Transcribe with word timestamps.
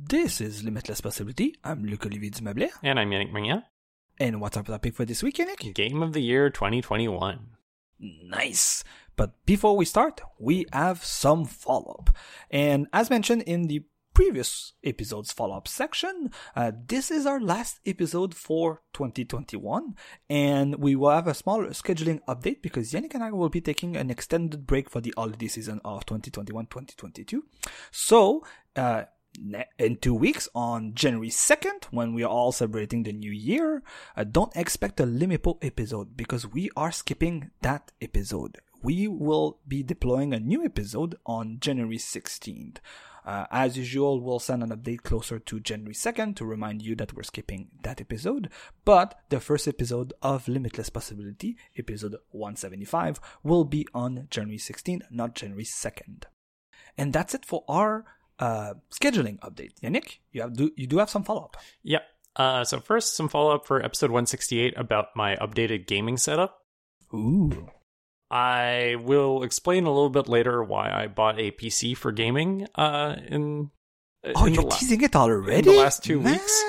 This 0.00 0.40
is 0.40 0.62
Limitless 0.62 1.00
Possibility. 1.00 1.56
I'm 1.64 1.84
Luc 1.84 2.06
Olivier 2.06 2.30
Dumeuble. 2.30 2.70
And 2.84 3.00
I'm 3.00 3.10
Yannick 3.10 3.32
Magnan. 3.32 3.64
And 4.20 4.40
what's 4.40 4.56
our 4.56 4.62
topic 4.62 4.94
for 4.94 5.04
this 5.04 5.24
week, 5.24 5.38
Yannick? 5.38 5.74
Game 5.74 6.02
of 6.02 6.12
the 6.12 6.20
Year 6.20 6.50
2021. 6.50 7.40
Nice. 7.98 8.84
But 9.16 9.44
before 9.44 9.76
we 9.76 9.84
start, 9.84 10.20
we 10.38 10.66
have 10.72 11.04
some 11.04 11.44
follow 11.44 11.96
up. 11.98 12.16
And 12.48 12.86
as 12.92 13.10
mentioned 13.10 13.42
in 13.42 13.66
the 13.66 13.86
previous 14.14 14.72
episode's 14.84 15.32
follow 15.32 15.56
up 15.56 15.66
section, 15.66 16.30
uh, 16.54 16.70
this 16.86 17.10
is 17.10 17.26
our 17.26 17.40
last 17.40 17.80
episode 17.84 18.36
for 18.36 18.82
2021. 18.92 19.96
And 20.30 20.76
we 20.76 20.94
will 20.94 21.10
have 21.10 21.26
a 21.26 21.34
small 21.34 21.64
scheduling 21.64 22.20
update 22.28 22.62
because 22.62 22.92
Yannick 22.92 23.14
and 23.14 23.24
I 23.24 23.32
will 23.32 23.48
be 23.48 23.60
taking 23.60 23.96
an 23.96 24.10
extended 24.10 24.64
break 24.64 24.88
for 24.88 25.00
the 25.00 25.12
holiday 25.16 25.48
season 25.48 25.80
of 25.84 26.06
2021 26.06 26.66
2022. 26.66 27.44
So, 27.90 28.44
uh, 28.76 29.04
in 29.78 29.96
two 29.96 30.14
weeks 30.14 30.48
on 30.54 30.94
January 30.94 31.30
2nd, 31.30 31.84
when 31.90 32.14
we 32.14 32.22
are 32.22 32.28
all 32.28 32.52
celebrating 32.52 33.02
the 33.02 33.12
new 33.12 33.30
year, 33.30 33.82
uh, 34.16 34.24
don't 34.24 34.54
expect 34.56 35.00
a 35.00 35.04
Limipo 35.04 35.58
episode 35.62 36.16
because 36.16 36.46
we 36.46 36.70
are 36.76 36.92
skipping 36.92 37.50
that 37.62 37.92
episode. 38.00 38.58
We 38.82 39.08
will 39.08 39.58
be 39.66 39.82
deploying 39.82 40.32
a 40.32 40.40
new 40.40 40.64
episode 40.64 41.16
on 41.26 41.58
January 41.60 41.98
16th. 41.98 42.76
Uh, 43.26 43.46
as 43.50 43.76
usual, 43.76 44.20
we'll 44.20 44.38
send 44.38 44.62
an 44.62 44.70
update 44.70 45.02
closer 45.02 45.38
to 45.38 45.60
January 45.60 45.94
2nd 45.94 46.34
to 46.36 46.46
remind 46.46 46.80
you 46.80 46.96
that 46.96 47.12
we're 47.12 47.22
skipping 47.22 47.68
that 47.82 48.00
episode. 48.00 48.48
But 48.86 49.20
the 49.28 49.40
first 49.40 49.68
episode 49.68 50.14
of 50.22 50.48
Limitless 50.48 50.88
Possibility, 50.88 51.58
episode 51.76 52.16
175, 52.30 53.20
will 53.42 53.64
be 53.64 53.86
on 53.92 54.28
January 54.30 54.58
16th, 54.58 55.02
not 55.10 55.34
January 55.34 55.64
2nd. 55.64 56.22
And 56.96 57.12
that's 57.12 57.34
it 57.34 57.44
for 57.44 57.64
our 57.68 58.06
uh, 58.38 58.74
scheduling 58.90 59.38
update. 59.40 59.72
Yannick, 59.82 60.18
you 60.32 60.42
have 60.42 60.56
do 60.56 60.70
you 60.76 60.86
do 60.86 60.98
have 60.98 61.10
some 61.10 61.24
follow 61.24 61.42
up? 61.42 61.56
Yep. 61.82 62.02
Uh, 62.36 62.64
so 62.64 62.78
first, 62.80 63.16
some 63.16 63.28
follow 63.28 63.54
up 63.54 63.66
for 63.66 63.84
episode 63.84 64.10
168 64.10 64.74
about 64.76 65.06
my 65.16 65.34
updated 65.36 65.86
gaming 65.86 66.16
setup. 66.16 66.58
Ooh. 67.12 67.68
I 68.30 68.96
will 69.02 69.42
explain 69.42 69.84
a 69.84 69.90
little 69.90 70.10
bit 70.10 70.28
later 70.28 70.62
why 70.62 70.90
I 70.92 71.06
bought 71.06 71.40
a 71.40 71.50
PC 71.50 71.96
for 71.96 72.12
gaming. 72.12 72.66
Uh, 72.74 73.16
in 73.26 73.70
oh, 74.36 74.44
in 74.46 74.54
you're 74.54 74.64
la- 74.64 74.76
teasing 74.76 75.00
it 75.00 75.16
already. 75.16 75.58
in 75.58 75.64
the 75.64 75.72
last 75.72 76.04
two 76.04 76.20
Man. 76.20 76.32
weeks. 76.34 76.64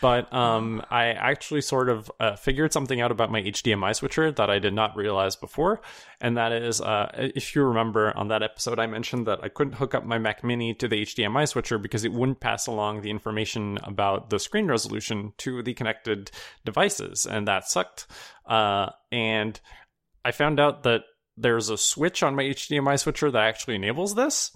But 0.00 0.32
um, 0.32 0.82
I 0.90 1.08
actually 1.08 1.60
sort 1.60 1.88
of 1.88 2.10
uh, 2.20 2.36
figured 2.36 2.72
something 2.72 3.00
out 3.00 3.10
about 3.10 3.30
my 3.30 3.42
HDMI 3.42 3.94
switcher 3.94 4.30
that 4.32 4.50
I 4.50 4.58
did 4.58 4.74
not 4.74 4.96
realize 4.96 5.36
before, 5.36 5.80
and 6.20 6.36
that 6.36 6.52
is, 6.52 6.80
uh, 6.80 7.10
if 7.14 7.54
you 7.54 7.64
remember 7.64 8.16
on 8.16 8.28
that 8.28 8.42
episode, 8.42 8.78
I 8.78 8.86
mentioned 8.86 9.26
that 9.26 9.40
I 9.42 9.48
couldn't 9.48 9.74
hook 9.74 9.94
up 9.94 10.04
my 10.04 10.18
Mac 10.18 10.44
Mini 10.44 10.74
to 10.74 10.88
the 10.88 11.02
HDMI 11.02 11.48
switcher 11.48 11.78
because 11.78 12.04
it 12.04 12.12
wouldn't 12.12 12.40
pass 12.40 12.66
along 12.66 13.02
the 13.02 13.10
information 13.10 13.78
about 13.82 14.30
the 14.30 14.38
screen 14.38 14.66
resolution 14.66 15.32
to 15.38 15.62
the 15.62 15.74
connected 15.74 16.30
devices, 16.64 17.26
and 17.26 17.48
that 17.48 17.68
sucked. 17.68 18.06
Uh, 18.46 18.90
and 19.12 19.60
I 20.24 20.32
found 20.32 20.60
out 20.60 20.82
that 20.82 21.02
there's 21.36 21.70
a 21.70 21.78
switch 21.78 22.22
on 22.22 22.34
my 22.34 22.42
HDMI 22.42 22.98
switcher 22.98 23.30
that 23.30 23.42
actually 23.42 23.76
enables 23.76 24.14
this. 24.14 24.52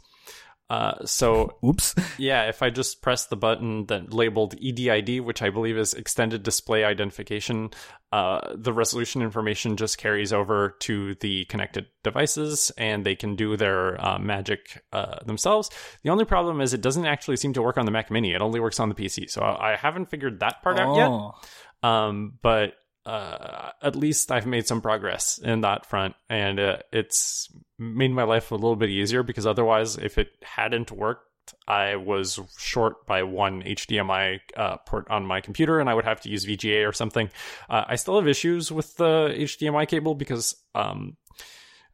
Uh, 0.70 1.04
so 1.04 1.58
Oops. 1.64 1.94
yeah, 2.18 2.48
if 2.48 2.62
I 2.62 2.70
just 2.70 3.02
press 3.02 3.26
the 3.26 3.36
button 3.36 3.86
that 3.86 4.12
labeled 4.12 4.56
EDID, 4.56 5.20
which 5.20 5.42
I 5.42 5.50
believe 5.50 5.76
is 5.76 5.92
Extended 5.92 6.42
Display 6.42 6.84
Identification, 6.84 7.70
uh, 8.12 8.54
the 8.54 8.72
resolution 8.72 9.22
information 9.22 9.76
just 9.76 9.98
carries 9.98 10.32
over 10.32 10.76
to 10.80 11.16
the 11.16 11.44
connected 11.46 11.86
devices 12.04 12.70
and 12.78 13.04
they 13.04 13.16
can 13.16 13.34
do 13.34 13.56
their 13.56 14.02
uh, 14.02 14.18
magic 14.18 14.84
uh, 14.92 15.18
themselves. 15.26 15.68
The 16.04 16.10
only 16.10 16.24
problem 16.24 16.60
is 16.60 16.72
it 16.72 16.80
doesn't 16.80 17.06
actually 17.06 17.36
seem 17.36 17.52
to 17.54 17.62
work 17.62 17.76
on 17.76 17.86
the 17.86 17.90
Mac 17.90 18.10
Mini. 18.10 18.32
It 18.32 18.40
only 18.40 18.60
works 18.60 18.78
on 18.78 18.88
the 18.88 18.94
PC. 18.94 19.28
So 19.28 19.42
I 19.42 19.74
I 19.74 19.76
haven't 19.76 20.06
figured 20.06 20.40
that 20.40 20.62
part 20.62 20.78
out 20.78 20.96
yet. 20.96 21.08
Oh. 21.08 21.34
Um, 21.82 22.38
but 22.40 22.74
uh, 23.04 23.70
at 23.82 23.96
least 23.96 24.32
I've 24.32 24.46
made 24.46 24.66
some 24.66 24.80
progress 24.80 25.38
in 25.38 25.60
that 25.60 25.84
front, 25.84 26.14
and 26.30 26.58
uh, 26.58 26.78
it's 26.92 27.48
made 27.84 28.10
my 28.10 28.24
life 28.24 28.50
a 28.50 28.54
little 28.54 28.76
bit 28.76 28.90
easier 28.90 29.22
because 29.22 29.46
otherwise, 29.46 29.96
if 29.96 30.18
it 30.18 30.28
hadn't 30.42 30.90
worked, 30.90 31.54
I 31.68 31.96
was 31.96 32.40
short 32.58 33.06
by 33.06 33.22
one 33.22 33.62
HDMI 33.62 34.40
uh, 34.56 34.76
port 34.78 35.06
on 35.10 35.26
my 35.26 35.40
computer, 35.40 35.78
and 35.78 35.90
I 35.90 35.94
would 35.94 36.04
have 36.06 36.20
to 36.22 36.30
use 36.30 36.46
VGA 36.46 36.88
or 36.88 36.92
something. 36.92 37.30
Uh, 37.68 37.84
I 37.86 37.96
still 37.96 38.16
have 38.16 38.26
issues 38.28 38.72
with 38.72 38.96
the 38.96 39.34
HDMI 39.36 39.86
cable 39.88 40.14
because. 40.14 40.56
Um, 40.74 41.16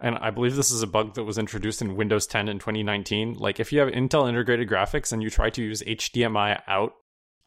and 0.03 0.17
I 0.17 0.31
believe 0.31 0.57
this 0.57 0.71
is 0.71 0.83
a 0.83 0.87
bug 0.87 1.13
that 1.17 1.25
was 1.25 1.37
introduced 1.37 1.83
in 1.83 1.95
Windows 1.95 2.27
10 2.27 2.49
in 2.49 2.59
2019. 2.59 3.35
Like, 3.35 3.61
if 3.61 3.71
you 3.71 3.81
have 3.81 3.91
Intel 3.91 4.27
integrated 4.31 4.67
graphics 4.67 5.13
and 5.13 5.23
you 5.23 5.29
try 5.29 5.51
to 5.51 5.63
use 5.63 5.83
HDMI 5.83 6.63
out 6.67 6.95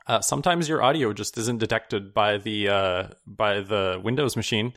uh, 0.06 0.20
sometimes 0.22 0.68
your 0.68 0.84
audio 0.84 1.14
just 1.14 1.38
isn't 1.38 1.60
detected 1.60 2.14
by 2.14 2.38
the 2.38 2.68
uh, 2.68 3.08
by 3.26 3.62
the 3.62 4.00
Windows 4.04 4.36
machine, 4.36 4.74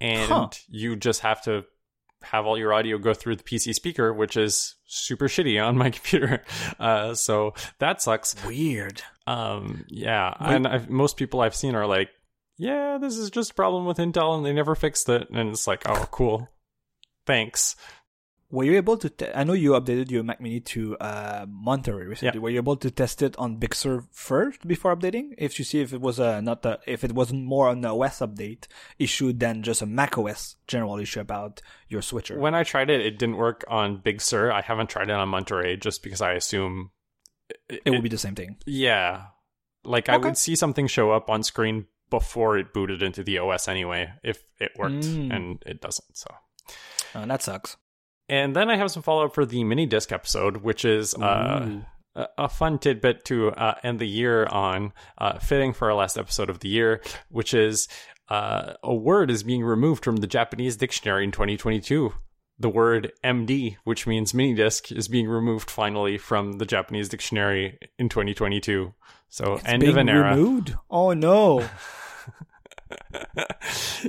and 0.00 0.30
Huh. 0.30 0.48
you 0.68 0.94
just 0.94 1.22
have 1.22 1.42
to 1.44 1.64
have 2.22 2.46
all 2.46 2.58
your 2.58 2.72
audio 2.72 2.98
go 2.98 3.14
through 3.14 3.36
the 3.36 3.44
PC 3.44 3.74
speaker, 3.74 4.12
which 4.12 4.36
is 4.36 4.74
super 4.86 5.28
shitty 5.28 5.62
on 5.64 5.76
my 5.76 5.90
computer. 5.90 6.42
Uh, 6.78 7.14
so 7.14 7.54
that 7.78 8.02
sucks. 8.02 8.34
Weird. 8.44 9.02
Um, 9.26 9.84
yeah, 9.88 10.34
Wait. 10.40 10.54
and 10.54 10.66
I've, 10.66 10.88
most 10.90 11.16
people 11.16 11.40
I've 11.40 11.54
seen 11.54 11.74
are 11.74 11.86
like, 11.86 12.08
"Yeah, 12.56 12.98
this 12.98 13.16
is 13.16 13.30
just 13.30 13.50
a 13.52 13.54
problem 13.54 13.84
with 13.86 13.98
Intel, 13.98 14.36
and 14.36 14.44
they 14.44 14.52
never 14.52 14.74
fixed 14.74 15.08
it." 15.08 15.28
And 15.30 15.50
it's 15.50 15.66
like, 15.66 15.82
"Oh, 15.88 16.08
cool, 16.10 16.48
thanks." 17.26 17.76
Were 18.50 18.64
you 18.64 18.76
able 18.76 18.96
to? 18.96 19.10
Te- 19.10 19.30
I 19.34 19.44
know 19.44 19.52
you 19.52 19.72
updated 19.72 20.10
your 20.10 20.22
Mac 20.22 20.40
Mini 20.40 20.60
to 20.60 20.96
uh, 20.98 21.44
Monterey 21.48 22.06
recently. 22.06 22.38
Yeah. 22.38 22.42
Were 22.42 22.48
you 22.48 22.56
able 22.56 22.76
to 22.76 22.90
test 22.90 23.20
it 23.20 23.36
on 23.36 23.56
Big 23.56 23.74
Sur 23.74 24.04
first 24.10 24.66
before 24.66 24.96
updating? 24.96 25.34
If 25.36 25.58
you 25.58 25.66
see 25.66 25.80
if 25.80 25.92
it 25.92 26.00
was 26.00 26.18
a 26.18 26.40
not 26.40 26.64
a, 26.64 26.78
if 26.86 27.04
it 27.04 27.12
wasn't 27.12 27.44
more 27.44 27.68
an 27.70 27.84
OS 27.84 28.20
update 28.20 28.64
issue 28.98 29.34
than 29.34 29.62
just 29.62 29.82
a 29.82 29.86
Mac 29.86 30.16
OS 30.16 30.56
general 30.66 30.98
issue 30.98 31.20
about 31.20 31.60
your 31.88 32.00
switcher. 32.00 32.38
When 32.38 32.54
I 32.54 32.62
tried 32.62 32.88
it, 32.88 33.04
it 33.04 33.18
didn't 33.18 33.36
work 33.36 33.64
on 33.68 33.98
Big 34.00 34.22
Sur. 34.22 34.50
I 34.50 34.62
haven't 34.62 34.88
tried 34.88 35.10
it 35.10 35.12
on 35.12 35.28
Monterey 35.28 35.76
just 35.76 36.02
because 36.02 36.22
I 36.22 36.32
assume 36.32 36.90
it 37.68 37.82
will 37.90 38.00
be 38.00 38.08
the 38.08 38.16
same 38.16 38.34
thing. 38.34 38.56
Yeah. 38.64 39.24
Like 39.84 40.08
I 40.08 40.16
would 40.16 40.38
see 40.38 40.56
something 40.56 40.86
show 40.86 41.10
up 41.12 41.28
on 41.28 41.42
screen 41.42 41.86
before 42.08 42.56
it 42.56 42.72
booted 42.72 43.02
into 43.02 43.22
the 43.22 43.36
OS 43.38 43.68
anyway, 43.68 44.10
if 44.24 44.42
it 44.58 44.72
worked, 44.78 45.04
Mm. 45.04 45.34
and 45.36 45.62
it 45.66 45.82
doesn't. 45.82 46.16
So, 46.16 46.34
Uh, 47.14 47.26
that 47.26 47.42
sucks. 47.42 47.76
And 48.28 48.54
then 48.54 48.70
I 48.70 48.76
have 48.76 48.90
some 48.90 49.02
follow 49.02 49.24
up 49.26 49.34
for 49.34 49.46
the 49.46 49.64
mini 49.64 49.86
disc 49.86 50.12
episode, 50.12 50.58
which 50.58 50.84
is 50.84 51.14
uh, 51.14 51.80
a, 52.14 52.26
a 52.38 52.48
fun 52.48 52.78
tidbit 52.78 53.24
to 53.26 53.50
uh, 53.52 53.74
end 53.82 53.98
the 53.98 54.06
year 54.08 54.46
on, 54.46 54.92
uh, 55.18 55.38
fitting 55.38 55.72
for 55.72 55.90
our 55.90 55.96
last 55.96 56.18
episode 56.18 56.50
of 56.50 56.60
the 56.60 56.68
year, 56.68 57.00
which 57.30 57.54
is 57.54 57.88
uh, 58.28 58.74
a 58.82 58.94
word 58.94 59.30
is 59.30 59.42
being 59.42 59.62
removed 59.64 60.04
from 60.04 60.16
the 60.16 60.26
Japanese 60.26 60.76
dictionary 60.76 61.24
in 61.24 61.32
2022. 61.32 62.12
The 62.60 62.68
word 62.68 63.12
MD, 63.22 63.76
which 63.84 64.06
means 64.06 64.34
mini 64.34 64.52
disc, 64.54 64.90
is 64.90 65.06
being 65.06 65.28
removed 65.28 65.70
finally 65.70 66.18
from 66.18 66.54
the 66.58 66.66
Japanese 66.66 67.08
dictionary 67.08 67.78
in 67.98 68.08
2022. 68.08 68.92
So 69.28 69.54
It's 69.54 69.64
end 69.64 69.84
of 69.84 69.96
an 69.96 70.08
era. 70.08 70.30
removed? 70.34 70.74
Oh 70.90 71.12
no! 71.12 71.68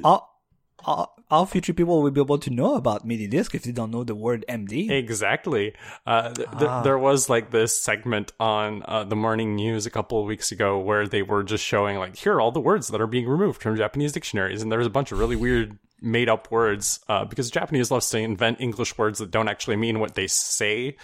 all, 0.04 0.39
all, 0.86 1.16
all 1.30 1.46
future 1.46 1.74
people 1.74 2.02
will 2.02 2.10
be 2.12 2.22
able 2.22 2.38
to 2.40 2.50
know 2.50 2.76
about 2.76 3.06
mini 3.06 3.28
disc 3.28 3.54
if 3.54 3.64
they 3.64 3.72
don't 3.72 3.92
know 3.92 4.04
the 4.04 4.16
word 4.16 4.44
MD. 4.50 4.90
Exactly. 4.90 5.74
Uh, 6.06 6.34
th- 6.34 6.50
th- 6.52 6.64
Ah. 6.64 6.82
there 6.82 6.98
was 6.98 7.30
like 7.30 7.52
this 7.52 7.80
segment 7.80 8.32
on 8.40 8.84
uh, 8.88 9.04
the 9.04 9.16
morning 9.16 9.56
news 9.56 9.86
a 9.86 9.90
couple 9.90 10.20
of 10.20 10.26
weeks 10.26 10.52
ago 10.52 10.80
where 10.80 11.08
they 11.08 11.22
were 11.22 11.44
just 11.44 11.64
showing 11.64 11.98
like 11.98 12.16
here 12.16 12.34
are 12.34 12.42
all 12.42 12.52
the 12.52 12.60
words 12.62 12.88
that 12.90 13.02
are 13.02 13.08
being 13.08 13.28
removed 13.28 13.62
from 13.62 13.76
Japanese 13.76 14.12
dictionaries, 14.12 14.62
and 14.62 14.72
there's 14.72 14.88
a 14.88 14.90
bunch 14.90 15.12
of 15.12 15.20
really 15.20 15.36
weird 15.36 15.78
made 16.02 16.30
up 16.30 16.52
words 16.52 17.00
uh, 17.08 17.26
because 17.26 17.50
Japanese 17.50 17.92
loves 17.92 18.10
to 18.10 18.20
invent 18.20 18.62
English 18.62 18.98
words 18.98 19.20
that 19.20 19.32
don't 19.32 19.48
actually 19.48 19.76
mean 19.76 20.00
what 20.00 20.16
they 20.16 20.28
say. 20.28 20.98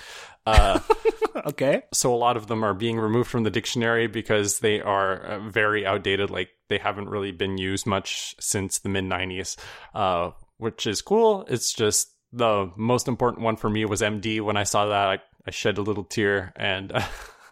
Uh, 0.46 0.80
Okay. 1.46 1.84
so 1.94 2.14
a 2.14 2.16
lot 2.16 2.38
of 2.38 2.48
them 2.48 2.64
are 2.64 2.74
being 2.74 2.98
removed 2.98 3.30
from 3.30 3.44
the 3.44 3.50
dictionary 3.52 4.08
because 4.08 4.60
they 4.60 4.80
are 4.82 5.18
uh, 5.18 5.40
very 5.50 5.86
outdated 5.86 6.30
like 6.30 6.50
they 6.70 6.78
haven't 6.78 7.10
really 7.10 7.32
been 7.32 7.58
used 7.58 7.86
much 7.86 8.36
since 8.40 8.80
the 8.80 8.90
mid 8.90 9.04
90s 9.04 9.58
uh, 9.94 10.32
which 10.58 10.88
is 10.88 11.02
cool. 11.02 11.46
It's 11.50 11.74
just 11.74 12.14
the 12.32 12.72
most 12.78 13.08
important 13.08 13.44
one 13.44 13.58
for 13.58 13.70
me 13.70 13.86
was 13.86 14.02
md 14.02 14.42
when 14.42 14.58
i 14.58 14.64
saw 14.64 14.88
that 14.88 15.08
i, 15.08 15.20
I 15.46 15.52
shed 15.52 15.78
a 15.78 15.82
little 15.82 16.04
tear 16.04 16.54
and 16.56 16.92
uh, 16.92 17.02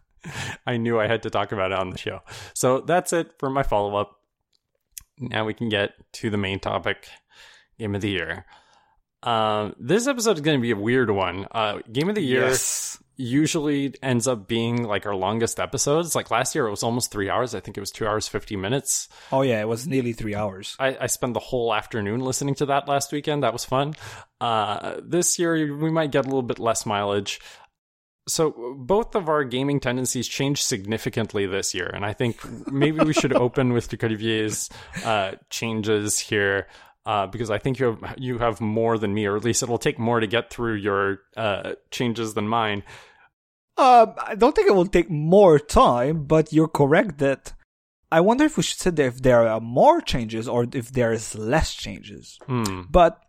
i 0.65 0.77
knew 0.77 0.99
i 0.99 1.07
had 1.07 1.23
to 1.23 1.29
talk 1.29 1.51
about 1.51 1.71
it 1.71 1.77
on 1.77 1.89
the 1.89 1.97
show. 1.97 2.21
So 2.53 2.79
that's 2.81 3.13
it 3.13 3.33
for 3.37 3.49
my 3.49 3.63
follow-up. 3.63 4.17
Now 5.19 5.45
we 5.45 5.53
can 5.53 5.69
get 5.69 5.91
to 6.13 6.29
the 6.29 6.37
main 6.37 6.59
topic 6.59 7.07
game 7.79 7.95
of 7.95 8.01
the 8.01 8.09
year 8.09 8.45
um, 9.23 9.73
this 9.79 10.05
episode 10.07 10.35
is 10.35 10.41
going 10.41 10.57
to 10.57 10.61
be 10.61 10.71
a 10.71 10.75
weird 10.75 11.09
one. 11.09 11.47
Uh, 11.49 11.79
game 11.89 12.09
of 12.09 12.15
the 12.15 12.21
year 12.21 12.47
Yes. 12.47 13.01
usually 13.15 13.95
ends 14.03 14.27
up 14.27 14.49
being 14.49 14.83
like 14.83 15.05
our 15.05 15.15
longest 15.15 15.61
episodes. 15.61 16.13
Like 16.13 16.29
last 16.29 16.53
year, 16.55 16.67
it 16.67 16.71
was 16.71 16.83
almost 16.83 17.09
three 17.09 17.29
hours. 17.29 17.55
I 17.55 17.61
think 17.61 17.77
it 17.77 17.79
was 17.79 17.89
two 17.89 18.05
hours, 18.05 18.27
50 18.27 18.57
minutes. 18.57 19.07
Oh 19.31 19.41
yeah, 19.41 19.61
it 19.61 19.67
was 19.69 19.87
nearly 19.87 20.11
three 20.11 20.35
hours. 20.35 20.75
I, 20.77 20.97
I 20.99 21.07
spent 21.07 21.35
the 21.35 21.39
whole 21.39 21.73
afternoon 21.73 22.19
listening 22.19 22.55
to 22.55 22.65
that 22.65 22.89
last 22.89 23.13
weekend. 23.13 23.43
That 23.43 23.53
was 23.53 23.63
fun. 23.63 23.93
Uh, 24.41 24.99
this 25.01 25.39
year, 25.39 25.73
we 25.73 25.89
might 25.89 26.11
get 26.11 26.25
a 26.25 26.27
little 26.27 26.41
bit 26.43 26.59
less 26.59 26.85
mileage. 26.85 27.39
So 28.27 28.75
both 28.77 29.15
of 29.15 29.29
our 29.29 29.45
gaming 29.45 29.79
tendencies 29.79 30.27
changed 30.27 30.63
significantly 30.63 31.45
this 31.45 31.73
year, 31.73 31.87
and 31.87 32.05
I 32.05 32.11
think 32.11 32.39
maybe 32.69 33.05
we 33.05 33.13
should 33.13 33.31
open 33.37 33.71
with 33.71 33.87
Olivier's 33.93 34.69
uh, 35.05 35.33
changes 35.49 36.19
here. 36.19 36.67
Uh, 37.05 37.27
because 37.27 37.49
I 37.49 37.57
think 37.57 37.79
you 37.79 37.97
have 38.01 38.15
you 38.17 38.37
have 38.37 38.61
more 38.61 38.97
than 38.97 39.13
me, 39.13 39.25
or 39.25 39.35
at 39.35 39.43
least 39.43 39.61
it'll 39.61 39.77
take 39.77 39.99
more 39.99 40.21
to 40.21 40.27
get 40.27 40.49
through 40.49 40.75
your 40.75 41.19
uh, 41.35 41.73
changes 41.91 42.33
than 42.33 42.47
mine. 42.47 42.83
Um, 43.77 44.13
I 44.17 44.35
don't 44.35 44.55
think 44.55 44.69
it 44.69 44.75
will 44.75 44.85
take 44.85 45.09
more 45.09 45.59
time, 45.59 46.25
but 46.25 46.53
you're 46.53 46.67
correct 46.67 47.17
that 47.17 47.53
I 48.13 48.21
wonder 48.21 48.45
if 48.45 48.57
we 48.57 48.63
should 48.63 48.79
say 48.79 48.91
that 48.91 49.03
if 49.03 49.21
there 49.23 49.47
are 49.47 49.59
more 49.59 49.99
changes 49.99 50.47
or 50.47 50.67
if 50.71 50.91
there 50.91 51.11
is 51.11 51.33
less 51.35 51.73
changes. 51.73 52.37
Hmm. 52.45 52.83
But 52.89 53.19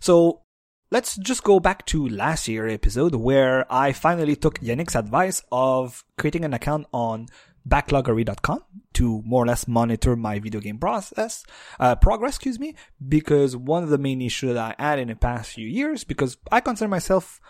so 0.00 0.42
let's 0.90 1.16
just 1.16 1.44
go 1.44 1.60
back 1.60 1.86
to 1.86 2.08
last 2.08 2.48
year 2.48 2.66
episode 2.68 3.14
where 3.14 3.72
I 3.72 3.92
finally 3.92 4.34
took 4.34 4.58
Yannick's 4.58 4.96
advice 4.96 5.44
of 5.52 6.04
creating 6.18 6.44
an 6.44 6.54
account 6.54 6.86
on 6.92 7.28
backloggery.com 7.68 8.64
to 8.94 9.22
more 9.24 9.44
or 9.44 9.46
less 9.46 9.68
monitor 9.68 10.16
my 10.16 10.38
video 10.38 10.60
game 10.60 10.78
process, 10.78 11.44
uh, 11.80 11.94
progress, 11.96 12.36
excuse 12.36 12.58
me, 12.58 12.74
because 13.06 13.56
one 13.56 13.82
of 13.82 13.90
the 13.90 13.98
main 13.98 14.20
issues 14.20 14.54
that 14.54 14.76
I 14.78 14.82
had 14.82 14.98
in 14.98 15.08
the 15.08 15.16
past 15.16 15.52
few 15.52 15.66
years, 15.66 16.04
because 16.04 16.36
I 16.50 16.60
consider 16.60 16.88
myself 16.88 17.40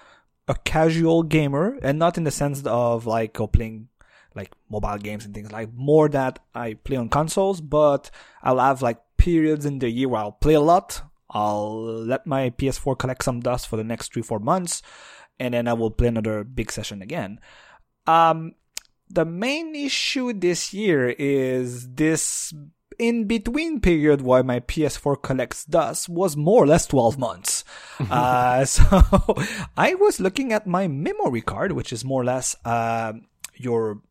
a 0.48 0.54
casual 0.54 1.22
gamer 1.22 1.78
and 1.82 1.98
not 1.98 2.18
in 2.18 2.24
the 2.24 2.30
sense 2.30 2.62
of 2.64 3.06
like 3.06 3.40
oh, 3.40 3.46
playing 3.46 3.88
like 4.34 4.50
mobile 4.70 4.98
games 4.98 5.24
and 5.24 5.34
things 5.34 5.52
like 5.52 5.72
more 5.74 6.08
that 6.08 6.38
I 6.54 6.74
play 6.74 6.96
on 6.96 7.08
consoles, 7.08 7.60
but 7.60 8.10
I'll 8.42 8.58
have 8.58 8.82
like 8.82 8.98
periods 9.16 9.66
in 9.66 9.78
the 9.78 9.90
year 9.90 10.08
where 10.08 10.22
I'll 10.22 10.32
play 10.32 10.54
a 10.54 10.60
lot. 10.60 11.02
I'll 11.30 11.82
let 11.82 12.26
my 12.26 12.50
PS4 12.50 12.98
collect 12.98 13.24
some 13.24 13.40
dust 13.40 13.68
for 13.68 13.76
the 13.76 13.84
next 13.84 14.12
three, 14.12 14.22
four 14.22 14.38
months, 14.38 14.82
and 15.38 15.54
then 15.54 15.66
I 15.66 15.72
will 15.72 15.90
play 15.90 16.08
another 16.08 16.44
big 16.44 16.70
session 16.70 17.02
again. 17.02 17.40
Um, 18.06 18.54
the 19.12 19.24
main 19.24 19.74
issue 19.74 20.32
this 20.32 20.72
year 20.72 21.10
is 21.10 21.88
this 21.94 22.52
in 22.98 23.26
between 23.26 23.80
period 23.80 24.22
where 24.22 24.42
my 24.42 24.60
PS4 24.60 25.22
collects 25.22 25.64
dust 25.64 26.08
was 26.08 26.36
more 26.36 26.64
or 26.64 26.66
less 26.66 26.86
12 26.86 27.18
months. 27.18 27.64
uh, 28.10 28.64
so 28.66 29.02
I 29.76 29.94
was 29.94 30.20
looking 30.20 30.52
at 30.52 30.66
my 30.66 30.88
memory 30.88 31.42
card, 31.42 31.72
which 31.72 31.92
is 31.92 32.04
more 32.04 32.22
or 32.22 32.24
less, 32.24 32.56
uh, 32.64 33.12
your 33.54 34.02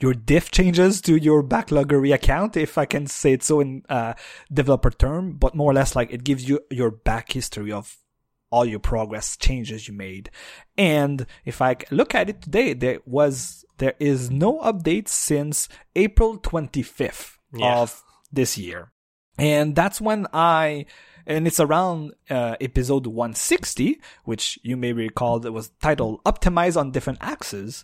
your 0.00 0.12
diff 0.12 0.50
changes 0.50 1.00
to 1.00 1.16
your 1.16 1.42
backloggery 1.42 2.12
account, 2.12 2.56
if 2.56 2.76
I 2.76 2.84
can 2.84 3.06
say 3.06 3.34
it 3.34 3.42
so 3.42 3.60
in 3.60 3.84
uh, 3.88 4.14
developer 4.52 4.90
term, 4.90 5.36
but 5.36 5.54
more 5.54 5.70
or 5.70 5.74
less 5.74 5.94
like 5.94 6.12
it 6.12 6.24
gives 6.24 6.48
you 6.48 6.60
your 6.68 6.90
back 6.90 7.32
history 7.32 7.70
of 7.70 7.96
all 8.50 8.64
your 8.64 8.80
progress 8.80 9.36
changes 9.36 9.88
you 9.88 9.94
made. 9.94 10.30
And 10.76 11.26
if 11.44 11.62
I 11.62 11.76
look 11.90 12.14
at 12.14 12.28
it 12.28 12.42
today, 12.42 12.74
there 12.74 13.00
was 13.06 13.63
there 13.78 13.94
is 13.98 14.30
no 14.30 14.60
update 14.60 15.08
since 15.08 15.68
April 15.96 16.38
25th 16.38 17.36
Yeah. 17.52 17.78
of 17.78 18.02
this 18.32 18.56
year. 18.58 18.92
And 19.38 19.74
that's 19.74 20.00
when 20.00 20.26
I 20.32 20.86
and 21.26 21.46
it's 21.46 21.58
around 21.58 22.12
uh, 22.28 22.56
episode 22.60 23.06
160, 23.06 23.98
which 24.24 24.58
you 24.62 24.76
may 24.76 24.92
recall 24.92 25.40
that 25.40 25.52
was 25.52 25.70
titled 25.80 26.22
Optimize 26.24 26.76
on 26.78 26.90
Different 26.90 27.18
Axes. 27.22 27.82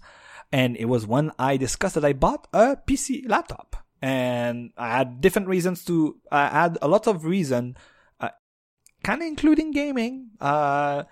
And 0.52 0.76
it 0.76 0.84
was 0.86 1.06
when 1.06 1.32
I 1.38 1.56
discussed 1.56 1.94
that 1.94 2.04
I 2.04 2.12
bought 2.12 2.48
a 2.52 2.76
PC 2.76 3.26
laptop. 3.28 3.76
And 4.02 4.72
I 4.76 4.96
had 4.96 5.20
different 5.22 5.48
reasons 5.48 5.84
to, 5.86 6.16
I 6.30 6.48
had 6.48 6.76
a 6.82 6.88
lot 6.88 7.06
of 7.06 7.24
reason, 7.24 7.76
uh, 8.18 8.28
kind 9.04 9.22
of 9.22 9.28
including 9.28 9.70
gaming, 9.70 10.30
uh, 10.40 11.04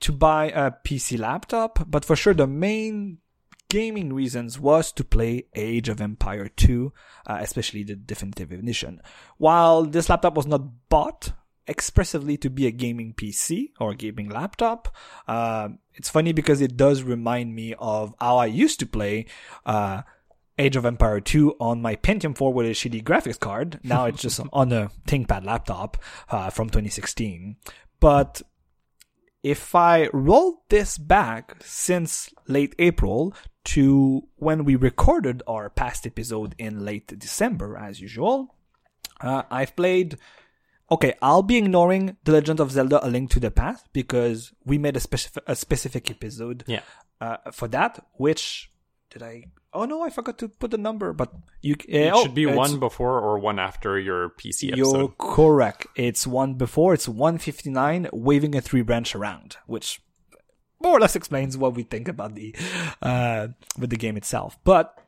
to 0.00 0.12
buy 0.12 0.46
a 0.50 0.70
PC 0.70 1.18
laptop. 1.18 1.78
But 1.88 2.04
for 2.04 2.16
sure, 2.16 2.34
the 2.34 2.46
main 2.46 3.18
gaming 3.68 4.12
reasons 4.12 4.58
was 4.58 4.92
to 4.92 5.04
play 5.04 5.46
Age 5.54 5.88
of 5.88 6.00
Empire 6.00 6.48
2, 6.48 6.92
uh, 7.26 7.38
especially 7.40 7.82
the 7.82 7.96
definitive 7.96 8.52
edition. 8.52 9.00
While 9.38 9.84
this 9.84 10.08
laptop 10.08 10.36
was 10.36 10.46
not 10.46 10.88
bought 10.88 11.32
expressively 11.66 12.36
to 12.36 12.50
be 12.50 12.66
a 12.66 12.70
gaming 12.70 13.14
PC 13.14 13.72
or 13.80 13.92
a 13.92 13.96
gaming 13.96 14.28
laptop, 14.28 14.94
uh, 15.26 15.68
it's 15.94 16.08
funny 16.08 16.32
because 16.32 16.60
it 16.60 16.76
does 16.76 17.02
remind 17.02 17.54
me 17.54 17.74
of 17.78 18.14
how 18.20 18.36
I 18.36 18.46
used 18.46 18.80
to 18.80 18.86
play, 18.86 19.26
uh, 19.66 20.02
Age 20.56 20.76
of 20.76 20.86
Empire 20.86 21.20
2 21.20 21.56
on 21.58 21.82
my 21.82 21.96
Pentium 21.96 22.36
4 22.36 22.52
with 22.52 22.66
a 22.66 22.70
shitty 22.70 23.02
graphics 23.02 23.40
card. 23.40 23.80
Now 23.82 24.04
it's 24.04 24.22
just 24.22 24.40
on 24.52 24.72
a 24.72 24.90
ThinkPad 25.08 25.44
laptop, 25.44 25.96
uh, 26.30 26.50
from 26.50 26.68
2016. 26.68 27.56
But 27.98 28.42
if 29.42 29.74
I 29.74 30.08
roll 30.12 30.64
this 30.68 30.96
back 30.96 31.56
since 31.60 32.30
late 32.46 32.74
April 32.78 33.34
to 33.64 34.28
when 34.36 34.64
we 34.64 34.76
recorded 34.76 35.42
our 35.46 35.70
past 35.70 36.06
episode 36.06 36.54
in 36.58 36.84
late 36.84 37.18
December, 37.18 37.76
as 37.76 38.00
usual, 38.00 38.54
uh, 39.20 39.42
I've 39.50 39.74
played. 39.76 40.18
Okay, 40.90 41.14
I'll 41.22 41.42
be 41.42 41.56
ignoring 41.56 42.16
The 42.24 42.32
Legend 42.32 42.60
of 42.60 42.70
Zelda: 42.70 43.04
A 43.04 43.08
Link 43.08 43.30
to 43.30 43.40
the 43.40 43.50
Past 43.50 43.86
because 43.92 44.52
we 44.64 44.76
made 44.78 44.96
a 44.96 45.00
specific 45.00 45.42
a 45.46 45.56
specific 45.56 46.10
episode 46.10 46.64
Yeah. 46.66 46.80
uh, 47.20 47.38
for 47.52 47.68
that. 47.68 48.04
Which 48.14 48.70
did 49.10 49.22
I? 49.22 49.44
Oh 49.72 49.86
no, 49.86 50.02
I 50.04 50.10
forgot 50.10 50.38
to 50.38 50.48
put 50.48 50.70
the 50.70 50.78
number. 50.78 51.12
But 51.14 51.32
you 51.62 51.74
uh, 51.74 51.84
It 51.88 52.12
oh, 52.12 52.22
should 52.22 52.34
be 52.34 52.46
one 52.46 52.78
before 52.78 53.18
or 53.18 53.38
one 53.38 53.58
after 53.58 53.98
your 53.98 54.28
PC 54.28 54.68
episode. 54.72 54.96
you're 54.96 55.14
correct. 55.18 55.86
It's 55.96 56.26
one 56.26 56.54
before. 56.54 56.94
It's 56.94 57.08
159, 57.08 58.08
waving 58.12 58.54
a 58.54 58.60
three 58.60 58.82
branch 58.82 59.14
around, 59.16 59.56
which 59.66 60.00
more 60.80 60.96
or 60.96 61.00
less 61.00 61.16
explains 61.16 61.56
what 61.56 61.74
we 61.74 61.82
think 61.82 62.08
about 62.08 62.34
the 62.34 62.54
uh, 63.02 63.48
with 63.78 63.90
the 63.90 63.96
game 63.96 64.16
itself. 64.16 64.58
But 64.64 64.98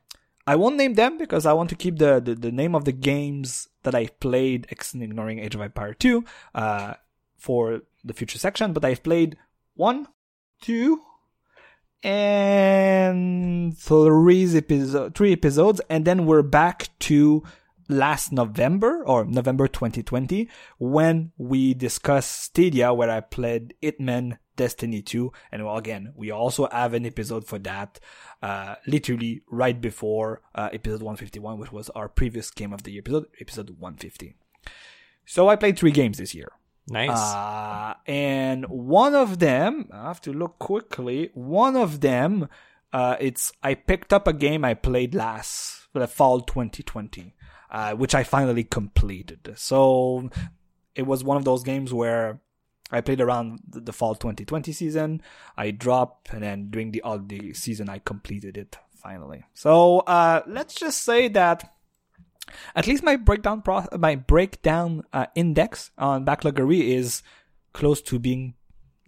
I 0.46 0.56
won't 0.56 0.76
name 0.76 0.94
them 0.94 1.18
because 1.18 1.44
I 1.44 1.52
want 1.52 1.70
to 1.70 1.76
keep 1.76 1.98
the, 1.98 2.20
the, 2.20 2.34
the 2.34 2.52
name 2.52 2.74
of 2.74 2.84
the 2.84 2.92
games 2.92 3.68
that 3.82 3.94
I've 3.94 4.18
played, 4.20 4.66
ignoring 5.02 5.40
Age 5.40 5.56
of 5.56 5.60
Empire 5.60 5.92
2, 5.92 6.24
uh, 6.54 6.94
for 7.36 7.82
the 8.04 8.14
future 8.14 8.38
section. 8.38 8.72
But 8.72 8.84
I've 8.84 9.02
played 9.02 9.36
one, 9.74 10.06
two, 10.60 11.00
and 12.02 13.76
three 13.76 14.56
episode, 14.56 15.16
three 15.16 15.32
episodes, 15.32 15.80
and 15.90 16.04
then 16.04 16.26
we're 16.26 16.42
back 16.42 16.88
to 17.00 17.42
last 17.88 18.32
November 18.32 19.04
or 19.04 19.24
November 19.24 19.66
2020 19.66 20.48
when 20.78 21.32
we 21.36 21.74
discussed 21.74 22.42
Stadia, 22.42 22.94
where 22.94 23.10
I 23.10 23.20
played 23.20 23.74
Hitman 23.82 24.38
Destiny 24.56 25.02
2, 25.02 25.32
and 25.52 25.64
well, 25.64 25.76
again, 25.76 26.12
we 26.16 26.30
also 26.30 26.68
have 26.70 26.94
an 26.94 27.06
episode 27.06 27.46
for 27.46 27.58
that, 27.60 28.00
uh, 28.42 28.76
literally 28.86 29.42
right 29.50 29.80
before 29.80 30.42
uh, 30.54 30.70
episode 30.72 31.02
151, 31.02 31.58
which 31.58 31.72
was 31.72 31.90
our 31.90 32.08
previous 32.08 32.50
game 32.50 32.72
of 32.72 32.82
the 32.82 32.92
year 32.92 33.00
episode, 33.00 33.26
episode 33.40 33.70
150. 33.70 34.36
So 35.24 35.48
I 35.48 35.56
played 35.56 35.78
three 35.78 35.90
games 35.90 36.18
this 36.18 36.34
year. 36.34 36.52
Nice. 36.88 37.10
Uh, 37.10 37.94
and 38.06 38.64
one 38.66 39.14
of 39.14 39.40
them, 39.40 39.88
I 39.92 40.04
have 40.04 40.20
to 40.22 40.32
look 40.32 40.58
quickly. 40.58 41.30
One 41.34 41.76
of 41.76 42.00
them, 42.00 42.48
uh, 42.92 43.16
it's 43.18 43.52
I 43.62 43.74
picked 43.74 44.12
up 44.12 44.28
a 44.28 44.32
game 44.32 44.64
I 44.64 44.74
played 44.74 45.14
last 45.14 45.88
for 45.92 45.98
the 45.98 46.06
fall 46.06 46.40
2020, 46.40 47.34
uh, 47.70 47.94
which 47.94 48.14
I 48.14 48.22
finally 48.22 48.62
completed. 48.62 49.52
So 49.56 50.30
it 50.94 51.06
was 51.06 51.24
one 51.24 51.36
of 51.36 51.44
those 51.44 51.64
games 51.64 51.92
where 51.92 52.40
I 52.90 53.00
played 53.00 53.20
around 53.20 53.60
the, 53.68 53.92
fall 53.92 54.14
2020 54.14 54.72
season. 54.72 55.20
I 55.56 55.72
dropped, 55.72 56.32
and 56.32 56.42
then 56.42 56.70
during 56.70 56.92
the 56.92 57.02
all 57.02 57.18
the 57.18 57.52
season, 57.52 57.88
I 57.88 57.98
completed 57.98 58.56
it 58.56 58.76
finally. 58.94 59.44
So 59.54 60.00
uh, 60.00 60.42
let's 60.46 60.74
just 60.74 61.02
say 61.02 61.28
that 61.28 61.72
at 62.74 62.86
least 62.86 63.02
my 63.02 63.16
breakdown 63.16 63.62
pro- 63.62 63.86
my 63.98 64.14
breakdown 64.14 65.02
uh, 65.12 65.26
index 65.34 65.90
on 65.98 66.24
backloggery 66.24 66.96
is 66.96 67.22
close 67.72 68.00
to 68.02 68.18
being 68.18 68.54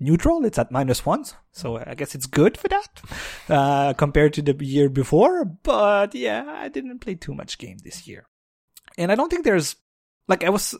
neutral. 0.01 0.45
It's 0.45 0.59
at 0.59 0.73
minus 0.73 1.07
ones, 1.07 1.35
so 1.53 1.79
I 1.79 1.95
guess 1.95 2.15
it's 2.15 2.27
good 2.27 2.57
for 2.57 2.69
that 2.69 3.03
uh, 3.49 3.93
compared 3.95 4.33
to 4.35 4.43
the 4.43 4.57
year 4.65 4.89
before. 4.89 5.45
But 5.45 6.15
yeah, 6.15 6.45
I 6.49 6.69
didn't 6.69 6.99
play 6.99 7.15
too 7.15 7.35
much 7.35 7.59
game 7.59 7.79
this 7.85 8.09
year, 8.09 8.27
and 8.97 9.13
I 9.13 9.15
don't 9.15 9.31
think 9.31 9.45
there's 9.45 9.77
like 10.27 10.43
I 10.43 10.51
was 10.51 10.75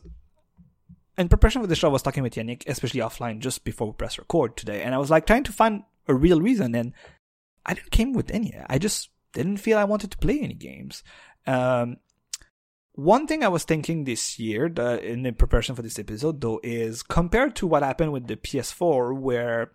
in 1.19 1.29
preparation 1.29 1.61
for 1.61 1.67
the 1.67 1.75
show. 1.75 1.89
I 1.89 1.93
was 1.93 2.03
talking 2.03 2.23
with 2.23 2.35
Yannick, 2.35 2.67
especially 2.67 3.01
offline, 3.01 3.41
just 3.41 3.65
before 3.65 3.89
we 3.89 3.93
press 3.93 4.19
record 4.19 4.57
today, 4.57 4.83
and 4.83 4.95
I 4.95 4.99
was 4.99 5.11
like 5.11 5.27
trying 5.27 5.45
to 5.45 5.53
find 5.53 5.83
a 6.07 6.15
real 6.15 6.41
reason, 6.41 6.75
and 6.75 6.93
I 7.67 7.75
didn't 7.75 7.91
came 7.91 8.13
with 8.13 8.31
any. 8.31 8.55
I 8.69 8.79
just 8.79 9.11
didn't 9.33 9.59
feel 9.59 9.79
I 9.79 9.85
wanted 9.85 10.11
to 10.13 10.19
play 10.19 10.41
any 10.41 10.55
games. 10.55 11.03
Um, 11.47 11.99
one 12.93 13.27
thing 13.27 13.45
I 13.45 13.49
was 13.49 13.65
thinking 13.65 14.05
this 14.05 14.39
year, 14.39 14.69
the, 14.69 15.05
in 15.05 15.23
the 15.23 15.33
preparation 15.33 15.75
for 15.75 15.83
this 15.83 15.99
episode, 15.99 16.41
though, 16.41 16.61
is 16.63 17.03
compared 17.03 17.57
to 17.57 17.67
what 17.67 17.83
happened 17.83 18.13
with 18.13 18.27
the 18.27 18.37
PS4, 18.37 19.17
where 19.17 19.73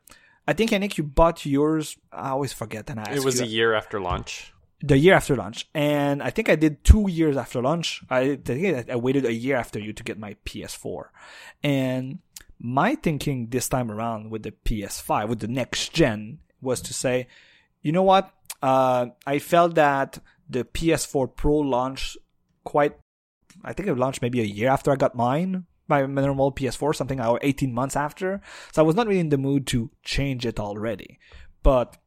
I 0.48 0.54
think 0.54 0.72
Yannick, 0.72 0.98
you 0.98 1.04
bought 1.04 1.46
yours. 1.46 1.98
I 2.12 2.30
always 2.30 2.54
forget, 2.54 2.90
and 2.90 3.00
I 3.00 3.14
it 3.14 3.24
was 3.24 3.40
you, 3.40 3.46
a 3.46 3.50
year 3.50 3.74
after 3.74 4.00
launch. 4.02 4.53
The 4.84 4.98
year 4.98 5.14
after 5.14 5.36
launch, 5.36 5.68
and 5.74 6.22
I 6.22 6.30
think 6.30 6.50
I 6.50 6.58
did 6.58 6.84
two 6.84 7.10
years 7.10 7.38
after 7.38 7.62
launch. 7.62 8.04
I 8.10 8.36
think 8.36 8.90
I 8.90 8.96
waited 8.98 9.26
a 9.26 9.34
year 9.34 9.56
after 9.56 9.80
you 9.80 9.94
to 9.94 10.04
get 10.04 10.20
my 10.20 10.36
PS4, 10.46 11.06
and 11.64 12.20
my 12.60 12.96
thinking 12.96 13.48
this 13.48 13.70
time 13.70 13.90
around 13.90 14.30
with 14.30 14.44
the 14.44 14.52
PS5, 14.52 15.30
with 15.30 15.40
the 15.40 15.48
next 15.48 15.94
gen, 15.94 16.40
was 16.62 16.82
to 16.82 16.94
say, 16.94 17.28
you 17.82 17.92
know 17.92 18.04
what? 18.04 18.32
Uh, 18.62 19.08
I 19.26 19.40
felt 19.40 19.76
that 19.76 20.20
the 20.50 20.66
PS4 20.66 21.36
Pro 21.36 21.58
launched 21.58 22.18
quite, 22.64 22.98
I 23.64 23.74
think 23.74 23.88
it 23.88 23.98
launched 23.98 24.22
maybe 24.22 24.42
a 24.42 24.46
year 24.46 24.70
after 24.70 24.92
I 24.92 24.96
got 24.96 25.16
mine, 25.16 25.66
my 25.88 26.06
normal 26.06 26.52
PS4, 26.52 26.96
something 26.96 27.20
or 27.20 27.40
18 27.42 27.74
months 27.74 27.96
after. 27.96 28.42
So 28.72 28.82
I 28.82 28.86
was 28.86 28.96
not 28.96 29.08
really 29.08 29.20
in 29.20 29.30
the 29.30 29.38
mood 29.38 29.68
to 29.68 29.90
change 30.04 30.46
it 30.46 30.60
already. 30.60 31.20
But 31.62 31.98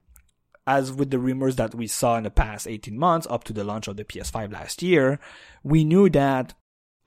as 0.66 0.92
with 0.92 1.10
the 1.10 1.18
rumors 1.18 1.56
that 1.56 1.74
we 1.74 1.86
saw 1.86 2.16
in 2.16 2.24
the 2.24 2.30
past 2.30 2.66
18 2.66 2.98
months 2.98 3.26
up 3.30 3.44
to 3.44 3.52
the 3.52 3.64
launch 3.64 3.86
of 3.86 3.96
the 3.96 4.04
PS5 4.04 4.52
last 4.52 4.82
year, 4.82 5.20
we 5.62 5.84
knew 5.84 6.10
that 6.10 6.54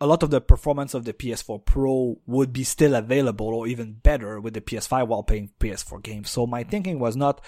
a 0.01 0.07
lot 0.07 0.23
of 0.23 0.29
the 0.29 0.39
performance 0.39 0.93
of 0.93 1.03
the 1.03 1.13
PS4 1.13 1.65
Pro 1.65 2.19
would 2.25 2.53
be 2.53 2.63
still 2.63 2.95
available 2.95 3.47
or 3.47 3.67
even 3.67 3.93
better 3.93 4.39
with 4.39 4.53
the 4.53 4.61
PS5 4.61 5.07
while 5.07 5.23
playing 5.23 5.51
PS4 5.59 6.01
games. 6.01 6.29
So 6.29 6.47
my 6.47 6.63
thinking 6.63 6.99
was 6.99 7.17
not, 7.17 7.41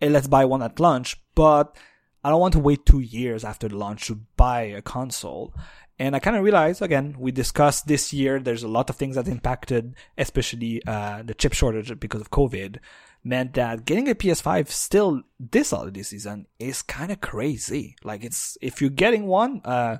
hey, 0.00 0.08
let's 0.08 0.26
buy 0.26 0.46
one 0.46 0.62
at 0.62 0.80
launch, 0.80 1.20
but 1.34 1.76
I 2.24 2.30
don't 2.30 2.40
want 2.40 2.54
to 2.54 2.60
wait 2.60 2.86
two 2.86 3.00
years 3.00 3.44
after 3.44 3.68
the 3.68 3.76
launch 3.76 4.06
to 4.06 4.20
buy 4.36 4.62
a 4.62 4.80
console. 4.80 5.54
And 5.98 6.16
I 6.16 6.20
kind 6.20 6.36
of 6.36 6.44
realized, 6.44 6.80
again, 6.80 7.16
we 7.18 7.32
discussed 7.32 7.86
this 7.86 8.12
year, 8.12 8.38
there's 8.38 8.62
a 8.62 8.68
lot 8.68 8.88
of 8.88 8.96
things 8.96 9.16
that 9.16 9.28
impacted, 9.28 9.94
especially 10.16 10.80
uh, 10.86 11.22
the 11.22 11.34
chip 11.34 11.52
shortage 11.52 11.98
because 11.98 12.20
of 12.20 12.30
COVID, 12.30 12.78
meant 13.24 13.54
that 13.54 13.84
getting 13.84 14.08
a 14.08 14.14
PS5 14.14 14.68
still 14.68 15.22
this 15.38 15.70
holiday 15.70 16.02
season 16.02 16.46
is 16.58 16.82
kind 16.82 17.12
of 17.12 17.20
crazy. 17.20 17.96
Like 18.02 18.24
it's, 18.24 18.56
if 18.60 18.80
you're 18.80 18.90
getting 18.90 19.26
one, 19.26 19.60
uh, 19.64 19.98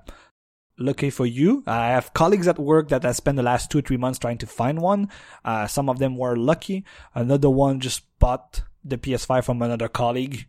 lucky 0.79 1.11
for 1.11 1.27
you. 1.27 1.63
I 1.67 1.89
have 1.89 2.15
colleagues 2.15 2.49
at 2.49 2.59
work 2.59 2.89
that 2.89 3.05
I 3.05 3.13
spent 3.13 3.37
the 3.37 3.43
last 3.43 3.71
two 3.71 3.79
or 3.79 3.83
three 3.83 3.97
months 3.97 4.19
trying 4.19 4.39
to 4.39 4.47
find 4.47 4.81
one. 4.81 5.11
Uh, 5.45 5.67
some 5.67 5.89
of 5.89 5.99
them 5.99 6.17
were 6.17 6.37
lucky. 6.37 6.85
Another 7.15 7.51
one 7.51 7.81
just 7.81 8.03
bought 8.19 8.63
the 8.85 8.99
PS5 8.99 9.45
from 9.45 9.63
another 9.63 9.89
colleague 9.89 10.47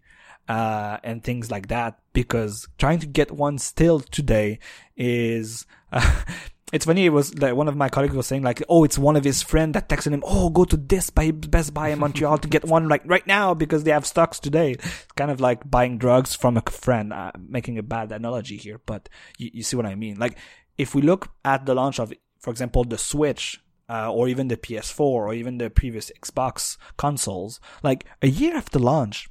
uh, 0.48 0.98
and 1.04 1.24
things 1.24 1.52
like 1.52 1.68
that 1.68 2.00
because 2.14 2.68
trying 2.78 3.00
to 3.00 3.08
get 3.08 3.32
one 3.32 3.58
still 3.58 4.00
today 4.00 4.60
is 4.96 5.66
uh, 5.92 6.24
it's 6.72 6.86
funny 6.86 7.06
it 7.06 7.10
was 7.10 7.38
like 7.40 7.56
one 7.56 7.68
of 7.68 7.76
my 7.76 7.90
colleagues 7.90 8.16
was 8.16 8.28
saying 8.28 8.44
like 8.44 8.62
oh 8.70 8.84
it's 8.84 8.98
one 8.98 9.16
of 9.16 9.24
his 9.24 9.42
friend 9.42 9.74
that 9.74 9.90
texted 9.90 10.12
him 10.12 10.24
oh 10.26 10.50
go 10.50 10.66
to 10.66 10.78
this 10.78 11.10
by 11.10 11.32
best 11.32 11.74
buy 11.74 11.90
in 11.90 12.00
montreal 12.00 12.38
to 12.38 12.48
get 12.48 12.64
one 12.66 12.88
like 12.88 13.02
right 13.06 13.26
now 13.26 13.54
because 13.54 13.84
they 13.84 13.92
have 13.92 14.06
stocks 14.06 14.40
today 14.40 14.72
it's 14.74 15.06
kind 15.16 15.32
of 15.32 15.40
like 15.40 15.70
buying 15.70 15.98
drugs 15.98 16.36
from 16.36 16.58
a 16.58 16.62
friend. 16.70 17.14
Uh, 17.14 17.32
making 17.48 17.78
a 17.78 17.84
bad 17.84 18.12
analogy 18.12 18.58
here 18.58 18.80
but 18.86 19.10
you, 19.38 19.50
you 19.54 19.64
see 19.64 19.76
what 19.76 19.86
i 19.86 19.96
mean. 19.96 20.18
Like 20.18 20.38
if 20.78 20.96
we 20.96 21.02
look 21.02 21.30
at 21.44 21.66
the 21.66 21.76
launch 21.76 22.00
of 22.00 22.14
for 22.40 22.52
example 22.52 22.84
the 22.84 22.98
switch 22.98 23.60
uh, 23.90 24.12
or 24.12 24.28
even 24.28 24.48
the 24.48 24.58
PS4 24.58 25.00
or 25.00 25.34
even 25.34 25.58
the 25.58 25.70
previous 25.70 26.12
Xbox 26.22 26.78
consoles, 26.96 27.60
like 27.82 28.06
a 28.22 28.28
year 28.28 28.56
after 28.56 28.78
launch, 28.78 29.30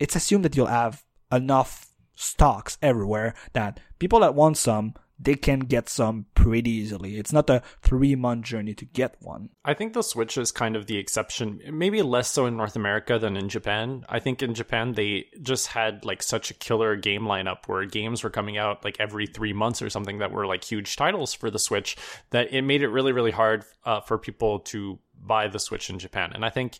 it's 0.00 0.16
assumed 0.16 0.44
that 0.44 0.56
you'll 0.56 0.66
have 0.66 1.04
enough 1.30 1.94
stocks 2.16 2.76
everywhere 2.82 3.34
that 3.52 3.78
people 3.98 4.20
that 4.20 4.34
want 4.34 4.58
some 4.58 4.94
they 5.22 5.34
can 5.34 5.60
get 5.60 5.88
some 5.88 6.26
pretty 6.34 6.70
easily. 6.70 7.18
It's 7.18 7.32
not 7.32 7.50
a 7.50 7.62
three 7.82 8.14
month 8.14 8.46
journey 8.46 8.74
to 8.74 8.84
get 8.86 9.16
one. 9.20 9.50
I 9.64 9.74
think 9.74 9.92
the 9.92 10.02
Switch 10.02 10.38
is 10.38 10.50
kind 10.50 10.76
of 10.76 10.86
the 10.86 10.96
exception, 10.96 11.60
maybe 11.70 12.00
less 12.00 12.30
so 12.30 12.46
in 12.46 12.56
North 12.56 12.74
America 12.74 13.18
than 13.18 13.36
in 13.36 13.48
Japan. 13.48 14.04
I 14.08 14.18
think 14.18 14.42
in 14.42 14.54
Japan, 14.54 14.92
they 14.92 15.26
just 15.42 15.68
had 15.68 16.04
like 16.04 16.22
such 16.22 16.50
a 16.50 16.54
killer 16.54 16.96
game 16.96 17.22
lineup 17.22 17.66
where 17.66 17.84
games 17.84 18.24
were 18.24 18.30
coming 18.30 18.56
out 18.56 18.82
like 18.84 18.96
every 18.98 19.26
three 19.26 19.52
months 19.52 19.82
or 19.82 19.90
something 19.90 20.18
that 20.18 20.32
were 20.32 20.46
like 20.46 20.64
huge 20.64 20.96
titles 20.96 21.34
for 21.34 21.50
the 21.50 21.58
Switch 21.58 21.96
that 22.30 22.52
it 22.52 22.62
made 22.62 22.82
it 22.82 22.88
really, 22.88 23.12
really 23.12 23.30
hard 23.30 23.64
uh, 23.84 24.00
for 24.00 24.16
people 24.16 24.60
to 24.60 24.98
buy 25.22 25.48
the 25.48 25.58
Switch 25.58 25.90
in 25.90 25.98
Japan. 25.98 26.32
And 26.34 26.44
I 26.44 26.50
think 26.50 26.78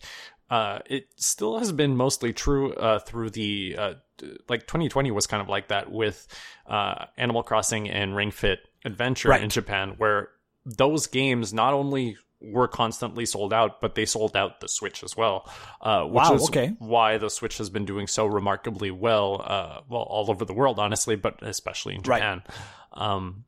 uh, 0.51 0.79
it 0.85 1.07
still 1.15 1.59
has 1.59 1.71
been 1.71 1.95
mostly 1.95 2.33
true 2.33 2.73
uh, 2.73 2.99
through 2.99 3.29
the 3.29 3.75
uh, 3.77 3.93
like 4.49 4.67
2020 4.67 5.09
was 5.09 5.25
kind 5.25 5.41
of 5.41 5.47
like 5.47 5.69
that 5.69 5.89
with 5.89 6.27
uh, 6.67 7.05
Animal 7.17 7.41
Crossing 7.41 7.89
and 7.89 8.13
Ring 8.13 8.31
Fit 8.31 8.59
Adventure 8.83 9.29
right. 9.29 9.41
in 9.41 9.49
Japan, 9.49 9.95
where 9.97 10.27
those 10.65 11.07
games 11.07 11.53
not 11.53 11.73
only 11.73 12.17
were 12.41 12.67
constantly 12.67 13.25
sold 13.25 13.53
out, 13.53 13.79
but 13.79 13.95
they 13.95 14.05
sold 14.05 14.35
out 14.35 14.59
the 14.59 14.67
Switch 14.67 15.05
as 15.05 15.15
well. 15.15 15.49
Uh, 15.79 16.03
which 16.03 16.15
wow, 16.15 16.33
is 16.33 16.43
okay. 16.49 16.75
why 16.79 17.17
the 17.17 17.29
Switch 17.29 17.57
has 17.57 17.69
been 17.69 17.85
doing 17.85 18.07
so 18.07 18.25
remarkably 18.25 18.91
well, 18.91 19.41
uh, 19.45 19.79
well, 19.87 20.01
all 20.01 20.29
over 20.29 20.43
the 20.43 20.53
world, 20.53 20.79
honestly, 20.79 21.15
but 21.15 21.41
especially 21.41 21.95
in 21.95 22.01
Japan. 22.01 22.43
Right. 22.93 23.13
Um, 23.13 23.45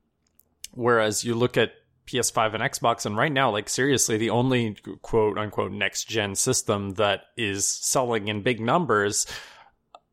whereas 0.72 1.26
you 1.26 1.36
look 1.36 1.58
at 1.58 1.74
PS5 2.06 2.56
and 2.56 2.64
Xbox. 2.64 3.06
And 3.06 3.18
right 3.18 3.32
now, 3.32 3.52
like 3.52 3.70
seriously, 3.70 4.18
the 4.18 4.30
only 4.30 4.76
quote 5.02 5.38
unquote 5.38 5.72
next 5.72 6.06
gen 6.08 6.36
system 6.36 6.92
that 6.92 7.22
is 7.38 7.68
selling 7.68 8.28
in 8.28 8.42
big 8.44 8.60
numbers 8.60 9.26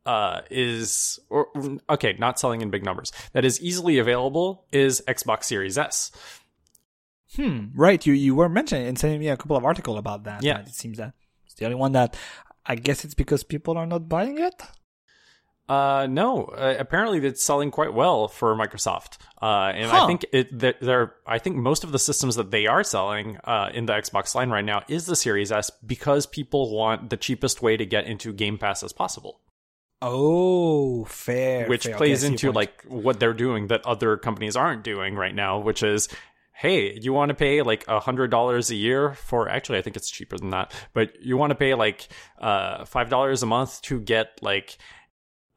uh, 0.05 0.41
is 0.49 1.19
or 1.29 1.47
okay, 1.89 2.15
not 2.17 2.39
selling 2.39 2.61
in 2.61 2.69
big 2.69 2.83
numbers 2.83 3.11
that 3.33 3.45
is 3.45 3.61
easily 3.61 3.97
available 3.97 4.65
is 4.71 5.01
Xbox 5.07 5.45
Series 5.45 5.77
S. 5.77 6.11
Hmm. 7.35 7.67
Right. 7.75 8.05
You 8.05 8.13
you 8.13 8.35
were 8.35 8.49
mentioning 8.49 8.87
and 8.87 8.97
sending 8.97 9.19
me 9.19 9.29
a 9.29 9.37
couple 9.37 9.55
of 9.55 9.63
articles 9.63 9.97
about 9.97 10.23
that. 10.25 10.43
Yeah. 10.43 10.59
It 10.59 10.69
seems 10.69 10.97
that 10.97 11.13
it's 11.45 11.55
the 11.55 11.65
only 11.65 11.75
one 11.75 11.93
that 11.93 12.17
I 12.65 12.75
guess 12.75 13.05
it's 13.05 13.13
because 13.13 13.43
people 13.43 13.77
are 13.77 13.85
not 13.85 14.09
buying 14.09 14.37
it. 14.39 14.61
Uh, 15.69 16.05
no, 16.09 16.45
uh, 16.45 16.75
apparently 16.77 17.25
it's 17.25 17.41
selling 17.41 17.71
quite 17.71 17.93
well 17.93 18.27
for 18.27 18.53
Microsoft. 18.55 19.17
Uh, 19.41 19.71
and 19.73 19.89
huh. 19.89 20.03
I 20.03 20.07
think 20.07 20.25
it 20.31 20.59
they're 20.81 21.15
I 21.25 21.39
think 21.39 21.55
most 21.55 21.83
of 21.83 21.91
the 21.91 21.99
systems 21.99 22.35
that 22.35 22.51
they 22.51 22.67
are 22.67 22.83
selling 22.83 23.37
uh, 23.43 23.69
in 23.73 23.87
the 23.87 23.93
Xbox 23.93 24.35
line 24.35 24.49
right 24.49 24.63
now 24.63 24.83
is 24.87 25.07
the 25.07 25.15
Series 25.15 25.51
S 25.51 25.71
because 25.85 26.25
people 26.27 26.75
want 26.75 27.09
the 27.09 27.17
cheapest 27.17 27.61
way 27.61 27.75
to 27.75 27.85
get 27.85 28.05
into 28.05 28.33
Game 28.33 28.57
Pass 28.57 28.83
as 28.83 28.93
possible. 28.93 29.39
Oh, 30.03 31.05
fair. 31.05 31.67
Which 31.67 31.85
fair. 31.85 31.97
plays 31.97 32.23
into 32.23 32.51
like 32.51 32.83
what 32.83 33.19
they're 33.19 33.33
doing 33.33 33.67
that 33.67 33.85
other 33.85 34.17
companies 34.17 34.55
aren't 34.55 34.83
doing 34.83 35.15
right 35.15 35.33
now, 35.33 35.59
which 35.59 35.83
is 35.83 36.07
hey, 36.53 36.99
you 37.01 37.11
want 37.11 37.29
to 37.29 37.35
pay 37.35 37.63
like 37.63 37.83
a 37.87 37.99
hundred 37.99 38.29
dollars 38.29 38.69
a 38.69 38.75
year 38.75 39.15
for 39.15 39.49
actually 39.49 39.79
I 39.79 39.81
think 39.81 39.95
it's 39.95 40.11
cheaper 40.11 40.37
than 40.37 40.51
that, 40.51 40.71
but 40.93 41.19
you 41.19 41.35
want 41.35 41.49
to 41.49 41.55
pay 41.55 41.73
like 41.73 42.07
uh 42.39 42.85
five 42.85 43.09
dollars 43.09 43.41
a 43.41 43.47
month 43.47 43.81
to 43.83 43.99
get 43.99 44.37
like 44.43 44.77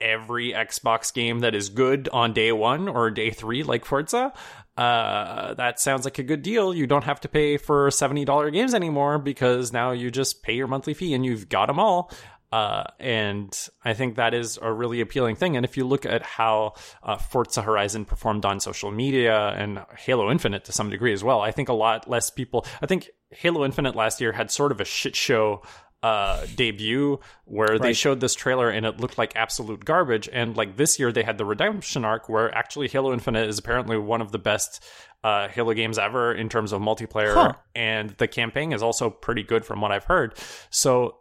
every 0.01 0.53
Xbox 0.53 1.13
game 1.13 1.41
that 1.41 1.55
is 1.55 1.69
good 1.69 2.09
on 2.13 2.33
day 2.33 2.53
one 2.53 2.89
or 2.89 3.11
day 3.11 3.31
three, 3.31 3.63
like 3.63 3.85
Forza, 3.85 4.33
uh, 4.77 5.55
that 5.55 5.79
sounds 5.79 6.05
like 6.05 6.19
a 6.19 6.23
good 6.23 6.43
deal. 6.43 6.75
You 6.75 6.87
don't 6.87 7.05
have 7.05 7.21
to 7.21 7.29
pay 7.29 7.57
for 7.57 7.89
$70 7.89 8.53
games 8.53 8.75
anymore 8.75 9.19
because 9.19 9.73
now 9.73 9.93
you 9.93 10.11
just 10.11 10.43
pay 10.43 10.55
your 10.55 10.67
monthly 10.67 10.95
fee 10.95 11.15
and 11.15 11.25
you've 11.25 11.49
got 11.49 11.67
them 11.67 11.79
all. 11.79 12.11
Uh, 12.55 12.85
and 13.01 13.69
I 13.85 13.95
think 13.95 14.15
that 14.15 14.33
is 14.33 14.61
a 14.63 14.73
really 14.73 15.01
appealing 15.01 15.35
thing. 15.35 15.57
And 15.57 15.65
if 15.65 15.77
you 15.77 15.85
look 15.85 16.07
at 16.07 16.23
how 16.23 16.75
uh, 17.03 17.17
Forza 17.17 17.63
Horizon 17.63 18.05
performed 18.05 18.45
on 18.45 18.61
social 18.61 18.93
media 18.93 19.49
and 19.49 19.85
Halo 19.99 20.31
Infinite 20.31 20.65
to 20.67 20.73
some 20.73 20.89
degree 20.89 21.13
as 21.13 21.25
well, 21.25 21.41
I 21.41 21.51
think 21.51 21.69
a 21.69 21.73
lot 21.73 22.09
less 22.09 22.31
people. 22.31 22.65
I 22.81 22.87
think 22.87 23.11
Halo 23.31 23.65
Infinite 23.65 23.97
last 23.97 24.21
year 24.21 24.31
had 24.31 24.53
sort 24.53 24.71
of 24.71 24.81
a 24.81 24.85
shit 24.85 25.17
show 25.17 25.63
uh, 26.05 26.45
debut 26.55 27.19
where 27.47 27.69
right. 27.69 27.81
they 27.81 27.93
showed 27.95 28.21
this 28.21 28.35
trailer 28.35 28.69
and 28.69 28.85
it 28.85 29.01
looked 29.01 29.17
like 29.17 29.35
absolute 29.37 29.83
garbage. 29.87 30.29
And 30.31 30.55
like 30.55 30.77
this 30.77 30.99
year, 30.99 31.11
they 31.11 31.23
had 31.23 31.39
the 31.39 31.47
redemption 31.47 32.05
arc 32.05 32.29
where 32.29 32.55
actually 32.55 32.89
Halo 32.89 33.15
Infinite 33.15 33.49
is 33.49 33.59
apparently 33.59 33.97
one 33.97 34.21
of 34.21 34.31
the 34.31 34.39
best 34.39 34.85
uh, 35.25 35.49
Halo 35.49 35.73
games 35.73 35.97
ever 35.97 36.35
in 36.35 36.51
terms 36.51 36.73
of 36.73 36.83
multiplayer, 36.83 37.33
huh. 37.33 37.55
and 37.75 38.11
the 38.19 38.29
campaign 38.29 38.75
is 38.75 38.83
also 38.83 39.09
pretty 39.09 39.43
good 39.43 39.65
from 39.65 39.81
what 39.81 39.91
I've 39.91 40.05
heard. 40.05 40.39
So. 40.71 41.17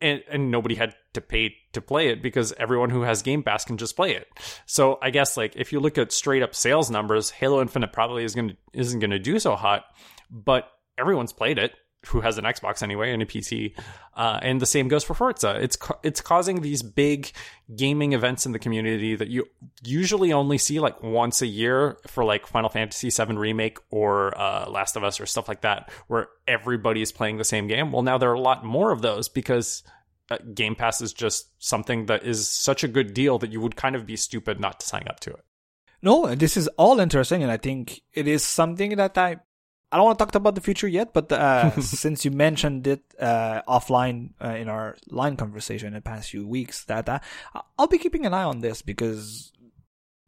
And, 0.00 0.20
and 0.28 0.50
nobody 0.50 0.74
had 0.74 0.96
to 1.12 1.20
pay 1.20 1.54
to 1.74 1.80
play 1.80 2.08
it 2.08 2.24
because 2.24 2.52
everyone 2.58 2.90
who 2.90 3.02
has 3.02 3.22
Game 3.22 3.44
Pass 3.44 3.64
can 3.64 3.76
just 3.76 3.94
play 3.94 4.16
it. 4.16 4.26
So 4.66 4.98
I 5.00 5.10
guess 5.10 5.36
like 5.36 5.54
if 5.54 5.72
you 5.72 5.78
look 5.78 5.96
at 5.96 6.10
straight 6.10 6.42
up 6.42 6.56
sales 6.56 6.90
numbers, 6.90 7.30
Halo 7.30 7.60
Infinite 7.62 7.92
probably 7.92 8.24
is 8.24 8.34
gonna 8.34 8.56
isn't 8.72 8.98
gonna 8.98 9.20
do 9.20 9.38
so 9.38 9.54
hot, 9.54 9.84
but 10.28 10.68
everyone's 10.98 11.32
played 11.32 11.56
it 11.56 11.72
who 12.06 12.20
has 12.20 12.38
an 12.38 12.44
Xbox 12.44 12.82
anyway 12.82 13.12
and 13.12 13.22
a 13.22 13.26
PC. 13.26 13.74
Uh, 14.14 14.38
and 14.42 14.60
the 14.60 14.66
same 14.66 14.88
goes 14.88 15.04
for 15.04 15.14
Forza. 15.14 15.58
It's 15.60 15.78
it's 16.02 16.20
causing 16.20 16.60
these 16.60 16.82
big 16.82 17.30
gaming 17.74 18.12
events 18.12 18.44
in 18.44 18.52
the 18.52 18.58
community 18.58 19.14
that 19.14 19.28
you 19.28 19.48
usually 19.84 20.32
only 20.32 20.58
see 20.58 20.80
like 20.80 21.02
once 21.02 21.42
a 21.42 21.46
year 21.46 21.98
for 22.06 22.24
like 22.24 22.46
Final 22.46 22.68
Fantasy 22.68 23.10
VII 23.10 23.36
remake 23.36 23.78
or 23.90 24.36
uh, 24.38 24.68
Last 24.68 24.96
of 24.96 25.04
Us 25.04 25.20
or 25.20 25.26
stuff 25.26 25.48
like 25.48 25.62
that, 25.62 25.90
where 26.08 26.28
everybody 26.46 27.02
is 27.02 27.12
playing 27.12 27.38
the 27.38 27.44
same 27.44 27.68
game. 27.68 27.92
Well, 27.92 28.02
now 28.02 28.18
there 28.18 28.30
are 28.30 28.34
a 28.34 28.40
lot 28.40 28.64
more 28.64 28.90
of 28.90 29.02
those 29.02 29.28
because. 29.28 29.82
Uh, 30.30 30.38
game 30.54 30.76
Pass 30.76 31.02
is 31.02 31.12
just 31.12 31.50
something 31.58 32.06
that 32.06 32.24
is 32.24 32.48
such 32.48 32.84
a 32.84 32.88
good 32.88 33.12
deal 33.12 33.38
that 33.40 33.50
you 33.50 33.60
would 33.60 33.74
kind 33.74 33.96
of 33.96 34.06
be 34.06 34.16
stupid 34.16 34.60
not 34.60 34.78
to 34.80 34.86
sign 34.86 35.06
up 35.08 35.18
to 35.20 35.30
it. 35.30 35.44
No, 36.00 36.34
this 36.34 36.56
is 36.56 36.68
all 36.78 37.00
interesting, 37.00 37.42
and 37.42 37.52
I 37.52 37.56
think 37.56 38.00
it 38.14 38.26
is 38.26 38.42
something 38.42 38.96
that 38.96 39.18
I 39.18 39.36
I 39.92 39.96
don't 39.96 40.06
want 40.06 40.18
to 40.18 40.24
talk 40.24 40.34
about 40.34 40.54
the 40.54 40.62
future 40.62 40.88
yet, 40.88 41.12
but 41.12 41.30
uh, 41.30 41.70
since 41.80 42.24
you 42.24 42.30
mentioned 42.30 42.86
it 42.86 43.02
uh, 43.20 43.60
offline 43.68 44.30
uh, 44.42 44.48
in 44.48 44.68
our 44.68 44.96
line 45.08 45.36
conversation 45.36 45.88
in 45.88 45.94
the 45.94 46.00
past 46.00 46.30
few 46.30 46.48
weeks, 46.48 46.84
that 46.86 47.08
uh, 47.10 47.18
I'll 47.78 47.88
be 47.88 47.98
keeping 47.98 48.24
an 48.24 48.32
eye 48.32 48.42
on 48.42 48.60
this 48.60 48.80
because 48.80 49.52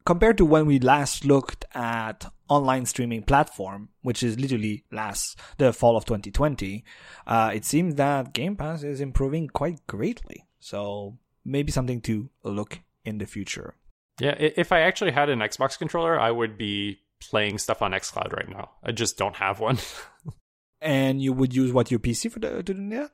compared 0.05 0.37
to 0.37 0.45
when 0.45 0.67
we 0.67 0.79
last 0.79 1.25
looked 1.25 1.65
at 1.75 2.31
online 2.49 2.85
streaming 2.85 3.23
platform, 3.23 3.89
which 4.03 4.23
is 4.23 4.39
literally 4.39 4.85
last 4.93 5.41
the 5.57 5.73
fall 5.73 5.97
of 5.97 6.05
2020, 6.05 6.85
uh, 7.27 7.51
it 7.55 7.65
seems 7.65 7.95
that 7.95 8.35
Game 8.35 8.57
Pass 8.57 8.83
is 8.83 9.01
improving 9.01 9.49
quite 9.49 9.87
greatly. 9.87 10.45
So 10.61 11.17
maybe 11.43 11.73
something 11.73 12.03
to 12.03 12.29
look 12.43 12.81
in 13.05 13.17
the 13.17 13.27
future. 13.27 13.77
Yeah, 14.21 14.35
if 14.39 14.73
I 14.73 14.81
actually 14.81 15.11
had 15.11 15.29
an 15.29 15.41
Xbox 15.41 15.79
controller, 15.79 16.21
I 16.21 16.31
would 16.31 16.57
be 16.57 17.01
playing 17.31 17.59
stuff 17.59 17.83
on 17.83 17.93
XCloud 17.93 18.33
right 18.33 18.49
now. 18.49 18.71
I 18.83 18.93
just 18.93 19.17
don't 19.17 19.37
have 19.37 19.61
one. 19.61 19.79
and 20.81 21.21
you 21.21 21.33
would 21.33 21.55
use 21.55 21.73
what 21.73 21.91
your 21.91 22.01
PC 22.01 22.31
for 22.31 22.39
the, 22.39 22.63
to 22.63 22.75
do 22.75 22.89
that? 22.91 23.11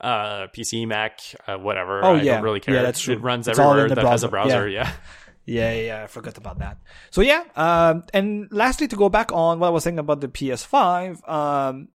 Uh, 0.00 0.46
PC, 0.56 0.86
Mac, 0.86 1.20
uh, 1.46 1.56
whatever. 1.56 2.04
Oh 2.04 2.14
I 2.14 2.22
yeah, 2.22 2.34
don't 2.34 2.44
really 2.44 2.60
care. 2.60 2.74
Yeah, 2.74 2.82
that's 2.82 3.00
true. 3.00 3.14
It 3.14 3.20
runs 3.20 3.48
it's 3.48 3.58
everywhere 3.58 3.88
that 3.88 3.94
browser. 3.96 4.10
has 4.10 4.24
a 4.24 4.28
browser. 4.28 4.68
Yeah. 4.68 4.92
yeah. 5.46 5.72
Yeah, 5.72 5.72
yeah, 5.72 6.02
I 6.04 6.06
forgot 6.08 6.36
about 6.36 6.58
that. 6.58 6.76
So 7.10 7.22
yeah, 7.22 7.42
um, 7.56 8.04
and 8.12 8.48
lastly, 8.50 8.86
to 8.86 8.96
go 8.96 9.08
back 9.08 9.32
on 9.32 9.58
what 9.58 9.68
I 9.68 9.70
was 9.70 9.82
saying 9.82 9.98
about 9.98 10.20
the 10.20 10.28
PS5, 10.28 11.26
um, 11.26 11.88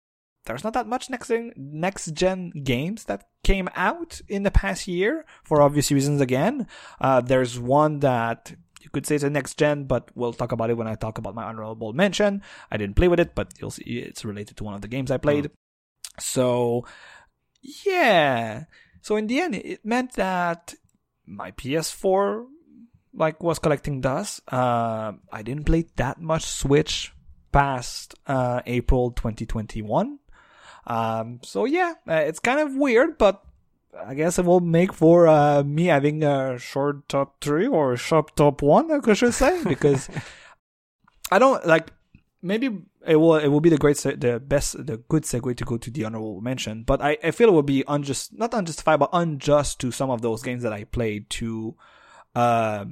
there's 0.45 0.63
not 0.63 0.71
that 0.71 0.87
much 0.87 1.09
next 1.09 1.27
gen, 1.27 1.51
next 1.57 2.13
gen 2.13 2.51
games 2.63 3.03
that 3.05 3.27
came 3.43 3.67
out 3.75 4.21
in 4.29 4.43
the 4.43 4.51
past 4.51 4.87
year 4.87 5.25
for 5.43 5.61
obvious 5.61 5.91
reasons. 5.91 6.21
Again, 6.21 6.65
uh, 7.01 7.19
there's 7.19 7.59
one 7.59 7.99
that 7.99 8.55
you 8.83 8.89
could 8.89 9.05
say 9.05 9.15
it's 9.15 9.23
a 9.23 9.29
next 9.29 9.57
gen, 9.57 9.85
but 9.85 10.09
we'll 10.15 10.33
talk 10.33 10.51
about 10.51 10.69
it 10.69 10.77
when 10.77 10.87
I 10.87 10.95
talk 10.95 11.17
about 11.17 11.35
my 11.35 11.43
honorable 11.43 11.93
mention. 11.93 12.41
I 12.71 12.77
didn't 12.77 12.95
play 12.95 13.07
with 13.07 13.19
it, 13.19 13.35
but 13.35 13.53
you'll 13.59 13.71
see 13.71 13.83
it's 13.83 14.25
related 14.25 14.57
to 14.57 14.63
one 14.63 14.73
of 14.73 14.81
the 14.81 14.87
games 14.87 15.11
I 15.11 15.17
played. 15.17 15.45
Mm. 15.45 15.51
So 16.19 16.85
yeah, 17.61 18.65
so 19.01 19.15
in 19.15 19.27
the 19.27 19.39
end, 19.39 19.55
it 19.55 19.85
meant 19.85 20.13
that 20.13 20.73
my 21.25 21.51
PS4 21.51 22.45
like 23.13 23.41
was 23.43 23.59
collecting 23.59 24.01
dust. 24.01 24.41
Uh, 24.51 25.13
I 25.31 25.41
didn't 25.43 25.65
play 25.65 25.85
that 25.97 26.19
much 26.19 26.43
Switch 26.43 27.13
past 27.51 28.15
uh, 28.27 28.61
April 28.65 29.11
2021. 29.11 30.19
Um, 30.87 31.39
so 31.43 31.65
yeah, 31.65 31.93
uh, 32.07 32.13
it's 32.13 32.39
kind 32.39 32.59
of 32.59 32.75
weird, 32.75 33.17
but 33.17 33.43
I 33.97 34.13
guess 34.13 34.39
it 34.39 34.45
will 34.45 34.59
make 34.61 34.93
for 34.93 35.27
uh, 35.27 35.63
me 35.63 35.85
having 35.85 36.23
a 36.23 36.57
short 36.57 37.07
top 37.09 37.41
three 37.41 37.67
or 37.67 37.97
short 37.97 38.35
top 38.35 38.61
one, 38.61 38.91
I 38.91 39.13
should 39.13 39.33
say, 39.33 39.63
because 39.63 40.09
I 41.31 41.39
don't 41.39 41.65
like. 41.65 41.91
Maybe 42.43 42.69
it 43.05 43.17
will 43.17 43.35
it 43.35 43.47
will 43.49 43.61
be 43.61 43.69
the 43.69 43.77
great 43.77 43.97
the 43.97 44.41
best 44.43 44.85
the 44.85 44.97
good 44.97 45.23
segue 45.23 45.55
to 45.57 45.65
go 45.65 45.77
to 45.77 45.91
the 45.91 46.05
honorable 46.05 46.41
mention, 46.41 46.83
but 46.83 47.01
I, 47.01 47.17
I 47.23 47.31
feel 47.31 47.49
it 47.49 47.53
would 47.53 47.67
be 47.67 47.83
unjust 47.87 48.33
not 48.33 48.53
unjustified 48.53 48.99
but 48.99 49.09
unjust 49.13 49.79
to 49.81 49.91
some 49.91 50.09
of 50.09 50.21
those 50.21 50.41
games 50.41 50.63
that 50.63 50.73
I 50.73 50.85
played 50.85 51.29
to 51.31 51.75
uh 52.33 52.85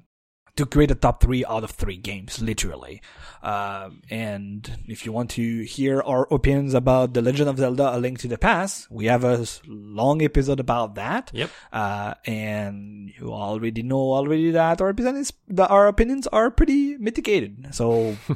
to 0.59 0.65
create 0.65 0.91
a 0.91 0.95
top 0.95 1.23
three 1.23 1.45
out 1.45 1.63
of 1.63 1.71
three 1.71 1.95
games, 1.95 2.41
literally. 2.41 3.01
Um, 3.41 4.01
and 4.09 4.69
if 4.87 5.05
you 5.05 5.13
want 5.13 5.31
to 5.31 5.63
hear 5.63 6.01
our 6.01 6.27
opinions 6.31 6.73
about 6.73 7.13
The 7.13 7.21
Legend 7.21 7.49
of 7.49 7.57
Zelda: 7.57 7.95
A 7.95 7.97
Link 7.97 8.19
to 8.19 8.27
the 8.27 8.37
Past, 8.37 8.91
we 8.91 9.05
have 9.05 9.23
a 9.23 9.47
long 9.65 10.21
episode 10.21 10.59
about 10.59 10.95
that. 10.95 11.31
Yep. 11.33 11.49
Uh, 11.71 12.13
and 12.25 13.13
you 13.17 13.31
already 13.31 13.83
know 13.83 14.11
already 14.19 14.51
that 14.51 14.81
our 14.81 14.89
opinions, 14.89 15.31
that 15.47 15.71
our 15.71 15.87
opinions 15.87 16.27
are 16.27 16.51
pretty 16.51 16.97
mitigated. 16.97 17.73
So. 17.73 18.17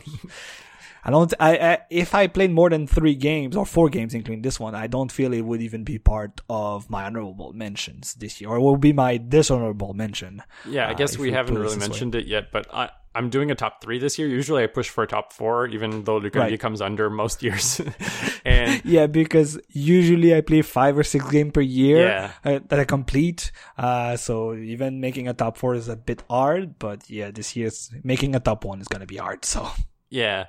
I 1.06 1.12
don't. 1.12 1.34
I, 1.40 1.58
I, 1.58 1.78
if 1.90 2.16
I 2.16 2.28
played 2.28 2.52
more 2.52 2.70
than 2.70 2.88
three 2.88 3.16
games 3.16 3.58
or 3.58 3.66
four 3.66 3.90
games, 3.90 4.14
including 4.14 4.42
this 4.42 4.60
one, 4.60 4.74
I 4.74 4.88
don't 4.88 5.12
feel 5.12 5.34
it 5.34 5.42
would 5.42 5.62
even 5.62 5.84
be 5.84 6.00
part 6.00 6.42
of 6.50 6.90
my 6.90 7.04
honorable 7.04 7.52
mentions 7.54 8.14
this 8.16 8.40
year, 8.40 8.50
or 8.50 8.58
it 8.58 8.62
will 8.62 8.78
be 8.78 8.94
my 8.94 9.18
dishonorable 9.18 9.94
mention. 9.94 10.42
Yeah, 10.68 10.88
I 10.88 10.94
guess 10.94 11.18
uh, 11.18 11.22
we 11.22 11.32
haven't 11.32 11.58
really 11.58 11.78
mentioned 11.78 12.14
way. 12.14 12.22
it 12.22 12.28
yet, 12.28 12.52
but 12.52 12.74
I, 12.74 12.90
I'm 13.16 13.30
doing 13.30 13.52
a 13.52 13.56
top 13.56 13.84
three 13.84 14.00
this 14.00 14.18
year. 14.18 14.28
Usually, 14.28 14.64
I 14.64 14.68
push 14.68 14.90
for 14.90 15.04
a 15.04 15.08
top 15.08 15.34
four, 15.34 15.68
even 15.68 16.04
though 16.04 16.20
Lucadia 16.20 16.52
right. 16.52 16.60
comes 16.60 16.82
under 16.82 17.10
most 17.10 17.44
years. 17.44 17.82
and 18.46 18.84
yeah, 18.86 19.08
because 19.08 19.60
usually 19.70 20.34
I 20.36 20.42
play 20.42 20.62
five 20.62 20.98
or 20.98 21.04
six 21.04 21.30
games 21.30 21.52
per 21.52 21.62
year 21.62 22.08
yeah. 22.08 22.32
uh, 22.44 22.60
that 22.70 22.80
I 22.80 22.86
complete. 22.86 23.52
Uh, 23.78 24.18
so 24.18 24.56
even 24.56 25.00
making 25.00 25.28
a 25.28 25.34
top 25.34 25.58
four 25.58 25.76
is 25.76 25.90
a 25.90 25.96
bit 25.96 26.24
hard. 26.30 26.80
But 26.80 27.10
yeah, 27.10 27.32
this 27.32 27.56
year's 27.56 27.92
making 28.04 28.36
a 28.36 28.40
top 28.40 28.66
one 28.66 28.82
is 28.82 28.88
gonna 28.88 29.06
be 29.06 29.18
hard. 29.18 29.46
So 29.46 29.70
yeah, 30.10 30.46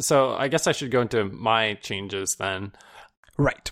so 0.00 0.34
I 0.34 0.48
guess 0.48 0.66
I 0.66 0.72
should 0.72 0.90
go 0.90 1.00
into 1.00 1.24
my 1.24 1.74
changes 1.74 2.36
then. 2.36 2.72
Right. 3.38 3.70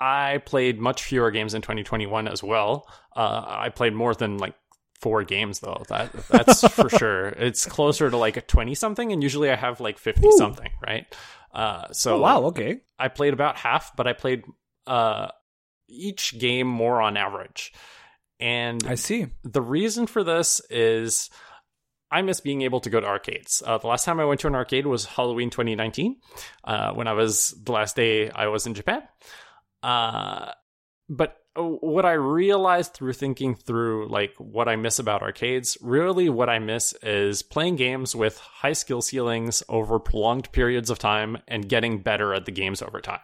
I 0.00 0.42
played 0.44 0.78
much 0.78 1.02
fewer 1.02 1.30
games 1.30 1.54
in 1.54 1.62
2021 1.62 2.28
as 2.28 2.42
well. 2.42 2.86
Uh, 3.14 3.44
I 3.46 3.68
played 3.70 3.94
more 3.94 4.14
than 4.14 4.38
like 4.38 4.54
four 5.00 5.24
games 5.24 5.60
though. 5.60 5.82
That 5.88 6.12
that's 6.28 6.66
for 6.74 6.88
sure. 6.90 7.28
It's 7.28 7.66
closer 7.66 8.10
to 8.10 8.16
like 8.16 8.36
a 8.36 8.42
20 8.42 8.74
something, 8.74 9.12
and 9.12 9.22
usually 9.22 9.50
I 9.50 9.56
have 9.56 9.80
like 9.80 9.98
50 9.98 10.26
Ooh. 10.26 10.32
something, 10.36 10.70
right? 10.86 11.06
Uh, 11.52 11.92
so 11.92 12.16
oh, 12.16 12.20
wow, 12.20 12.42
okay. 12.46 12.80
I 12.98 13.08
played 13.08 13.32
about 13.32 13.56
half, 13.56 13.96
but 13.96 14.06
I 14.06 14.12
played 14.12 14.44
uh, 14.86 15.28
each 15.88 16.38
game 16.38 16.66
more 16.66 17.00
on 17.00 17.16
average. 17.16 17.72
And 18.38 18.84
I 18.86 18.96
see. 18.96 19.28
The 19.44 19.62
reason 19.62 20.06
for 20.06 20.22
this 20.22 20.60
is 20.68 21.30
I 22.10 22.22
miss 22.22 22.40
being 22.40 22.62
able 22.62 22.80
to 22.80 22.90
go 22.90 23.00
to 23.00 23.06
arcades. 23.06 23.62
Uh, 23.64 23.78
the 23.78 23.88
last 23.88 24.04
time 24.04 24.20
I 24.20 24.24
went 24.24 24.40
to 24.40 24.46
an 24.46 24.54
arcade 24.54 24.86
was 24.86 25.04
Halloween 25.04 25.50
2019, 25.50 26.16
uh, 26.64 26.92
when 26.92 27.08
I 27.08 27.12
was 27.12 27.54
the 27.62 27.72
last 27.72 27.96
day 27.96 28.30
I 28.30 28.46
was 28.46 28.66
in 28.66 28.74
Japan. 28.74 29.02
Uh, 29.82 30.52
but 31.08 31.36
what 31.56 32.04
I 32.04 32.12
realized 32.12 32.94
through 32.94 33.14
thinking 33.14 33.54
through 33.54 34.08
like 34.08 34.34
what 34.38 34.68
I 34.68 34.76
miss 34.76 34.98
about 34.98 35.22
arcades, 35.22 35.78
really 35.80 36.28
what 36.28 36.48
I 36.48 36.58
miss 36.58 36.92
is 37.02 37.42
playing 37.42 37.76
games 37.76 38.14
with 38.14 38.38
high 38.38 38.74
skill 38.74 39.00
ceilings 39.00 39.62
over 39.68 39.98
prolonged 39.98 40.52
periods 40.52 40.90
of 40.90 40.98
time 40.98 41.38
and 41.48 41.68
getting 41.68 42.02
better 42.02 42.34
at 42.34 42.44
the 42.44 42.52
games 42.52 42.82
over 42.82 43.00
time. 43.00 43.20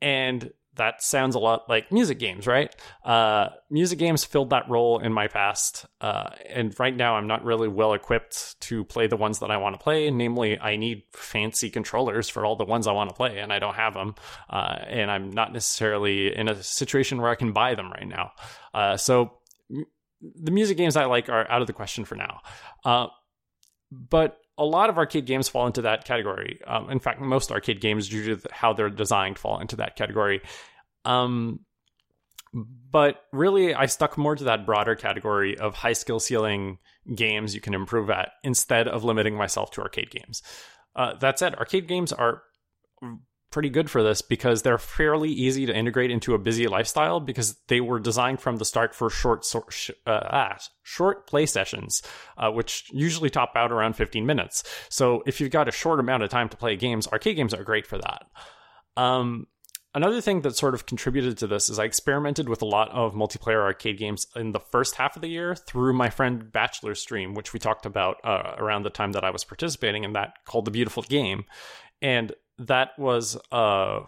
And 0.00 0.52
that 0.76 1.02
sounds 1.02 1.34
a 1.34 1.38
lot 1.38 1.68
like 1.68 1.90
music 1.90 2.18
games, 2.18 2.46
right? 2.46 2.74
Uh, 3.04 3.48
music 3.70 3.98
games 3.98 4.24
filled 4.24 4.50
that 4.50 4.68
role 4.68 4.98
in 4.98 5.12
my 5.12 5.28
past, 5.28 5.86
uh, 6.00 6.30
and 6.48 6.78
right 6.78 6.94
now 6.94 7.16
I'm 7.16 7.26
not 7.26 7.44
really 7.44 7.68
well 7.68 7.92
equipped 7.92 8.60
to 8.62 8.84
play 8.84 9.06
the 9.06 9.16
ones 9.16 9.40
that 9.40 9.50
I 9.50 9.56
want 9.56 9.74
to 9.74 9.82
play. 9.82 10.10
Namely, 10.10 10.58
I 10.58 10.76
need 10.76 11.02
fancy 11.12 11.70
controllers 11.70 12.28
for 12.28 12.44
all 12.44 12.56
the 12.56 12.64
ones 12.64 12.86
I 12.86 12.92
want 12.92 13.10
to 13.10 13.16
play, 13.16 13.38
and 13.38 13.52
I 13.52 13.58
don't 13.58 13.74
have 13.74 13.94
them, 13.94 14.14
uh, 14.48 14.78
and 14.86 15.10
I'm 15.10 15.30
not 15.30 15.52
necessarily 15.52 16.34
in 16.34 16.48
a 16.48 16.62
situation 16.62 17.20
where 17.20 17.30
I 17.30 17.34
can 17.34 17.52
buy 17.52 17.74
them 17.74 17.90
right 17.90 18.08
now. 18.08 18.32
Uh, 18.72 18.96
so 18.96 19.38
m- 19.70 19.86
the 20.20 20.50
music 20.50 20.76
games 20.76 20.96
I 20.96 21.04
like 21.06 21.28
are 21.28 21.50
out 21.50 21.60
of 21.60 21.66
the 21.66 21.72
question 21.72 22.04
for 22.04 22.14
now. 22.14 22.40
Uh, 22.84 23.08
but 23.90 24.39
a 24.60 24.64
lot 24.64 24.90
of 24.90 24.98
arcade 24.98 25.24
games 25.24 25.48
fall 25.48 25.66
into 25.66 25.82
that 25.82 26.04
category. 26.04 26.60
Um, 26.66 26.90
in 26.90 27.00
fact, 27.00 27.18
most 27.18 27.50
arcade 27.50 27.80
games, 27.80 28.10
due 28.10 28.36
to 28.36 28.48
how 28.52 28.74
they're 28.74 28.90
designed, 28.90 29.38
fall 29.38 29.58
into 29.58 29.76
that 29.76 29.96
category. 29.96 30.42
Um, 31.06 31.60
but 32.52 33.22
really, 33.32 33.74
I 33.74 33.86
stuck 33.86 34.18
more 34.18 34.36
to 34.36 34.44
that 34.44 34.66
broader 34.66 34.94
category 34.94 35.56
of 35.56 35.74
high 35.74 35.94
skill 35.94 36.20
ceiling 36.20 36.78
games 37.14 37.54
you 37.54 37.62
can 37.62 37.72
improve 37.72 38.10
at 38.10 38.32
instead 38.44 38.86
of 38.86 39.02
limiting 39.02 39.34
myself 39.34 39.70
to 39.72 39.80
arcade 39.80 40.10
games. 40.10 40.42
Uh, 40.94 41.14
that 41.20 41.38
said, 41.38 41.54
arcade 41.54 41.88
games 41.88 42.12
are 42.12 42.42
pretty 43.50 43.68
good 43.68 43.90
for 43.90 44.02
this 44.02 44.22
because 44.22 44.62
they're 44.62 44.78
fairly 44.78 45.30
easy 45.30 45.66
to 45.66 45.76
integrate 45.76 46.10
into 46.10 46.34
a 46.34 46.38
busy 46.38 46.66
lifestyle 46.68 47.20
because 47.20 47.56
they 47.68 47.80
were 47.80 47.98
designed 47.98 48.40
from 48.40 48.56
the 48.56 48.64
start 48.64 48.94
for 48.94 49.10
short 49.10 49.44
uh, 49.54 49.60
ah, 50.06 50.58
short 50.82 51.26
play 51.26 51.46
sessions, 51.46 52.02
uh, 52.38 52.50
which 52.50 52.88
usually 52.92 53.30
top 53.30 53.52
out 53.56 53.72
around 53.72 53.94
15 53.94 54.24
minutes. 54.24 54.62
So 54.88 55.22
if 55.26 55.40
you've 55.40 55.50
got 55.50 55.68
a 55.68 55.72
short 55.72 56.00
amount 56.00 56.22
of 56.22 56.30
time 56.30 56.48
to 56.48 56.56
play 56.56 56.76
games, 56.76 57.08
arcade 57.08 57.36
games 57.36 57.52
are 57.52 57.64
great 57.64 57.86
for 57.86 57.98
that. 57.98 58.26
Um, 58.96 59.46
another 59.94 60.20
thing 60.20 60.42
that 60.42 60.56
sort 60.56 60.74
of 60.74 60.86
contributed 60.86 61.38
to 61.38 61.46
this 61.46 61.68
is 61.68 61.78
I 61.78 61.84
experimented 61.84 62.48
with 62.48 62.62
a 62.62 62.66
lot 62.66 62.90
of 62.90 63.14
multiplayer 63.14 63.62
arcade 63.62 63.98
games 63.98 64.26
in 64.36 64.52
the 64.52 64.60
first 64.60 64.94
half 64.94 65.16
of 65.16 65.22
the 65.22 65.28
year 65.28 65.54
through 65.56 65.92
my 65.92 66.10
friend 66.10 66.52
Bachelor 66.52 66.94
stream, 66.94 67.34
which 67.34 67.52
we 67.52 67.58
talked 67.58 67.86
about 67.86 68.16
uh, 68.24 68.54
around 68.58 68.84
the 68.84 68.90
time 68.90 69.12
that 69.12 69.24
I 69.24 69.30
was 69.30 69.44
participating 69.44 70.04
in 70.04 70.12
that 70.12 70.34
called 70.44 70.66
The 70.66 70.70
Beautiful 70.70 71.02
Game. 71.02 71.44
And 72.02 72.32
that 72.66 72.98
was 72.98 73.36
uh 73.52 74.00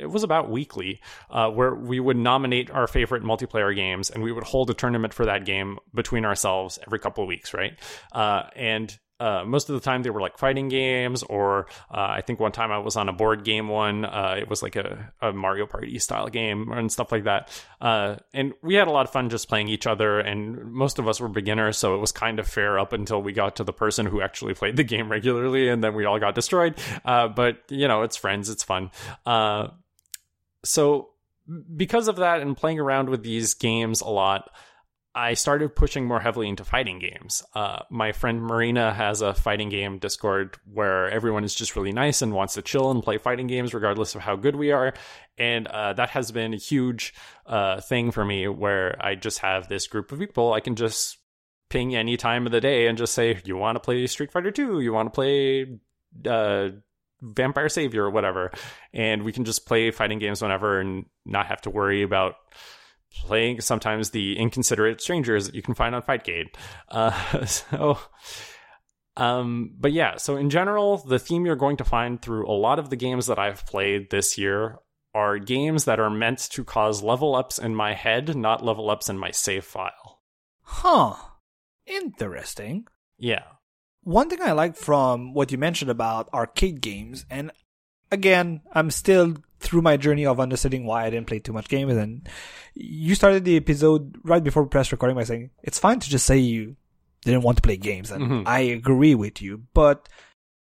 it 0.00 0.10
was 0.10 0.24
about 0.24 0.50
weekly, 0.50 1.00
uh, 1.30 1.48
where 1.48 1.74
we 1.74 2.00
would 2.00 2.16
nominate 2.16 2.70
our 2.72 2.88
favorite 2.88 3.22
multiplayer 3.22 3.74
games, 3.74 4.10
and 4.10 4.20
we 4.22 4.32
would 4.32 4.42
hold 4.42 4.68
a 4.68 4.74
tournament 4.74 5.14
for 5.14 5.24
that 5.26 5.44
game 5.44 5.78
between 5.94 6.24
ourselves 6.24 6.78
every 6.84 6.98
couple 6.98 7.22
of 7.22 7.28
weeks, 7.28 7.54
right? 7.54 7.78
Uh, 8.10 8.42
and 8.56 8.98
uh, 9.20 9.44
most 9.44 9.68
of 9.68 9.74
the 9.74 9.80
time 9.80 10.02
they 10.02 10.10
were 10.10 10.20
like 10.20 10.38
fighting 10.38 10.68
games, 10.68 11.22
or 11.22 11.66
uh, 11.90 12.08
I 12.08 12.22
think 12.22 12.40
one 12.40 12.52
time 12.52 12.72
I 12.72 12.78
was 12.78 12.96
on 12.96 13.08
a 13.08 13.12
board 13.12 13.44
game 13.44 13.68
one. 13.68 14.06
Uh, 14.06 14.36
it 14.38 14.48
was 14.48 14.62
like 14.62 14.76
a, 14.76 15.12
a, 15.20 15.32
Mario 15.32 15.66
Party 15.66 15.98
style 15.98 16.28
game 16.28 16.72
and 16.72 16.90
stuff 16.90 17.12
like 17.12 17.24
that. 17.24 17.50
Uh, 17.80 18.16
and 18.32 18.54
we 18.62 18.74
had 18.74 18.88
a 18.88 18.90
lot 18.90 19.06
of 19.06 19.12
fun 19.12 19.28
just 19.28 19.48
playing 19.48 19.68
each 19.68 19.86
other. 19.86 20.18
And 20.18 20.72
most 20.72 20.98
of 20.98 21.06
us 21.06 21.20
were 21.20 21.28
beginners, 21.28 21.76
so 21.76 21.94
it 21.94 21.98
was 21.98 22.12
kind 22.12 22.38
of 22.38 22.48
fair 22.48 22.78
up 22.78 22.94
until 22.94 23.20
we 23.20 23.32
got 23.32 23.56
to 23.56 23.64
the 23.64 23.74
person 23.74 24.06
who 24.06 24.22
actually 24.22 24.54
played 24.54 24.76
the 24.76 24.84
game 24.94 25.10
regularly, 25.10 25.68
and 25.68 25.84
then 25.84 25.94
we 25.94 26.06
all 26.06 26.18
got 26.18 26.34
destroyed. 26.34 26.76
Uh, 27.04 27.28
but 27.28 27.58
you 27.68 27.88
know, 27.88 28.02
it's 28.02 28.16
friends, 28.16 28.48
it's 28.48 28.64
fun. 28.64 28.90
So 30.64 31.10
because 31.76 32.08
of 32.08 32.16
that, 32.16 32.40
and 32.40 32.56
playing 32.56 32.80
around 32.80 33.08
with 33.08 33.22
these 33.22 33.54
games 33.54 34.00
a 34.00 34.08
lot. 34.08 34.50
I 35.20 35.34
started 35.34 35.76
pushing 35.76 36.06
more 36.06 36.18
heavily 36.18 36.48
into 36.48 36.64
fighting 36.64 36.98
games. 36.98 37.42
Uh, 37.54 37.80
my 37.90 38.12
friend 38.12 38.40
Marina 38.40 38.90
has 38.90 39.20
a 39.20 39.34
fighting 39.34 39.68
game 39.68 39.98
Discord 39.98 40.56
where 40.64 41.10
everyone 41.10 41.44
is 41.44 41.54
just 41.54 41.76
really 41.76 41.92
nice 41.92 42.22
and 42.22 42.32
wants 42.32 42.54
to 42.54 42.62
chill 42.62 42.90
and 42.90 43.02
play 43.02 43.18
fighting 43.18 43.46
games 43.46 43.74
regardless 43.74 44.14
of 44.14 44.22
how 44.22 44.34
good 44.34 44.56
we 44.56 44.72
are. 44.72 44.94
And 45.36 45.66
uh, 45.66 45.92
that 45.92 46.08
has 46.10 46.32
been 46.32 46.54
a 46.54 46.56
huge 46.56 47.12
uh, 47.44 47.82
thing 47.82 48.12
for 48.12 48.24
me 48.24 48.48
where 48.48 48.96
I 48.98 49.14
just 49.14 49.40
have 49.40 49.68
this 49.68 49.88
group 49.88 50.10
of 50.10 50.18
people 50.18 50.54
I 50.54 50.60
can 50.60 50.74
just 50.74 51.18
ping 51.68 51.94
any 51.94 52.16
time 52.16 52.46
of 52.46 52.52
the 52.52 52.62
day 52.62 52.86
and 52.86 52.96
just 52.96 53.12
say, 53.12 53.42
You 53.44 53.58
want 53.58 53.76
to 53.76 53.80
play 53.80 54.06
Street 54.06 54.32
Fighter 54.32 54.50
2? 54.50 54.80
You 54.80 54.94
want 54.94 55.08
to 55.08 55.14
play 55.14 55.80
uh, 56.26 56.70
Vampire 57.20 57.68
Savior 57.68 58.04
or 58.04 58.10
whatever? 58.10 58.52
And 58.94 59.24
we 59.24 59.32
can 59.34 59.44
just 59.44 59.66
play 59.66 59.90
fighting 59.90 60.18
games 60.18 60.40
whenever 60.40 60.80
and 60.80 61.04
not 61.26 61.48
have 61.48 61.60
to 61.62 61.70
worry 61.70 62.00
about 62.00 62.36
playing 63.14 63.60
sometimes 63.60 64.10
the 64.10 64.38
inconsiderate 64.38 65.00
strangers 65.00 65.46
that 65.46 65.54
you 65.54 65.62
can 65.62 65.74
find 65.74 65.94
on 65.94 66.02
Fightcade. 66.02 66.46
Uh, 66.88 67.44
so, 67.46 67.98
um, 69.16 69.74
but 69.78 69.92
yeah, 69.92 70.16
so 70.16 70.36
in 70.36 70.50
general, 70.50 70.98
the 70.98 71.18
theme 71.18 71.44
you're 71.44 71.56
going 71.56 71.76
to 71.78 71.84
find 71.84 72.20
through 72.20 72.48
a 72.48 72.52
lot 72.52 72.78
of 72.78 72.90
the 72.90 72.96
games 72.96 73.26
that 73.26 73.38
I've 73.38 73.66
played 73.66 74.10
this 74.10 74.38
year 74.38 74.78
are 75.14 75.38
games 75.38 75.84
that 75.84 75.98
are 75.98 76.10
meant 76.10 76.38
to 76.50 76.64
cause 76.64 77.02
level 77.02 77.34
ups 77.34 77.58
in 77.58 77.74
my 77.74 77.94
head, 77.94 78.36
not 78.36 78.64
level 78.64 78.90
ups 78.90 79.08
in 79.08 79.18
my 79.18 79.30
save 79.30 79.64
file. 79.64 80.20
Huh. 80.62 81.16
Interesting. 81.86 82.86
Yeah. 83.18 83.42
One 84.02 84.30
thing 84.30 84.40
I 84.40 84.52
like 84.52 84.76
from 84.76 85.34
what 85.34 85.50
you 85.50 85.58
mentioned 85.58 85.90
about 85.90 86.32
arcade 86.32 86.80
games, 86.80 87.26
and 87.28 87.50
again, 88.10 88.62
I'm 88.72 88.90
still 88.90 89.36
through 89.60 89.82
my 89.82 89.96
journey 89.96 90.26
of 90.26 90.40
understanding 90.40 90.84
why 90.86 91.04
I 91.04 91.10
didn't 91.10 91.26
play 91.28 91.38
too 91.38 91.52
much 91.52 91.68
games. 91.68 91.92
And 91.96 92.28
you 92.74 93.14
started 93.14 93.44
the 93.44 93.56
episode 93.56 94.16
right 94.24 94.42
before 94.42 94.66
press 94.66 94.90
recording 94.90 95.16
by 95.16 95.24
saying 95.24 95.50
it's 95.62 95.78
fine 95.78 96.00
to 96.00 96.08
just 96.10 96.26
say 96.26 96.38
you 96.38 96.76
didn't 97.24 97.42
want 97.42 97.56
to 97.58 97.62
play 97.62 97.76
games, 97.76 98.10
and 98.10 98.24
Mhm. 98.24 98.42
I 98.46 98.60
agree 98.60 99.14
with 99.14 99.42
you. 99.42 99.64
But 99.74 100.08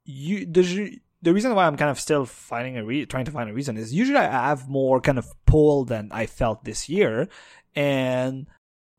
you 0.06 0.45
the 0.45 1.00
the 1.21 1.34
reason 1.34 1.54
why 1.56 1.65
I'm 1.67 1.76
kind 1.76 1.91
of 1.91 2.00
still 2.00 2.26
finding 2.26 2.78
a 2.78 2.86
re- 2.86 3.06
trying 3.06 3.26
to 3.26 3.32
find 3.32 3.50
a 3.50 3.54
reason 3.54 3.76
is 3.76 3.93
usually 3.93 4.17
I 4.19 4.32
have 4.32 4.69
more 4.69 5.02
kind 5.02 5.17
of 5.17 5.28
pull 5.45 5.84
than 5.84 6.10
I 6.12 6.26
felt 6.26 6.63
this 6.63 6.88
year, 6.88 7.28
and 7.76 8.47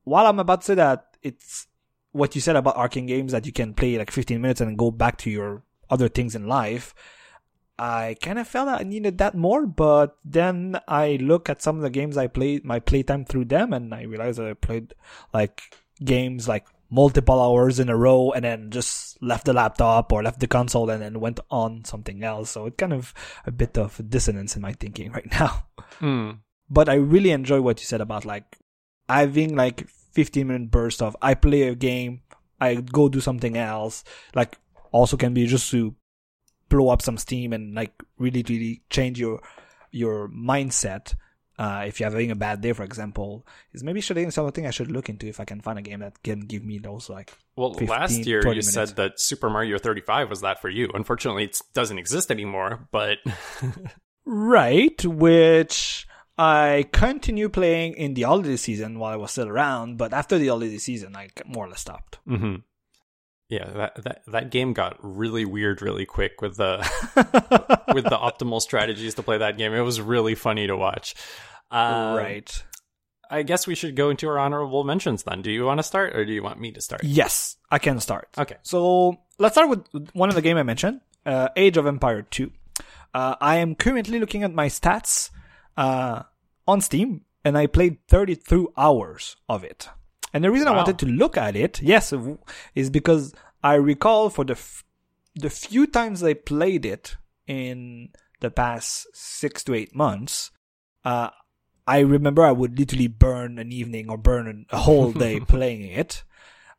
while 0.05 0.27
I'm 0.27 0.39
about 0.39 0.61
to 0.63 0.67
say 0.67 0.75
that 0.75 1.17
it's 1.23 1.67
what 2.13 2.35
you 2.35 2.41
said 2.41 2.57
about 2.57 2.77
arcade 2.77 3.07
games 3.07 3.33
that 3.33 3.47
you 3.47 3.53
can 3.53 3.73
play 3.75 3.97
like 3.99 4.11
15 4.11 4.41
minutes 4.41 4.61
and 4.61 4.69
then 4.69 4.77
go 4.77 4.91
back 4.91 5.17
to 5.19 5.31
your 5.31 5.63
other 5.91 6.09
things 6.09 6.35
in 6.35 6.47
life. 6.49 6.95
I 7.79 8.17
kind 8.21 8.39
of 8.39 8.49
felt 8.49 8.69
I 8.69 8.83
needed 8.83 9.19
that 9.19 9.37
more, 9.37 9.67
but 9.67 10.19
then 10.25 10.81
I 10.89 11.19
look 11.21 11.49
at 11.49 11.63
some 11.63 11.77
of 11.77 11.83
the 11.83 11.91
games 11.91 12.17
I 12.17 12.27
played, 12.27 12.65
my 12.65 12.81
playtime 12.81 13.25
through 13.25 13.47
them, 13.47 13.73
and 13.73 13.95
I 13.95 14.03
realized 14.03 14.39
that 14.39 14.49
I 14.49 14.55
played 14.55 14.95
like 15.33 15.63
games 16.05 16.49
like 16.49 16.67
multiple 16.91 17.41
hours 17.41 17.79
in 17.79 17.89
a 17.89 17.97
row 17.97 18.33
and 18.33 18.45
then 18.45 18.71
just 18.71 19.23
left 19.23 19.45
the 19.45 19.53
laptop 19.53 20.13
or 20.13 20.23
left 20.23 20.41
the 20.41 20.47
console 20.47 20.89
and 20.91 21.03
then 21.03 21.21
went 21.21 21.39
on 21.51 21.85
something 21.85 22.25
else. 22.25 22.51
So 22.51 22.67
it 22.67 22.79
kind 22.79 22.93
of 22.93 23.13
a 23.47 23.51
bit 23.51 23.77
of 23.77 24.01
dissonance 24.09 24.57
in 24.57 24.63
my 24.63 24.73
thinking 24.73 25.13
right 25.13 25.31
now. 25.39 25.67
Hmm. 25.99 26.31
But 26.71 26.89
I 26.89 26.95
really 26.95 27.31
enjoy 27.31 27.61
what 27.61 27.81
you 27.81 27.87
said 27.87 28.01
about 28.01 28.25
like 28.25 28.59
having 29.09 29.55
like 29.55 29.89
15 30.13 30.47
minute 30.47 30.71
burst 30.71 31.03
of 31.03 31.17
I 31.23 31.35
play 31.35 31.63
a 31.63 31.75
game, 31.75 32.23
I 32.61 32.77
go 32.77 33.09
do 33.09 33.21
something 33.21 33.57
else. 33.57 34.05
Like 34.35 34.59
also 34.91 35.17
can 35.17 35.35
be 35.35 35.47
just 35.47 35.71
to 35.71 35.95
blow 36.69 36.91
up 36.91 37.03
some 37.03 37.17
steam 37.19 37.53
and 37.53 37.75
like 37.75 37.93
really 38.19 38.45
really 38.49 38.83
change 38.91 39.19
your 39.19 39.41
your 39.91 40.29
mindset. 40.29 41.15
Uh, 41.59 41.83
if 41.89 41.99
you're 41.99 42.09
having 42.09 42.31
a 42.31 42.37
bad 42.37 42.61
day, 42.61 42.73
for 42.73 42.85
example, 42.85 43.45
is 43.73 43.83
maybe 43.83 44.01
should 44.01 44.33
something 44.33 44.65
I 44.65 44.71
should 44.71 44.93
look 44.93 45.09
into 45.09 45.27
if 45.27 45.41
I 45.41 45.45
can 45.45 45.61
find 45.61 45.77
a 45.77 45.83
game 45.83 45.99
that 46.01 46.23
can 46.23 46.39
give 46.41 46.65
me 46.65 46.79
those 46.79 47.11
like 47.11 47.33
Well, 47.57 47.73
15, 47.73 47.89
last 47.89 48.27
year 48.27 48.43
20 48.43 48.55
you 48.55 48.61
minutes. 48.61 48.73
said 48.73 48.97
that 48.97 49.19
Super 49.19 49.51
Mario 49.51 49.77
35 49.77 50.31
was 50.31 50.43
that 50.43 50.61
for 50.61 50.69
you. 50.69 50.89
Unfortunately, 50.95 51.45
it 51.45 51.59
doesn't 51.75 51.99
exist 51.99 52.31
anymore, 52.31 52.87
but 52.93 53.19
Right, 54.25 55.03
which 55.05 56.07
I 56.37 56.87
continue 56.93 57.49
playing 57.49 57.95
in 57.95 58.15
the 58.15 58.23
holiday 58.23 58.57
season 58.57 58.99
while 58.99 59.13
I 59.15 59.17
was 59.17 59.33
still 59.33 59.49
around, 59.49 59.97
but 59.97 60.13
after 60.13 60.39
the 60.39 60.49
holiday 60.49 60.79
season, 60.79 61.17
I 61.17 61.31
more 61.47 61.65
or 61.67 61.71
less 61.71 61.81
stopped. 61.81 62.19
hmm 62.27 62.57
yeah, 63.49 63.65
that, 63.65 64.05
that 64.05 64.23
that 64.27 64.51
game 64.51 64.75
got 64.75 64.99
really 65.01 65.45
weird 65.45 65.81
really 65.81 66.05
quick 66.05 66.43
with 66.43 66.57
the 66.57 66.79
with 67.95 68.05
the 68.05 68.19
optimal 68.19 68.61
strategies 68.61 69.15
to 69.15 69.23
play 69.23 69.39
that 69.39 69.57
game. 69.57 69.73
It 69.73 69.81
was 69.81 70.01
really 70.01 70.35
funny 70.35 70.67
to 70.67 70.77
watch. 70.77 71.15
Uh, 71.71 72.15
right. 72.19 72.65
I 73.31 73.43
guess 73.43 73.67
we 73.67 73.75
should 73.75 73.95
go 73.95 74.11
into 74.11 74.29
our 74.29 74.39
honorable 74.39 74.85
mentions 74.85 75.23
then. 75.23 75.43
Do 75.43 75.51
you 75.51 75.65
want 75.65 75.79
to 75.79 75.83
start 75.83 76.17
or 76.17 76.25
do 76.25 76.33
you 76.33 76.43
want 76.43 76.61
me 76.61 76.73
to 76.73 76.81
start? 76.81 77.05
Yes, 77.05 77.57
I 77.71 77.79
can 77.79 78.01
start. 78.01 78.29
Okay. 78.39 78.57
So 78.63 79.19
let's 79.39 79.55
start 79.55 79.69
with 79.69 80.11
one 80.15 80.29
of 80.29 80.35
the 80.35 80.43
game 80.43 80.57
I 80.57 80.63
mentioned, 80.63 81.01
uh, 81.27 81.49
Age 81.57 81.77
of 81.77 81.87
Empire 81.87 82.23
2. 82.23 82.51
Uh, 83.15 83.37
I 83.41 83.57
am 83.57 83.75
currently 83.75 84.19
looking 84.19 84.45
at 84.45 84.53
my 84.53 84.69
stats 84.69 85.31
uh, 85.77 86.23
on 86.67 86.81
Steam, 86.81 87.25
and 87.45 87.57
I 87.57 87.67
played 87.67 87.99
32 88.09 88.73
hours 88.77 89.37
of 89.49 89.65
it. 89.65 89.89
And 90.39 90.45
the 90.45 90.53
reason 90.53 90.69
I 90.69 90.77
wanted 90.77 91.01
to 91.01 91.07
look 91.07 91.37
at 91.37 91.57
it, 91.57 91.83
yes, 91.83 92.15
is 92.77 92.91
because 92.91 93.35
I 93.61 93.75
recall 93.75 94.31
for 94.31 94.45
the 94.45 94.53
f- 94.53 94.85
the 95.35 95.51
few 95.51 95.85
times 95.85 96.23
I 96.23 96.35
played 96.35 96.87
it 96.87 97.17
in 97.49 98.11
the 98.39 98.49
past 98.49 99.09
six 99.13 99.65
to 99.65 99.75
eight 99.75 99.97
months, 99.97 100.53
uh, 101.05 101.31
I 101.89 101.99
remember 101.99 102.45
I 102.45 102.53
would 102.53 102.79
literally 102.79 103.09
burn 103.09 103.59
an 103.59 103.73
evening 103.73 104.09
or 104.09 104.17
burn 104.17 104.67
a 104.71 104.79
whole 104.79 105.11
day 105.11 105.41
playing 105.57 105.83
it, 105.83 106.23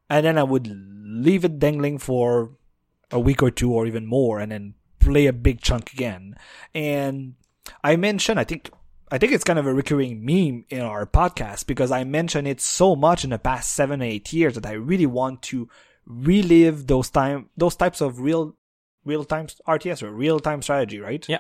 and 0.10 0.26
then 0.26 0.38
I 0.38 0.44
would 0.44 0.72
leave 0.72 1.44
it 1.44 1.60
dangling 1.60 1.98
for 1.98 2.52
a 3.12 3.20
week 3.20 3.44
or 3.44 3.52
two 3.52 3.74
or 3.74 3.86
even 3.86 4.06
more, 4.06 4.40
and 4.40 4.54
then 4.54 4.76
play 5.00 5.26
a 5.26 5.34
big 5.34 5.60
chunk 5.60 5.92
again. 5.92 6.36
And 6.74 7.36
I 7.84 7.98
mentioned, 7.98 8.40
I 8.40 8.46
think, 8.46 8.70
I 9.12 9.18
think 9.18 9.34
it's 9.34 9.44
kind 9.44 9.58
of 9.58 9.66
a 9.66 9.74
recurring 9.74 10.24
meme 10.24 10.66
in 10.70 10.82
our 10.82 11.06
podcast 11.06 11.66
because 11.66 11.92
I 11.92 12.04
mentioned 12.04 12.48
it 12.48 12.62
so 12.62 12.96
much 12.96 13.24
in 13.24 13.32
the 13.32 13.40
past 13.40 13.72
seven, 13.72 14.02
eight 14.02 14.32
years 14.32 14.54
that 14.56 14.68
I 14.68 14.74
really 14.74 15.08
want 15.08 15.42
to 15.44 15.68
relive 16.06 16.86
those 16.88 17.10
time, 17.10 17.50
those 17.58 17.76
types 17.76 18.02
of 18.02 18.20
real, 18.20 18.56
real 19.06 19.24
time 19.26 19.48
RTS 19.68 20.04
or 20.04 20.12
real 20.12 20.40
time 20.40 20.62
strategy, 20.62 21.00
right? 21.00 21.26
Yeah. 21.28 21.40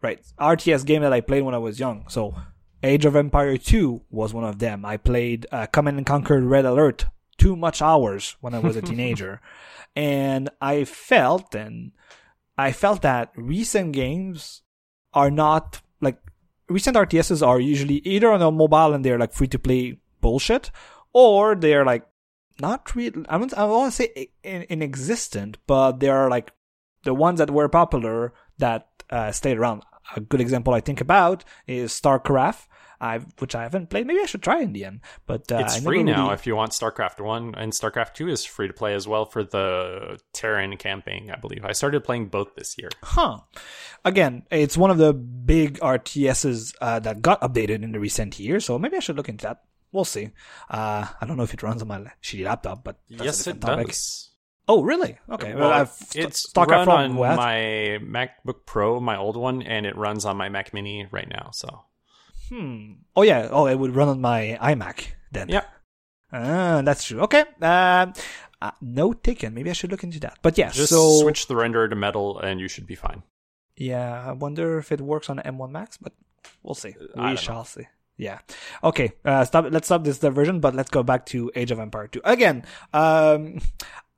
Right. 0.00 0.20
RTS 0.38 0.86
game 0.86 1.02
that 1.02 1.12
I 1.12 1.20
played 1.20 1.42
when 1.42 1.54
I 1.54 1.58
was 1.58 1.80
young. 1.80 2.04
So 2.08 2.34
Age 2.82 3.04
of 3.04 3.16
Empire 3.16 3.56
2 3.56 4.02
was 4.10 4.32
one 4.32 4.44
of 4.44 4.60
them. 4.60 4.84
I 4.84 4.96
played 4.96 5.46
uh, 5.50 5.66
Command 5.66 5.96
and 5.96 6.06
Conquer 6.06 6.40
Red 6.40 6.66
Alert 6.66 7.06
too 7.36 7.56
much 7.56 7.82
hours 7.82 8.36
when 8.40 8.54
I 8.54 8.60
was 8.60 8.76
a 8.76 8.82
teenager. 8.90 9.40
and 9.96 10.50
I 10.60 10.84
felt 10.84 11.54
and 11.54 11.92
I 12.56 12.70
felt 12.70 13.02
that 13.02 13.32
recent 13.34 13.92
games 13.92 14.62
are 15.12 15.30
not 15.30 15.80
recent 16.68 16.96
RTSs 16.96 17.46
are 17.46 17.60
usually 17.60 17.96
either 17.96 18.30
on 18.30 18.42
a 18.42 18.50
mobile 18.50 18.92
and 18.92 19.04
they're 19.04 19.18
like 19.18 19.32
free 19.32 19.48
to 19.48 19.58
play 19.58 19.98
bullshit 20.20 20.70
or 21.12 21.54
they're 21.54 21.84
like 21.84 22.06
not 22.60 22.94
real. 22.94 23.12
I 23.28 23.38
don't, 23.38 23.54
I 23.54 23.64
want 23.64 23.92
to 23.92 23.96
say 23.96 24.30
in, 24.42 24.66
inexistent, 24.68 25.58
but 25.66 26.00
they 26.00 26.08
are 26.08 26.30
like 26.30 26.52
the 27.04 27.14
ones 27.14 27.38
that 27.38 27.50
were 27.50 27.68
popular 27.68 28.32
that 28.58 28.88
uh, 29.10 29.32
stayed 29.32 29.58
around. 29.58 29.82
A 30.14 30.20
good 30.20 30.40
example 30.40 30.72
I 30.72 30.80
think 30.80 31.00
about 31.00 31.44
is 31.66 31.92
StarCraft, 31.92 32.66
I've, 33.00 33.26
which 33.38 33.54
I 33.54 33.62
haven't 33.62 33.90
played. 33.90 34.06
Maybe 34.06 34.20
I 34.20 34.26
should 34.26 34.42
try 34.42 34.60
in 34.60 34.72
the 34.72 34.84
end. 34.84 35.00
But 35.26 35.50
uh, 35.50 35.58
it's 35.58 35.76
I 35.76 35.80
free 35.80 36.02
now 36.02 36.30
if 36.30 36.46
you 36.46 36.56
want 36.56 36.72
StarCraft 36.72 37.20
1 37.20 37.54
and 37.56 37.72
StarCraft 37.72 38.14
2 38.14 38.28
is 38.28 38.44
free 38.44 38.68
to 38.68 38.72
play 38.72 38.94
as 38.94 39.06
well 39.06 39.24
for 39.24 39.44
the 39.44 40.18
Terran 40.32 40.76
campaign, 40.76 41.30
I 41.30 41.36
believe. 41.36 41.64
I 41.64 41.72
started 41.72 42.04
playing 42.04 42.28
both 42.28 42.54
this 42.54 42.76
year. 42.78 42.90
Huh. 43.02 43.38
Again, 44.04 44.44
it's 44.50 44.76
one 44.76 44.90
of 44.90 44.98
the 44.98 45.12
big 45.12 45.78
RTSs 45.80 46.74
uh, 46.80 46.98
that 47.00 47.22
got 47.22 47.40
updated 47.40 47.82
in 47.82 47.92
the 47.92 48.00
recent 48.00 48.38
years, 48.38 48.64
so 48.64 48.78
maybe 48.78 48.96
I 48.96 49.00
should 49.00 49.16
look 49.16 49.28
into 49.28 49.44
that. 49.46 49.62
We'll 49.92 50.04
see. 50.04 50.30
Uh, 50.68 51.06
I 51.20 51.26
don't 51.26 51.36
know 51.36 51.42
if 51.42 51.54
it 51.54 51.62
runs 51.62 51.82
on 51.82 51.88
my 51.88 52.04
shitty 52.22 52.44
laptop, 52.44 52.84
but 52.84 52.98
yes, 53.08 53.46
it 53.46 53.60
topic. 53.60 53.88
does. 53.88 54.30
Oh, 54.68 54.82
really? 54.82 55.18
Okay. 55.30 55.54
Well, 55.54 55.70
Well, 55.70 55.80
I've 55.80 55.92
it's 56.14 56.52
StarCraft 56.52 56.86
run 56.86 57.12
on 57.12 57.36
my 57.36 57.98
MacBook 58.02 58.66
Pro, 58.66 58.98
my 59.00 59.16
old 59.16 59.36
one, 59.36 59.62
and 59.62 59.86
it 59.86 59.96
runs 59.96 60.24
on 60.24 60.36
my 60.36 60.48
Mac 60.48 60.74
Mini 60.74 61.06
right 61.10 61.28
now. 61.28 61.50
So 61.52 61.84
Hmm. 62.48 62.92
Oh 63.14 63.22
yeah. 63.22 63.48
Oh, 63.50 63.66
it 63.66 63.74
would 63.76 63.94
run 63.94 64.08
on 64.08 64.20
my 64.20 64.58
iMac 64.60 65.06
then. 65.32 65.48
yeah, 65.48 65.64
Ah, 66.32 66.82
that's 66.84 67.04
true. 67.04 67.20
Okay. 67.22 67.44
Uh, 67.60 68.12
uh, 68.62 68.70
no 68.80 69.12
taken. 69.12 69.54
Maybe 69.54 69.70
I 69.70 69.72
should 69.74 69.90
look 69.90 70.04
into 70.04 70.20
that. 70.20 70.38
But 70.42 70.56
yeah. 70.58 70.70
just 70.70 70.90
so 70.90 71.20
switch 71.20 71.46
the 71.46 71.56
render 71.56 71.88
to 71.88 71.96
metal, 71.96 72.38
and 72.38 72.60
you 72.60 72.68
should 72.68 72.86
be 72.86 72.94
fine. 72.94 73.22
Yeah, 73.76 74.24
I 74.28 74.32
wonder 74.32 74.78
if 74.78 74.90
it 74.92 75.00
works 75.00 75.28
on 75.28 75.38
M1 75.38 75.70
Max, 75.70 75.98
but 75.98 76.12
we'll 76.62 76.74
see. 76.74 76.94
I 77.16 77.32
We 77.32 77.36
shall 77.36 77.64
see. 77.64 77.86
Yeah. 78.16 78.38
Okay. 78.82 79.12
Uh, 79.24 79.44
stop. 79.44 79.66
Let's 79.70 79.86
stop 79.88 80.04
this 80.04 80.18
diversion, 80.18 80.60
but 80.60 80.74
let's 80.74 80.90
go 80.90 81.02
back 81.02 81.26
to 81.26 81.50
Age 81.54 81.70
of 81.70 81.78
Empire 81.78 82.08
2 82.08 82.22
again. 82.24 82.64
Um, 82.94 83.58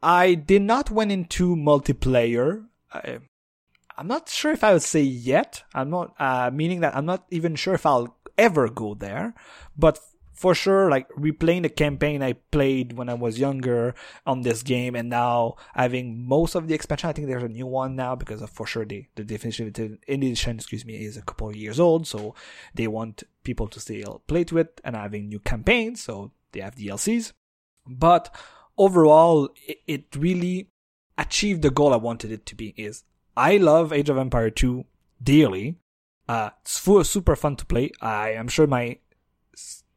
I 0.02 0.34
did 0.34 0.62
not 0.62 0.90
went 0.90 1.10
into 1.10 1.56
multiplayer. 1.56 2.66
I, 2.92 3.18
I'm 3.96 4.06
not 4.06 4.28
sure 4.28 4.52
if 4.52 4.62
I 4.62 4.72
would 4.72 4.82
say 4.82 5.02
yet. 5.02 5.64
I'm 5.74 5.90
not, 5.90 6.14
uh, 6.20 6.52
meaning 6.54 6.80
that 6.80 6.94
I'm 6.96 7.04
not 7.06 7.26
even 7.30 7.56
sure 7.56 7.74
if 7.74 7.84
I'll 7.84 8.16
ever 8.38 8.68
go 8.68 8.94
there. 8.94 9.34
But 9.76 9.98
for 10.38 10.54
sure, 10.54 10.88
like 10.88 11.08
replaying 11.10 11.62
the 11.62 11.68
campaign 11.68 12.22
I 12.22 12.34
played 12.34 12.96
when 12.96 13.08
I 13.08 13.14
was 13.14 13.40
younger 13.40 13.96
on 14.24 14.42
this 14.42 14.62
game, 14.62 14.94
and 14.94 15.10
now 15.10 15.56
having 15.74 16.24
most 16.28 16.54
of 16.54 16.68
the 16.68 16.74
expansion. 16.74 17.10
I 17.10 17.12
think 17.12 17.26
there's 17.26 17.42
a 17.42 17.48
new 17.48 17.66
one 17.66 17.96
now 17.96 18.14
because 18.14 18.40
of, 18.40 18.48
for 18.48 18.64
sure 18.64 18.84
the 18.84 19.04
the 19.16 19.24
definitive 19.24 19.98
edition, 20.06 20.56
excuse 20.56 20.84
me, 20.84 20.94
is 21.04 21.16
a 21.16 21.22
couple 21.22 21.48
of 21.48 21.56
years 21.56 21.80
old, 21.80 22.06
so 22.06 22.36
they 22.72 22.86
want 22.86 23.24
people 23.42 23.66
to 23.66 23.80
still 23.80 24.22
play 24.28 24.44
to 24.44 24.58
it 24.58 24.80
and 24.84 24.94
having 24.94 25.28
new 25.28 25.40
campaigns, 25.40 26.04
so 26.04 26.30
they 26.52 26.60
have 26.60 26.76
DLCs. 26.76 27.32
But 27.84 28.32
overall, 28.76 29.48
it, 29.66 29.78
it 29.88 30.16
really 30.16 30.70
achieved 31.16 31.62
the 31.62 31.70
goal 31.70 31.92
I 31.92 31.96
wanted 31.96 32.30
it 32.30 32.46
to 32.46 32.54
be. 32.54 32.74
Is 32.76 33.02
I 33.36 33.56
love 33.56 33.92
Age 33.92 34.08
of 34.08 34.18
Empire 34.18 34.50
2 34.50 34.84
dearly. 35.20 35.78
Uh, 36.28 36.50
it's 36.62 36.78
full, 36.78 37.02
super 37.04 37.34
fun 37.34 37.56
to 37.56 37.66
play. 37.66 37.90
I 38.00 38.32
am 38.32 38.48
sure 38.48 38.66
my 38.66 38.98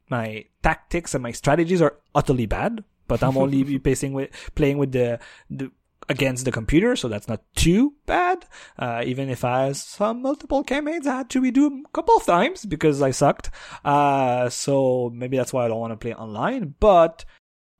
my 0.10 0.46
tactics 0.62 1.14
and 1.14 1.24
my 1.24 1.32
strategies 1.32 1.82
are 1.82 1.98
utterly 2.14 2.46
bad, 2.46 2.84
but 3.08 3.24
I'm 3.24 3.38
only 3.38 3.80
pacing 3.88 4.14
with 4.14 4.30
playing 4.56 4.78
with 4.78 4.92
the, 4.92 5.20
the 5.50 5.72
against 6.10 6.46
the 6.46 6.52
computer, 6.52 6.96
so 6.96 7.08
that's 7.08 7.28
not 7.28 7.42
too 7.56 7.94
bad. 8.06 8.46
Uh, 8.78 9.04
even 9.06 9.30
if 9.30 9.44
I 9.44 9.66
have 9.66 9.78
some 9.78 10.22
multiple 10.22 10.64
campaigns 10.64 11.08
I 11.08 11.18
had 11.18 11.30
to 11.32 11.42
redo 11.42 11.68
a 11.68 11.90
couple 11.94 12.16
of 12.16 12.26
times 12.26 12.66
because 12.66 13.02
I 13.02 13.12
sucked. 13.12 13.50
Uh, 13.84 14.50
so 14.50 15.12
maybe 15.14 15.38
that's 15.38 15.54
why 15.54 15.66
I 15.66 15.68
don't 15.68 15.80
want 15.80 15.94
to 15.94 15.98
play 15.98 16.14
online. 16.14 16.76
But 16.80 17.26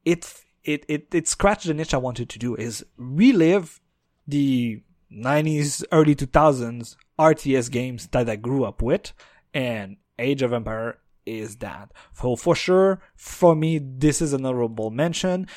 it 0.06 0.34
it 0.64 0.86
it 0.88 1.08
it 1.14 1.28
scratched 1.28 1.68
the 1.68 1.74
niche 1.74 1.94
I 1.94 1.98
wanted 1.98 2.30
to 2.30 2.40
do 2.40 2.56
is 2.56 2.86
relive 2.98 3.80
the 4.28 4.82
90s, 5.12 5.84
early 5.92 6.16
2000s 6.16 6.96
RTS 7.22 7.70
games 7.70 8.08
that 8.08 8.28
I 8.28 8.36
grew 8.36 8.66
up 8.66 8.82
with, 8.82 9.14
and 9.54 9.98
Age 10.18 10.42
of 10.42 10.54
Empire 10.54 10.98
is 11.26 11.58
that. 11.58 11.92
So 12.14 12.36
for 12.36 12.56
sure, 12.56 13.00
for 13.16 13.56
me, 13.56 13.80
this 13.80 14.22
is 14.22 14.34
an 14.34 14.46
honorable 14.46 14.90
mention. 14.90 15.48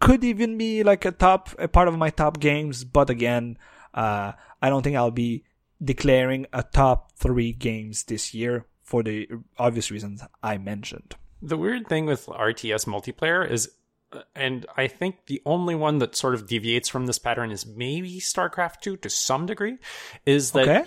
Could 0.00 0.22
even 0.22 0.58
be 0.58 0.82
like 0.82 1.04
a 1.04 1.12
top, 1.12 1.48
a 1.58 1.66
part 1.66 1.88
of 1.88 1.96
my 1.96 2.10
top 2.10 2.40
games, 2.40 2.84
but 2.84 3.08
again, 3.08 3.56
uh, 3.94 4.32
I 4.60 4.68
don't 4.68 4.82
think 4.82 4.96
I'll 4.96 5.10
be 5.10 5.44
declaring 5.82 6.46
a 6.52 6.62
top 6.62 7.12
three 7.16 7.52
games 7.52 8.04
this 8.04 8.34
year 8.34 8.66
for 8.82 9.02
the 9.02 9.28
obvious 9.58 9.90
reasons 9.90 10.22
I 10.42 10.58
mentioned. 10.58 11.14
The 11.40 11.56
weird 11.56 11.88
thing 11.88 12.06
with 12.06 12.26
RTS 12.26 12.86
multiplayer 12.86 13.48
is 13.48 13.70
and 14.34 14.66
I 14.76 14.86
think 14.86 15.26
the 15.26 15.42
only 15.46 15.74
one 15.74 15.98
that 15.98 16.16
sort 16.16 16.34
of 16.34 16.46
deviates 16.46 16.88
from 16.88 17.06
this 17.06 17.18
pattern 17.18 17.50
is 17.50 17.66
maybe 17.66 18.20
StarCraft 18.20 18.80
2 18.80 18.96
to 18.98 19.10
some 19.10 19.46
degree, 19.46 19.78
is 20.26 20.52
that 20.52 20.68
okay. 20.68 20.84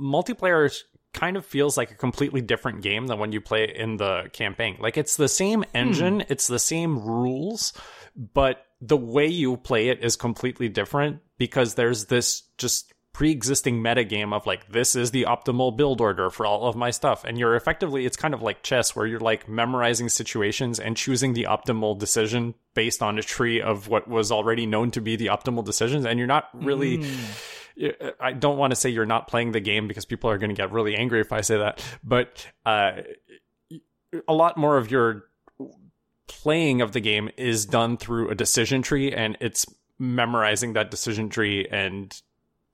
multiplayer 0.00 0.72
kind 1.12 1.36
of 1.36 1.44
feels 1.44 1.76
like 1.76 1.90
a 1.90 1.94
completely 1.94 2.40
different 2.40 2.82
game 2.82 3.06
than 3.06 3.18
when 3.18 3.32
you 3.32 3.40
play 3.40 3.72
in 3.74 3.96
the 3.96 4.28
campaign. 4.32 4.76
Like 4.78 4.96
it's 4.96 5.16
the 5.16 5.28
same 5.28 5.64
engine, 5.74 6.20
hmm. 6.20 6.26
it's 6.28 6.46
the 6.46 6.58
same 6.58 6.98
rules, 6.98 7.72
but 8.16 8.64
the 8.80 8.96
way 8.96 9.26
you 9.26 9.56
play 9.56 9.88
it 9.88 10.04
is 10.04 10.16
completely 10.16 10.68
different 10.68 11.20
because 11.38 11.74
there's 11.74 12.06
this 12.06 12.42
just 12.58 12.92
pre-existing 13.12 13.82
metagame 13.82 14.32
of 14.32 14.46
like 14.46 14.70
this 14.70 14.94
is 14.94 15.10
the 15.10 15.24
optimal 15.24 15.76
build 15.76 16.00
order 16.00 16.30
for 16.30 16.46
all 16.46 16.68
of 16.68 16.76
my 16.76 16.90
stuff 16.90 17.24
and 17.24 17.38
you're 17.38 17.56
effectively 17.56 18.06
it's 18.06 18.16
kind 18.16 18.32
of 18.32 18.42
like 18.42 18.62
chess 18.62 18.94
where 18.94 19.06
you're 19.06 19.18
like 19.18 19.48
memorizing 19.48 20.08
situations 20.08 20.78
and 20.78 20.96
choosing 20.96 21.32
the 21.32 21.44
optimal 21.44 21.98
decision 21.98 22.54
based 22.74 23.02
on 23.02 23.18
a 23.18 23.22
tree 23.22 23.60
of 23.60 23.88
what 23.88 24.06
was 24.06 24.30
already 24.30 24.66
known 24.66 24.90
to 24.90 25.00
be 25.00 25.16
the 25.16 25.26
optimal 25.26 25.64
decisions 25.64 26.04
and 26.06 26.18
you're 26.18 26.28
not 26.28 26.48
really 26.54 26.98
mm. 26.98 28.14
I 28.20 28.32
don't 28.32 28.58
want 28.58 28.72
to 28.72 28.76
say 28.76 28.90
you're 28.90 29.06
not 29.06 29.28
playing 29.28 29.52
the 29.52 29.60
game 29.60 29.86
because 29.86 30.04
people 30.04 30.30
are 30.30 30.38
going 30.38 30.50
to 30.50 30.56
get 30.56 30.72
really 30.72 30.96
angry 30.96 31.20
if 31.20 31.32
I 31.32 31.40
say 31.40 31.58
that 31.58 31.82
but 32.04 32.46
uh, 32.64 33.02
a 34.26 34.34
lot 34.34 34.56
more 34.56 34.76
of 34.76 34.90
your 34.90 35.24
playing 36.28 36.82
of 36.82 36.92
the 36.92 37.00
game 37.00 37.30
is 37.36 37.66
done 37.66 37.96
through 37.96 38.28
a 38.30 38.34
decision 38.34 38.82
tree 38.82 39.12
and 39.12 39.36
it's 39.40 39.66
memorizing 39.98 40.74
that 40.74 40.90
decision 40.90 41.28
tree 41.28 41.66
and 41.70 42.22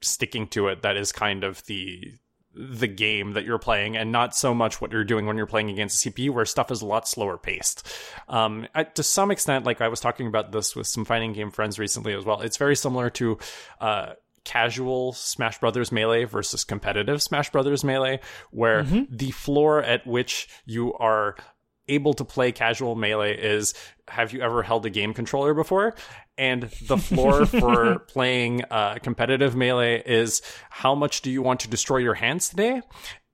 sticking 0.05 0.47
to 0.49 0.69
it 0.69 0.83
that 0.83 0.97
is 0.97 1.12
kind 1.12 1.45
of 1.45 1.64
the 1.67 2.14
the 2.57 2.87
game 2.87 3.33
that 3.33 3.45
you're 3.45 3.59
playing 3.59 3.97
and 3.97 4.12
not 4.12 4.37
so 4.37 4.55
much 4.55 4.81
what 4.81 4.93
you're 4.93 5.05
doing 5.05 5.27
when 5.27 5.37
you're 5.37 5.47
playing 5.47 5.71
against 5.71 6.07
a 6.07 6.11
CPU 6.11 6.31
where 6.31 6.45
stuff 6.45 6.71
is 6.71 6.83
a 6.83 6.87
lot 6.87 7.09
slower 7.09 7.37
paced. 7.37 7.85
Um, 8.29 8.69
I, 8.75 8.85
to 8.85 9.03
some 9.03 9.33
extent, 9.33 9.64
like 9.64 9.81
I 9.81 9.88
was 9.88 10.01
talking 10.01 10.29
about 10.29 10.53
this 10.53 10.77
with 10.77 10.87
some 10.87 11.05
fighting 11.05 11.33
game 11.33 11.51
friends 11.51 11.79
recently 11.79 12.14
as 12.14 12.25
well, 12.25 12.43
it's 12.43 12.57
very 12.57 12.77
similar 12.77 13.11
to, 13.11 13.38
uh, 13.81 14.12
casual 14.45 15.12
Smash 15.14 15.59
Brothers 15.59 15.90
Melee 15.90 16.25
versus 16.25 16.64
competitive 16.64 17.23
Smash 17.23 17.51
Brothers 17.51 17.83
Melee, 17.83 18.21
where 18.51 18.85
mm-hmm. 18.85 19.05
the 19.11 19.31
floor 19.31 19.83
at 19.83 20.07
which 20.07 20.49
you 20.67 20.93
are 20.95 21.37
able 21.88 22.14
to 22.14 22.25
play 22.25 22.53
casual 22.53 22.94
melee 22.94 23.37
is 23.37 23.75
have 24.09 24.33
you 24.33 24.40
ever 24.40 24.62
held 24.62 24.87
a 24.87 24.90
game 24.90 25.14
controller 25.14 25.55
before? 25.55 25.94
And 26.37 26.64
the 26.87 26.97
floor 26.97 27.47
for 27.47 28.01
playing 28.01 28.64
uh, 28.70 28.99
competitive 29.03 29.55
melee 29.55 30.03
is 30.05 30.42
how 30.70 30.94
much 30.94 31.23
do 31.23 31.31
you 31.31 31.42
want 31.42 31.61
to 31.61 31.68
destroy 31.68 31.99
your 31.99 32.14
hands 32.14 32.49
today? 32.49 32.83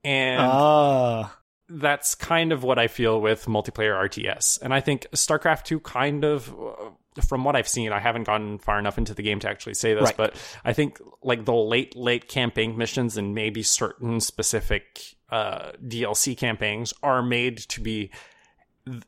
And 0.03 0.41
uh. 0.41 1.27
that's 1.69 2.15
kind 2.15 2.51
of 2.51 2.63
what 2.63 2.79
I 2.79 2.87
feel 2.87 3.21
with 3.21 3.45
multiplayer 3.45 4.09
RTS. 4.09 4.61
And 4.61 4.73
I 4.73 4.79
think 4.81 5.07
StarCraft 5.13 5.63
2 5.63 5.79
kind 5.81 6.23
of 6.23 6.49
uh, 6.49 7.21
from 7.27 7.43
what 7.43 7.55
I've 7.55 7.67
seen, 7.67 7.91
I 7.91 7.99
haven't 7.99 8.23
gone 8.23 8.57
far 8.59 8.79
enough 8.79 8.97
into 8.97 9.13
the 9.13 9.21
game 9.21 9.39
to 9.39 9.49
actually 9.49 9.73
say 9.73 9.93
this, 9.93 10.03
right. 10.03 10.17
but 10.17 10.35
I 10.63 10.73
think 10.73 10.97
like 11.21 11.43
the 11.45 11.53
late, 11.53 11.95
late 11.95 12.29
campaign 12.29 12.77
missions 12.77 13.17
and 13.17 13.35
maybe 13.35 13.63
certain 13.63 14.21
specific 14.21 15.15
uh, 15.29 15.71
DLC 15.85 16.37
campaigns 16.37 16.93
are 17.03 17.21
made 17.21 17.57
to 17.57 17.81
be 17.81 18.11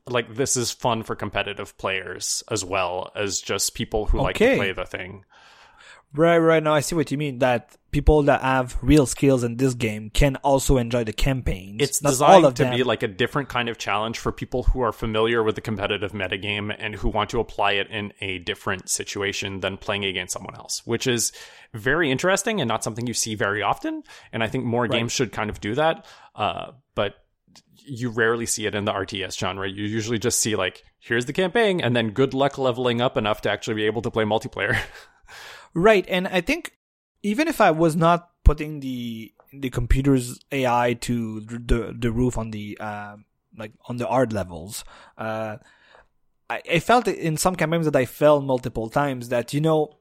like 0.08 0.36
this 0.36 0.56
is 0.56 0.72
fun 0.72 1.04
for 1.04 1.16
competitive 1.16 1.78
players 1.78 2.44
as 2.50 2.64
well 2.64 3.12
as 3.16 3.42
just 3.42 3.74
people 3.74 4.06
who 4.06 4.20
okay. 4.20 4.26
like 4.26 4.36
to 4.36 4.56
play 4.56 4.72
the 4.72 4.86
thing. 4.86 5.26
Right, 6.16 6.38
right. 6.38 6.62
Now 6.62 6.76
I 6.76 6.82
see 6.82 6.96
what 6.96 7.10
you 7.10 7.18
mean. 7.18 7.40
That 7.40 7.76
people 7.90 8.24
that 8.24 8.42
have 8.42 8.78
real 8.84 9.08
skills 9.08 9.44
in 9.44 9.58
this 9.58 9.74
game 9.74 10.12
can 10.12 10.36
also 10.38 10.78
enjoy 10.78 11.04
the 11.04 11.14
campaigns. 11.14 11.82
It's 11.82 12.04
Not 12.04 12.12
designed 12.12 12.56
to 12.56 12.64
them. 12.64 12.76
be 12.76 12.84
like 12.84 13.02
a 13.02 13.08
different 13.08 13.50
kind 13.50 13.68
of 13.68 13.80
challenge 13.80 14.20
for 14.20 14.32
people 14.32 14.64
who 14.64 14.82
are 14.82 14.92
familiar 14.92 15.42
with 15.42 15.56
the 15.56 15.62
competitive 15.62 16.12
metagame 16.12 16.76
and 16.78 16.94
who 16.94 17.10
want 17.10 17.32
to 17.32 17.40
apply 17.40 17.74
it 17.74 17.90
in 17.90 18.14
a 18.22 18.38
different 18.40 18.90
situation 18.90 19.62
than 19.62 19.78
playing 19.78 20.06
against 20.06 20.34
someone 20.34 20.56
else, 20.56 20.84
which 20.86 21.08
is 21.08 21.32
very 21.74 22.12
interesting 22.12 22.62
and 22.62 22.68
not 22.68 22.84
something 22.84 23.08
you 23.08 23.16
see 23.16 23.34
very 23.34 23.64
often. 23.64 24.04
And 24.32 24.44
I 24.44 24.48
think 24.48 24.66
more 24.66 24.84
right. 24.84 24.92
games 24.92 25.12
should 25.12 25.32
kind 25.32 25.50
of 25.50 25.60
do 25.62 25.74
that. 25.74 26.06
Uh, 26.36 26.74
but 26.94 27.16
you 27.86 28.10
rarely 28.10 28.46
see 28.46 28.66
it 28.66 28.76
in 28.76 28.86
the 28.86 28.94
RTS 28.94 29.38
genre. 29.38 29.68
You 29.70 29.84
usually 29.84 30.20
just 30.20 30.40
see 30.40 30.56
like, 30.56 30.84
here's 31.00 31.26
the 31.26 31.34
campaign, 31.34 31.82
and 31.82 31.96
then 31.96 32.12
good 32.12 32.34
luck 32.34 32.58
leveling 32.58 33.02
up 33.02 33.18
enough 33.18 33.42
to 33.42 33.50
actually 33.50 33.76
be 33.76 33.86
able 33.86 34.02
to 34.02 34.12
play 34.12 34.24
multiplayer. 34.24 34.78
right, 35.74 36.06
and 36.08 36.28
I 36.28 36.42
think 36.42 36.74
even 37.22 37.48
if 37.48 37.62
I 37.62 37.72
was 37.72 37.96
not 37.96 38.30
putting 38.44 38.80
the 38.80 39.34
the 39.52 39.70
computer's 39.70 40.40
AI 40.52 40.94
to 41.02 41.42
the 41.42 41.96
the 41.98 42.12
roof 42.12 42.38
on 42.38 42.52
the 42.52 42.78
uh, 42.80 43.18
like 43.58 43.74
on 43.88 43.98
the 43.98 44.08
art 44.08 44.34
levels, 44.34 44.84
uh, 45.18 45.58
I, 46.50 46.62
I 46.72 46.80
felt 46.80 47.08
in 47.08 47.38
some 47.38 47.56
campaigns 47.56 47.86
that 47.86 47.96
I 47.96 48.06
fell 48.06 48.42
multiple 48.42 48.90
times 48.90 49.30
that 49.30 49.54
you 49.54 49.62
know 49.62 49.98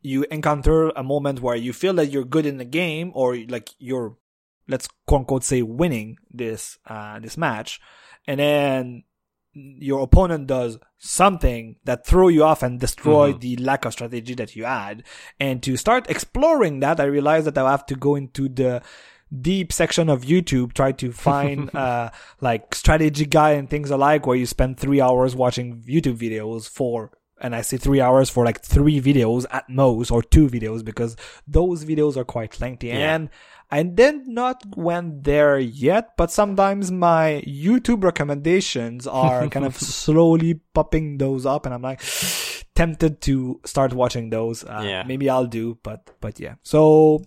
you 0.00 0.24
encounter 0.30 0.90
a 0.90 1.02
moment 1.02 1.40
where 1.40 1.56
you 1.56 1.72
feel 1.72 1.94
that 1.94 2.06
you're 2.06 2.24
good 2.24 2.46
in 2.46 2.58
the 2.58 2.64
game 2.64 3.10
or 3.14 3.36
like 3.48 3.70
you're 3.78 4.16
let's 4.68 4.88
quote 5.06 5.20
unquote 5.20 5.44
say 5.44 5.62
winning 5.62 6.18
this 6.30 6.78
uh, 6.86 7.18
this 7.18 7.36
match, 7.36 7.80
and 8.26 8.40
then 8.40 9.04
your 9.54 10.02
opponent 10.02 10.46
does 10.46 10.78
something 10.98 11.76
that 11.84 12.06
throw 12.06 12.28
you 12.28 12.44
off 12.44 12.62
and 12.62 12.78
destroy 12.78 13.30
mm-hmm. 13.30 13.40
the 13.40 13.56
lack 13.56 13.84
of 13.84 13.92
strategy 13.92 14.34
that 14.34 14.54
you 14.54 14.64
had. 14.64 15.02
And 15.40 15.62
to 15.62 15.76
start 15.76 16.08
exploring 16.10 16.80
that, 16.80 17.00
I 17.00 17.04
realized 17.04 17.46
that 17.46 17.58
I'll 17.58 17.68
have 17.68 17.86
to 17.86 17.94
go 17.94 18.14
into 18.14 18.48
the 18.48 18.82
deep 19.40 19.72
section 19.72 20.08
of 20.08 20.22
YouTube, 20.22 20.72
try 20.72 20.92
to 20.92 21.12
find 21.12 21.74
uh, 21.74 22.10
like 22.40 22.74
strategy 22.74 23.26
guide 23.26 23.58
and 23.58 23.68
things 23.68 23.90
alike, 23.90 24.26
where 24.26 24.36
you 24.36 24.46
spend 24.46 24.78
three 24.78 25.00
hours 25.00 25.34
watching 25.34 25.82
YouTube 25.82 26.18
videos 26.18 26.68
for 26.68 27.10
and 27.40 27.54
I 27.54 27.60
say 27.60 27.76
three 27.76 28.00
hours 28.00 28.30
for 28.30 28.44
like 28.44 28.62
three 28.62 29.00
videos 29.00 29.46
at 29.52 29.68
most 29.68 30.10
or 30.10 30.22
two 30.22 30.48
videos 30.48 30.84
because 30.84 31.16
those 31.46 31.84
videos 31.84 32.16
are 32.16 32.24
quite 32.24 32.60
lengthy. 32.60 32.88
Yeah. 32.88 33.14
And 33.14 33.30
I 33.70 33.82
did 33.82 34.26
not 34.26 34.62
went 34.76 35.24
there 35.24 35.58
yet, 35.58 36.16
but 36.16 36.30
sometimes 36.30 36.90
my 36.90 37.42
YouTube 37.46 38.02
recommendations 38.02 39.06
are 39.06 39.46
kind 39.48 39.66
of 39.66 39.76
slowly 39.80 40.60
popping 40.74 41.18
those 41.18 41.44
up 41.44 41.66
and 41.66 41.74
I'm 41.74 41.82
like 41.82 42.02
tempted 42.74 43.20
to 43.22 43.60
start 43.66 43.92
watching 43.92 44.30
those. 44.30 44.64
Uh, 44.64 44.82
yeah. 44.84 45.02
Maybe 45.02 45.28
I'll 45.28 45.46
do, 45.46 45.78
but, 45.82 46.10
but 46.20 46.40
yeah. 46.40 46.54
So 46.62 47.24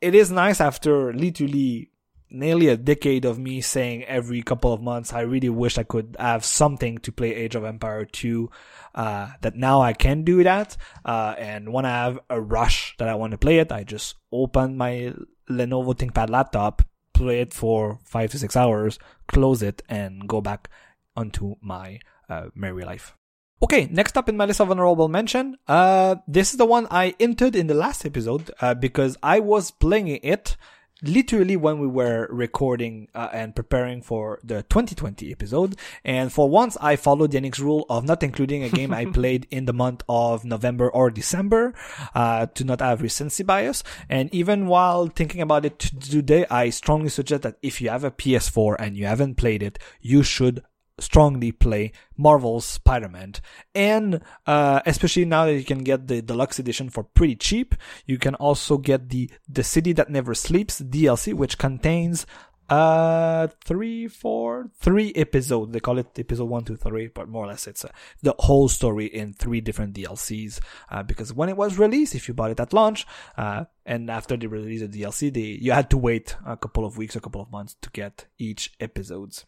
it 0.00 0.14
is 0.14 0.30
nice 0.30 0.60
after 0.60 1.12
literally 1.12 1.90
nearly 2.30 2.68
a 2.68 2.76
decade 2.76 3.24
of 3.24 3.38
me 3.38 3.60
saying 3.60 4.04
every 4.04 4.42
couple 4.42 4.72
of 4.72 4.82
months, 4.82 5.12
I 5.12 5.20
really 5.20 5.48
wish 5.48 5.78
I 5.78 5.82
could 5.82 6.16
have 6.18 6.44
something 6.44 6.98
to 6.98 7.12
play 7.12 7.34
Age 7.34 7.54
of 7.54 7.64
Empire 7.64 8.04
2. 8.04 8.50
Uh, 8.94 9.28
that 9.42 9.54
now 9.56 9.82
I 9.82 9.92
can 9.92 10.22
do 10.24 10.42
that. 10.42 10.76
Uh, 11.04 11.34
and 11.38 11.72
when 11.72 11.84
I 11.84 11.90
have 11.90 12.18
a 12.30 12.40
rush 12.40 12.96
that 12.98 13.08
I 13.08 13.14
want 13.14 13.32
to 13.32 13.38
play 13.38 13.58
it, 13.58 13.70
I 13.70 13.84
just 13.84 14.14
open 14.32 14.76
my 14.76 15.12
Lenovo 15.50 15.94
ThinkPad 15.94 16.30
laptop, 16.30 16.82
play 17.12 17.40
it 17.40 17.52
for 17.52 17.98
five 18.04 18.30
to 18.30 18.38
six 18.38 18.56
hours, 18.56 18.98
close 19.28 19.62
it, 19.62 19.82
and 19.88 20.26
go 20.28 20.40
back 20.40 20.70
onto 21.14 21.56
my 21.60 22.00
uh, 22.28 22.46
merry 22.54 22.84
life. 22.84 23.14
Okay, 23.62 23.88
next 23.90 24.18
up 24.18 24.28
in 24.28 24.36
my 24.36 24.44
list 24.44 24.60
of 24.60 24.70
honorable 24.70 25.08
mention, 25.08 25.56
uh, 25.66 26.16
this 26.28 26.52
is 26.52 26.58
the 26.58 26.66
one 26.66 26.86
I 26.90 27.14
entered 27.18 27.56
in 27.56 27.68
the 27.68 27.74
last 27.74 28.04
episode, 28.04 28.50
uh, 28.60 28.74
because 28.74 29.16
I 29.22 29.40
was 29.40 29.70
playing 29.70 30.08
it 30.08 30.56
literally 31.02 31.56
when 31.56 31.78
we 31.78 31.86
were 31.86 32.26
recording 32.30 33.08
uh, 33.14 33.28
and 33.32 33.54
preparing 33.54 34.02
for 34.02 34.38
the 34.42 34.62
2020 34.64 35.30
episode. 35.30 35.76
And 36.04 36.32
for 36.32 36.48
once, 36.48 36.76
I 36.80 36.96
followed 36.96 37.32
Yannick's 37.32 37.60
rule 37.60 37.84
of 37.88 38.04
not 38.04 38.22
including 38.22 38.62
a 38.62 38.68
game 38.68 38.92
I 38.92 39.04
played 39.12 39.46
in 39.50 39.66
the 39.66 39.72
month 39.72 40.02
of 40.08 40.44
November 40.44 40.88
or 40.90 41.10
December 41.10 41.74
uh, 42.14 42.46
to 42.46 42.64
not 42.64 42.80
have 42.80 43.02
recency 43.02 43.42
bias. 43.42 43.82
And 44.08 44.32
even 44.34 44.66
while 44.66 45.06
thinking 45.08 45.40
about 45.40 45.64
it 45.64 45.78
today, 45.78 46.46
I 46.50 46.70
strongly 46.70 47.10
suggest 47.10 47.42
that 47.42 47.58
if 47.62 47.80
you 47.80 47.90
have 47.90 48.04
a 48.04 48.10
PS4 48.10 48.76
and 48.78 48.96
you 48.96 49.06
haven't 49.06 49.36
played 49.36 49.62
it, 49.62 49.78
you 50.00 50.22
should 50.22 50.62
strongly 50.98 51.52
play 51.52 51.92
Marvel's 52.16 52.64
Spider-Man. 52.64 53.34
And 53.74 54.20
uh, 54.46 54.80
especially 54.86 55.24
now 55.24 55.46
that 55.46 55.54
you 55.54 55.64
can 55.64 55.84
get 55.84 56.08
the 56.08 56.22
deluxe 56.22 56.58
edition 56.58 56.90
for 56.90 57.04
pretty 57.04 57.36
cheap, 57.36 57.74
you 58.06 58.18
can 58.18 58.34
also 58.36 58.78
get 58.78 59.08
the 59.10 59.30
The 59.48 59.64
City 59.64 59.92
That 59.92 60.10
Never 60.10 60.34
Sleeps 60.34 60.80
DLC, 60.80 61.34
which 61.34 61.58
contains 61.58 62.26
uh 62.68 63.46
three 63.64 64.08
four 64.08 64.68
three 64.80 65.12
episodes 65.14 65.70
they 65.70 65.78
call 65.78 65.98
it 65.98 66.08
episode 66.18 66.46
one 66.46 66.64
two 66.64 66.74
three 66.74 67.06
but 67.06 67.28
more 67.28 67.44
or 67.44 67.46
less 67.46 67.68
it's 67.68 67.84
uh, 67.84 67.88
the 68.22 68.34
whole 68.40 68.68
story 68.68 69.06
in 69.06 69.32
three 69.32 69.60
different 69.60 69.94
dlcs 69.94 70.58
uh, 70.90 71.00
because 71.04 71.32
when 71.32 71.48
it 71.48 71.56
was 71.56 71.78
released 71.78 72.16
if 72.16 72.26
you 72.26 72.34
bought 72.34 72.50
it 72.50 72.58
at 72.58 72.72
launch 72.72 73.06
uh, 73.36 73.64
and 73.84 74.10
after 74.10 74.36
they 74.36 74.48
released 74.48 74.90
the 74.90 75.00
dlc 75.00 75.32
they 75.32 75.40
you 75.40 75.70
had 75.70 75.88
to 75.88 75.96
wait 75.96 76.34
a 76.44 76.56
couple 76.56 76.84
of 76.84 76.98
weeks 76.98 77.14
a 77.14 77.20
couple 77.20 77.40
of 77.40 77.52
months 77.52 77.76
to 77.80 77.88
get 77.90 78.26
each 78.36 78.72
episodes 78.80 79.46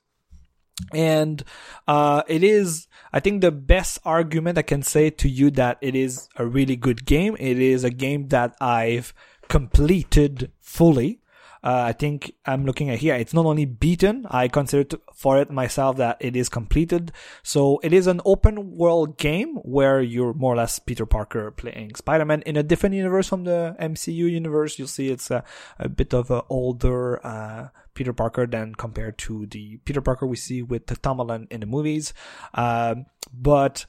and 0.92 1.42
uh, 1.86 2.22
it 2.28 2.42
is, 2.42 2.86
I 3.12 3.20
think, 3.20 3.40
the 3.40 3.52
best 3.52 3.98
argument 4.04 4.58
I 4.58 4.62
can 4.62 4.82
say 4.82 5.10
to 5.10 5.28
you 5.28 5.50
that 5.52 5.78
it 5.80 5.94
is 5.94 6.28
a 6.36 6.46
really 6.46 6.76
good 6.76 7.04
game. 7.04 7.36
It 7.38 7.58
is 7.58 7.84
a 7.84 7.90
game 7.90 8.28
that 8.28 8.56
I've 8.60 9.12
completed 9.48 10.52
fully. 10.60 11.20
Uh, 11.62 11.82
I 11.86 11.92
think 11.92 12.34
I'm 12.46 12.64
looking 12.64 12.90
at 12.90 12.98
here. 12.98 13.14
It's 13.14 13.34
not 13.34 13.46
only 13.46 13.64
beaten. 13.64 14.26
I 14.30 14.48
consider 14.48 14.98
for 15.14 15.38
it 15.40 15.50
myself 15.50 15.96
that 15.96 16.16
it 16.20 16.36
is 16.36 16.48
completed. 16.48 17.12
So 17.42 17.80
it 17.82 17.92
is 17.92 18.06
an 18.06 18.20
open 18.24 18.76
world 18.76 19.18
game 19.18 19.56
where 19.56 20.00
you're 20.00 20.34
more 20.34 20.54
or 20.54 20.56
less 20.56 20.78
Peter 20.78 21.06
Parker 21.06 21.50
playing 21.50 21.94
Spider-Man 21.96 22.42
in 22.42 22.56
a 22.56 22.62
different 22.62 22.94
universe 22.94 23.28
from 23.28 23.44
the 23.44 23.76
MCU 23.80 24.30
universe. 24.30 24.78
You'll 24.78 24.88
see 24.88 25.10
it's 25.10 25.30
a, 25.30 25.44
a 25.78 25.88
bit 25.88 26.14
of 26.14 26.30
an 26.30 26.42
older, 26.48 27.24
uh, 27.26 27.68
Peter 27.94 28.12
Parker 28.12 28.46
than 28.46 28.76
compared 28.76 29.18
to 29.18 29.46
the 29.46 29.78
Peter 29.84 30.00
Parker 30.00 30.24
we 30.24 30.36
see 30.36 30.62
with 30.62 30.86
Tom 31.02 31.16
Holland 31.16 31.48
in 31.50 31.58
the 31.58 31.66
movies. 31.66 32.14
Um, 32.54 33.06
but 33.32 33.86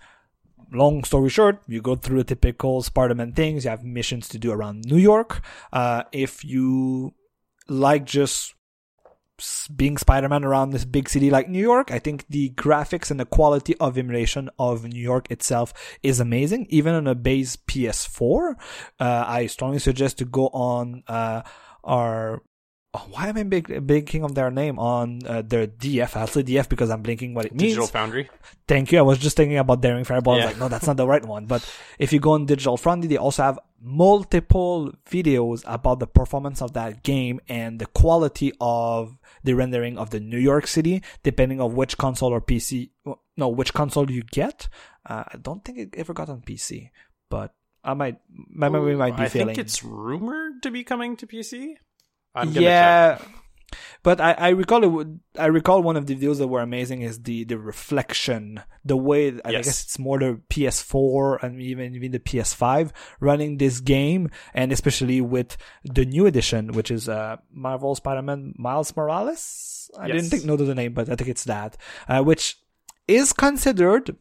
long 0.72 1.04
story 1.04 1.30
short, 1.30 1.62
you 1.68 1.80
go 1.82 1.96
through 1.96 2.24
the 2.24 2.36
typical 2.36 2.82
Spider-Man 2.82 3.34
things. 3.34 3.66
You 3.66 3.70
have 3.70 3.84
missions 3.84 4.28
to 4.30 4.40
do 4.40 4.52
around 4.52 4.86
New 4.86 4.98
York. 4.98 5.42
Uh, 5.72 6.04
if 6.12 6.44
you 6.44 7.14
like 7.70 8.06
just 8.06 8.56
being 9.74 9.98
Spider-Man 9.98 10.44
around 10.44 10.72
this 10.72 10.86
big 10.86 11.08
city 11.08 11.30
like 11.30 11.50
New 11.50 11.62
York, 11.62 11.92
I 11.92 12.00
think 12.00 12.26
the 12.30 12.50
graphics 12.52 13.10
and 13.10 13.20
the 13.20 13.26
quality 13.26 13.76
of 13.78 13.98
emulation 13.98 14.50
of 14.60 14.84
New 14.84 15.02
York 15.02 15.32
itself 15.32 15.74
is 16.04 16.20
amazing. 16.20 16.68
Even 16.70 16.94
on 16.94 17.08
a 17.08 17.16
base 17.16 17.56
PS4, 17.56 18.56
uh, 19.00 19.24
I 19.28 19.46
strongly 19.48 19.80
suggest 19.80 20.18
to 20.18 20.26
go 20.26 20.48
on 20.48 21.04
uh, 21.08 21.44
our 21.84 22.42
why 23.10 23.28
am 23.28 23.38
I 23.38 23.44
big, 23.44 23.86
blinking 23.86 24.24
of 24.24 24.36
their 24.36 24.52
name 24.52 24.80
on 24.80 25.22
uh, 25.26 25.42
their 25.42 25.68
DF? 25.68 26.16
I'll 26.16 26.28
say 26.28 26.44
DF 26.44 26.70
because 26.70 26.90
I'm 26.90 27.02
blinking 27.02 27.34
what 27.34 27.46
it 27.46 27.52
means. 27.52 27.62
Digital 27.62 27.88
Foundry. 27.88 28.30
Thank 28.68 28.92
you. 28.92 29.00
I 29.00 29.02
was 29.02 29.18
just 29.18 29.38
thinking 29.38 29.58
about 29.58 29.82
Daring 29.82 30.04
Fireball. 30.04 30.38
Yeah. 30.38 30.44
I 30.44 30.46
was 30.46 30.54
like, 30.54 30.60
no, 30.60 30.68
that's 30.70 30.88
not 30.88 30.98
the 30.98 31.08
right 31.08 31.24
one. 31.24 31.46
But 31.46 31.70
if 31.98 32.14
you 32.14 32.20
go 32.20 32.32
on 32.32 32.46
Digital 32.46 32.78
Foundry, 32.78 33.08
they 33.08 33.18
also 33.18 33.44
have 33.44 33.60
multiple 33.82 34.92
videos 35.10 35.64
about 35.66 36.00
the 36.00 36.08
performance 36.08 36.62
of 36.62 36.74
that 36.74 37.04
game 37.04 37.40
and 37.48 37.80
the 37.80 37.86
quality 37.88 38.54
of 38.60 39.18
the 39.44 39.54
rendering 39.54 39.98
of 39.98 40.10
the 40.10 40.20
New 40.20 40.40
York 40.40 40.68
City, 40.68 41.02
depending 41.24 41.62
on 41.62 41.76
which 41.76 41.98
console 41.98 42.34
or 42.34 42.42
PC, 42.42 42.90
no, 43.38 43.48
which 43.48 43.74
console 43.74 44.10
you 44.10 44.24
get. 44.24 44.68
Uh, 45.06 45.24
I 45.28 45.38
don't 45.38 45.64
think 45.64 45.78
it 45.78 45.96
ever 45.96 46.14
got 46.14 46.30
on 46.30 46.42
PC, 46.42 46.90
but 47.30 47.54
I 47.84 47.94
might, 47.94 48.18
my 48.30 48.70
memory 48.70 48.96
might 48.96 49.16
be 49.16 49.24
I 49.24 49.30
failing. 49.30 49.50
I 49.50 49.54
think 49.54 49.66
it's 49.66 49.84
rumored 49.84 50.64
to 50.64 50.72
be 50.72 50.84
coming 50.84 51.16
to 51.18 51.28
PC 51.28 51.76
yeah. 52.50 53.18
Check. 53.18 53.28
But 54.02 54.22
I, 54.22 54.32
I 54.32 54.50
recall 54.50 55.02
it. 55.02 55.08
I 55.38 55.48
recall 55.48 55.84
one 55.84 55.98
of 55.98 56.06
the 56.06 56.16
videos 56.16 56.38
that 56.38 56.48
were 56.48 56.62
amazing 56.62 57.02
is 57.02 57.24
the 57.24 57.44
the 57.44 57.58
reflection, 57.58 58.62
the 58.86 58.96
way 58.96 59.32
yes. 59.32 59.42
I 59.44 59.52
guess 59.52 59.84
it's 59.84 60.00
more 60.00 60.18
the 60.20 60.40
PS4 60.50 61.44
and 61.44 61.62
even 61.62 61.96
even 61.96 62.12
the 62.12 62.20
PS5 62.20 62.92
running 63.20 63.58
this 63.58 63.82
game, 63.82 64.30
and 64.54 64.72
especially 64.72 65.20
with 65.20 65.58
the 65.84 66.06
new 66.06 66.26
edition, 66.26 66.72
which 66.72 66.92
is 66.92 67.10
uh 67.10 67.38
Marvel 67.52 67.94
Spider-Man 67.94 68.54
Miles 68.58 68.96
Morales. 68.96 69.92
I 70.00 70.08
yes. 70.08 70.16
didn't 70.16 70.30
take 70.30 70.46
note 70.46 70.62
of 70.62 70.68
the 70.68 70.76
name, 70.76 70.94
but 70.94 71.10
I 71.10 71.16
think 71.16 71.30
it's 71.30 71.46
that, 71.46 71.76
uh, 72.08 72.24
which 72.24 72.58
is 73.08 73.34
considered 73.34 74.16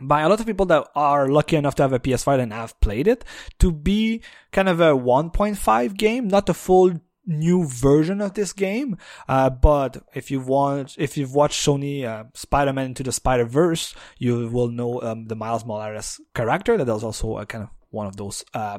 by 0.00 0.22
a 0.22 0.28
lot 0.28 0.40
of 0.40 0.46
people 0.46 0.66
that 0.66 0.88
are 0.94 1.28
lucky 1.28 1.56
enough 1.56 1.74
to 1.76 1.82
have 1.82 1.92
a 1.92 1.98
PS5 1.98 2.40
and 2.40 2.52
have 2.52 2.80
played 2.80 3.06
it 3.06 3.24
to 3.58 3.72
be 3.72 4.22
kind 4.52 4.68
of 4.68 4.80
a 4.80 4.92
1.5 4.92 5.96
game, 5.96 6.28
not 6.28 6.48
a 6.48 6.54
full 6.54 6.94
new 7.28 7.64
version 7.64 8.20
of 8.20 8.34
this 8.34 8.52
game. 8.52 8.96
Uh, 9.28 9.50
but 9.50 10.02
if 10.14 10.30
you've 10.30 10.48
watched, 10.48 10.98
if 10.98 11.16
you've 11.16 11.34
watched 11.34 11.64
Sony 11.64 12.04
uh, 12.04 12.24
Spider-Man 12.34 12.86
into 12.86 13.04
the 13.04 13.12
Spider-Verse, 13.12 13.94
you 14.16 14.48
will 14.48 14.68
know 14.68 15.00
um, 15.02 15.26
the 15.26 15.36
Miles 15.36 15.64
Morales 15.64 16.20
character. 16.34 16.76
That 16.76 16.88
is 16.92 17.04
also 17.04 17.36
a 17.36 17.46
kind 17.46 17.64
of 17.64 17.70
one 17.90 18.06
of 18.06 18.16
those 18.16 18.44
uh, 18.54 18.78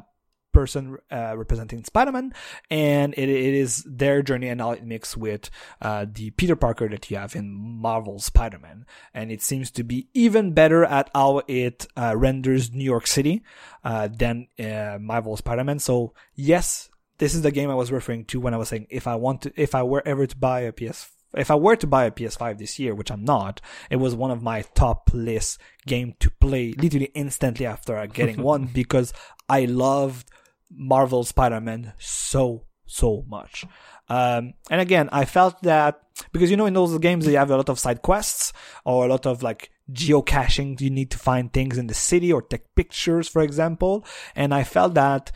person 0.52 0.98
uh, 1.12 1.36
representing 1.36 1.84
Spider-Man, 1.84 2.34
and 2.70 3.14
it, 3.14 3.28
it 3.28 3.54
is 3.54 3.84
their 3.86 4.20
journey 4.20 4.48
and 4.48 4.60
how 4.60 4.72
it 4.72 4.84
mixes 4.84 5.16
with 5.16 5.48
uh, 5.80 6.06
the 6.12 6.30
Peter 6.30 6.56
Parker 6.56 6.88
that 6.88 7.08
you 7.08 7.16
have 7.16 7.36
in 7.36 7.54
Marvel 7.54 8.18
Spider-Man, 8.18 8.84
and 9.14 9.30
it 9.30 9.42
seems 9.42 9.70
to 9.70 9.84
be 9.84 10.08
even 10.12 10.52
better 10.52 10.84
at 10.84 11.08
how 11.14 11.42
it 11.46 11.86
uh, 11.96 12.14
renders 12.16 12.72
New 12.72 12.82
York 12.82 13.06
City 13.06 13.44
uh, 13.84 14.08
than 14.08 14.48
uh, 14.58 14.98
Marvel 15.00 15.36
Spider-Man. 15.36 15.78
So 15.78 16.14
yes, 16.34 16.90
this 17.20 17.34
is 17.34 17.42
the 17.42 17.50
game 17.50 17.70
I 17.70 17.74
was 17.74 17.92
referring 17.92 18.24
to 18.26 18.40
when 18.40 18.54
I 18.54 18.56
was 18.56 18.70
saying 18.70 18.86
if 18.88 19.06
I 19.06 19.14
want 19.14 19.42
to, 19.42 19.52
if 19.54 19.74
I 19.74 19.82
were 19.82 20.02
ever 20.06 20.26
to 20.26 20.36
buy 20.36 20.60
a 20.60 20.72
PS, 20.72 21.12
if 21.34 21.50
I 21.50 21.54
were 21.54 21.76
to 21.76 21.86
buy 21.86 22.06
a 22.06 22.10
PS5 22.10 22.58
this 22.58 22.78
year, 22.78 22.94
which 22.94 23.10
I'm 23.10 23.24
not, 23.24 23.60
it 23.90 23.96
was 23.96 24.14
one 24.14 24.30
of 24.30 24.42
my 24.42 24.62
top 24.74 25.10
list 25.12 25.60
game 25.86 26.14
to 26.20 26.30
play 26.30 26.72
literally 26.72 27.10
instantly 27.14 27.66
after 27.66 28.04
getting 28.06 28.42
one 28.52 28.64
because 28.64 29.12
I 29.50 29.66
loved 29.66 30.30
Marvel 30.70 31.22
Spider-Man 31.22 31.92
so, 31.98 32.64
so 32.86 33.24
much. 33.28 33.66
Um, 34.08 34.54
and 34.70 34.80
again, 34.80 35.10
I 35.12 35.26
felt 35.26 35.62
that 35.62 36.00
because 36.32 36.50
you 36.50 36.56
know, 36.56 36.66
in 36.66 36.74
those 36.74 36.98
games, 36.98 37.26
you 37.26 37.36
have 37.36 37.50
a 37.50 37.56
lot 37.56 37.68
of 37.68 37.78
side 37.78 38.00
quests 38.00 38.54
or 38.86 39.04
a 39.04 39.08
lot 39.08 39.26
of 39.26 39.42
like 39.42 39.70
geocaching. 39.92 40.80
You 40.80 40.90
need 40.90 41.10
to 41.10 41.18
find 41.18 41.52
things 41.52 41.76
in 41.76 41.86
the 41.86 41.94
city 41.94 42.32
or 42.32 42.40
take 42.40 42.74
pictures, 42.74 43.28
for 43.28 43.42
example. 43.42 44.06
And 44.34 44.54
I 44.54 44.64
felt 44.64 44.94
that 44.94 45.30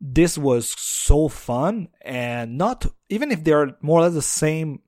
this 0.00 0.38
was 0.38 0.68
so 0.78 1.28
fun 1.28 1.88
and 2.02 2.56
not 2.56 2.86
even 3.08 3.32
if 3.32 3.42
they're 3.42 3.76
more 3.80 4.00
or 4.00 4.02
less 4.02 4.14
the 4.14 4.22
same 4.22 4.80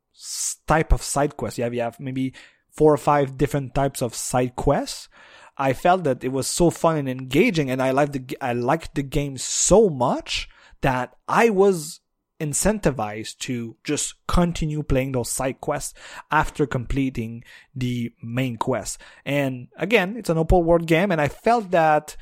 type 0.67 0.93
of 0.93 1.03
side 1.03 1.37
quests. 1.37 1.59
You 1.59 1.65
have, 1.65 1.75
you 1.75 1.81
have 1.81 1.99
maybe 1.99 2.35
four 2.71 2.93
or 2.93 2.99
five 2.99 3.37
different 3.37 3.75
types 3.75 4.03
of 4.03 4.15
side 4.15 4.57
quests. 4.57 5.09
I 5.57 5.73
felt 5.73 6.05
that 6.05 6.25
it 6.25 6.33
was 6.33 6.47
so 6.47 6.71
fun 6.71 6.97
and 6.97 7.09
engaging 7.09 7.71
and 7.71 7.83
I 7.83 7.91
liked 7.91 8.13
the, 8.13 8.39
I 8.41 8.53
liked 8.53 8.95
the 8.95 9.03
game 9.03 9.37
so 9.37 9.91
much 9.91 10.49
that 10.81 11.15
I 11.29 11.51
was 11.51 12.01
incentivized 12.41 13.39
to 13.39 13.77
just 13.85 14.15
continue 14.27 14.83
playing 14.83 15.13
those 15.13 15.31
side 15.31 15.61
quests 15.61 15.93
after 16.31 16.67
completing 16.67 17.45
the 17.75 18.13
main 18.23 18.57
quest. 18.57 18.99
And 19.27 19.69
again, 19.77 20.17
it's 20.17 20.31
an 20.31 20.39
open 20.39 20.65
world 20.65 20.87
game 20.87 21.11
and 21.11 21.21
I 21.21 21.29
felt 21.29 21.71
that 21.73 22.17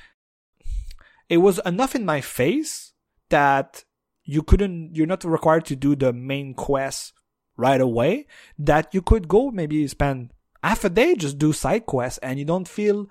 it 1.29 1.39
was 1.39 1.61
enough 1.65 1.95
in 1.95 2.05
my 2.05 2.21
face 2.21 2.93
that 3.31 3.85
you 4.25 4.43
couldn't, 4.43 4.95
you're 4.95 5.07
not 5.07 5.25
required 5.25 5.65
to 5.67 5.77
do 5.77 5.97
the 5.97 6.13
main 6.13 6.55
quest 6.55 7.13
right 7.57 7.81
away, 7.81 8.27
that 8.59 8.95
you 8.95 9.03
could 9.03 9.29
go 9.29 9.51
maybe 9.51 9.87
spend 9.89 10.33
half 10.63 10.85
a 10.85 10.91
day 10.91 11.15
just 11.15 11.39
do 11.39 11.53
side 11.53 11.87
quests 11.87 12.19
and 12.19 12.39
you 12.39 12.45
don't 12.45 12.69
feel, 12.69 13.07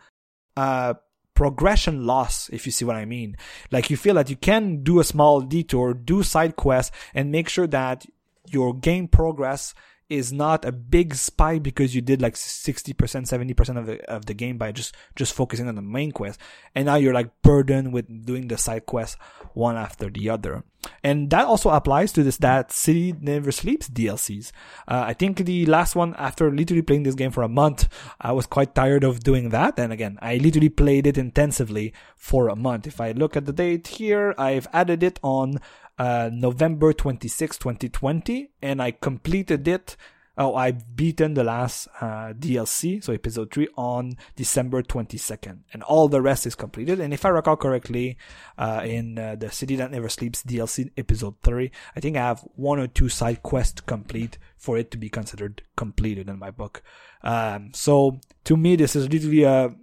uh, 0.55 0.93
progression 1.33 2.07
loss, 2.07 2.49
if 2.49 2.65
you 2.65 2.71
see 2.71 2.83
what 2.83 2.95
I 2.95 3.05
mean. 3.05 3.37
Like 3.71 3.91
you 3.91 3.97
feel 3.97 4.15
that 4.15 4.29
you 4.29 4.35
can 4.35 4.81
do 4.81 4.99
a 4.99 5.03
small 5.03 5.41
detour, 5.41 5.93
do 5.93 6.23
side 6.23 6.55
quests 6.55 6.95
and 7.13 7.31
make 7.31 7.47
sure 7.47 7.67
that 7.67 8.05
your 8.47 8.73
game 8.73 9.07
progress 9.07 9.75
is 10.09 10.31
not 10.31 10.63
a 10.65 10.71
big 10.71 11.15
spike 11.15 11.63
because 11.63 11.93
you 11.93 12.01
did 12.01 12.21
like 12.21 12.35
60%, 12.35 12.95
70% 12.95 13.77
of 13.77 13.85
the, 13.85 14.09
of 14.09 14.25
the 14.25 14.33
game 14.33 14.57
by 14.57 14.71
just, 14.71 14.95
just 15.15 15.33
focusing 15.33 15.67
on 15.67 15.75
the 15.75 15.81
main 15.81 16.11
quest. 16.11 16.39
And 16.75 16.85
now 16.85 16.95
you're 16.95 17.13
like 17.13 17.29
burdened 17.41 17.93
with 17.93 18.25
doing 18.25 18.47
the 18.47 18.57
side 18.57 18.85
quests 18.85 19.17
one 19.53 19.75
after 19.75 20.09
the 20.09 20.29
other. 20.29 20.63
And 21.03 21.29
that 21.31 21.45
also 21.45 21.69
applies 21.69 22.11
to 22.13 22.23
this, 22.23 22.37
that 22.37 22.71
City 22.71 23.13
Never 23.19 23.51
Sleeps 23.51 23.89
DLCs. 23.89 24.51
Uh, 24.87 25.03
I 25.07 25.13
think 25.13 25.37
the 25.37 25.65
last 25.65 25.95
one, 25.95 26.15
after 26.17 26.51
literally 26.51 26.81
playing 26.81 27.03
this 27.03 27.15
game 27.15 27.31
for 27.31 27.43
a 27.43 27.49
month, 27.49 27.89
I 28.21 28.31
was 28.31 28.45
quite 28.45 28.75
tired 28.75 29.03
of 29.03 29.21
doing 29.21 29.49
that. 29.49 29.77
And 29.79 29.91
again, 29.91 30.17
I 30.21 30.37
literally 30.37 30.69
played 30.69 31.07
it 31.07 31.17
intensively 31.17 31.93
for 32.15 32.47
a 32.47 32.55
month. 32.55 32.87
If 32.87 33.01
I 33.01 33.11
look 33.11 33.35
at 33.35 33.45
the 33.45 33.53
date 33.53 33.87
here, 33.87 34.33
I've 34.37 34.67
added 34.71 35.03
it 35.03 35.19
on 35.23 35.59
uh, 35.97 36.29
November 36.31 36.93
26, 36.93 37.57
2020, 37.57 38.51
and 38.61 38.81
I 38.81 38.91
completed 38.91 39.67
it. 39.67 39.95
Oh, 40.39 40.53
I've 40.53 40.95
beaten 40.95 41.33
the 41.33 41.43
last 41.43 41.87
uh, 41.99 42.33
DLC, 42.33 43.03
so 43.03 43.11
episode 43.11 43.51
3, 43.51 43.69
on 43.75 44.17
December 44.35 44.83
22nd. 44.83 45.61
And 45.73 45.81
all 45.81 46.07
the 46.07 46.21
rest 46.21 46.45
is 46.45 46.53
completed. 46.53 46.99
And 46.99 47.11
if 47.11 47.25
I 47.25 47.29
recall 47.29 47.57
correctly, 47.57 48.19
uh, 48.55 48.81
in 48.85 49.17
uh, 49.17 49.35
the 49.35 49.49
City 49.49 49.75
That 49.77 49.89
Never 49.89 50.09
Sleeps 50.09 50.43
DLC, 50.43 50.91
episode 50.95 51.41
3, 51.41 51.71
I 51.95 51.99
think 51.99 52.17
I 52.17 52.19
have 52.19 52.47
one 52.55 52.77
or 52.77 52.85
two 52.85 53.09
side 53.09 53.41
quests 53.41 53.81
complete 53.81 54.37
for 54.57 54.77
it 54.77 54.91
to 54.91 54.97
be 54.97 55.09
considered 55.09 55.63
completed 55.75 56.29
in 56.29 56.37
my 56.37 56.51
book. 56.51 56.83
Um, 57.23 57.71
so 57.73 58.19
to 58.43 58.55
me, 58.55 58.75
this 58.75 58.95
is 58.95 59.09
literally 59.09 59.41
a, 59.41 59.73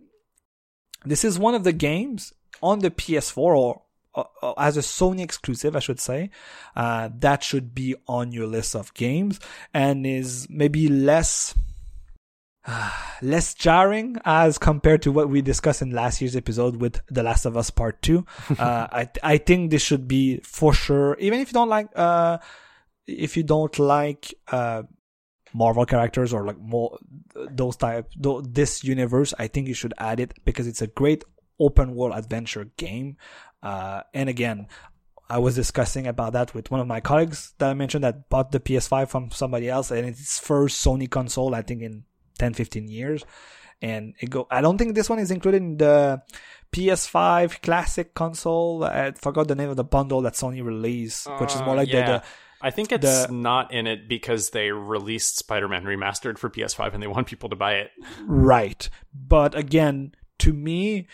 this 1.04 1.24
is 1.24 1.36
one 1.36 1.56
of 1.56 1.64
the 1.64 1.72
games 1.72 2.32
on 2.62 2.78
the 2.78 2.92
PS4 2.92 3.38
or 3.38 3.82
as 4.56 4.76
a 4.76 4.80
Sony 4.80 5.20
exclusive, 5.20 5.74
I 5.76 5.80
should 5.80 6.00
say, 6.00 6.30
uh, 6.76 7.10
that 7.18 7.42
should 7.42 7.74
be 7.74 7.94
on 8.06 8.32
your 8.32 8.46
list 8.46 8.74
of 8.74 8.94
games 8.94 9.40
and 9.72 10.06
is 10.06 10.46
maybe 10.48 10.88
less 10.88 11.54
less 13.22 13.54
jarring 13.54 14.16
as 14.24 14.58
compared 14.58 15.02
to 15.02 15.12
what 15.12 15.28
we 15.28 15.42
discussed 15.42 15.82
in 15.82 15.90
last 15.90 16.20
year's 16.20 16.36
episode 16.36 16.76
with 16.76 17.00
The 17.08 17.22
Last 17.22 17.44
of 17.44 17.56
Us 17.56 17.70
Part 17.70 18.02
Two. 18.02 18.26
uh, 18.58 18.88
I 18.90 19.08
I 19.22 19.38
think 19.38 19.70
this 19.70 19.82
should 19.82 20.08
be 20.08 20.38
for 20.38 20.72
sure, 20.72 21.16
even 21.18 21.40
if 21.40 21.48
you 21.48 21.54
don't 21.54 21.68
like 21.68 21.88
uh, 21.94 22.38
if 23.06 23.36
you 23.36 23.42
don't 23.42 23.78
like 23.78 24.34
uh, 24.48 24.84
Marvel 25.52 25.86
characters 25.86 26.32
or 26.32 26.44
like 26.46 26.58
more 26.58 26.98
those 27.34 27.76
type 27.76 28.10
this 28.16 28.82
universe, 28.84 29.34
I 29.38 29.48
think 29.48 29.68
you 29.68 29.74
should 29.74 29.94
add 29.98 30.20
it 30.20 30.34
because 30.44 30.66
it's 30.66 30.82
a 30.82 30.86
great 30.86 31.24
open 31.60 31.94
world 31.94 32.14
adventure 32.16 32.66
game. 32.76 33.16
Uh, 33.64 34.02
and 34.12 34.28
again, 34.28 34.68
I 35.28 35.38
was 35.38 35.54
discussing 35.54 36.06
about 36.06 36.34
that 36.34 36.54
with 36.54 36.70
one 36.70 36.80
of 36.80 36.86
my 36.86 37.00
colleagues 37.00 37.54
that 37.58 37.70
I 37.70 37.74
mentioned 37.74 38.04
that 38.04 38.28
bought 38.28 38.52
the 38.52 38.60
PS5 38.60 39.08
from 39.08 39.30
somebody 39.30 39.68
else 39.68 39.90
and 39.90 40.06
it's 40.06 40.38
first 40.38 40.84
Sony 40.84 41.10
console, 41.10 41.54
I 41.54 41.62
think 41.62 41.82
in 41.82 42.04
10, 42.38 42.54
15 42.54 42.88
years. 42.88 43.24
And 43.80 44.14
it 44.20 44.30
go, 44.30 44.46
I 44.50 44.60
don't 44.60 44.78
think 44.78 44.94
this 44.94 45.10
one 45.10 45.18
is 45.18 45.30
included 45.30 45.62
in 45.62 45.76
the 45.78 46.22
PS5 46.72 47.62
classic 47.62 48.14
console. 48.14 48.84
I 48.84 49.12
forgot 49.12 49.48
the 49.48 49.54
name 49.54 49.70
of 49.70 49.76
the 49.76 49.84
bundle 49.84 50.22
that 50.22 50.34
Sony 50.34 50.64
released, 50.64 51.26
uh, 51.26 51.38
which 51.38 51.54
is 51.54 51.62
more 51.62 51.74
like 51.74 51.88
yeah. 51.88 52.06
the, 52.06 52.12
the 52.18 52.24
I 52.60 52.70
think 52.70 52.92
it's 52.92 53.26
the, 53.26 53.32
not 53.32 53.72
in 53.72 53.86
it 53.86 54.08
because 54.08 54.50
they 54.50 54.70
released 54.70 55.38
Spider-Man 55.38 55.84
remastered 55.84 56.38
for 56.38 56.48
PS5 56.48 56.94
and 56.94 57.02
they 57.02 57.06
want 57.06 57.26
people 57.26 57.50
to 57.50 57.56
buy 57.56 57.74
it. 57.74 57.90
Right. 58.22 58.88
But 59.12 59.54
again, 59.54 60.12
to 60.38 60.52
me, 60.52 61.08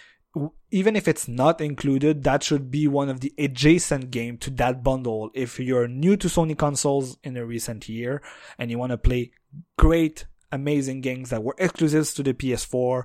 even 0.71 0.95
if 0.95 1.09
it's 1.09 1.27
not 1.27 1.61
included, 1.61 2.23
that 2.25 2.43
should 2.43 2.71
be 2.71 2.87
one 2.87 3.09
of 3.09 3.21
the 3.21 3.33
adjacent 3.39 4.11
game 4.11 4.39
to 4.39 4.51
that 4.51 4.83
bundle. 4.83 5.31
If 5.35 5.59
you're 5.59 5.89
new 5.89 6.17
to 6.17 6.29
Sony 6.29 6.57
consoles 6.57 7.19
in 7.25 7.37
a 7.37 7.45
recent 7.45 7.89
year 7.89 8.23
and 8.59 8.71
you 8.71 8.79
want 8.79 8.91
to 8.91 8.99
play 8.99 9.33
great, 9.77 10.27
amazing 10.53 11.01
games 11.01 11.31
that 11.31 11.43
were 11.43 11.57
exclusives 11.59 12.15
to 12.15 12.23
the 12.23 12.35
PS4 12.35 13.05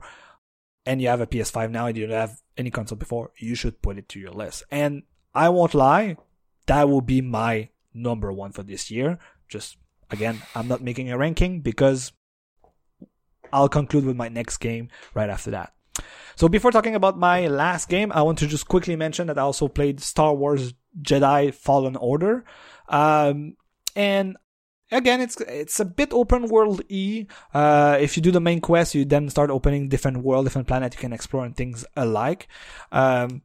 and 0.85 1.01
you 1.01 1.07
have 1.07 1.21
a 1.21 1.27
PS5 1.27 1.71
now 1.71 1.87
and 1.87 1.97
you 1.97 2.05
don't 2.05 2.15
have 2.15 2.41
any 2.57 2.69
console 2.69 2.97
before, 2.97 3.31
you 3.37 3.55
should 3.55 3.81
put 3.81 3.97
it 3.97 4.07
to 4.09 4.19
your 4.19 4.31
list. 4.31 4.63
And 4.69 5.03
I 5.33 5.49
won't 5.49 5.73
lie, 5.73 6.17
that 6.67 6.87
will 6.87 7.01
be 7.01 7.21
my 7.21 7.69
number 7.93 8.31
one 8.31 8.51
for 8.51 8.63
this 8.63 8.91
year. 8.91 9.17
Just 9.49 9.77
again, 10.11 10.41
I'm 10.53 10.67
not 10.67 10.81
making 10.81 11.11
a 11.11 11.17
ranking 11.17 11.61
because 11.61 12.11
I'll 13.51 13.69
conclude 13.69 14.05
with 14.05 14.15
my 14.15 14.29
next 14.29 14.57
game 14.57 14.89
right 15.13 15.29
after 15.29 15.51
that. 15.51 15.73
So 16.35 16.49
before 16.49 16.71
talking 16.71 16.95
about 16.95 17.17
my 17.17 17.47
last 17.47 17.89
game, 17.89 18.11
I 18.11 18.21
want 18.21 18.39
to 18.39 18.47
just 18.47 18.67
quickly 18.67 18.95
mention 18.95 19.27
that 19.27 19.37
I 19.37 19.41
also 19.41 19.67
played 19.67 20.01
Star 20.01 20.33
Wars 20.33 20.73
Jedi 21.01 21.53
Fallen 21.53 21.95
Order. 21.95 22.43
Um, 22.89 23.55
and 23.95 24.37
again, 24.91 25.21
it's 25.21 25.39
it's 25.41 25.79
a 25.79 25.85
bit 25.85 26.13
open 26.13 26.47
world 26.47 26.81
e. 26.89 27.27
Uh, 27.53 27.97
if 27.99 28.17
you 28.17 28.23
do 28.23 28.31
the 28.31 28.41
main 28.41 28.61
quest, 28.61 28.95
you 28.95 29.05
then 29.05 29.29
start 29.29 29.49
opening 29.49 29.89
different 29.89 30.23
world, 30.23 30.45
different 30.45 30.67
planet 30.67 30.93
you 30.93 30.99
can 30.99 31.13
explore 31.13 31.45
and 31.45 31.55
things 31.55 31.85
alike. 31.95 32.47
Um, 32.91 33.43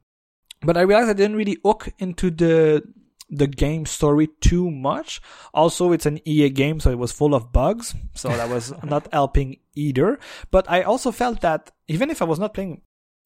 but 0.61 0.77
I 0.77 0.81
realized 0.81 1.09
I 1.09 1.13
didn't 1.13 1.37
really 1.37 1.57
hook 1.63 1.89
into 1.97 2.29
the 2.29 2.83
the 3.31 3.47
game 3.47 3.85
story 3.85 4.27
too 4.41 4.69
much. 4.69 5.21
Also, 5.53 5.91
it's 5.93 6.05
an 6.05 6.19
EA 6.27 6.49
game, 6.49 6.79
so 6.79 6.91
it 6.91 6.99
was 6.99 7.11
full 7.11 7.33
of 7.33 7.51
bugs. 7.51 7.95
So 8.13 8.27
that 8.29 8.49
was 8.49 8.73
not 8.83 9.07
helping 9.11 9.57
either. 9.73 10.19
But 10.51 10.69
I 10.69 10.83
also 10.83 11.11
felt 11.11 11.41
that 11.41 11.71
even 11.87 12.09
if 12.09 12.21
I 12.21 12.25
was 12.25 12.39
not 12.39 12.53
playing, 12.53 12.81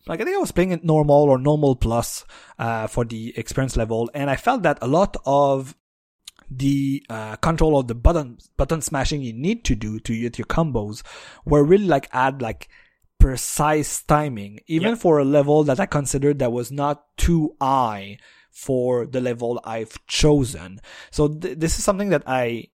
like 0.07 0.21
I 0.21 0.23
think 0.23 0.37
I 0.37 0.39
was 0.39 0.51
playing 0.51 0.71
it 0.71 0.85
normal 0.85 1.23
or 1.23 1.39
normal 1.39 1.75
plus, 1.75 2.23
uh, 2.59 2.87
for 2.87 3.03
the 3.03 3.33
experience 3.35 3.75
level. 3.75 4.09
And 4.13 4.29
I 4.29 4.35
felt 4.35 4.61
that 4.61 4.77
a 4.81 4.87
lot 4.87 5.17
of 5.25 5.75
the 6.49 7.03
uh, 7.09 7.35
control 7.37 7.79
of 7.79 7.87
the 7.87 7.95
button 7.95 8.37
button 8.55 8.79
smashing 8.79 9.23
you 9.23 9.33
need 9.33 9.63
to 9.65 9.73
do 9.73 9.99
to 9.99 10.19
get 10.19 10.37
your 10.37 10.45
combos 10.45 11.01
were 11.43 11.63
really 11.63 11.87
like 11.87 12.07
add 12.13 12.39
like 12.39 12.69
precise 13.25 14.03
timing 14.03 14.59
even 14.67 14.89
yep. 14.89 14.99
for 15.03 15.17
a 15.17 15.25
level 15.37 15.63
that 15.63 15.79
i 15.79 15.85
considered 15.85 16.37
that 16.37 16.51
was 16.51 16.69
not 16.71 16.95
too 17.17 17.55
high 17.59 18.17
for 18.55 19.05
the 19.05 19.19
level 19.19 19.59
I've 19.65 19.93
chosen. 20.07 20.79
So 21.11 21.27
th- 21.27 21.59
this 21.59 21.77
is 21.77 21.83
something 21.83 22.09
that 22.09 22.23
I 22.25 22.69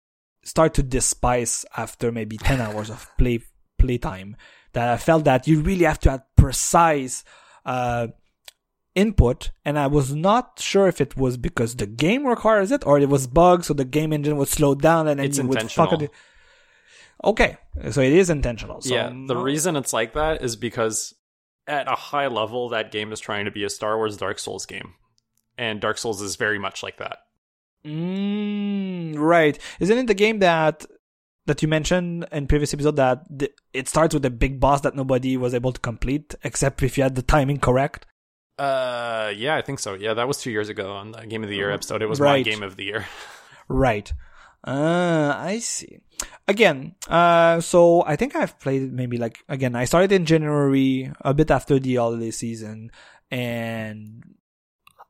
start 0.43 0.73
to 0.73 0.83
despise 0.83 1.65
after 1.75 2.11
maybe 2.11 2.37
10 2.37 2.59
hours 2.65 2.89
of 2.89 3.09
play 3.17 3.39
playtime 3.79 4.35
that 4.73 4.89
I 4.89 4.97
felt 4.97 5.23
that 5.23 5.47
you 5.47 5.61
really 5.61 5.85
have 5.85 5.99
to 6.01 6.11
have 6.11 6.23
precise 6.35 7.23
uh, 7.65 8.07
input 8.93 9.51
and 9.63 9.79
I 9.79 9.87
was 9.87 10.13
not 10.13 10.59
sure 10.59 10.87
if 10.87 10.99
it 10.99 11.15
was 11.15 11.37
because 11.37 11.77
the 11.77 11.87
game 11.87 12.27
requires 12.27 12.71
it 12.73 12.85
or 12.85 12.99
it 12.99 13.07
was 13.07 13.25
bugs 13.25 13.67
so 13.67 13.73
the 13.73 13.85
game 13.85 14.11
engine 14.11 14.35
would 14.35 14.49
slow 14.49 14.75
down 14.75 15.07
and 15.07 15.19
then 15.19 15.27
it's 15.27 15.37
you 15.37 15.47
would 15.47 15.71
fuck 15.71 15.93
it. 15.93 16.11
Okay, 17.23 17.57
so 17.91 18.01
it 18.01 18.13
is 18.13 18.29
intentional. 18.29 18.81
So 18.81 18.93
yeah, 18.93 19.11
the 19.27 19.37
reason 19.37 19.75
it's 19.75 19.93
like 19.93 20.13
that 20.13 20.41
is 20.41 20.55
because 20.55 21.13
at 21.67 21.87
a 21.87 21.95
high 21.95 22.27
level 22.27 22.69
that 22.69 22.91
game 22.91 23.11
is 23.11 23.19
trying 23.19 23.45
to 23.45 23.51
be 23.51 23.63
a 23.63 23.69
Star 23.69 23.97
Wars 23.97 24.17
Dark 24.17 24.39
Souls 24.39 24.65
game 24.65 24.93
and 25.59 25.81
Dark 25.81 25.97
Souls 25.97 26.21
is 26.21 26.37
very 26.37 26.57
much 26.57 26.81
like 26.81 26.97
that. 26.97 27.19
Mm, 27.85 29.17
right. 29.17 29.59
Isn't 29.79 29.97
it 29.97 30.07
the 30.07 30.13
game 30.13 30.39
that 30.39 30.85
that 31.45 31.61
you 31.61 31.67
mentioned 31.67 32.25
in 32.31 32.47
previous 32.47 32.73
episode 32.73 32.95
that 32.95 33.25
the, 33.29 33.51
it 33.73 33.89
starts 33.89 34.13
with 34.13 34.23
a 34.23 34.29
big 34.29 34.59
boss 34.59 34.81
that 34.81 34.95
nobody 34.95 35.35
was 35.35 35.53
able 35.53 35.71
to 35.73 35.79
complete 35.79 36.35
except 36.43 36.81
if 36.83 36.97
you 36.97 37.03
had 37.03 37.15
the 37.15 37.21
timing 37.21 37.57
correct? 37.57 38.05
Uh, 38.57 39.31
yeah, 39.35 39.55
I 39.55 39.61
think 39.61 39.79
so. 39.79 39.93
Yeah, 39.93 40.13
that 40.13 40.27
was 40.27 40.37
two 40.39 40.51
years 40.51 40.69
ago 40.69 40.91
on 40.91 41.11
the 41.11 41.25
Game 41.25 41.43
of 41.43 41.49
the 41.49 41.55
Year 41.55 41.71
episode. 41.71 42.01
It 42.01 42.09
was 42.09 42.19
right. 42.19 42.45
my 42.45 42.51
Game 42.51 42.63
of 42.63 42.75
the 42.75 42.83
Year. 42.83 43.05
right. 43.67 44.11
Uh, 44.65 45.33
I 45.37 45.59
see. 45.59 45.99
Again, 46.47 46.95
uh, 47.07 47.61
so 47.61 48.03
I 48.05 48.15
think 48.15 48.35
I've 48.35 48.59
played 48.59 48.91
maybe 48.91 49.17
like, 49.17 49.43
again, 49.47 49.75
I 49.75 49.85
started 49.85 50.11
in 50.11 50.25
January, 50.25 51.11
a 51.21 51.33
bit 51.33 51.51
after 51.51 51.79
the 51.79 51.95
holiday 51.95 52.31
season, 52.31 52.91
and 53.29 54.23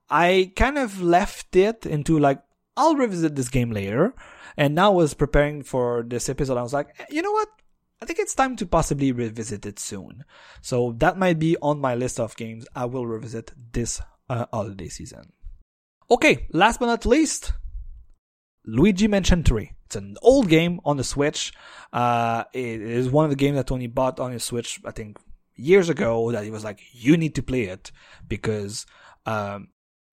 I 0.09 0.51
kind 0.55 0.77
of 0.77 1.01
left 1.01 1.55
it 1.55 1.85
into 1.85 2.19
like, 2.19 2.41
I'll 2.75 2.95
revisit 2.95 3.35
this 3.35 3.49
game 3.49 3.71
later. 3.71 4.13
And 4.57 4.75
now 4.75 4.91
was 4.91 5.13
preparing 5.13 5.63
for 5.63 6.03
this 6.05 6.27
episode. 6.27 6.57
I 6.57 6.63
was 6.63 6.73
like, 6.73 6.89
eh, 6.99 7.05
you 7.09 7.21
know 7.21 7.31
what? 7.31 7.47
I 8.01 8.05
think 8.05 8.19
it's 8.19 8.35
time 8.35 8.55
to 8.57 8.65
possibly 8.65 9.11
revisit 9.11 9.65
it 9.65 9.79
soon. 9.79 10.23
So 10.61 10.95
that 10.97 11.17
might 11.17 11.39
be 11.39 11.57
on 11.61 11.79
my 11.79 11.95
list 11.95 12.19
of 12.19 12.35
games 12.35 12.65
I 12.75 12.85
will 12.85 13.05
revisit 13.05 13.51
this 13.73 14.01
uh, 14.29 14.45
holiday 14.51 14.87
season. 14.87 15.33
Okay, 16.11 16.47
last 16.51 16.79
but 16.79 16.87
not 16.87 17.05
least, 17.05 17.53
Luigi 18.65 19.07
Mansion 19.07 19.43
3. 19.43 19.71
It's 19.89 19.95
an 19.95 20.17
old 20.21 20.49
game 20.49 20.79
on 20.85 20.97
the 20.97 21.03
Switch. 21.03 21.51
Uh, 21.91 22.43
it 22.53 22.79
is 22.79 23.09
one 23.09 23.25
of 23.25 23.31
the 23.31 23.35
games 23.35 23.57
that 23.57 23.65
Tony 23.65 23.87
bought 23.87 24.19
on 24.19 24.31
his 24.31 24.43
Switch, 24.43 24.79
I 24.85 24.91
think, 24.91 25.17
years 25.55 25.89
ago 25.89 26.31
that 26.31 26.43
he 26.43 26.51
was 26.51 26.63
like, 26.63 26.79
you 26.91 27.17
need 27.17 27.33
to 27.35 27.41
play 27.41 27.63
it 27.63 27.91
because, 28.27 28.85
um, 29.25 29.69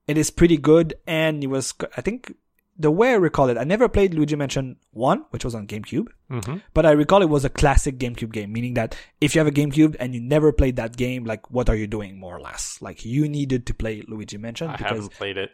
it 0.09 0.16
is 0.16 0.31
pretty 0.31 0.57
good, 0.57 0.95
and 1.07 1.45
it 1.45 1.49
was, 1.49 1.74
I 1.95 2.01
think, 2.01 2.33
the 2.79 2.91
way 2.91 3.11
I 3.11 3.16
recall 3.16 3.51
it, 3.51 3.59
I 3.59 3.64
never 3.64 3.87
played 3.87 4.14
Luigi 4.14 4.35
Mansion 4.35 4.77
1, 4.93 5.27
which 5.29 5.45
was 5.45 5.55
on 5.55 5.66
GameCube, 5.66 6.07
mm-hmm. 6.31 6.57
but 6.72 6.87
I 6.87 6.93
recall 6.93 7.20
it 7.20 7.29
was 7.29 7.45
a 7.45 7.51
classic 7.51 7.99
GameCube 7.99 8.33
game, 8.33 8.51
meaning 8.51 8.74
that 8.74 8.97
if 9.20 9.35
you 9.35 9.41
have 9.41 9.47
a 9.47 9.51
GameCube 9.53 9.97
and 10.01 10.14
you 10.14 10.22
never 10.22 10.53
played 10.53 10.77
that 10.77 10.97
game, 10.97 11.24
like, 11.24 11.51
what 11.51 11.68
are 11.68 11.77
you 11.77 11.87
doing, 11.87 12.18
more 12.18 12.35
or 12.35 12.41
less? 12.41 12.79
Like, 12.81 13.05
you 13.05 13.29
needed 13.29 13.66
to 13.66 13.74
play 13.74 14.03
Luigi 14.09 14.39
Mansion. 14.39 14.68
I 14.68 14.77
because, 14.77 14.91
haven't 14.91 15.12
played 15.12 15.37
it. 15.37 15.51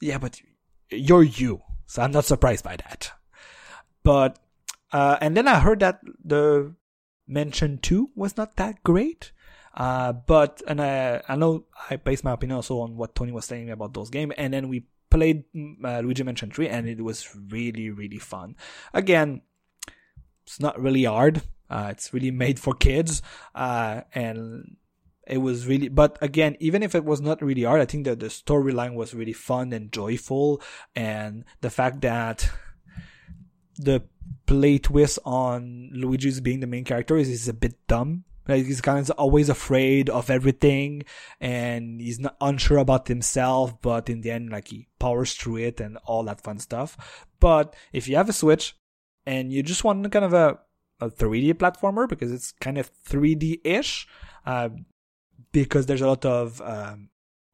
Yeah, 0.00 0.16
but 0.16 0.40
you're 0.90 1.24
you, 1.24 1.60
so 1.84 2.00
I'm 2.00 2.12
not 2.12 2.24
surprised 2.24 2.64
by 2.64 2.76
that. 2.76 3.12
But 4.02 4.38
Uh, 4.92 5.16
and 5.20 5.36
then 5.36 5.46
I 5.46 5.60
heard 5.60 5.80
that 5.80 6.00
the 6.24 6.74
Mansion 7.26 7.78
2 7.78 8.10
was 8.14 8.36
not 8.36 8.56
that 8.56 8.82
great. 8.82 9.32
Uh, 9.74 10.12
but, 10.12 10.62
and 10.66 10.82
I, 10.82 11.22
I 11.28 11.36
know 11.36 11.64
I 11.88 11.96
based 11.96 12.24
my 12.24 12.32
opinion 12.32 12.56
also 12.56 12.80
on 12.80 12.96
what 12.96 13.14
Tony 13.14 13.30
was 13.30 13.44
saying 13.44 13.70
about 13.70 13.94
those 13.94 14.10
games. 14.10 14.34
And 14.36 14.52
then 14.52 14.68
we 14.68 14.86
played 15.10 15.44
mm, 15.54 15.76
uh, 15.84 16.00
Luigi 16.00 16.24
Mansion 16.24 16.50
3 16.50 16.68
and 16.68 16.88
it 16.88 17.02
was 17.02 17.28
really, 17.50 17.90
really 17.90 18.18
fun. 18.18 18.56
Again, 18.92 19.42
it's 20.44 20.58
not 20.58 20.80
really 20.80 21.04
hard. 21.04 21.42
Uh, 21.70 21.88
it's 21.90 22.12
really 22.12 22.32
made 22.32 22.58
for 22.58 22.74
kids. 22.74 23.22
Uh, 23.54 24.00
and 24.12 24.76
it 25.24 25.38
was 25.38 25.68
really, 25.68 25.86
but 25.86 26.18
again, 26.20 26.56
even 26.58 26.82
if 26.82 26.96
it 26.96 27.04
was 27.04 27.20
not 27.20 27.40
really 27.40 27.62
hard, 27.62 27.80
I 27.80 27.86
think 27.86 28.06
that 28.06 28.18
the 28.18 28.26
storyline 28.26 28.94
was 28.94 29.14
really 29.14 29.32
fun 29.32 29.72
and 29.72 29.92
joyful. 29.92 30.60
And 30.96 31.44
the 31.60 31.70
fact 31.70 32.00
that 32.00 32.50
the 33.84 34.02
play 34.46 34.78
twist 34.78 35.18
on 35.24 35.90
Luigi's 35.92 36.40
being 36.40 36.60
the 36.60 36.66
main 36.66 36.84
character 36.84 37.16
is, 37.16 37.28
is 37.28 37.48
a 37.48 37.54
bit 37.54 37.74
dumb. 37.86 38.24
Like 38.48 38.66
he's 38.66 38.80
kind 38.80 38.98
of 38.98 39.10
always 39.12 39.48
afraid 39.48 40.10
of 40.10 40.28
everything 40.28 41.04
and 41.40 42.00
he's 42.00 42.18
not 42.18 42.36
unsure 42.40 42.78
about 42.78 43.06
himself, 43.06 43.80
but 43.80 44.10
in 44.10 44.22
the 44.22 44.30
end, 44.30 44.50
like 44.50 44.68
he 44.68 44.88
powers 44.98 45.34
through 45.34 45.58
it 45.58 45.80
and 45.80 45.98
all 46.04 46.24
that 46.24 46.40
fun 46.40 46.58
stuff. 46.58 47.26
But 47.38 47.76
if 47.92 48.08
you 48.08 48.16
have 48.16 48.28
a 48.28 48.32
Switch 48.32 48.76
and 49.24 49.52
you 49.52 49.62
just 49.62 49.84
want 49.84 50.10
kind 50.10 50.24
of 50.24 50.32
a, 50.32 50.58
a 51.00 51.10
3D 51.10 51.54
platformer 51.54 52.08
because 52.08 52.32
it's 52.32 52.52
kind 52.52 52.76
of 52.76 52.90
3D-ish, 53.04 54.08
uh, 54.46 54.70
because 55.52 55.86
there's 55.86 56.00
a 56.00 56.08
lot 56.08 56.24
of 56.24 56.60
um, 56.62 57.10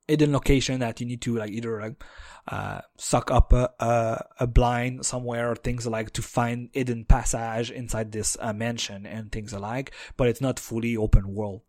hidden 0.09 0.33
location 0.33 0.81
that 0.81 1.01
you 1.01 1.07
need 1.07 1.21
to 1.23 1.37
like 1.37 1.51
either 1.51 1.81
like 1.81 2.03
uh, 2.49 2.81
suck 2.97 3.31
up 3.31 3.53
a, 3.53 3.71
a, 3.81 4.25
a 4.41 4.47
blind 4.47 5.05
somewhere 5.05 5.51
or 5.51 5.57
things 5.57 5.87
like 5.87 6.13
to 6.13 6.23
find 6.23 6.71
hidden 6.73 7.05
passage 7.05 7.71
inside 7.71 8.13
this 8.13 8.37
uh, 8.41 8.53
mansion 8.53 9.05
and 9.05 9.33
things 9.33 9.53
alike. 9.53 9.93
But 10.17 10.29
it's 10.29 10.41
not 10.41 10.61
fully 10.61 10.97
open 10.97 11.35
world. 11.35 11.63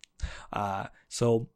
Uh, 0.53 0.87
so 1.09 1.49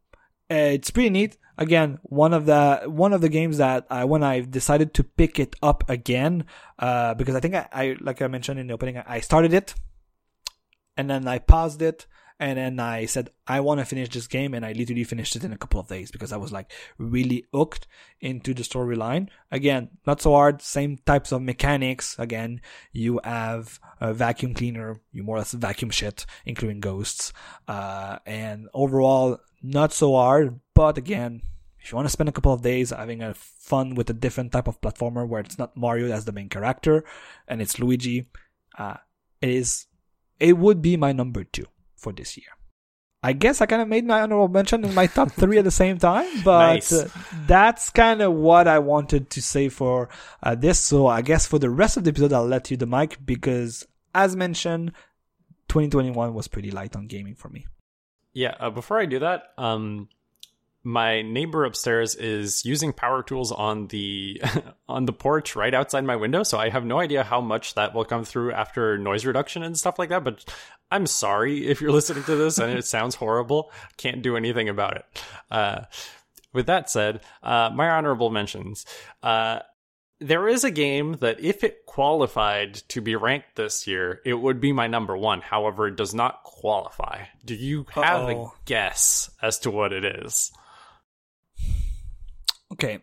it's 0.49 0.91
pretty 0.91 1.09
neat. 1.09 1.37
Again, 1.57 1.99
one 2.03 2.33
of 2.33 2.45
the 2.45 2.83
one 2.87 3.13
of 3.13 3.21
the 3.21 3.29
games 3.29 3.57
that 3.57 3.85
I, 3.89 4.05
when 4.05 4.23
I 4.23 4.41
decided 4.41 4.93
to 4.95 5.03
pick 5.03 5.39
it 5.39 5.55
up 5.61 5.87
again, 5.89 6.45
uh, 6.79 7.13
because 7.13 7.35
I 7.35 7.39
think 7.39 7.53
I, 7.55 7.67
I 7.71 7.95
like 7.99 8.21
I 8.21 8.27
mentioned 8.27 8.59
in 8.59 8.67
the 8.67 8.73
opening, 8.73 8.97
I 8.97 9.19
started 9.19 9.53
it 9.53 9.75
and 10.97 11.09
then 11.09 11.27
I 11.27 11.39
paused 11.39 11.81
it 11.81 12.07
and 12.41 12.57
then 12.57 12.79
I 12.79 13.05
said, 13.05 13.29
I 13.45 13.59
want 13.59 13.81
to 13.81 13.85
finish 13.85 14.09
this 14.09 14.25
game. 14.25 14.55
And 14.55 14.65
I 14.65 14.71
literally 14.71 15.03
finished 15.03 15.35
it 15.35 15.43
in 15.43 15.53
a 15.53 15.57
couple 15.57 15.79
of 15.79 15.87
days 15.87 16.09
because 16.09 16.33
I 16.33 16.37
was 16.37 16.51
like 16.51 16.71
really 16.97 17.45
hooked 17.53 17.85
into 18.19 18.55
the 18.55 18.63
storyline. 18.63 19.29
Again, 19.51 19.89
not 20.07 20.21
so 20.21 20.31
hard. 20.31 20.63
Same 20.63 20.97
types 21.05 21.31
of 21.31 21.43
mechanics. 21.43 22.15
Again, 22.17 22.59
you 22.93 23.21
have 23.23 23.79
a 23.99 24.11
vacuum 24.11 24.55
cleaner. 24.55 24.99
You 25.13 25.21
more 25.21 25.35
or 25.35 25.39
less 25.39 25.51
vacuum 25.51 25.91
shit, 25.91 26.25
including 26.43 26.79
ghosts. 26.79 27.31
Uh, 27.67 28.17
and 28.25 28.69
overall, 28.73 29.37
not 29.61 29.93
so 29.93 30.13
hard. 30.13 30.59
But 30.73 30.97
again, 30.97 31.43
if 31.79 31.91
you 31.91 31.95
want 31.95 32.07
to 32.07 32.11
spend 32.11 32.27
a 32.27 32.31
couple 32.31 32.53
of 32.53 32.63
days 32.63 32.89
having 32.89 33.21
a 33.21 33.35
fun 33.35 33.93
with 33.93 34.09
a 34.09 34.13
different 34.13 34.51
type 34.51 34.67
of 34.67 34.81
platformer 34.81 35.27
where 35.27 35.41
it's 35.41 35.59
not 35.59 35.77
Mario 35.77 36.11
as 36.11 36.25
the 36.25 36.31
main 36.31 36.49
character 36.49 37.03
and 37.47 37.61
it's 37.61 37.77
Luigi, 37.77 38.29
uh, 38.79 38.97
it 39.41 39.49
is, 39.49 39.85
it 40.39 40.57
would 40.57 40.81
be 40.81 40.97
my 40.97 41.11
number 41.11 41.43
two 41.43 41.67
for 42.01 42.11
this 42.11 42.37
year. 42.37 42.47
I 43.23 43.33
guess 43.33 43.61
I 43.61 43.67
kind 43.67 43.83
of 43.83 43.87
made 43.87 44.03
my 44.03 44.21
honorable 44.21 44.47
mention 44.47 44.83
in 44.83 44.95
my 44.95 45.05
top 45.05 45.31
three 45.31 45.59
at 45.59 45.63
the 45.63 45.71
same 45.71 45.99
time, 45.99 46.27
but 46.43 46.73
nice. 46.73 46.91
uh, 46.91 47.07
that's 47.45 47.91
kind 47.91 48.21
of 48.21 48.33
what 48.33 48.67
I 48.67 48.79
wanted 48.79 49.29
to 49.29 49.41
say 49.41 49.69
for 49.69 50.09
uh, 50.41 50.55
this. 50.55 50.79
So 50.79 51.05
I 51.05 51.21
guess 51.21 51.45
for 51.45 51.59
the 51.59 51.69
rest 51.69 51.97
of 51.97 52.03
the 52.03 52.09
episode, 52.09 52.33
I'll 52.33 52.47
let 52.47 52.71
you 52.71 52.77
the 52.77 52.87
mic 52.87 53.19
because, 53.23 53.85
as 54.15 54.35
mentioned, 54.35 54.93
2021 55.69 56.33
was 56.33 56.47
pretty 56.47 56.71
light 56.71 56.95
on 56.95 57.05
gaming 57.05 57.35
for 57.35 57.49
me. 57.49 57.67
Yeah. 58.33 58.55
Uh, 58.59 58.71
before 58.71 58.99
I 58.99 59.05
do 59.05 59.19
that, 59.19 59.43
um, 59.57 60.09
my 60.83 61.21
neighbor 61.21 61.63
upstairs 61.63 62.15
is 62.15 62.65
using 62.65 62.91
power 62.91 63.21
tools 63.21 63.51
on 63.51 63.87
the 63.87 64.41
on 64.89 65.05
the 65.05 65.13
porch 65.13 65.55
right 65.55 65.73
outside 65.73 66.03
my 66.03 66.15
window 66.15 66.43
so 66.43 66.57
i 66.57 66.69
have 66.69 66.85
no 66.85 66.99
idea 66.99 67.23
how 67.23 67.39
much 67.39 67.75
that 67.75 67.93
will 67.93 68.05
come 68.05 68.23
through 68.23 68.51
after 68.51 68.97
noise 68.97 69.25
reduction 69.25 69.63
and 69.63 69.77
stuff 69.77 69.99
like 69.99 70.09
that 70.09 70.23
but 70.23 70.43
i'm 70.89 71.05
sorry 71.05 71.67
if 71.67 71.81
you're 71.81 71.91
listening 71.99 72.23
to 72.23 72.35
this 72.35 72.57
and 72.57 72.77
it 72.77 72.85
sounds 72.85 73.15
horrible 73.15 73.71
can't 73.97 74.21
do 74.21 74.35
anything 74.35 74.69
about 74.69 74.95
it 74.97 75.05
uh, 75.51 75.81
with 76.53 76.65
that 76.65 76.89
said 76.89 77.21
uh, 77.43 77.69
my 77.73 77.89
honorable 77.89 78.31
mentions 78.31 78.85
uh, 79.21 79.59
there 80.19 80.47
is 80.47 80.63
a 80.63 80.71
game 80.71 81.13
that 81.21 81.39
if 81.39 81.63
it 81.63 81.85
qualified 81.87 82.75
to 82.89 83.01
be 83.01 83.15
ranked 83.15 83.55
this 83.55 83.87
year, 83.87 84.21
it 84.23 84.35
would 84.35 84.61
be 84.61 84.71
my 84.71 84.85
number 84.85 85.17
one. 85.17 85.41
However, 85.41 85.87
it 85.87 85.95
does 85.95 86.13
not 86.13 86.43
qualify. 86.43 87.23
Do 87.43 87.55
you 87.55 87.87
have 87.89 88.29
Uh-oh. 88.29 88.45
a 88.45 88.51
guess 88.65 89.31
as 89.41 89.57
to 89.59 89.71
what 89.71 89.91
it 89.91 90.05
is? 90.05 90.51
Okay. 92.81 92.99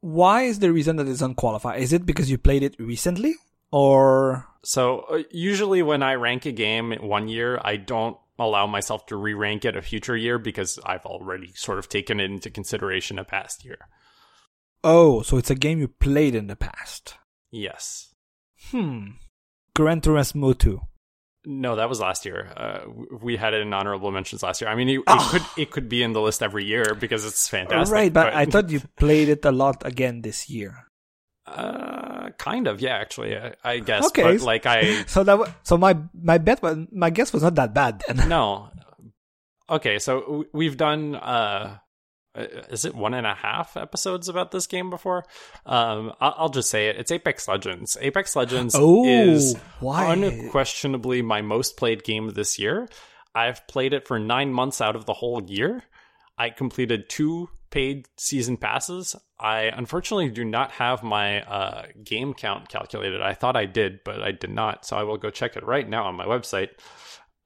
Why 0.00 0.42
is 0.42 0.58
the 0.58 0.72
reason 0.72 0.96
that 0.96 1.08
it's 1.08 1.22
unqualified? 1.22 1.80
Is 1.80 1.92
it 1.92 2.06
because 2.06 2.30
you 2.30 2.38
played 2.38 2.62
it 2.62 2.78
recently 2.78 3.34
or 3.70 4.46
so 4.64 5.00
uh, 5.10 5.22
usually 5.30 5.82
when 5.82 6.02
I 6.02 6.14
rank 6.14 6.46
a 6.46 6.52
game 6.52 6.92
one 7.00 7.28
year, 7.28 7.60
I 7.62 7.76
don't 7.76 8.16
allow 8.38 8.66
myself 8.66 9.06
to 9.06 9.16
re-rank 9.16 9.64
it 9.64 9.76
a 9.76 9.82
future 9.82 10.16
year 10.16 10.38
because 10.38 10.78
I've 10.84 11.04
already 11.04 11.52
sort 11.54 11.78
of 11.78 11.88
taken 11.88 12.20
it 12.20 12.30
into 12.30 12.50
consideration 12.50 13.18
a 13.18 13.24
past 13.24 13.64
year. 13.64 13.78
Oh, 14.84 15.22
so 15.22 15.36
it's 15.36 15.50
a 15.50 15.56
game 15.56 15.80
you 15.80 15.88
played 15.88 16.34
in 16.34 16.46
the 16.46 16.56
past. 16.56 17.14
Yes. 17.50 18.14
Hmm. 18.70 19.12
Gran 19.74 20.00
Turismo 20.00 20.56
2. 20.56 20.80
No, 21.50 21.76
that 21.76 21.88
was 21.88 21.98
last 21.98 22.26
year. 22.26 22.52
Uh, 22.54 22.80
we 23.22 23.38
had 23.38 23.54
it 23.54 23.62
in 23.62 23.72
honorable 23.72 24.10
mentions 24.10 24.42
last 24.42 24.60
year. 24.60 24.68
I 24.68 24.74
mean, 24.74 24.90
it, 24.90 24.98
it 24.98 25.04
oh. 25.06 25.28
could 25.32 25.42
it 25.56 25.70
could 25.70 25.88
be 25.88 26.02
in 26.02 26.12
the 26.12 26.20
list 26.20 26.42
every 26.42 26.66
year 26.66 26.94
because 26.94 27.24
it's 27.24 27.48
fantastic. 27.48 27.90
Right, 27.90 28.12
but, 28.12 28.24
but, 28.24 28.34
I 28.34 28.44
thought 28.44 28.68
you 28.68 28.82
played 28.98 29.30
it 29.30 29.42
a 29.46 29.50
lot 29.50 29.80
again 29.86 30.20
this 30.20 30.50
year. 30.50 30.84
Uh, 31.46 32.28
kind 32.36 32.66
of, 32.66 32.82
yeah. 32.82 32.96
Actually, 32.96 33.34
I, 33.34 33.54
I 33.64 33.78
guess. 33.78 34.04
Okay, 34.08 34.36
but 34.36 34.42
like 34.42 34.66
I. 34.66 35.04
So 35.06 35.24
that 35.24 35.54
so 35.62 35.78
my 35.78 35.96
my 36.12 36.36
bet 36.36 36.60
was 36.60 36.84
my 36.92 37.08
guess 37.08 37.32
was 37.32 37.42
not 37.42 37.54
that 37.54 37.72
bad 37.72 38.02
then. 38.06 38.28
No. 38.28 38.68
Okay, 39.70 39.98
so 39.98 40.44
we've 40.52 40.76
done 40.76 41.14
uh, 41.14 41.78
is 42.34 42.84
it 42.84 42.94
one 42.94 43.14
and 43.14 43.26
a 43.26 43.34
half 43.34 43.76
episodes 43.76 44.28
about 44.28 44.50
this 44.50 44.66
game 44.66 44.90
before? 44.90 45.24
Um, 45.66 46.12
I'll, 46.20 46.48
just 46.48 46.70
say 46.70 46.88
it. 46.88 46.96
It's 46.96 47.10
Apex 47.10 47.48
Legends. 47.48 47.96
Apex 48.00 48.36
Legends 48.36 48.74
oh, 48.78 49.04
is 49.04 49.56
why? 49.80 50.12
unquestionably 50.12 51.22
my 51.22 51.42
most 51.42 51.76
played 51.76 52.04
game 52.04 52.30
this 52.30 52.58
year. 52.58 52.88
I've 53.34 53.66
played 53.66 53.92
it 53.92 54.06
for 54.06 54.18
nine 54.18 54.52
months 54.52 54.80
out 54.80 54.96
of 54.96 55.04
the 55.04 55.14
whole 55.14 55.42
year. 55.42 55.82
I 56.36 56.50
completed 56.50 57.08
two 57.08 57.48
paid 57.70 58.06
season 58.16 58.56
passes. 58.56 59.14
I 59.38 59.64
unfortunately 59.64 60.30
do 60.30 60.44
not 60.44 60.72
have 60.72 61.02
my 61.02 61.42
uh, 61.42 61.86
game 62.02 62.34
count 62.34 62.68
calculated. 62.68 63.20
I 63.20 63.34
thought 63.34 63.56
I 63.56 63.66
did, 63.66 64.00
but 64.04 64.22
I 64.22 64.32
did 64.32 64.50
not. 64.50 64.84
So 64.84 64.96
I 64.96 65.02
will 65.02 65.18
go 65.18 65.30
check 65.30 65.56
it 65.56 65.64
right 65.64 65.88
now 65.88 66.04
on 66.04 66.14
my 66.14 66.24
website. 66.24 66.70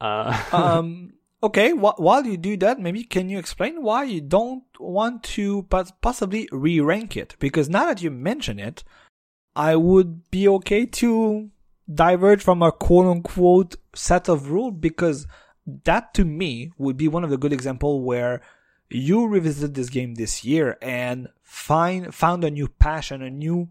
Uh, 0.00 0.40
um, 0.52 1.14
Okay, 1.44 1.72
wh- 1.72 1.98
while 1.98 2.24
you 2.24 2.36
do 2.36 2.56
that, 2.58 2.78
maybe 2.78 3.02
can 3.02 3.28
you 3.28 3.38
explain 3.38 3.82
why 3.82 4.04
you 4.04 4.20
don't 4.20 4.62
want 4.78 5.24
to 5.24 5.64
possibly 6.00 6.48
re-rank 6.52 7.16
it? 7.16 7.34
Because 7.40 7.68
now 7.68 7.86
that 7.86 8.00
you 8.00 8.10
mention 8.10 8.60
it, 8.60 8.84
I 9.56 9.74
would 9.76 10.30
be 10.30 10.46
okay 10.48 10.86
to 10.86 11.50
diverge 11.92 12.42
from 12.42 12.62
a 12.62 12.70
quote 12.70 13.06
unquote 13.06 13.76
set 13.94 14.28
of 14.28 14.50
rules 14.50 14.74
because 14.78 15.26
that 15.84 16.14
to 16.14 16.24
me 16.24 16.70
would 16.78 16.96
be 16.96 17.08
one 17.08 17.24
of 17.24 17.30
the 17.30 17.36
good 17.36 17.52
example 17.52 18.02
where 18.02 18.40
you 18.88 19.26
revisited 19.26 19.74
this 19.74 19.90
game 19.90 20.14
this 20.14 20.44
year 20.44 20.78
and 20.80 21.28
find 21.42 22.14
found 22.14 22.44
a 22.44 22.50
new 22.50 22.68
passion, 22.68 23.20
a 23.20 23.30
new 23.30 23.68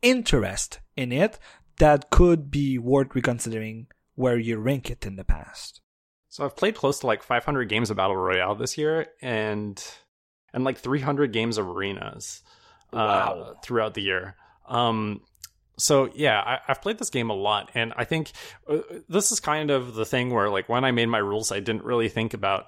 interest 0.00 0.80
in 0.96 1.12
it 1.12 1.38
that 1.78 2.10
could 2.10 2.50
be 2.50 2.78
worth 2.78 3.14
reconsidering 3.14 3.86
where 4.14 4.38
you 4.38 4.58
rank 4.58 4.90
it 4.90 5.06
in 5.06 5.16
the 5.16 5.24
past. 5.24 5.81
So 6.32 6.46
I've 6.46 6.56
played 6.56 6.74
close 6.74 7.00
to 7.00 7.06
like 7.06 7.22
500 7.22 7.68
games 7.68 7.90
of 7.90 7.98
Battle 7.98 8.16
Royale 8.16 8.54
this 8.54 8.78
year, 8.78 9.08
and 9.20 9.84
and 10.54 10.64
like 10.64 10.78
300 10.78 11.30
games 11.30 11.58
of 11.58 11.68
arenas 11.68 12.42
uh, 12.90 12.96
wow. 12.96 13.56
throughout 13.62 13.92
the 13.92 14.00
year. 14.00 14.34
Um, 14.66 15.20
so 15.76 16.10
yeah, 16.14 16.40
I, 16.40 16.58
have 16.68 16.80
played 16.80 16.96
this 16.96 17.10
game 17.10 17.28
a 17.28 17.34
lot, 17.34 17.70
and 17.74 17.92
I 17.98 18.04
think 18.04 18.32
uh, 18.66 18.78
this 19.10 19.30
is 19.30 19.40
kind 19.40 19.70
of 19.70 19.94
the 19.94 20.06
thing 20.06 20.30
where 20.30 20.48
like 20.48 20.70
when 20.70 20.86
I 20.86 20.90
made 20.90 21.04
my 21.04 21.18
rules, 21.18 21.52
I 21.52 21.60
didn't 21.60 21.84
really 21.84 22.08
think 22.08 22.32
about 22.32 22.64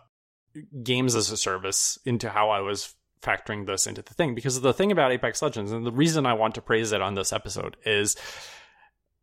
games 0.82 1.14
as 1.14 1.30
a 1.30 1.36
service 1.38 1.98
into 2.04 2.28
how 2.28 2.50
I 2.50 2.60
was 2.60 2.94
factoring 3.22 3.64
this 3.64 3.86
into 3.86 4.02
the 4.02 4.12
thing 4.12 4.34
because 4.34 4.60
the 4.60 4.74
thing 4.74 4.92
about 4.92 5.10
Apex 5.10 5.40
Legends 5.40 5.72
and 5.72 5.86
the 5.86 5.90
reason 5.90 6.26
I 6.26 6.34
want 6.34 6.56
to 6.56 6.60
praise 6.60 6.92
it 6.92 7.00
on 7.00 7.14
this 7.14 7.32
episode 7.32 7.78
is 7.86 8.14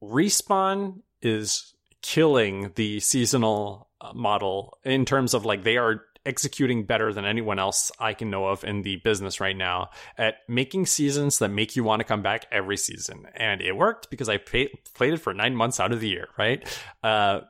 respawn 0.02 1.02
is 1.22 1.76
killing 2.02 2.72
the 2.74 3.00
seasonal 3.02 3.91
model 4.14 4.78
in 4.84 5.06
terms 5.06 5.34
of 5.34 5.46
like 5.46 5.64
they 5.64 5.78
are 5.78 6.04
executing 6.26 6.86
better 6.86 7.14
than 7.14 7.26
anyone 7.26 7.60
else 7.60 7.92
I 8.00 8.14
can 8.14 8.30
know 8.30 8.46
of 8.46 8.64
in 8.64 8.84
the 8.84 8.98
business 8.98 9.40
right 9.40 9.56
now 9.56 9.90
at 10.18 10.36
making 10.48 10.86
seasons 10.86 11.40
that 11.40 11.50
make 11.50 11.76
you 11.76 11.84
want 11.84 12.00
to 12.00 12.04
come 12.04 12.22
back 12.22 12.46
every 12.52 12.78
season. 12.78 13.26
And 13.36 13.62
it 13.62 13.76
worked 13.76 14.10
because 14.10 14.30
I 14.30 14.38
pay, 14.38 14.70
played 14.94 15.14
it 15.14 15.18
for 15.18 15.34
nine 15.34 15.56
months 15.56 15.80
out 15.80 15.92
of 15.92 16.00
the 16.00 16.10
year, 16.10 16.28
right? 16.38 16.68
Uh, 17.02 17.42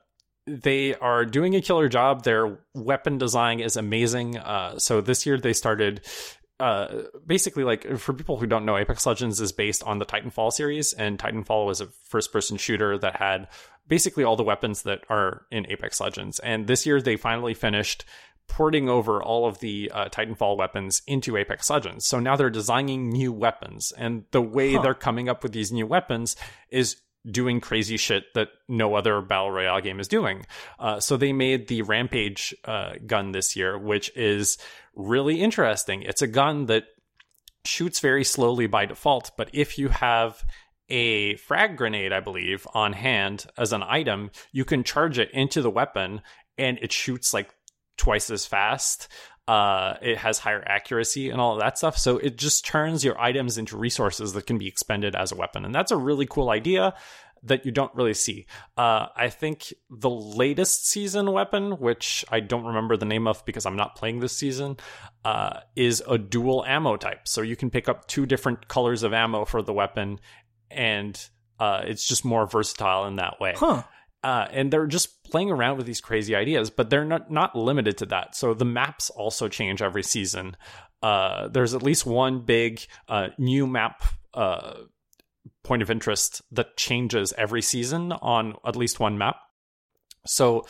they 0.47 0.95
are 0.95 1.26
doing 1.26 1.56
a 1.56 1.62
killer 1.62 1.88
job. 1.88 2.24
Their 2.24 2.60
weapon 2.74 3.18
design 3.18 3.60
is 3.60 3.76
amazing. 3.78 4.38
Uh, 4.38 4.80
so 4.80 5.02
this 5.02 5.26
year 5.26 5.38
they 5.38 5.54
started 5.54 6.02
uh, 6.62 7.03
basically 7.26 7.64
like 7.64 7.97
for 7.97 8.14
people 8.14 8.38
who 8.38 8.45
don't 8.45 8.66
know 8.66 8.78
apex 8.78 9.05
legends 9.05 9.41
is 9.41 9.51
based 9.51 9.84
on 9.84 9.97
the 9.97 10.05
titanfall 10.05 10.53
series 10.53 10.93
and 10.93 11.18
titanfall 11.18 11.66
was 11.66 11.82
a 11.82 11.88
first 12.03 12.32
person 12.32 12.57
shooter 12.57 12.97
that 12.97 13.16
had 13.16 13.47
basically 13.88 14.24
all 14.24 14.36
the 14.36 14.43
weapons 14.43 14.84
that 14.84 14.99
are 15.09 15.45
in 15.51 15.66
apex 15.70 15.99
legends 15.99 16.39
and 16.39 16.68
this 16.68 16.86
year 16.86 17.01
they 17.01 17.18
finally 17.18 17.53
finished 17.53 18.05
porting 18.47 18.89
over 18.89 19.24
all 19.24 19.47
of 19.47 19.59
the 19.59 19.89
uh, 19.93 20.09
Titanfall 20.09 20.57
weapons 20.57 21.01
into 21.07 21.38
Apex 21.38 21.70
Legends. 21.70 22.05
So 22.05 22.20
now 22.20 22.36
they're 22.36 22.49
designing 22.49 23.09
new 23.09 23.32
weapons, 23.32 23.93
and 23.97 24.26
the 24.32 24.41
way 24.41 24.74
huh. 24.74 24.82
they're 24.82 24.93
coming 24.93 25.30
up 25.30 25.41
with 25.41 25.53
these 25.53 25.72
new 25.72 25.88
weapons 25.88 26.36
is 26.70 26.97
doing 27.30 27.61
crazy 27.61 27.97
shit 27.97 28.26
that 28.34 28.49
no 28.67 28.95
other 28.95 29.22
battle 29.22 29.51
royale 29.51 29.82
game 29.82 29.99
is 29.99 30.07
doing. 30.07 30.45
Uh, 30.80 30.99
so 30.99 31.17
they 31.17 31.34
made 31.34 31.67
the 31.67 31.82
Rampage 31.84 32.55
uh, 32.65 32.93
gun 33.05 33.32
this 33.32 33.55
year, 33.55 33.78
which 33.78 34.15
is 34.15 34.57
really 34.95 35.41
interesting. 35.41 36.01
It's 36.01 36.22
a 36.22 36.28
gun 36.28 36.65
that 36.65 36.86
shoots 37.63 37.99
very 37.99 38.24
slowly 38.24 38.67
by 38.67 38.86
default, 38.86 39.32
but 39.38 39.49
if 39.53 39.78
you 39.78 39.89
have 39.89 40.43
a 40.89 41.36
frag 41.38 41.78
grenade, 41.78 42.11
I 42.11 42.19
believe, 42.19 42.67
on 42.74 42.93
hand 42.93 43.45
as 43.57 43.72
an 43.72 43.84
item, 43.84 44.32
you 44.51 44.65
can 44.65 44.84
charge 44.84 45.19
it 45.19 45.32
into 45.32 45.61
the 45.61 45.69
weapon 45.69 46.22
and 46.57 46.78
it 46.82 46.91
shoots 46.91 47.34
like 47.34 47.53
twice 47.97 48.30
as 48.30 48.45
fast. 48.45 49.07
Uh, 49.48 49.96
it 50.02 50.18
has 50.18 50.39
higher 50.39 50.64
accuracy 50.66 51.30
and 51.30 51.42
all 51.42 51.54
of 51.54 51.60
that 51.60 51.78
stuff. 51.78 51.98
So 51.98 52.18
it 52.18 52.38
just 52.38 52.66
turns 52.66 53.04
your 53.04 53.20
items 53.20 53.58
into 53.58 53.76
resources 53.76 54.34
that 54.34 54.46
can 54.46 54.58
be 54.58 54.68
expended 54.68 55.16
as 55.16 55.32
a 55.32 55.36
weapon. 55.36 55.66
And 55.66 55.76
that's 55.76 55.92
a 55.92 55.98
really 55.98 56.26
cool 56.26 56.50
idea 56.50 56.94
that 57.44 57.66
you 57.66 57.72
don't 57.72 57.94
really 57.96 58.14
see. 58.14 58.46
Uh, 58.78 59.08
I 59.16 59.30
think 59.30 59.74
the 59.89 60.10
latest 60.10 60.88
season 60.88 61.32
weapon, 61.32 61.80
which 61.80 62.24
I 62.30 62.39
don't 62.39 62.66
remember 62.66 62.98
the 62.98 63.06
name 63.06 63.28
of 63.28 63.44
because 63.46 63.66
I'm 63.66 63.76
not 63.76 63.96
playing 63.96 64.20
this 64.20 64.38
season, 64.38 64.78
uh, 65.26 65.62
is 65.76 66.04
a 66.08 66.18
dual 66.18 66.64
ammo 66.66 66.98
type. 66.98 67.28
So 67.28 67.42
you 67.42 67.56
can 67.56 67.70
pick 67.70 67.89
up 67.89 68.08
two 68.08 68.26
different 68.26 68.68
colors 68.68 69.04
of 69.04 69.14
ammo 69.14 69.46
for 69.46 69.62
the 69.62 69.74
weapon, 69.74 70.20
and 70.70 71.20
uh, 71.60 71.82
it's 71.86 72.08
just 72.08 72.24
more 72.24 72.46
versatile 72.46 73.06
in 73.08 73.16
that 73.16 73.39
way. 73.39 73.54
Huh. 73.56 73.84
Uh, 74.24 74.47
and 74.51 74.72
they're 74.72 74.88
just 74.88 75.24
playing 75.24 75.49
around 75.49 75.78
with 75.78 75.86
these 75.86 76.01
crazy 76.01 76.36
ideas, 76.36 76.69
but 76.69 76.89
they're 76.89 77.05
not 77.05 77.32
not 77.32 77.55
limited 77.55 77.97
to 77.97 78.05
that. 78.07 78.36
So 78.36 78.53
the 78.53 78.65
maps 78.65 79.09
also 79.09 79.47
change 79.47 79.82
every 79.82 80.03
season. 80.03 80.55
Uh, 81.01 81.47
there's 81.47 81.74
at 81.74 81.82
least 81.82 82.05
one 82.05 82.41
big 82.41 82.86
uh, 83.07 83.30
new 83.39 83.65
map 83.65 84.03
uh, 84.34 84.74
point 85.63 85.82
of 85.82 85.89
interest 85.89 86.41
that 86.51 86.78
changes 86.78 87.34
every 87.38 87.61
season 87.61 88.11
on 88.11 88.55
at 88.65 88.76
least 88.76 88.99
one 88.99 89.17
map. 89.17 89.38
So 90.26 90.65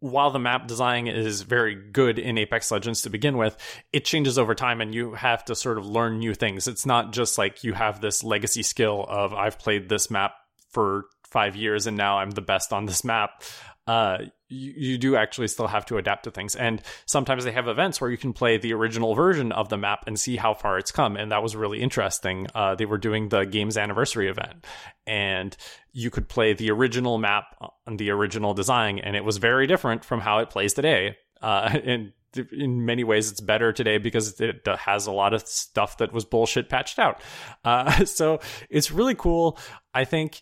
while 0.00 0.30
the 0.30 0.38
map 0.38 0.66
design 0.66 1.08
is 1.08 1.42
very 1.42 1.74
good 1.74 2.18
in 2.18 2.38
Apex 2.38 2.70
Legends 2.70 3.02
to 3.02 3.10
begin 3.10 3.36
with, 3.36 3.56
it 3.92 4.04
changes 4.04 4.38
over 4.38 4.54
time 4.54 4.80
and 4.80 4.94
you 4.94 5.14
have 5.14 5.44
to 5.46 5.54
sort 5.54 5.78
of 5.78 5.86
learn 5.86 6.18
new 6.18 6.34
things. 6.34 6.68
It's 6.68 6.86
not 6.86 7.12
just 7.12 7.38
like 7.38 7.64
you 7.64 7.72
have 7.72 8.00
this 8.00 8.22
legacy 8.22 8.62
skill 8.62 9.04
of 9.08 9.32
I've 9.32 9.58
played 9.58 9.88
this 9.88 10.10
map 10.10 10.34
for 10.70 11.06
five 11.32 11.56
years 11.56 11.86
and 11.86 11.96
now 11.96 12.18
I'm 12.18 12.30
the 12.30 12.42
best 12.42 12.72
on 12.72 12.86
this 12.86 13.04
map. 13.04 13.42
Uh, 13.86 14.18
you, 14.48 14.72
you 14.76 14.98
do 14.98 15.16
actually 15.16 15.48
still 15.48 15.66
have 15.66 15.84
to 15.86 15.96
adapt 15.96 16.24
to 16.24 16.30
things. 16.30 16.54
And 16.54 16.80
sometimes 17.06 17.44
they 17.44 17.50
have 17.50 17.66
events 17.66 18.00
where 18.00 18.10
you 18.10 18.16
can 18.16 18.32
play 18.32 18.56
the 18.56 18.72
original 18.74 19.14
version 19.14 19.50
of 19.50 19.68
the 19.70 19.76
map 19.76 20.04
and 20.06 20.18
see 20.18 20.36
how 20.36 20.54
far 20.54 20.78
it's 20.78 20.92
come. 20.92 21.16
And 21.16 21.32
that 21.32 21.42
was 21.42 21.56
really 21.56 21.80
interesting. 21.80 22.46
Uh, 22.54 22.76
they 22.76 22.84
were 22.84 22.98
doing 22.98 23.28
the 23.28 23.44
game's 23.44 23.76
anniversary 23.76 24.28
event 24.28 24.64
and 25.06 25.56
you 25.92 26.10
could 26.10 26.28
play 26.28 26.52
the 26.52 26.70
original 26.70 27.18
map 27.18 27.56
on 27.86 27.96
the 27.96 28.10
original 28.10 28.54
design. 28.54 29.00
And 29.00 29.16
it 29.16 29.24
was 29.24 29.38
very 29.38 29.66
different 29.66 30.04
from 30.04 30.20
how 30.20 30.38
it 30.38 30.50
plays 30.50 30.74
today. 30.74 31.16
Uh, 31.40 31.76
and 31.84 32.12
in 32.50 32.84
many 32.84 33.04
ways 33.04 33.30
it's 33.30 33.40
better 33.40 33.72
today 33.72 33.98
because 33.98 34.40
it 34.40 34.66
has 34.66 35.06
a 35.06 35.12
lot 35.12 35.34
of 35.34 35.46
stuff 35.46 35.98
that 35.98 36.12
was 36.12 36.24
bullshit 36.24 36.68
patched 36.68 36.98
out. 36.98 37.20
Uh, 37.64 38.04
so 38.04 38.40
it's 38.70 38.90
really 38.90 39.14
cool. 39.14 39.58
I 39.94 40.04
think 40.04 40.40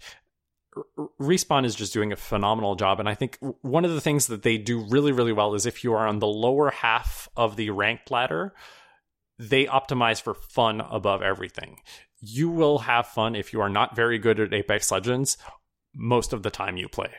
Respawn 1.21 1.65
is 1.65 1.75
just 1.75 1.93
doing 1.93 2.13
a 2.13 2.17
phenomenal 2.17 2.77
job. 2.77 3.01
And 3.01 3.09
I 3.09 3.15
think 3.15 3.39
one 3.63 3.85
of 3.85 3.93
the 3.93 4.01
things 4.01 4.29
that 4.29 4.43
they 4.43 4.59
do 4.59 4.81
really, 4.89 5.13
really 5.13 5.33
well 5.33 5.55
is 5.55 5.67
if 5.67 5.83
you 5.83 5.93
are 5.95 6.07
on 6.07 6.19
the 6.19 6.27
lower 6.27 6.71
half 6.71 7.29
of 7.37 7.57
the 7.57 7.71
ranked 7.71 8.11
ladder, 8.11 8.55
they 9.39 9.67
optimize 9.67 10.21
for 10.21 10.35
fun 10.35 10.81
above 10.81 11.23
everything. 11.23 11.81
You 12.21 12.51
will 12.51 12.79
have 12.81 13.07
fun 13.07 13.35
if 13.35 13.53
you 13.53 13.61
are 13.61 13.71
not 13.71 13.97
very 13.97 14.19
good 14.19 14.39
at 14.39 14.53
Apex 14.53 14.91
Legends 14.91 15.39
most 15.95 16.33
of 16.33 16.43
the 16.43 16.51
time 16.51 16.77
you 16.77 16.89
play. 16.89 17.11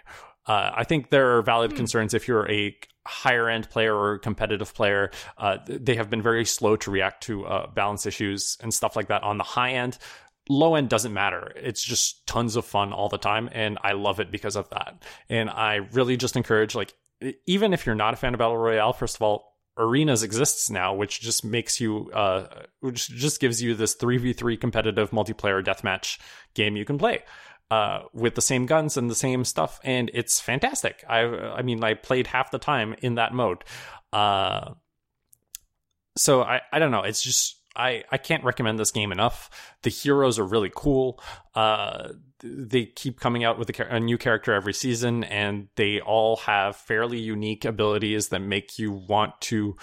Uh, 0.45 0.71
I 0.75 0.83
think 0.83 1.09
there 1.09 1.37
are 1.37 1.41
valid 1.41 1.71
hmm. 1.71 1.77
concerns 1.77 2.13
if 2.13 2.27
you're 2.27 2.49
a 2.49 2.75
higher 3.05 3.49
end 3.49 3.69
player 3.69 3.95
or 3.95 4.19
competitive 4.19 4.73
player. 4.73 5.11
Uh, 5.37 5.57
they 5.67 5.95
have 5.95 6.09
been 6.09 6.21
very 6.21 6.45
slow 6.45 6.75
to 6.77 6.91
react 6.91 7.23
to 7.23 7.45
uh, 7.45 7.67
balance 7.67 8.05
issues 8.05 8.57
and 8.61 8.73
stuff 8.73 8.95
like 8.95 9.07
that 9.07 9.23
on 9.23 9.37
the 9.37 9.43
high 9.43 9.71
end 9.71 9.97
low 10.49 10.75
end 10.75 10.89
doesn't 10.89 11.13
matter. 11.13 11.51
It's 11.55 11.83
just 11.83 12.25
tons 12.27 12.55
of 12.55 12.65
fun 12.65 12.93
all 12.93 13.09
the 13.09 13.17
time. 13.17 13.49
And 13.51 13.77
I 13.83 13.93
love 13.93 14.19
it 14.19 14.31
because 14.31 14.55
of 14.55 14.69
that. 14.69 15.03
And 15.29 15.49
I 15.49 15.75
really 15.91 16.17
just 16.17 16.35
encourage, 16.35 16.75
like, 16.75 16.93
even 17.45 17.73
if 17.73 17.85
you're 17.85 17.95
not 17.95 18.13
a 18.13 18.17
fan 18.17 18.33
of 18.33 18.39
Battle 18.39 18.57
Royale, 18.57 18.93
first 18.93 19.15
of 19.15 19.21
all, 19.21 19.51
arenas 19.77 20.21
exists 20.21 20.69
now 20.69 20.93
which 20.93 21.21
just 21.21 21.45
makes 21.45 21.79
you 21.79 22.11
uh 22.11 22.45
which 22.81 23.07
just 23.09 23.39
gives 23.39 23.61
you 23.61 23.73
this 23.73 23.95
3v3 23.95 24.59
competitive 24.59 25.11
multiplayer 25.11 25.63
deathmatch 25.63 26.19
game 26.53 26.75
you 26.75 26.83
can 26.83 26.97
play 26.97 27.23
uh 27.71 28.01
with 28.13 28.35
the 28.35 28.41
same 28.41 28.65
guns 28.65 28.97
and 28.97 29.09
the 29.09 29.15
same 29.15 29.45
stuff 29.45 29.79
and 29.83 30.11
it's 30.13 30.41
fantastic 30.41 31.05
i 31.07 31.21
i 31.21 31.61
mean 31.61 31.81
i 31.83 31.93
played 31.93 32.27
half 32.27 32.51
the 32.51 32.59
time 32.59 32.95
in 33.01 33.15
that 33.15 33.33
mode 33.33 33.63
uh 34.11 34.73
so 36.17 36.41
i 36.41 36.59
i 36.73 36.77
don't 36.77 36.91
know 36.91 37.03
it's 37.03 37.23
just 37.23 37.60
I, 37.75 38.03
I 38.11 38.17
can't 38.17 38.43
recommend 38.43 38.79
this 38.79 38.91
game 38.91 39.11
enough. 39.11 39.49
The 39.83 39.89
heroes 39.89 40.39
are 40.39 40.45
really 40.45 40.71
cool. 40.73 41.21
Uh, 41.55 42.09
they 42.43 42.85
keep 42.85 43.19
coming 43.19 43.43
out 43.43 43.57
with 43.57 43.69
a, 43.69 43.95
a, 43.95 43.99
new 43.99 44.17
character 44.17 44.53
every 44.53 44.73
season, 44.73 45.23
and 45.23 45.67
they 45.75 46.01
all 46.01 46.37
have 46.37 46.75
fairly 46.75 47.19
unique 47.19 47.65
abilities 47.65 48.29
that 48.29 48.39
make 48.39 48.79
you 48.79 48.91
want 48.91 49.39
to 49.41 49.75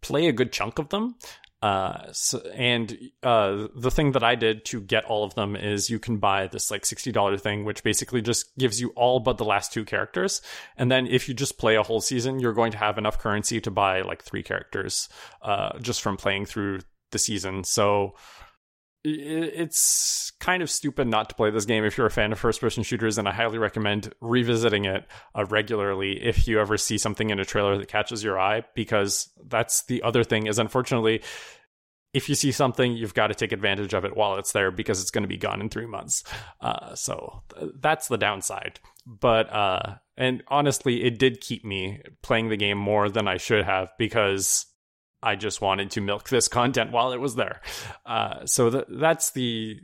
play 0.00 0.26
a 0.26 0.32
good 0.32 0.52
chunk 0.52 0.78
of 0.78 0.88
them. 0.88 1.16
Uh, 1.60 2.10
so, 2.12 2.40
and 2.56 2.98
uh, 3.22 3.68
the 3.76 3.90
thing 3.90 4.12
that 4.12 4.24
I 4.24 4.34
did 4.34 4.64
to 4.66 4.80
get 4.80 5.04
all 5.04 5.22
of 5.22 5.36
them 5.36 5.54
is 5.54 5.88
you 5.88 6.00
can 6.00 6.16
buy 6.16 6.48
this 6.48 6.72
like 6.72 6.84
sixty 6.84 7.12
dollar 7.12 7.36
thing, 7.36 7.64
which 7.64 7.84
basically 7.84 8.20
just 8.20 8.56
gives 8.58 8.80
you 8.80 8.88
all 8.96 9.20
but 9.20 9.38
the 9.38 9.44
last 9.44 9.72
two 9.72 9.84
characters. 9.84 10.42
And 10.76 10.90
then 10.90 11.06
if 11.06 11.28
you 11.28 11.34
just 11.34 11.58
play 11.58 11.76
a 11.76 11.84
whole 11.84 12.00
season, 12.00 12.40
you're 12.40 12.52
going 12.52 12.72
to 12.72 12.78
have 12.78 12.98
enough 12.98 13.20
currency 13.20 13.60
to 13.60 13.70
buy 13.70 14.02
like 14.02 14.24
three 14.24 14.42
characters, 14.42 15.08
uh, 15.40 15.78
just 15.78 16.02
from 16.02 16.16
playing 16.16 16.46
through 16.46 16.80
the 17.12 17.18
season. 17.18 17.64
So 17.64 18.14
it's 19.04 20.32
kind 20.38 20.62
of 20.62 20.70
stupid 20.70 21.08
not 21.08 21.28
to 21.28 21.34
play 21.34 21.50
this 21.50 21.64
game 21.64 21.84
if 21.84 21.98
you're 21.98 22.06
a 22.06 22.10
fan 22.10 22.30
of 22.30 22.38
first 22.38 22.60
person 22.60 22.84
shooters 22.84 23.18
and 23.18 23.28
i 23.28 23.32
highly 23.32 23.58
recommend 23.58 24.12
revisiting 24.20 24.84
it 24.84 25.06
uh, 25.34 25.44
regularly 25.46 26.22
if 26.22 26.46
you 26.46 26.60
ever 26.60 26.76
see 26.76 26.96
something 26.96 27.30
in 27.30 27.40
a 27.40 27.44
trailer 27.44 27.76
that 27.76 27.88
catches 27.88 28.22
your 28.22 28.38
eye 28.38 28.62
because 28.76 29.28
that's 29.48 29.84
the 29.86 30.02
other 30.02 30.22
thing 30.22 30.46
is 30.46 30.58
unfortunately 30.58 31.20
if 32.14 32.28
you 32.28 32.34
see 32.34 32.52
something 32.52 32.92
you've 32.92 33.14
got 33.14 33.28
to 33.28 33.34
take 33.34 33.50
advantage 33.50 33.92
of 33.92 34.04
it 34.04 34.16
while 34.16 34.36
it's 34.36 34.52
there 34.52 34.70
because 34.70 35.00
it's 35.00 35.10
going 35.10 35.22
to 35.22 35.28
be 35.28 35.36
gone 35.36 35.60
in 35.60 35.68
three 35.68 35.86
months 35.86 36.22
uh, 36.60 36.94
so 36.94 37.42
th- 37.58 37.72
that's 37.80 38.06
the 38.06 38.18
downside 38.18 38.78
but 39.04 39.52
uh, 39.52 39.96
and 40.16 40.44
honestly 40.46 41.02
it 41.02 41.18
did 41.18 41.40
keep 41.40 41.64
me 41.64 42.00
playing 42.22 42.50
the 42.50 42.56
game 42.56 42.78
more 42.78 43.08
than 43.08 43.26
i 43.26 43.36
should 43.36 43.64
have 43.64 43.90
because 43.98 44.66
I 45.22 45.36
just 45.36 45.60
wanted 45.60 45.90
to 45.92 46.00
milk 46.00 46.28
this 46.28 46.48
content 46.48 46.92
while 46.92 47.12
it 47.12 47.20
was 47.20 47.36
there. 47.36 47.60
Uh, 48.04 48.44
so 48.46 48.70
th- 48.70 48.86
that's 48.88 49.30
the 49.30 49.78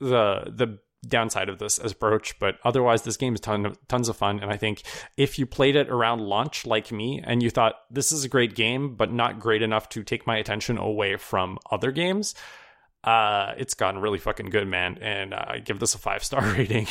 the 0.00 0.52
the 0.54 0.78
downside 1.08 1.48
of 1.48 1.58
this 1.58 1.78
approach. 1.78 2.38
But 2.38 2.56
otherwise, 2.64 3.02
this 3.02 3.16
game 3.16 3.34
is 3.34 3.40
ton 3.40 3.66
of, 3.66 3.78
tons 3.88 4.08
of 4.08 4.16
fun. 4.16 4.40
And 4.40 4.50
I 4.50 4.56
think 4.56 4.82
if 5.16 5.38
you 5.38 5.46
played 5.46 5.76
it 5.76 5.88
around 5.90 6.20
launch 6.20 6.66
like 6.66 6.90
me, 6.90 7.22
and 7.24 7.42
you 7.42 7.50
thought 7.50 7.74
this 7.90 8.12
is 8.12 8.24
a 8.24 8.28
great 8.28 8.54
game, 8.54 8.96
but 8.96 9.12
not 9.12 9.38
great 9.38 9.62
enough 9.62 9.88
to 9.90 10.02
take 10.02 10.26
my 10.26 10.36
attention 10.36 10.78
away 10.78 11.16
from 11.16 11.58
other 11.70 11.92
games, 11.92 12.34
uh, 13.04 13.52
it's 13.56 13.74
gotten 13.74 14.00
really 14.00 14.18
fucking 14.18 14.46
good, 14.46 14.66
man. 14.66 14.98
And 15.00 15.34
uh, 15.34 15.44
I 15.46 15.58
give 15.58 15.78
this 15.78 15.94
a 15.94 15.98
five 15.98 16.24
star 16.24 16.42
rating. 16.52 16.86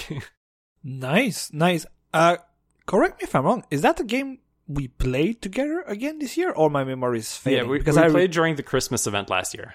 nice, 0.84 1.51
nice. 1.51 1.86
Uh, 2.13 2.38
correct 2.86 3.21
me 3.21 3.26
if 3.26 3.36
I'm 3.36 3.45
wrong. 3.45 3.65
Is 3.71 3.82
that 3.82 3.97
the 3.97 4.03
game 4.03 4.39
we 4.68 4.88
played 4.88 5.41
together 5.41 5.82
again 5.88 6.20
this 6.20 6.38
year, 6.38 6.51
or 6.51 6.70
my 6.70 6.84
memory 6.84 7.20
is 7.20 7.36
failing? 7.36 7.66
Yeah, 7.66 7.72
we, 7.72 7.78
because 7.80 7.97
we 7.97 8.03
I 8.03 8.09
played 8.09 8.32
during 8.32 8.55
the 8.55 8.64
Christmas 8.64 9.07
event 9.07 9.30
last 9.30 9.53
year. 9.53 9.74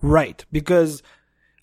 Right, 0.00 0.44
because 0.52 1.02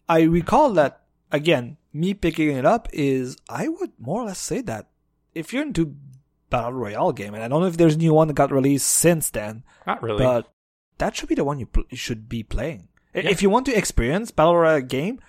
I 0.09 0.21
recall 0.21 0.73
that 0.73 1.03
again. 1.31 1.77
Me 1.93 2.13
picking 2.13 2.49
it 2.49 2.65
up 2.65 2.89
is 2.91 3.37
I 3.47 3.69
would 3.69 3.91
more 3.97 4.21
or 4.21 4.25
less 4.25 4.39
say 4.39 4.59
that 4.61 4.89
if 5.33 5.53
you're 5.53 5.61
into 5.61 5.95
battle 6.49 6.73
royale 6.73 7.13
game, 7.13 7.33
and 7.33 7.43
I 7.43 7.47
don't 7.47 7.61
know 7.61 7.67
if 7.67 7.77
there's 7.77 7.95
a 7.95 7.99
new 7.99 8.13
one 8.13 8.27
that 8.27 8.33
got 8.33 8.51
released 8.51 8.87
since 8.87 9.29
then. 9.29 9.63
Not 9.87 10.03
really. 10.03 10.23
But 10.23 10.51
that 10.97 11.15
should 11.15 11.29
be 11.29 11.35
the 11.35 11.43
one 11.43 11.59
you, 11.59 11.67
pl- 11.67 11.85
should 11.93 12.27
be 12.27 12.43
playing. 12.43 12.89
Yeah. 13.13 13.29
If 13.29 13.41
you 13.41 13.49
want 13.49 13.65
to 13.67 13.77
experience 13.77 14.31
battle 14.31 14.57
royale 14.57 14.81
game, 14.81 15.19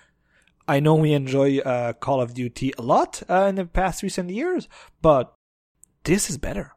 I 0.67 0.79
know 0.79 0.95
we 0.95 1.13
enjoy 1.13 1.59
uh, 1.59 1.93
Call 1.93 2.19
of 2.21 2.33
Duty 2.33 2.73
a 2.77 2.81
lot 2.81 3.23
uh, 3.29 3.45
in 3.45 3.55
the 3.55 3.65
past 3.65 4.03
recent 4.03 4.29
years, 4.29 4.67
but 5.01 5.33
this 6.03 6.29
is 6.29 6.37
better. 6.37 6.73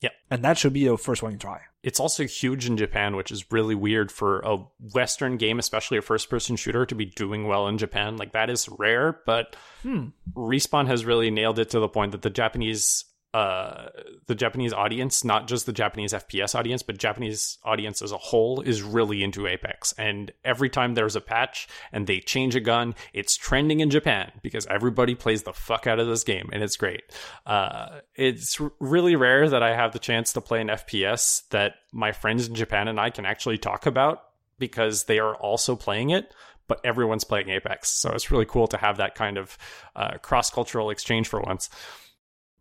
Yeah. 0.00 0.10
And 0.30 0.42
that 0.44 0.58
should 0.58 0.72
be 0.72 0.86
the 0.86 0.96
first 0.96 1.22
one 1.22 1.32
you 1.32 1.38
try. 1.38 1.60
It's 1.82 2.00
also 2.00 2.24
huge 2.24 2.66
in 2.66 2.76
Japan, 2.76 3.16
which 3.16 3.30
is 3.30 3.50
really 3.50 3.74
weird 3.74 4.12
for 4.12 4.40
a 4.40 4.58
Western 4.94 5.36
game, 5.36 5.58
especially 5.58 5.98
a 5.98 6.02
first 6.02 6.28
person 6.28 6.56
shooter, 6.56 6.84
to 6.86 6.94
be 6.94 7.06
doing 7.06 7.46
well 7.46 7.68
in 7.68 7.78
Japan. 7.78 8.16
Like, 8.16 8.32
that 8.32 8.50
is 8.50 8.68
rare, 8.68 9.20
but 9.24 9.56
hmm. 9.82 10.08
Respawn 10.34 10.86
has 10.86 11.04
really 11.04 11.30
nailed 11.30 11.58
it 11.58 11.70
to 11.70 11.80
the 11.80 11.88
point 11.88 12.12
that 12.12 12.22
the 12.22 12.30
Japanese 12.30 13.04
uh, 13.32 13.86
the 14.26 14.34
Japanese 14.34 14.72
audience, 14.72 15.22
not 15.22 15.46
just 15.46 15.64
the 15.66 15.72
Japanese 15.72 16.12
FPS 16.12 16.54
audience, 16.54 16.82
but 16.82 16.98
Japanese 16.98 17.58
audience 17.62 18.02
as 18.02 18.10
a 18.10 18.18
whole 18.18 18.60
is 18.60 18.82
really 18.82 19.22
into 19.22 19.46
Apex. 19.46 19.94
And 19.96 20.32
every 20.44 20.68
time 20.68 20.94
there's 20.94 21.14
a 21.14 21.20
patch 21.20 21.68
and 21.92 22.06
they 22.06 22.18
change 22.18 22.56
a 22.56 22.60
gun, 22.60 22.94
it's 23.12 23.36
trending 23.36 23.80
in 23.80 23.90
Japan 23.90 24.32
because 24.42 24.66
everybody 24.66 25.14
plays 25.14 25.44
the 25.44 25.52
fuck 25.52 25.86
out 25.86 26.00
of 26.00 26.08
this 26.08 26.24
game 26.24 26.50
and 26.52 26.62
it's 26.62 26.76
great. 26.76 27.02
Uh, 27.46 28.00
it's 28.16 28.60
really 28.80 29.14
rare 29.14 29.48
that 29.48 29.62
I 29.62 29.76
have 29.76 29.92
the 29.92 30.00
chance 30.00 30.32
to 30.32 30.40
play 30.40 30.60
an 30.60 30.68
FPS 30.68 31.48
that 31.50 31.74
my 31.92 32.10
friends 32.10 32.48
in 32.48 32.56
Japan 32.56 32.88
and 32.88 32.98
I 32.98 33.10
can 33.10 33.26
actually 33.26 33.58
talk 33.58 33.86
about 33.86 34.24
because 34.58 35.04
they 35.04 35.20
are 35.20 35.36
also 35.36 35.76
playing 35.76 36.10
it 36.10 36.34
but 36.66 36.80
everyone's 36.84 37.24
playing 37.24 37.48
Apex. 37.48 37.90
So 37.90 38.12
it's 38.12 38.30
really 38.30 38.44
cool 38.44 38.68
to 38.68 38.76
have 38.76 38.98
that 38.98 39.16
kind 39.16 39.38
of 39.38 39.58
uh, 39.96 40.18
cross 40.18 40.50
cultural 40.50 40.90
exchange 40.90 41.26
for 41.26 41.40
once. 41.40 41.68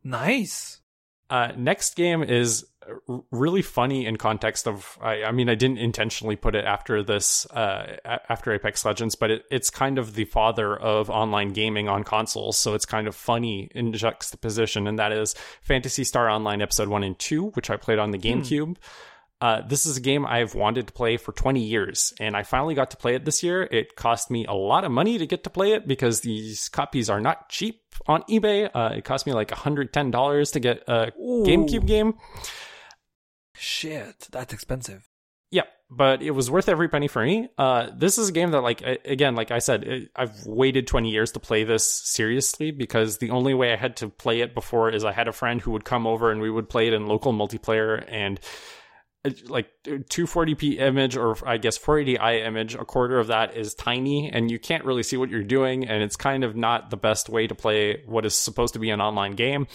Nice. 0.04 0.82
Uh, 1.30 1.52
next 1.56 1.96
game 1.96 2.24
is 2.24 2.66
really 3.32 3.62
funny 3.62 4.06
in 4.06 4.18
context 4.18 4.68
of 4.68 4.98
I, 5.02 5.24
I, 5.24 5.32
mean 5.32 5.50
I 5.50 5.56
didn't 5.56 5.78
intentionally 5.78 6.36
put 6.36 6.56
it 6.56 6.66
after 6.66 7.04
this 7.04 7.46
uh, 7.52 7.98
after 8.04 8.52
Apex 8.52 8.84
Legends 8.86 9.16
but 9.16 9.32
it, 9.32 9.46
it's 9.52 9.70
kind 9.70 9.98
of 9.98 10.16
the 10.16 10.26
father 10.26 10.76
of 10.76 11.10
online 11.10 11.50
gaming 11.50 11.88
on 11.88 12.04
consoles 12.04 12.58
so 12.58 12.74
it's 12.74 12.86
kind 12.86 13.08
of 13.08 13.16
funny 13.16 13.70
in 13.76 13.94
juxtaposition 13.94 14.88
and 14.88 14.98
that 15.00 15.12
is 15.12 15.36
Phantasy 15.62 16.04
Star 16.04 16.30
Online 16.30 16.62
episode 16.62 16.88
1 16.88 17.04
and 17.04 17.18
2 17.20 17.50
which 17.52 17.70
I 17.70 17.78
played 17.78 18.00
on 18.00 18.12
the 18.12 18.18
hmm. 18.18 18.40
GameCube. 18.40 18.78
Uh, 19.42 19.62
this 19.62 19.86
is 19.86 19.96
a 19.96 20.02
game 20.02 20.26
I've 20.26 20.54
wanted 20.54 20.88
to 20.88 20.94
play 20.94 21.16
for 21.16 21.32
20 21.32 21.62
years, 21.62 22.14
and 22.20 22.36
I 22.36 22.44
finally 22.44 22.76
got 22.76 22.92
to 22.92 22.98
play 22.98 23.16
it 23.16 23.24
this 23.24 23.42
year. 23.42 23.64
It 23.64 23.96
cost 23.96 24.30
me 24.30 24.46
a 24.46 24.54
lot 24.54 24.84
of 24.84 24.92
money 24.92 25.18
to 25.18 25.26
get 25.26 25.46
to 25.46 25.50
play 25.50 25.72
it 25.72 25.88
because 25.88 26.22
these 26.22 26.68
copies 26.68 27.10
are 27.10 27.22
not 27.22 27.48
cheap 27.48 27.82
on 28.06 28.24
eBay. 28.24 28.70
Uh, 28.74 28.96
it 28.96 29.06
cost 29.06 29.26
me 29.26 29.32
like 29.32 29.48
$110 29.48 30.52
to 30.52 30.60
get 30.60 30.84
a 30.90 31.14
Ooh. 31.18 31.44
GameCube 31.46 31.86
game. 31.86 32.16
Shit, 33.56 34.28
that's 34.32 34.54
expensive. 34.54 35.08
Yeah, 35.52 35.64
but 35.90 36.22
it 36.22 36.32
was 36.32 36.52
worth 36.52 36.70
every 36.70 36.90
penny 36.90 37.08
for 37.08 37.24
me. 37.24 37.50
Uh, 37.58 37.90
this 37.96 38.18
is 38.18 38.30
a 38.30 38.32
game 38.32 38.52
that, 38.52 38.62
like, 38.62 38.82
again, 39.06 39.36
like 39.36 39.52
I 39.52 39.60
said, 39.60 40.10
I've 40.16 40.46
waited 40.46 40.86
20 40.86 41.10
years 41.10 41.32
to 41.32 41.40
play 41.40 41.64
this 41.64 41.86
seriously 41.86 42.72
because 42.72 43.18
the 43.18 43.32
only 43.32 43.54
way 43.54 43.74
I 43.74 43.78
had 43.78 43.96
to 43.98 44.10
play 44.10 44.42
it 44.42 44.54
before 44.54 44.92
is 44.92 45.04
I 45.06 45.12
had 45.14 45.28
a 45.28 45.34
friend 45.34 45.62
who 45.62 45.72
would 45.72 45.86
come 45.86 46.06
over 46.06 46.30
and 46.30 46.42
we 46.42 46.52
would 46.52 46.70
play 46.70 46.88
it 46.88 46.94
in 46.94 47.08
local 47.08 47.34
multiplayer 47.34 48.04
and 48.08 48.40
like 49.48 49.70
240p 49.86 50.80
image 50.80 51.18
or 51.18 51.36
I 51.48 51.58
guess 51.58 51.78
480i 51.78 52.46
image, 52.46 52.76
a 52.76 52.86
quarter 52.86 53.20
of 53.20 53.28
that 53.28 53.56
is 53.56 53.74
tiny 53.74 54.32
and 54.32 54.50
you 54.50 54.60
can't 54.60 54.86
really 54.86 55.04
see 55.04 55.18
what 55.18 55.30
you're 55.30 55.44
doing. 55.44 55.88
And 55.88 56.02
it's 56.02 56.16
kind 56.16 56.44
of 56.44 56.56
not 56.56 56.90
the 56.90 56.98
best 56.98 57.30
way 57.30 57.46
to 57.48 57.56
play 57.56 58.04
what 58.06 58.26
is 58.26 58.36
supposed 58.36 58.74
to 58.74 58.80
be 58.80 58.90
an 58.90 59.02
online 59.02 59.34
game. 59.34 59.68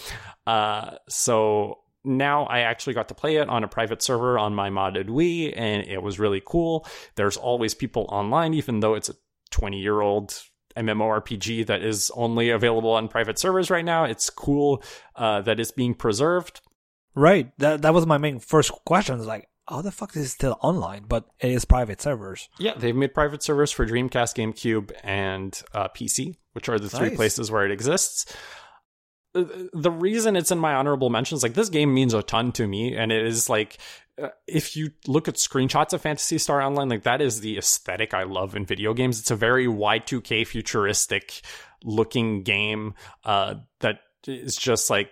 Uh, 0.47 0.95
so 1.07 1.79
now 2.03 2.45
I 2.45 2.61
actually 2.61 2.93
got 2.93 3.07
to 3.09 3.15
play 3.15 3.35
it 3.37 3.49
on 3.49 3.63
a 3.63 3.67
private 3.67 4.01
server 4.01 4.39
on 4.39 4.55
my 4.55 4.69
modded 4.69 5.09
Wii 5.09 5.53
and 5.55 5.87
it 5.87 6.01
was 6.01 6.19
really 6.19 6.41
cool. 6.43 6.87
There's 7.15 7.37
always 7.37 7.75
people 7.75 8.07
online, 8.09 8.53
even 8.55 8.79
though 8.79 8.95
it's 8.95 9.09
a 9.09 9.15
20 9.51 9.79
year 9.79 10.01
old 10.01 10.41
MMORPG 10.75 11.67
that 11.67 11.83
is 11.83 12.11
only 12.15 12.49
available 12.49 12.91
on 12.91 13.07
private 13.07 13.39
servers 13.39 13.69
right 13.69 13.85
now. 13.85 14.05
It's 14.05 14.29
cool 14.29 14.83
uh, 15.15 15.41
that 15.41 15.59
it's 15.59 15.71
being 15.71 15.93
preserved. 15.93 16.61
Right. 17.15 17.51
That 17.59 17.81
that 17.81 17.93
was 17.93 18.05
my 18.05 18.17
main 18.17 18.39
first 18.39 18.71
question. 18.85 19.19
Is 19.19 19.25
like, 19.25 19.47
how 19.67 19.81
the 19.81 19.91
fuck 19.91 20.15
is 20.15 20.25
it 20.25 20.29
still 20.29 20.57
online? 20.61 21.05
But 21.07 21.25
it 21.39 21.51
is 21.51 21.65
private 21.65 22.01
servers. 22.01 22.49
Yeah, 22.59 22.73
they've 22.77 22.95
made 22.95 23.13
private 23.13 23.41
servers 23.41 23.71
for 23.71 23.85
Dreamcast, 23.85 24.35
GameCube, 24.35 24.91
and 25.03 25.59
uh, 25.73 25.87
PC, 25.89 26.35
which 26.53 26.69
are 26.69 26.77
the 26.77 26.85
nice. 26.85 26.97
three 26.97 27.15
places 27.15 27.49
where 27.49 27.65
it 27.65 27.71
exists. 27.71 28.35
The 29.33 29.91
reason 29.91 30.37
it's 30.37 30.51
in 30.51 30.59
my 30.59 30.75
honorable 30.75 31.09
mentions, 31.09 31.43
like 31.43 31.55
this 31.55 31.67
game 31.67 31.93
means 31.93 32.13
a 32.13 32.23
ton 32.23 32.53
to 32.53 32.67
me, 32.67 32.95
and 32.95 33.11
it 33.11 33.25
is 33.25 33.49
like 33.49 33.77
uh, 34.21 34.29
if 34.47 34.77
you 34.77 34.91
look 35.07 35.27
at 35.27 35.35
screenshots 35.35 35.91
of 35.91 36.01
Phantasy 36.01 36.37
Star 36.37 36.61
Online, 36.61 36.87
like 36.87 37.03
that 37.03 37.21
is 37.21 37.41
the 37.41 37.57
aesthetic 37.57 38.13
I 38.13 38.23
love 38.23 38.55
in 38.55 38.65
video 38.65 38.93
games. 38.93 39.19
It's 39.19 39.31
a 39.31 39.35
very 39.35 39.67
Y2K 39.67 40.47
futuristic 40.47 41.41
looking 41.83 42.43
game 42.43 42.93
uh, 43.25 43.55
that 43.81 43.99
is 44.25 44.55
just 44.55 44.89
like 44.89 45.09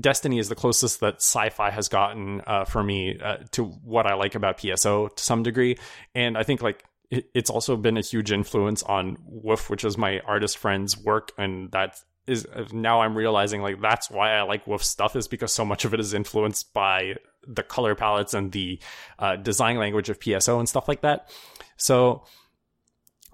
Destiny 0.00 0.38
is 0.38 0.48
the 0.48 0.54
closest 0.54 1.00
that 1.00 1.16
sci-fi 1.16 1.70
has 1.70 1.88
gotten 1.88 2.40
uh, 2.46 2.64
for 2.64 2.82
me 2.82 3.18
uh, 3.22 3.38
to 3.52 3.64
what 3.64 4.06
I 4.06 4.14
like 4.14 4.34
about 4.34 4.58
PSO 4.58 5.14
to 5.14 5.22
some 5.22 5.42
degree, 5.42 5.78
and 6.14 6.38
I 6.38 6.42
think 6.42 6.62
like 6.62 6.84
it, 7.10 7.30
it's 7.34 7.50
also 7.50 7.76
been 7.76 7.96
a 7.96 8.00
huge 8.00 8.32
influence 8.32 8.82
on 8.82 9.18
Woof, 9.26 9.68
which 9.68 9.84
is 9.84 9.98
my 9.98 10.20
artist 10.20 10.58
friend's 10.58 10.96
work, 10.96 11.32
and 11.36 11.70
that 11.72 12.00
is 12.26 12.46
now 12.72 13.00
I'm 13.00 13.16
realizing 13.16 13.62
like 13.62 13.80
that's 13.80 14.10
why 14.10 14.32
I 14.32 14.42
like 14.42 14.66
Woof 14.66 14.82
stuff 14.82 15.16
is 15.16 15.28
because 15.28 15.52
so 15.52 15.64
much 15.64 15.84
of 15.84 15.92
it 15.92 16.00
is 16.00 16.14
influenced 16.14 16.72
by 16.72 17.16
the 17.46 17.62
color 17.62 17.94
palettes 17.94 18.34
and 18.34 18.52
the 18.52 18.78
uh, 19.18 19.36
design 19.36 19.76
language 19.76 20.08
of 20.08 20.20
PSO 20.20 20.58
and 20.58 20.68
stuff 20.68 20.88
like 20.88 21.02
that. 21.02 21.28
So 21.76 22.24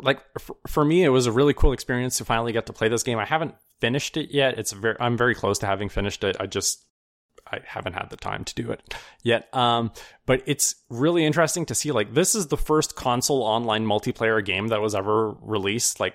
like 0.01 0.25
for 0.67 0.85
me 0.85 1.05
it 1.05 1.11
was 1.11 1.27
a 1.27 1.33
really 1.33 1.55
cool 1.55 1.73
experience 1.73 2.19
to 2.19 2.25
finally 2.25 2.53
get 2.53 2.67
to 2.67 2.73
play 2.73 2.89
this 2.89 3.03
game. 3.03 3.19
I 3.19 3.27
haven't 3.27 3.55
finished 3.81 4.17
it 4.17 4.31
yet. 4.31 4.59
It's 4.59 4.73
very 4.73 4.97
I'm 5.01 5.17
very 5.17 5.35
close 5.35 5.59
to 5.61 5.67
having 5.67 5.89
finished 5.89 6.25
it. 6.25 6.37
I 6.41 6.47
just 6.47 6.85
I 7.51 7.61
haven't 7.65 7.95
had 7.95 8.11
the 8.11 8.17
time 8.17 8.45
to 8.45 8.55
do 8.55 8.71
it 8.71 8.95
yet. 9.23 9.55
Um, 9.55 9.93
but 10.27 10.43
it's 10.47 10.75
really 10.91 11.25
interesting 11.25 11.67
to 11.67 11.75
see 11.75 11.93
like 11.93 12.15
this 12.15 12.35
is 12.35 12.49
the 12.49 12.57
first 12.57 12.97
console 12.97 13.43
online 13.43 13.87
multiplayer 13.87 14.45
game 14.45 14.69
that 14.69 14.81
was 14.81 14.95
ever 14.95 15.33
released. 15.41 16.01
Like 16.01 16.15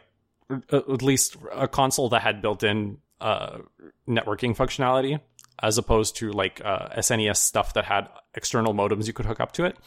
at 0.71 1.01
least 1.01 1.37
a 1.53 1.67
console 1.67 2.09
that 2.09 2.21
had 2.21 2.41
built-in 2.41 2.97
uh, 3.21 3.59
networking 4.07 4.55
functionality, 4.55 5.19
as 5.61 5.77
opposed 5.77 6.17
to 6.17 6.31
like 6.31 6.61
uh, 6.63 6.89
SNES 6.97 7.37
stuff 7.37 7.73
that 7.73 7.85
had 7.85 8.09
external 8.35 8.73
modems 8.73 9.07
you 9.07 9.13
could 9.13 9.25
hook 9.25 9.39
up 9.39 9.53
to 9.53 9.65
it. 9.65 9.77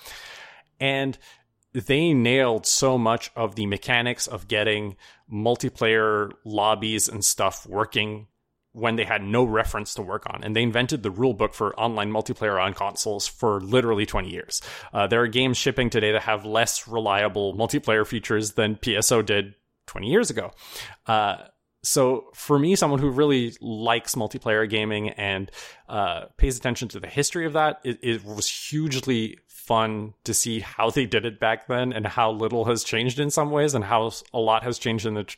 And 0.80 1.16
they 1.84 2.14
nailed 2.14 2.66
so 2.66 2.96
much 2.96 3.30
of 3.36 3.54
the 3.54 3.66
mechanics 3.66 4.26
of 4.26 4.48
getting 4.48 4.96
multiplayer 5.30 6.32
lobbies 6.44 7.06
and 7.06 7.22
stuff 7.22 7.66
working 7.66 8.28
when 8.72 8.96
they 8.96 9.04
had 9.04 9.22
no 9.22 9.44
reference 9.44 9.94
to 9.94 10.02
work 10.02 10.26
on. 10.28 10.42
And 10.42 10.54
they 10.54 10.62
invented 10.62 11.02
the 11.02 11.10
rulebook 11.10 11.54
for 11.54 11.78
online 11.78 12.10
multiplayer 12.10 12.62
on 12.62 12.74
consoles 12.74 13.26
for 13.26 13.60
literally 13.60 14.06
20 14.06 14.30
years. 14.30 14.62
Uh, 14.92 15.06
there 15.06 15.22
are 15.22 15.26
games 15.26 15.56
shipping 15.56 15.90
today 15.90 16.12
that 16.12 16.22
have 16.22 16.44
less 16.44 16.86
reliable 16.88 17.54
multiplayer 17.54 18.06
features 18.06 18.52
than 18.52 18.76
PSO 18.76 19.24
did 19.24 19.54
20 19.86 20.08
years 20.10 20.30
ago. 20.30 20.52
Uh, 21.06 21.36
so 21.86 22.26
for 22.34 22.58
me, 22.58 22.74
someone 22.74 22.98
who 22.98 23.10
really 23.10 23.54
likes 23.60 24.16
multiplayer 24.16 24.68
gaming 24.68 25.10
and 25.10 25.50
uh, 25.88 26.24
pays 26.36 26.56
attention 26.56 26.88
to 26.88 27.00
the 27.00 27.06
history 27.06 27.46
of 27.46 27.52
that, 27.52 27.80
it, 27.84 27.98
it 28.02 28.24
was 28.24 28.48
hugely 28.48 29.38
fun 29.46 30.14
to 30.24 30.34
see 30.34 30.60
how 30.60 30.90
they 30.90 31.06
did 31.06 31.24
it 31.24 31.38
back 31.38 31.68
then 31.68 31.92
and 31.92 32.06
how 32.06 32.30
little 32.32 32.64
has 32.64 32.82
changed 32.82 33.20
in 33.20 33.30
some 33.30 33.50
ways 33.50 33.74
and 33.74 33.84
how 33.84 34.10
a 34.34 34.38
lot 34.38 34.64
has 34.64 34.78
changed 34.78 35.06
in 35.06 35.14
the 35.14 35.36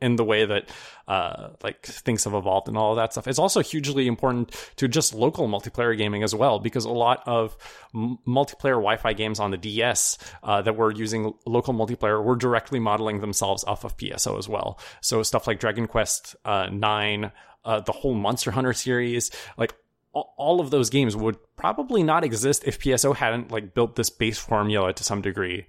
in 0.00 0.16
the 0.16 0.24
way 0.24 0.44
that 0.44 0.68
uh, 1.08 1.50
like 1.62 1.84
things 1.84 2.24
have 2.24 2.34
evolved 2.34 2.68
and 2.68 2.76
all 2.76 2.92
of 2.92 2.96
that 2.96 3.12
stuff. 3.12 3.26
It's 3.26 3.38
also 3.38 3.60
hugely 3.60 4.06
important 4.06 4.54
to 4.76 4.86
just 4.88 5.14
local 5.14 5.48
multiplayer 5.48 5.96
gaming 5.96 6.22
as 6.22 6.34
well 6.34 6.58
because 6.58 6.84
a 6.84 6.90
lot 6.90 7.22
of 7.26 7.56
m- 7.94 8.18
multiplayer 8.26 8.74
Wi-Fi 8.74 9.12
games 9.14 9.40
on 9.40 9.50
the 9.50 9.56
DS 9.56 10.18
uh, 10.42 10.62
that 10.62 10.76
were 10.76 10.92
using 10.92 11.32
local 11.46 11.74
multiplayer 11.74 12.22
were 12.22 12.36
directly 12.36 12.78
modeling 12.78 13.20
themselves 13.20 13.64
off 13.64 13.84
of 13.84 13.96
PSO 13.96 14.38
as 14.38 14.48
well. 14.48 14.78
So 15.00 15.22
stuff 15.22 15.46
like 15.46 15.60
Dragon 15.60 15.86
Quest 15.86 16.36
uh, 16.44 16.68
Nine, 16.70 17.32
uh, 17.64 17.80
the 17.80 17.92
whole 17.92 18.14
Monster 18.14 18.50
Hunter 18.50 18.72
series, 18.72 19.30
like 19.56 19.74
all 20.12 20.60
of 20.60 20.70
those 20.70 20.90
games 20.90 21.14
would 21.14 21.36
probably 21.56 22.02
not 22.02 22.24
exist 22.24 22.64
if 22.66 22.78
PSO 22.78 23.14
hadn't 23.14 23.50
like 23.50 23.74
built 23.74 23.96
this 23.96 24.10
base 24.10 24.38
formula 24.38 24.92
to 24.92 25.04
some 25.04 25.20
degree 25.20 25.66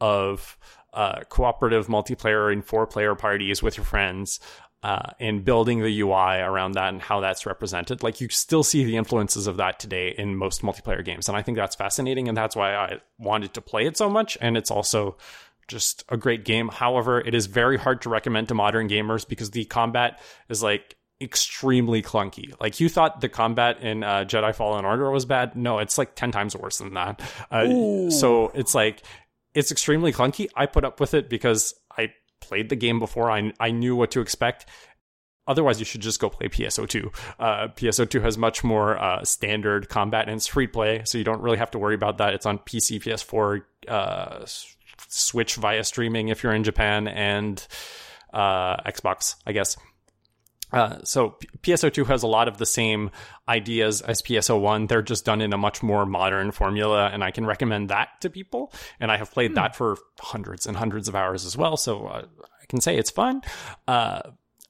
of 0.00 0.56
uh, 0.92 1.20
cooperative 1.28 1.86
multiplayer 1.86 2.52
and 2.52 2.64
four 2.64 2.86
player 2.86 3.14
parties 3.14 3.62
with 3.62 3.76
your 3.76 3.84
friends 3.84 4.40
uh, 4.82 5.10
and 5.18 5.44
building 5.44 5.80
the 5.80 6.00
UI 6.00 6.38
around 6.40 6.72
that 6.72 6.90
and 6.90 7.02
how 7.02 7.20
that's 7.20 7.46
represented. 7.46 8.02
Like 8.02 8.20
you 8.20 8.28
still 8.28 8.62
see 8.62 8.84
the 8.84 8.96
influences 8.96 9.46
of 9.46 9.56
that 9.56 9.80
today 9.80 10.14
in 10.16 10.36
most 10.36 10.62
multiplayer 10.62 11.04
games. 11.04 11.28
And 11.28 11.36
I 11.36 11.42
think 11.42 11.56
that's 11.56 11.74
fascinating. 11.74 12.28
And 12.28 12.36
that's 12.36 12.54
why 12.54 12.74
I 12.74 12.98
wanted 13.18 13.54
to 13.54 13.60
play 13.60 13.86
it 13.86 13.96
so 13.96 14.08
much. 14.08 14.38
And 14.40 14.56
it's 14.56 14.70
also 14.70 15.16
just 15.66 16.04
a 16.08 16.16
great 16.16 16.44
game. 16.44 16.68
However, 16.68 17.20
it 17.20 17.34
is 17.34 17.46
very 17.46 17.76
hard 17.76 18.02
to 18.02 18.08
recommend 18.08 18.48
to 18.48 18.54
modern 18.54 18.88
gamers 18.88 19.28
because 19.28 19.50
the 19.50 19.64
combat 19.64 20.20
is 20.48 20.62
like 20.62 20.96
extremely 21.20 22.00
clunky. 22.00 22.54
Like 22.60 22.78
you 22.78 22.88
thought 22.88 23.20
the 23.20 23.28
combat 23.28 23.82
in 23.82 24.04
uh, 24.04 24.24
Jedi 24.24 24.54
Fallen 24.54 24.84
Order 24.84 25.10
was 25.10 25.24
bad. 25.24 25.56
No, 25.56 25.80
it's 25.80 25.98
like 25.98 26.14
10 26.14 26.30
times 26.30 26.56
worse 26.56 26.78
than 26.78 26.94
that. 26.94 27.20
Uh, 27.50 28.10
so 28.10 28.52
it's 28.54 28.74
like, 28.74 29.02
it's 29.54 29.70
extremely 29.70 30.12
clunky. 30.12 30.48
I 30.54 30.66
put 30.66 30.84
up 30.84 31.00
with 31.00 31.14
it 31.14 31.28
because 31.28 31.74
I 31.96 32.12
played 32.40 32.68
the 32.68 32.76
game 32.76 32.98
before. 32.98 33.30
I, 33.30 33.52
I 33.58 33.70
knew 33.70 33.96
what 33.96 34.10
to 34.12 34.20
expect. 34.20 34.66
Otherwise, 35.46 35.78
you 35.78 35.86
should 35.86 36.02
just 36.02 36.20
go 36.20 36.28
play 36.28 36.48
PSO2. 36.48 37.06
Uh, 37.38 37.68
PSO2 37.68 38.22
has 38.22 38.36
much 38.36 38.62
more 38.62 38.98
uh, 38.98 39.24
standard 39.24 39.88
combat 39.88 40.28
and 40.28 40.36
it's 40.36 40.46
free 40.46 40.66
play, 40.66 41.02
so 41.04 41.16
you 41.16 41.24
don't 41.24 41.40
really 41.40 41.56
have 41.56 41.70
to 41.70 41.78
worry 41.78 41.94
about 41.94 42.18
that. 42.18 42.34
It's 42.34 42.44
on 42.44 42.58
PC, 42.58 43.02
PS4, 43.02 43.62
uh, 43.88 44.44
Switch 45.08 45.54
via 45.54 45.84
streaming 45.84 46.28
if 46.28 46.42
you're 46.42 46.52
in 46.52 46.64
Japan, 46.64 47.08
and 47.08 47.66
uh, 48.32 48.76
Xbox, 48.82 49.36
I 49.46 49.52
guess. 49.52 49.76
Uh, 50.72 50.98
so 51.04 51.30
P- 51.30 51.48
PSO2 51.62 52.06
has 52.06 52.22
a 52.22 52.26
lot 52.26 52.48
of 52.48 52.58
the 52.58 52.66
same 52.66 53.10
ideas 53.48 54.02
as 54.02 54.22
PSO1. 54.22 54.88
They're 54.88 55.02
just 55.02 55.24
done 55.24 55.40
in 55.40 55.52
a 55.52 55.58
much 55.58 55.82
more 55.82 56.04
modern 56.06 56.50
formula, 56.50 57.08
and 57.12 57.24
I 57.24 57.30
can 57.30 57.46
recommend 57.46 57.90
that 57.90 58.08
to 58.20 58.30
people. 58.30 58.72
And 59.00 59.10
I 59.10 59.16
have 59.16 59.30
played 59.30 59.54
that 59.54 59.76
for 59.76 59.96
hundreds 60.20 60.66
and 60.66 60.76
hundreds 60.76 61.08
of 61.08 61.14
hours 61.14 61.44
as 61.44 61.56
well, 61.56 61.76
so 61.76 62.06
uh, 62.06 62.24
I 62.62 62.66
can 62.66 62.80
say 62.80 62.96
it's 62.96 63.10
fun. 63.10 63.42
Uh, 63.86 64.22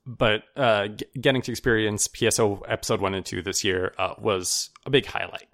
but 0.07 0.45
uh, 0.57 0.89
g- 0.89 1.05
getting 1.21 1.43
to 1.43 1.51
experience 1.51 2.09
PSO 2.09 2.63
episode 2.69 3.01
one 3.01 3.15
and 3.15 3.27
two 3.27 3.43
this 3.43 3.63
year 3.65 3.93
uh, 3.99 4.15
was 4.19 4.71
a 4.87 4.91
big 4.91 5.05
highlight. 5.05 5.49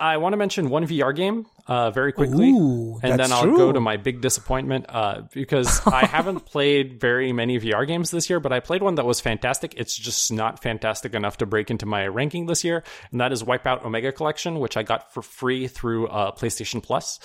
I 0.00 0.18
want 0.18 0.32
to 0.32 0.36
mention 0.36 0.70
one 0.70 0.86
VR 0.86 1.14
game 1.14 1.46
uh, 1.66 1.90
very 1.90 2.12
quickly, 2.12 2.50
Ooh, 2.50 3.00
and 3.02 3.18
then 3.18 3.32
I'll 3.32 3.42
true. 3.42 3.56
go 3.56 3.72
to 3.72 3.80
my 3.80 3.96
big 3.96 4.20
disappointment 4.20 4.86
uh, 4.88 5.22
because 5.32 5.84
I 5.86 6.06
haven't 6.06 6.46
played 6.46 7.00
very 7.00 7.32
many 7.32 7.58
VR 7.58 7.84
games 7.84 8.12
this 8.12 8.30
year, 8.30 8.38
but 8.38 8.52
I 8.52 8.60
played 8.60 8.80
one 8.80 8.94
that 8.94 9.04
was 9.04 9.20
fantastic. 9.20 9.74
It's 9.76 9.96
just 9.96 10.32
not 10.32 10.62
fantastic 10.62 11.14
enough 11.14 11.38
to 11.38 11.46
break 11.46 11.70
into 11.70 11.84
my 11.84 12.06
ranking 12.06 12.46
this 12.46 12.62
year, 12.62 12.84
and 13.10 13.20
that 13.20 13.32
is 13.32 13.42
Wipeout 13.42 13.84
Omega 13.84 14.12
Collection, 14.12 14.60
which 14.60 14.76
I 14.76 14.84
got 14.84 15.12
for 15.12 15.20
free 15.20 15.66
through 15.66 16.06
uh, 16.06 16.30
PlayStation 16.30 16.80
Plus. 16.80 17.18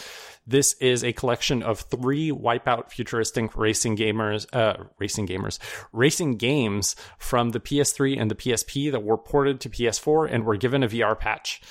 This 0.46 0.74
is 0.82 1.04
a 1.04 1.14
collection 1.14 1.64
of 1.64 1.82
three 1.82 2.32
Wipeout 2.32 2.90
futuristic 2.90 3.56
racing 3.56 3.96
gamers, 3.96 4.46
uh, 4.52 4.84
racing 4.98 5.28
gamers, 5.28 5.60
racing 5.92 6.38
games 6.38 6.96
from 7.18 7.52
the 7.52 7.60
PS3 7.60 8.20
and 8.20 8.32
the 8.32 8.36
PSP 8.36 8.92
that 8.92 9.04
were 9.04 9.18
ported 9.18 9.62
to 9.62 9.70
PS4 9.70 10.30
and 10.30 10.44
were 10.44 10.58
given 10.58 10.84
a 10.84 10.88
VR 10.88 11.18
patch. 11.18 11.62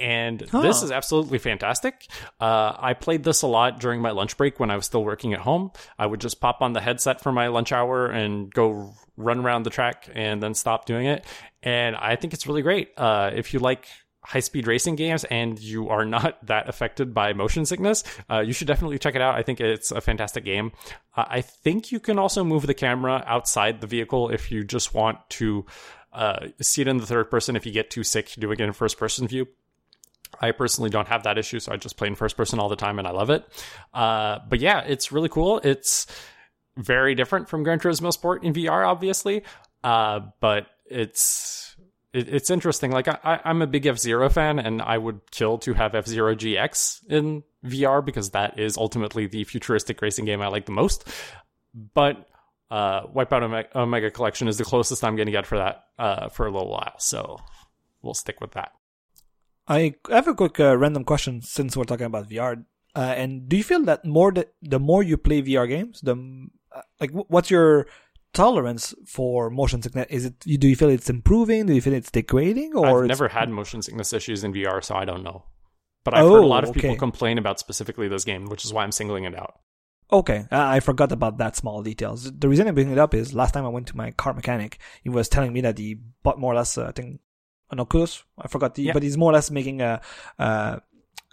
And 0.00 0.40
this 0.40 0.82
is 0.82 0.90
absolutely 0.90 1.38
fantastic. 1.38 2.06
Uh, 2.40 2.74
I 2.76 2.94
played 2.94 3.22
this 3.22 3.42
a 3.42 3.46
lot 3.46 3.78
during 3.78 4.00
my 4.00 4.10
lunch 4.10 4.36
break 4.36 4.58
when 4.58 4.70
I 4.70 4.76
was 4.76 4.86
still 4.86 5.04
working 5.04 5.34
at 5.34 5.40
home. 5.40 5.70
I 5.98 6.06
would 6.06 6.20
just 6.20 6.40
pop 6.40 6.62
on 6.62 6.72
the 6.72 6.80
headset 6.80 7.20
for 7.20 7.30
my 7.30 7.46
lunch 7.46 7.70
hour 7.70 8.06
and 8.06 8.52
go 8.52 8.94
run 9.16 9.38
around 9.38 9.62
the 9.62 9.70
track 9.70 10.08
and 10.12 10.42
then 10.42 10.54
stop 10.54 10.86
doing 10.86 11.06
it. 11.06 11.24
And 11.62 11.94
I 11.94 12.16
think 12.16 12.34
it's 12.34 12.46
really 12.46 12.62
great. 12.62 12.90
Uh, 12.96 13.30
if 13.34 13.54
you 13.54 13.60
like 13.60 13.86
high 14.24 14.40
speed 14.40 14.66
racing 14.66 14.96
games 14.96 15.24
and 15.24 15.60
you 15.60 15.90
are 15.90 16.04
not 16.04 16.44
that 16.46 16.68
affected 16.68 17.14
by 17.14 17.32
motion 17.32 17.64
sickness, 17.64 18.02
uh, 18.28 18.40
you 18.40 18.52
should 18.52 18.66
definitely 18.66 18.98
check 18.98 19.14
it 19.14 19.22
out. 19.22 19.36
I 19.36 19.42
think 19.42 19.60
it's 19.60 19.92
a 19.92 20.00
fantastic 20.00 20.44
game. 20.44 20.72
Uh, 21.16 21.24
I 21.28 21.40
think 21.40 21.92
you 21.92 22.00
can 22.00 22.18
also 22.18 22.42
move 22.42 22.66
the 22.66 22.74
camera 22.74 23.22
outside 23.26 23.80
the 23.80 23.86
vehicle 23.86 24.30
if 24.30 24.50
you 24.50 24.64
just 24.64 24.92
want 24.92 25.18
to 25.30 25.66
uh, 26.12 26.48
see 26.60 26.82
it 26.82 26.88
in 26.88 26.98
the 26.98 27.06
third 27.06 27.30
person 27.30 27.54
if 27.56 27.66
you 27.66 27.72
get 27.72 27.90
too 27.90 28.04
sick 28.04 28.32
doing 28.38 28.58
it 28.58 28.64
in 28.64 28.72
first 28.72 28.98
person 28.98 29.28
view. 29.28 29.46
I 30.40 30.52
personally 30.52 30.90
don't 30.90 31.08
have 31.08 31.24
that 31.24 31.38
issue, 31.38 31.60
so 31.60 31.72
I 31.72 31.76
just 31.76 31.96
play 31.96 32.08
in 32.08 32.14
first 32.14 32.36
person 32.36 32.58
all 32.58 32.68
the 32.68 32.76
time 32.76 32.98
and 32.98 33.06
I 33.08 33.10
love 33.10 33.30
it. 33.30 33.46
Uh, 33.92 34.38
but 34.48 34.60
yeah, 34.60 34.80
it's 34.80 35.12
really 35.12 35.28
cool. 35.28 35.60
It's 35.64 36.06
very 36.76 37.14
different 37.14 37.48
from 37.48 37.62
Gran 37.62 37.78
Turismo 37.78 38.12
Sport 38.12 38.44
in 38.44 38.52
VR, 38.52 38.86
obviously, 38.86 39.42
uh, 39.82 40.20
but 40.40 40.66
it's 40.86 41.76
it, 42.12 42.28
it's 42.32 42.50
interesting. 42.50 42.90
Like 42.90 43.08
I, 43.08 43.40
I'm 43.44 43.62
a 43.62 43.66
big 43.66 43.86
F 43.86 43.98
Zero 43.98 44.28
fan, 44.28 44.58
and 44.58 44.80
I 44.80 44.96
would 44.96 45.30
kill 45.30 45.58
to 45.58 45.74
have 45.74 45.94
F 45.94 46.06
Zero 46.06 46.34
GX 46.34 47.06
in 47.08 47.42
VR 47.64 48.04
because 48.04 48.30
that 48.30 48.58
is 48.58 48.76
ultimately 48.76 49.26
the 49.26 49.44
futuristic 49.44 50.00
racing 50.00 50.24
game 50.24 50.40
I 50.40 50.48
like 50.48 50.66
the 50.66 50.72
most. 50.72 51.08
But 51.94 52.28
uh, 52.70 53.06
Wipeout 53.08 53.42
Omega, 53.42 53.78
Omega 53.78 54.10
Collection 54.10 54.48
is 54.48 54.58
the 54.58 54.64
closest 54.64 55.04
I'm 55.04 55.16
going 55.16 55.26
to 55.26 55.32
get 55.32 55.46
for 55.46 55.58
that 55.58 55.84
uh, 55.98 56.28
for 56.28 56.46
a 56.46 56.50
little 56.50 56.70
while, 56.70 56.94
so 56.98 57.38
we'll 58.02 58.14
stick 58.14 58.40
with 58.40 58.52
that. 58.52 58.72
I 59.66 59.94
have 60.10 60.28
a 60.28 60.34
quick 60.34 60.60
uh, 60.60 60.76
random 60.76 61.04
question 61.04 61.40
since 61.42 61.76
we're 61.76 61.84
talking 61.84 62.06
about 62.06 62.28
VR. 62.28 62.64
Uh, 62.96 62.98
and 63.16 63.48
do 63.48 63.56
you 63.56 63.64
feel 63.64 63.82
that 63.84 64.04
more 64.04 64.30
the, 64.32 64.48
the 64.62 64.78
more 64.78 65.02
you 65.02 65.16
play 65.16 65.42
VR 65.42 65.68
games, 65.68 66.00
the 66.02 66.14
uh, 66.74 66.82
like 67.00 67.10
wh- 67.10 67.28
what's 67.30 67.50
your 67.50 67.86
tolerance 68.32 68.94
for 69.06 69.50
motion 69.50 69.82
sickness? 69.82 70.06
Is 70.10 70.24
it 70.26 70.38
do 70.40 70.68
you 70.68 70.76
feel 70.76 70.90
it's 70.90 71.10
improving? 71.10 71.66
Do 71.66 71.74
you 71.74 71.80
feel 71.80 71.92
it's 71.94 72.10
degrading? 72.10 72.74
Or 72.74 73.02
I've 73.02 73.08
never 73.08 73.28
had 73.28 73.48
motion 73.48 73.82
sickness 73.82 74.12
issues 74.12 74.44
in 74.44 74.52
VR, 74.52 74.82
so 74.84 74.94
I 74.94 75.04
don't 75.04 75.22
know. 75.24 75.44
But 76.04 76.14
I've 76.14 76.24
heard 76.26 76.42
a 76.42 76.44
Oh, 76.44 76.46
lot 76.46 76.64
of 76.64 76.72
people 76.74 76.96
complain 76.96 77.38
about 77.38 77.58
specifically 77.58 78.08
this 78.08 78.24
game, 78.24 78.44
which 78.46 78.64
is 78.64 78.72
why 78.72 78.82
I'm 78.84 78.92
singling 78.92 79.24
it 79.24 79.34
out. 79.34 79.60
Okay, 80.12 80.44
I 80.50 80.80
forgot 80.80 81.10
about 81.10 81.38
that 81.38 81.56
small 81.56 81.82
details. 81.82 82.30
The 82.30 82.46
reason 82.48 82.68
I 82.68 82.72
bring 82.72 82.92
it 82.92 82.98
up 82.98 83.14
is 83.14 83.32
last 83.32 83.52
time 83.54 83.64
I 83.64 83.70
went 83.70 83.86
to 83.88 83.96
my 83.96 84.10
car 84.10 84.34
mechanic, 84.34 84.78
he 85.02 85.08
was 85.08 85.30
telling 85.30 85.52
me 85.52 85.62
that 85.62 85.78
he 85.78 85.96
bought 86.22 86.38
more 86.38 86.52
or 86.52 86.56
less, 86.56 86.76
uh, 86.76 86.86
I 86.86 86.92
think, 86.92 87.20
an 87.70 87.80
Oculus. 87.80 88.22
I 88.38 88.48
forgot 88.48 88.74
the, 88.74 88.82
Yeah. 88.84 88.92
but 88.92 89.02
he's 89.02 89.16
more 89.16 89.30
or 89.30 89.34
less 89.34 89.50
making 89.50 89.80
a, 89.80 90.00
a, 90.38 90.80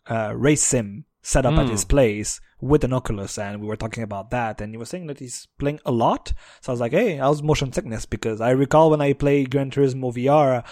a 0.08 0.36
race 0.38 0.64
sim 0.64 1.06
set 1.22 1.46
up 1.46 1.54
at 1.54 1.68
Mm. 1.68 1.72
his 1.72 1.86
place 1.86 2.42
with 2.60 2.84
an 2.84 2.94
Oculus, 2.94 3.38
and 3.38 3.60
we 3.62 3.68
were 3.68 3.76
talking 3.76 4.04
about 4.04 4.30
that, 4.32 4.62
and 4.62 4.74
he 4.74 4.78
was 4.78 4.90
saying 4.90 5.08
that 5.08 5.20
he's 5.20 5.48
playing 5.60 5.80
a 5.86 5.92
lot. 5.92 6.32
So 6.62 6.72
I 6.72 6.74
was 6.74 6.80
like, 6.80 6.92
hey, 6.92 7.20
I 7.20 7.28
was 7.28 7.42
motion 7.44 7.72
sickness? 7.74 8.06
Because 8.06 8.40
I 8.42 8.52
recall 8.52 8.90
when 8.92 9.02
I 9.02 9.14
played 9.14 9.50
Gran 9.52 9.72
Turismo 9.72 10.14
VR, 10.14 10.64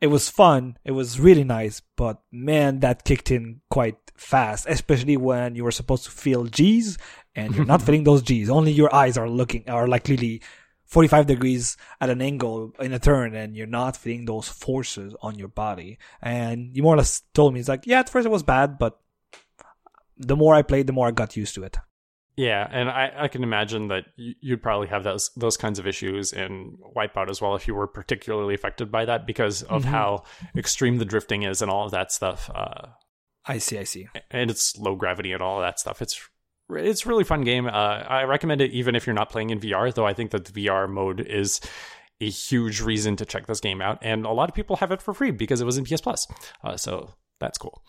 it 0.00 0.06
was 0.08 0.28
fun, 0.28 0.76
it 0.84 0.92
was 0.92 1.18
really 1.20 1.44
nice, 1.44 1.80
but 1.96 2.20
man, 2.30 2.80
that 2.80 3.04
kicked 3.04 3.30
in 3.30 3.60
quite 3.70 3.96
fast, 4.16 4.66
especially 4.68 5.16
when 5.16 5.54
you 5.56 5.64
were 5.64 5.70
supposed 5.70 6.04
to 6.04 6.10
feel 6.10 6.44
G's 6.44 6.96
and 7.34 7.54
you're 7.54 7.64
not 7.66 7.82
feeling 7.86 8.04
those 8.04 8.22
G's. 8.22 8.48
Only 8.50 8.72
your 8.72 8.94
eyes 8.94 9.16
are 9.18 9.28
looking, 9.28 9.68
are 9.68 9.88
like 9.88 10.06
really 10.08 10.40
45 10.88 11.26
degrees 11.26 11.76
at 12.00 12.10
an 12.10 12.20
angle 12.20 12.72
in 12.80 12.92
a 12.92 12.98
turn 12.98 13.34
and 13.34 13.54
you're 13.56 13.66
not 13.66 13.96
feeling 13.96 14.24
those 14.24 14.48
forces 14.48 15.14
on 15.22 15.38
your 15.38 15.48
body. 15.48 15.98
And 16.20 16.74
you 16.76 16.82
more 16.82 16.94
or 16.94 16.98
less 16.98 17.22
told 17.34 17.54
me, 17.54 17.60
it's 17.60 17.68
like, 17.68 17.86
yeah, 17.86 18.00
at 18.00 18.08
first 18.10 18.26
it 18.26 18.30
was 18.30 18.42
bad, 18.42 18.78
but 18.78 18.98
the 20.16 20.36
more 20.36 20.54
I 20.54 20.62
played, 20.62 20.86
the 20.86 20.92
more 20.92 21.06
I 21.06 21.12
got 21.12 21.36
used 21.36 21.54
to 21.54 21.62
it. 21.62 21.76
Yeah, 22.36 22.68
and 22.70 22.88
I, 22.88 23.12
I 23.24 23.28
can 23.28 23.42
imagine 23.42 23.88
that 23.88 24.04
you'd 24.16 24.62
probably 24.62 24.86
have 24.88 25.02
those 25.02 25.30
those 25.36 25.56
kinds 25.56 25.80
of 25.80 25.88
issues 25.88 26.32
in 26.32 26.78
Wipeout 26.96 27.28
as 27.28 27.42
well 27.42 27.56
if 27.56 27.66
you 27.66 27.74
were 27.74 27.88
particularly 27.88 28.54
affected 28.54 28.92
by 28.92 29.04
that 29.06 29.26
because 29.26 29.64
of 29.64 29.82
Mhm. 29.82 29.86
how 29.86 30.22
extreme 30.56 30.98
the 30.98 31.04
drifting 31.04 31.42
is 31.42 31.62
and 31.62 31.70
all 31.70 31.84
of 31.86 31.90
that 31.90 32.12
stuff. 32.12 32.48
Uh, 32.54 32.90
I 33.44 33.58
see, 33.58 33.76
I 33.78 33.82
see. 33.84 34.06
and 34.30 34.50
it's 34.52 34.76
low 34.78 34.94
gravity 34.94 35.32
and 35.32 35.42
all 35.42 35.56
of 35.58 35.62
that 35.64 35.80
stuff. 35.80 36.00
It's 36.00 36.28
it's 36.70 37.06
a 37.06 37.08
really 37.08 37.24
fun 37.24 37.42
game. 37.42 37.66
Uh, 37.66 37.70
I 37.70 38.24
recommend 38.24 38.60
it 38.60 38.72
even 38.72 38.94
if 38.94 39.06
you're 39.06 39.14
not 39.14 39.30
playing 39.30 39.50
in 39.50 39.60
VR. 39.60 39.92
Though 39.92 40.06
I 40.06 40.14
think 40.14 40.30
that 40.32 40.44
the 40.44 40.66
VR 40.66 40.88
mode 40.88 41.20
is 41.20 41.60
a 42.20 42.28
huge 42.28 42.80
reason 42.80 43.16
to 43.16 43.24
check 43.24 43.46
this 43.46 43.60
game 43.60 43.80
out, 43.80 43.98
and 44.02 44.26
a 44.26 44.32
lot 44.32 44.48
of 44.48 44.54
people 44.54 44.76
have 44.76 44.92
it 44.92 45.00
for 45.02 45.14
free 45.14 45.30
because 45.30 45.60
it 45.60 45.64
was 45.64 45.78
in 45.78 45.84
PS 45.84 46.00
Plus. 46.00 46.26
Uh, 46.62 46.76
so 46.76 47.14
that's 47.40 47.58
cool. 47.58 47.82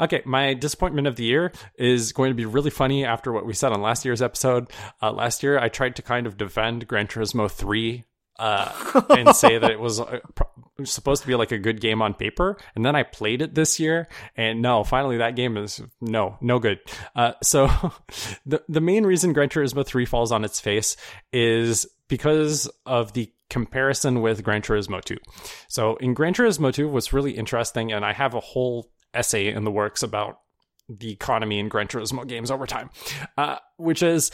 Okay, 0.00 0.22
my 0.24 0.54
disappointment 0.54 1.06
of 1.06 1.16
the 1.16 1.24
year 1.24 1.52
is 1.76 2.12
going 2.12 2.30
to 2.30 2.34
be 2.34 2.46
really 2.46 2.70
funny 2.70 3.04
after 3.04 3.30
what 3.30 3.46
we 3.46 3.52
said 3.52 3.72
on 3.72 3.82
last 3.82 4.04
year's 4.04 4.22
episode. 4.22 4.70
Uh, 5.00 5.12
last 5.12 5.42
year, 5.42 5.58
I 5.58 5.68
tried 5.68 5.96
to 5.96 6.02
kind 6.02 6.26
of 6.26 6.36
defend 6.36 6.88
Gran 6.88 7.06
Turismo 7.06 7.50
3 7.50 8.04
uh, 8.42 9.02
and 9.10 9.36
say 9.36 9.56
that 9.56 9.70
it 9.70 9.78
was 9.78 10.00
uh, 10.00 10.18
supposed 10.82 11.22
to 11.22 11.28
be 11.28 11.36
like 11.36 11.52
a 11.52 11.58
good 11.58 11.80
game 11.80 12.02
on 12.02 12.12
paper. 12.12 12.58
And 12.74 12.84
then 12.84 12.96
I 12.96 13.04
played 13.04 13.40
it 13.40 13.54
this 13.54 13.78
year, 13.78 14.08
and 14.36 14.60
no, 14.60 14.82
finally 14.82 15.18
that 15.18 15.36
game 15.36 15.56
is 15.56 15.80
no, 16.00 16.38
no 16.40 16.58
good. 16.58 16.80
Uh, 17.14 17.34
so 17.42 17.66
the 18.46 18.60
the 18.68 18.80
main 18.80 19.06
reason 19.06 19.32
Gran 19.32 19.48
Turismo 19.48 19.86
3 19.86 20.04
falls 20.06 20.32
on 20.32 20.44
its 20.44 20.58
face 20.58 20.96
is 21.32 21.86
because 22.08 22.68
of 22.84 23.12
the 23.12 23.32
comparison 23.48 24.22
with 24.22 24.42
Gran 24.42 24.60
Turismo 24.60 25.00
2. 25.04 25.16
So 25.68 25.94
in 25.96 26.12
Gran 26.12 26.34
Turismo 26.34 26.72
2, 26.72 26.88
what's 26.88 27.12
really 27.12 27.32
interesting, 27.32 27.92
and 27.92 28.04
I 28.04 28.12
have 28.12 28.34
a 28.34 28.40
whole 28.40 28.90
essay 29.14 29.52
in 29.52 29.62
the 29.62 29.70
works 29.70 30.02
about 30.02 30.40
the 30.88 31.12
economy 31.12 31.60
in 31.60 31.68
Gran 31.68 31.86
Turismo 31.86 32.26
games 32.26 32.50
over 32.50 32.66
time, 32.66 32.90
uh, 33.38 33.58
which 33.76 34.02
is 34.02 34.32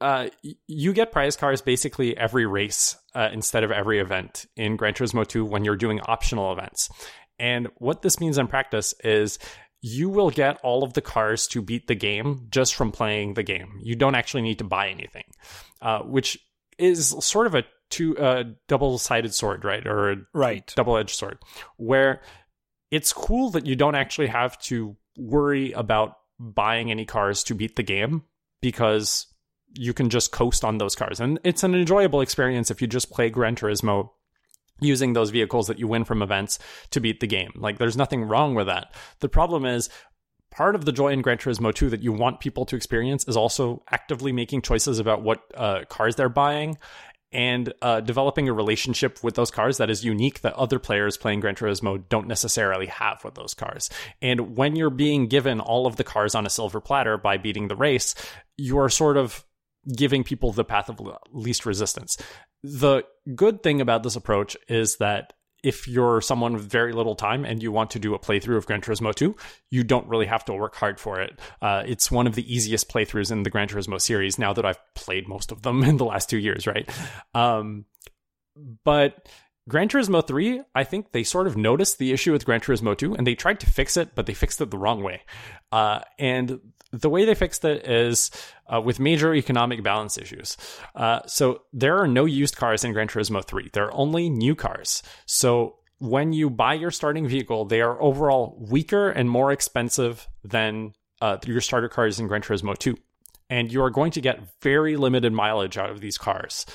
uh, 0.00 0.28
you 0.66 0.92
get 0.92 1.12
prize 1.12 1.36
cars 1.36 1.60
basically 1.60 2.16
every 2.16 2.46
race 2.46 2.96
uh, 3.18 3.28
instead 3.32 3.64
of 3.64 3.70
every 3.72 3.98
event 3.98 4.46
in 4.56 4.76
Gran 4.76 4.94
Turismo 4.94 5.26
2 5.26 5.44
when 5.44 5.64
you're 5.64 5.76
doing 5.76 6.00
optional 6.02 6.52
events. 6.52 6.88
And 7.38 7.68
what 7.76 8.02
this 8.02 8.20
means 8.20 8.38
in 8.38 8.46
practice 8.46 8.94
is 9.02 9.38
you 9.80 10.08
will 10.08 10.30
get 10.30 10.58
all 10.62 10.82
of 10.84 10.92
the 10.94 11.00
cars 11.00 11.46
to 11.48 11.62
beat 11.62 11.86
the 11.86 11.94
game 11.94 12.46
just 12.50 12.74
from 12.74 12.90
playing 12.92 13.34
the 13.34 13.42
game. 13.42 13.78
You 13.82 13.96
don't 13.96 14.14
actually 14.14 14.42
need 14.42 14.58
to 14.58 14.64
buy 14.64 14.88
anything, 14.88 15.24
uh, 15.82 16.00
which 16.00 16.38
is 16.78 17.14
sort 17.20 17.46
of 17.46 17.54
a 17.54 17.64
two 17.90 18.16
uh, 18.18 18.44
double-sided 18.68 19.34
sword, 19.34 19.64
right? 19.64 19.86
Or 19.86 20.12
a 20.12 20.16
Right. 20.34 20.72
double-edged 20.76 21.14
sword, 21.14 21.38
where 21.76 22.20
it's 22.90 23.12
cool 23.12 23.50
that 23.50 23.66
you 23.66 23.76
don't 23.76 23.94
actually 23.94 24.28
have 24.28 24.58
to 24.62 24.96
worry 25.16 25.72
about 25.72 26.14
buying 26.38 26.90
any 26.90 27.04
cars 27.04 27.42
to 27.44 27.54
beat 27.54 27.76
the 27.76 27.82
game 27.82 28.22
because 28.60 29.26
you 29.74 29.92
can 29.92 30.10
just 30.10 30.32
coast 30.32 30.64
on 30.64 30.78
those 30.78 30.94
cars. 30.94 31.20
And 31.20 31.38
it's 31.44 31.62
an 31.62 31.74
enjoyable 31.74 32.20
experience 32.20 32.70
if 32.70 32.80
you 32.80 32.88
just 32.88 33.10
play 33.10 33.30
Gran 33.30 33.56
Turismo 33.56 34.10
using 34.80 35.12
those 35.12 35.30
vehicles 35.30 35.66
that 35.66 35.78
you 35.78 35.88
win 35.88 36.04
from 36.04 36.22
events 36.22 36.58
to 36.90 37.00
beat 37.00 37.20
the 37.20 37.26
game. 37.26 37.50
Like 37.56 37.78
there's 37.78 37.96
nothing 37.96 38.24
wrong 38.24 38.54
with 38.54 38.66
that. 38.66 38.94
The 39.20 39.28
problem 39.28 39.64
is 39.64 39.90
part 40.50 40.74
of 40.74 40.84
the 40.84 40.92
joy 40.92 41.08
in 41.08 41.22
Gran 41.22 41.38
Turismo 41.38 41.74
2 41.74 41.90
that 41.90 42.02
you 42.02 42.12
want 42.12 42.40
people 42.40 42.64
to 42.66 42.76
experience 42.76 43.26
is 43.28 43.36
also 43.36 43.82
actively 43.90 44.32
making 44.32 44.62
choices 44.62 44.98
about 44.98 45.22
what 45.22 45.42
uh, 45.54 45.84
cars 45.88 46.16
they're 46.16 46.28
buying 46.28 46.78
and 47.30 47.74
uh, 47.82 48.00
developing 48.00 48.48
a 48.48 48.52
relationship 48.52 49.22
with 49.22 49.34
those 49.34 49.50
cars 49.50 49.76
that 49.76 49.90
is 49.90 50.04
unique 50.04 50.40
that 50.40 50.54
other 50.54 50.78
players 50.78 51.18
playing 51.18 51.40
Gran 51.40 51.54
Turismo 51.54 52.02
don't 52.08 52.26
necessarily 52.26 52.86
have 52.86 53.22
with 53.22 53.34
those 53.34 53.52
cars. 53.52 53.90
And 54.22 54.56
when 54.56 54.76
you're 54.76 54.88
being 54.88 55.26
given 55.26 55.60
all 55.60 55.86
of 55.86 55.96
the 55.96 56.04
cars 56.04 56.34
on 56.34 56.46
a 56.46 56.50
silver 56.50 56.80
platter 56.80 57.18
by 57.18 57.36
beating 57.36 57.68
the 57.68 57.76
race, 57.76 58.14
you 58.56 58.78
are 58.78 58.88
sort 58.88 59.18
of 59.18 59.44
giving 59.96 60.24
people 60.24 60.52
the 60.52 60.64
path 60.64 60.88
of 60.88 61.00
least 61.32 61.66
resistance. 61.66 62.16
The 62.62 63.04
good 63.34 63.62
thing 63.62 63.80
about 63.80 64.02
this 64.02 64.16
approach 64.16 64.56
is 64.68 64.96
that 64.96 65.32
if 65.62 65.88
you're 65.88 66.20
someone 66.20 66.54
with 66.54 66.70
very 66.70 66.92
little 66.92 67.16
time 67.16 67.44
and 67.44 67.62
you 67.62 67.72
want 67.72 67.90
to 67.90 67.98
do 67.98 68.14
a 68.14 68.18
playthrough 68.18 68.56
of 68.56 68.66
Gran 68.66 68.80
Turismo 68.80 69.14
2, 69.14 69.34
you 69.70 69.82
don't 69.82 70.06
really 70.06 70.26
have 70.26 70.44
to 70.44 70.54
work 70.54 70.76
hard 70.76 71.00
for 71.00 71.20
it. 71.20 71.38
Uh, 71.60 71.82
it's 71.84 72.10
one 72.10 72.26
of 72.26 72.34
the 72.34 72.52
easiest 72.54 72.88
playthroughs 72.88 73.32
in 73.32 73.42
the 73.42 73.50
Gran 73.50 73.68
Turismo 73.68 74.00
series 74.00 74.38
now 74.38 74.52
that 74.52 74.64
I've 74.64 74.78
played 74.94 75.28
most 75.28 75.50
of 75.50 75.62
them 75.62 75.82
in 75.84 75.96
the 75.96 76.04
last 76.04 76.30
two 76.30 76.38
years, 76.38 76.66
right? 76.66 76.88
Um, 77.34 77.86
but 78.84 79.28
Gran 79.68 79.88
Turismo 79.88 80.26
3, 80.26 80.62
I 80.74 80.84
think 80.84 81.12
they 81.12 81.24
sort 81.24 81.46
of 81.46 81.56
noticed 81.56 81.98
the 81.98 82.12
issue 82.12 82.32
with 82.32 82.44
Gran 82.44 82.60
Turismo 82.60 82.96
2 82.96 83.14
and 83.14 83.26
they 83.26 83.34
tried 83.34 83.60
to 83.60 83.66
fix 83.66 83.96
it, 83.96 84.14
but 84.14 84.26
they 84.26 84.34
fixed 84.34 84.60
it 84.60 84.70
the 84.70 84.78
wrong 84.78 85.02
way. 85.02 85.22
Uh, 85.72 86.00
and 86.18 86.60
the 86.90 87.10
way 87.10 87.24
they 87.24 87.34
fixed 87.34 87.64
it 87.64 87.86
is 87.86 88.30
uh, 88.66 88.80
with 88.80 88.98
major 88.98 89.34
economic 89.34 89.82
balance 89.82 90.16
issues. 90.16 90.56
Uh, 90.94 91.20
so 91.26 91.62
there 91.72 91.98
are 91.98 92.08
no 92.08 92.24
used 92.24 92.56
cars 92.56 92.84
in 92.84 92.92
Gran 92.92 93.08
Turismo 93.08 93.44
3. 93.44 93.70
There 93.72 93.86
are 93.86 93.94
only 93.94 94.30
new 94.30 94.54
cars. 94.54 95.02
So 95.26 95.76
when 95.98 96.32
you 96.32 96.48
buy 96.48 96.74
your 96.74 96.90
starting 96.90 97.26
vehicle, 97.28 97.64
they 97.64 97.80
are 97.80 98.00
overall 98.00 98.56
weaker 98.70 99.10
and 99.10 99.28
more 99.28 99.52
expensive 99.52 100.28
than 100.44 100.92
uh, 101.20 101.38
your 101.44 101.60
starter 101.60 101.88
cars 101.88 102.18
in 102.20 102.28
Gran 102.28 102.42
Turismo 102.42 102.76
2. 102.76 102.96
And 103.50 103.72
you 103.72 103.82
are 103.82 103.90
going 103.90 104.12
to 104.12 104.20
get 104.20 104.40
very 104.62 104.96
limited 104.96 105.32
mileage 105.32 105.78
out 105.78 105.90
of 105.90 106.00
these 106.00 106.18
cars. 106.18 106.66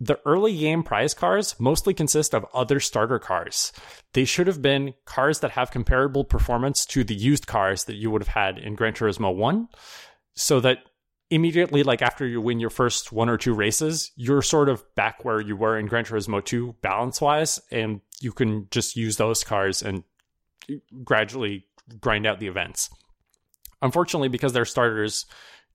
The 0.00 0.20
early 0.24 0.56
game 0.56 0.82
prize 0.82 1.12
cars 1.12 1.56
mostly 1.58 1.92
consist 1.92 2.34
of 2.34 2.46
other 2.54 2.78
starter 2.78 3.18
cars. 3.18 3.72
They 4.12 4.24
should 4.24 4.46
have 4.46 4.62
been 4.62 4.94
cars 5.04 5.40
that 5.40 5.52
have 5.52 5.70
comparable 5.70 6.24
performance 6.24 6.86
to 6.86 7.02
the 7.02 7.14
used 7.14 7.46
cars 7.46 7.84
that 7.84 7.96
you 7.96 8.10
would 8.10 8.22
have 8.22 8.28
had 8.28 8.58
in 8.58 8.74
Gran 8.76 8.92
Turismo 8.92 9.34
1, 9.34 9.68
so 10.34 10.60
that 10.60 10.78
immediately, 11.30 11.82
like 11.82 12.00
after 12.00 12.26
you 12.26 12.40
win 12.40 12.60
your 12.60 12.70
first 12.70 13.12
one 13.12 13.28
or 13.28 13.36
two 13.36 13.52
races, 13.54 14.12
you're 14.16 14.40
sort 14.42 14.68
of 14.68 14.84
back 14.94 15.24
where 15.24 15.40
you 15.40 15.56
were 15.56 15.78
in 15.78 15.86
Gran 15.86 16.04
Turismo 16.04 16.44
2 16.44 16.76
balance 16.80 17.20
wise, 17.20 17.60
and 17.70 18.00
you 18.20 18.32
can 18.32 18.68
just 18.70 18.96
use 18.96 19.16
those 19.16 19.44
cars 19.44 19.82
and 19.82 20.04
gradually 21.04 21.66
grind 22.00 22.26
out 22.26 22.38
the 22.38 22.46
events. 22.46 22.88
Unfortunately, 23.82 24.28
because 24.28 24.52
they're 24.52 24.64
starters, 24.64 25.26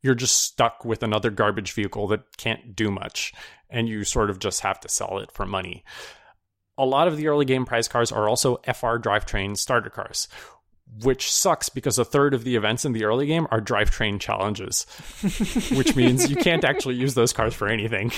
you're 0.02 0.16
just 0.16 0.42
stuck 0.42 0.84
with 0.84 1.04
another 1.04 1.30
garbage 1.30 1.72
vehicle 1.72 2.08
that 2.08 2.38
can't 2.38 2.76
do 2.76 2.92
much, 2.92 3.34
and 3.74 3.90
you 3.90 4.04
sort 4.04 4.30
of 4.30 4.40
just 4.40 4.62
have 4.62 4.80
to 4.82 4.90
sell 4.90 5.18
it 5.20 5.32
for 5.32 5.46
money. 5.46 5.84
A 6.78 6.86
lot 6.86 7.08
of 7.08 7.18
the 7.18 7.28
early 7.28 7.46
game 7.46 7.66
prize 7.66 7.88
cars 7.88 8.12
are 8.12 8.30
also 8.30 8.58
FR 8.66 8.98
drivetrain 8.98 9.58
starter 9.58 9.90
cars, 9.90 10.28
which 11.04 11.32
sucks 11.32 11.70
because 11.70 12.00
a 12.00 12.06
third 12.06 12.34
of 12.34 12.44
the 12.44 12.56
events 12.56 12.86
in 12.86 12.94
the 12.94 13.04
early 13.04 13.26
game 13.28 13.48
are 13.52 13.62
drivetrain 13.62 14.20
challenges, 14.20 14.86
which 15.76 15.96
means 15.96 16.30
you 16.30 16.36
can't 16.36 16.64
actually 16.64 16.96
use 16.96 17.14
those 17.14 17.34
cars 17.34 17.54
for 17.54 17.68
anything. 17.68 18.12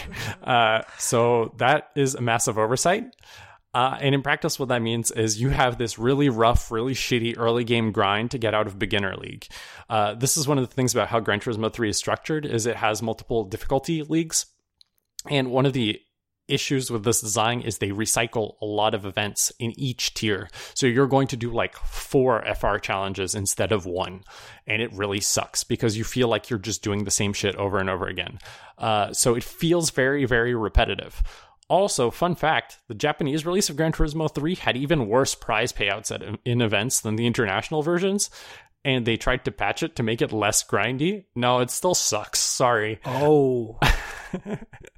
Uh, 0.43 0.81
so 0.97 1.53
that 1.57 1.89
is 1.95 2.15
a 2.15 2.21
massive 2.21 2.57
oversight. 2.57 3.05
Uh, 3.75 3.97
and 3.99 4.15
in 4.15 4.21
practice, 4.21 4.57
what 4.57 4.69
that 4.69 4.81
means 4.81 5.11
is 5.11 5.41
you 5.41 5.49
have 5.49 5.77
this 5.77 5.99
really 5.99 6.29
rough, 6.29 6.71
really 6.71 6.93
shitty 6.93 7.35
early 7.37 7.65
game 7.65 7.91
grind 7.91 8.31
to 8.31 8.37
get 8.37 8.53
out 8.53 8.67
of 8.67 8.79
beginner 8.79 9.17
league. 9.17 9.45
Uh, 9.89 10.13
this 10.13 10.37
is 10.37 10.47
one 10.47 10.57
of 10.57 10.65
the 10.65 10.73
things 10.73 10.95
about 10.95 11.09
how 11.09 11.19
Gran 11.19 11.41
Turismo 11.41 11.71
3 11.71 11.89
is 11.89 11.97
structured 11.97 12.45
is 12.45 12.65
it 12.65 12.77
has 12.77 13.01
multiple 13.01 13.43
difficulty 13.43 14.01
leagues. 14.01 14.45
And 15.29 15.51
one 15.51 15.65
of 15.65 15.73
the 15.73 15.99
issues 16.47 16.91
with 16.91 17.03
this 17.03 17.21
design 17.21 17.61
is 17.61 17.77
they 17.77 17.89
recycle 17.89 18.53
a 18.61 18.65
lot 18.65 18.93
of 18.93 19.05
events 19.05 19.51
in 19.59 19.77
each 19.79 20.13
tier. 20.13 20.49
So 20.73 20.85
you're 20.87 21.07
going 21.07 21.27
to 21.29 21.37
do 21.37 21.51
like 21.51 21.75
four 21.75 22.43
FR 22.55 22.77
challenges 22.77 23.35
instead 23.35 23.71
of 23.71 23.85
one. 23.85 24.23
And 24.67 24.81
it 24.81 24.93
really 24.93 25.21
sucks 25.21 25.63
because 25.63 25.97
you 25.97 26.03
feel 26.03 26.27
like 26.27 26.49
you're 26.49 26.59
just 26.59 26.83
doing 26.83 27.03
the 27.03 27.11
same 27.11 27.33
shit 27.33 27.55
over 27.55 27.79
and 27.79 27.89
over 27.89 28.07
again. 28.07 28.39
Uh, 28.77 29.13
so 29.13 29.35
it 29.35 29.43
feels 29.43 29.89
very, 29.89 30.25
very 30.25 30.53
repetitive. 30.53 31.23
Also, 31.67 32.11
fun 32.11 32.35
fact 32.35 32.77
the 32.87 32.93
Japanese 32.93 33.45
release 33.45 33.69
of 33.69 33.75
Gran 33.75 33.91
Turismo 33.91 34.33
3 34.33 34.55
had 34.55 34.77
even 34.77 35.07
worse 35.07 35.33
prize 35.33 35.73
payouts 35.73 36.11
at, 36.13 36.21
in 36.45 36.61
events 36.61 37.01
than 37.01 37.15
the 37.15 37.25
international 37.25 37.81
versions, 37.81 38.29
and 38.83 39.03
they 39.03 39.17
tried 39.17 39.43
to 39.45 39.51
patch 39.51 39.81
it 39.81 39.95
to 39.95 40.03
make 40.03 40.21
it 40.21 40.31
less 40.31 40.63
grindy. 40.63 41.25
No, 41.33 41.59
it 41.61 41.71
still 41.71 41.95
sucks. 41.95 42.39
Sorry. 42.39 42.99
Oh. 43.03 43.79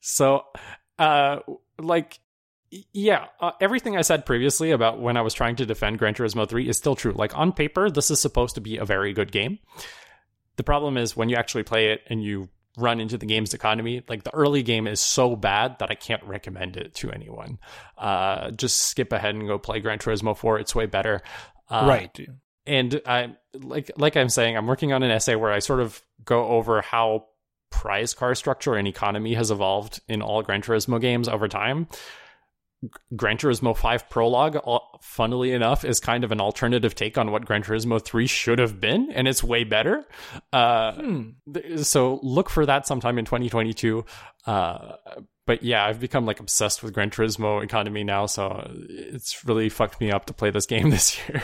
so, 0.00 0.44
uh, 0.98 1.38
like, 1.78 2.18
yeah, 2.92 3.26
uh, 3.40 3.52
everything 3.60 3.96
I 3.96 4.02
said 4.02 4.24
previously 4.24 4.70
about 4.70 5.00
when 5.00 5.16
I 5.16 5.22
was 5.22 5.34
trying 5.34 5.56
to 5.56 5.66
defend 5.66 5.98
Gran 5.98 6.14
Turismo 6.14 6.48
3 6.48 6.68
is 6.68 6.76
still 6.76 6.96
true. 6.96 7.12
Like, 7.12 7.36
on 7.36 7.52
paper, 7.52 7.90
this 7.90 8.10
is 8.10 8.20
supposed 8.20 8.54
to 8.54 8.60
be 8.60 8.78
a 8.78 8.84
very 8.84 9.12
good 9.12 9.30
game. 9.30 9.58
The 10.56 10.64
problem 10.64 10.96
is 10.96 11.16
when 11.16 11.28
you 11.28 11.36
actually 11.36 11.64
play 11.64 11.88
it 11.88 12.02
and 12.08 12.22
you 12.22 12.48
run 12.76 13.00
into 13.00 13.18
the 13.18 13.26
game's 13.26 13.54
economy. 13.54 14.02
Like 14.08 14.24
the 14.24 14.34
early 14.34 14.62
game 14.62 14.86
is 14.86 15.00
so 15.00 15.36
bad 15.36 15.78
that 15.78 15.90
I 15.90 15.94
can't 15.94 16.22
recommend 16.24 16.76
it 16.76 16.94
to 16.96 17.10
anyone. 17.10 17.58
Uh, 17.98 18.50
just 18.50 18.80
skip 18.80 19.12
ahead 19.12 19.34
and 19.34 19.46
go 19.46 19.58
play 19.58 19.80
Gran 19.80 19.98
Turismo 19.98 20.36
4. 20.36 20.60
It's 20.60 20.74
way 20.74 20.86
better. 20.86 21.22
Uh, 21.68 21.84
right. 21.86 22.28
And 22.66 23.00
I 23.06 23.34
like 23.54 23.90
like 23.96 24.16
I'm 24.16 24.28
saying, 24.28 24.56
I'm 24.56 24.66
working 24.66 24.92
on 24.92 25.02
an 25.02 25.10
essay 25.10 25.34
where 25.34 25.50
I 25.50 25.58
sort 25.58 25.80
of 25.80 26.00
go 26.24 26.46
over 26.46 26.80
how 26.80 27.26
prize 27.72 28.14
car 28.14 28.34
structure 28.34 28.74
and 28.74 28.86
economy 28.86 29.34
has 29.34 29.50
evolved 29.50 30.00
in 30.08 30.22
all 30.22 30.42
Gran 30.42 30.62
Turismo 30.62 31.00
games 31.00 31.28
over 31.28 31.48
time. 31.48 31.88
Gran 33.14 33.36
Turismo 33.36 33.76
5 33.76 34.10
Prologue, 34.10 34.56
uh, 34.66 34.78
funnily 35.00 35.52
enough, 35.52 35.84
is 35.84 36.00
kind 36.00 36.24
of 36.24 36.32
an 36.32 36.40
alternative 36.40 36.94
take 36.94 37.16
on 37.16 37.30
what 37.30 37.44
Gran 37.44 37.62
Turismo 37.62 38.04
3 38.04 38.26
should 38.26 38.58
have 38.58 38.80
been, 38.80 39.10
and 39.12 39.28
it's 39.28 39.42
way 39.42 39.62
better. 39.62 40.04
Uh, 40.52 40.92
hmm. 40.92 41.30
So 41.82 42.18
look 42.22 42.50
for 42.50 42.66
that 42.66 42.86
sometime 42.86 43.18
in 43.18 43.24
2022. 43.24 44.04
Uh, 44.46 44.96
but 45.46 45.62
yeah, 45.62 45.84
I've 45.84 46.00
become 46.00 46.26
like 46.26 46.40
obsessed 46.40 46.82
with 46.82 46.92
Gran 46.92 47.10
Turismo 47.10 47.62
economy 47.62 48.02
now, 48.02 48.26
so 48.26 48.68
it's 48.88 49.44
really 49.44 49.68
fucked 49.68 50.00
me 50.00 50.10
up 50.10 50.26
to 50.26 50.32
play 50.32 50.50
this 50.50 50.66
game 50.66 50.90
this 50.90 51.16
year. 51.28 51.42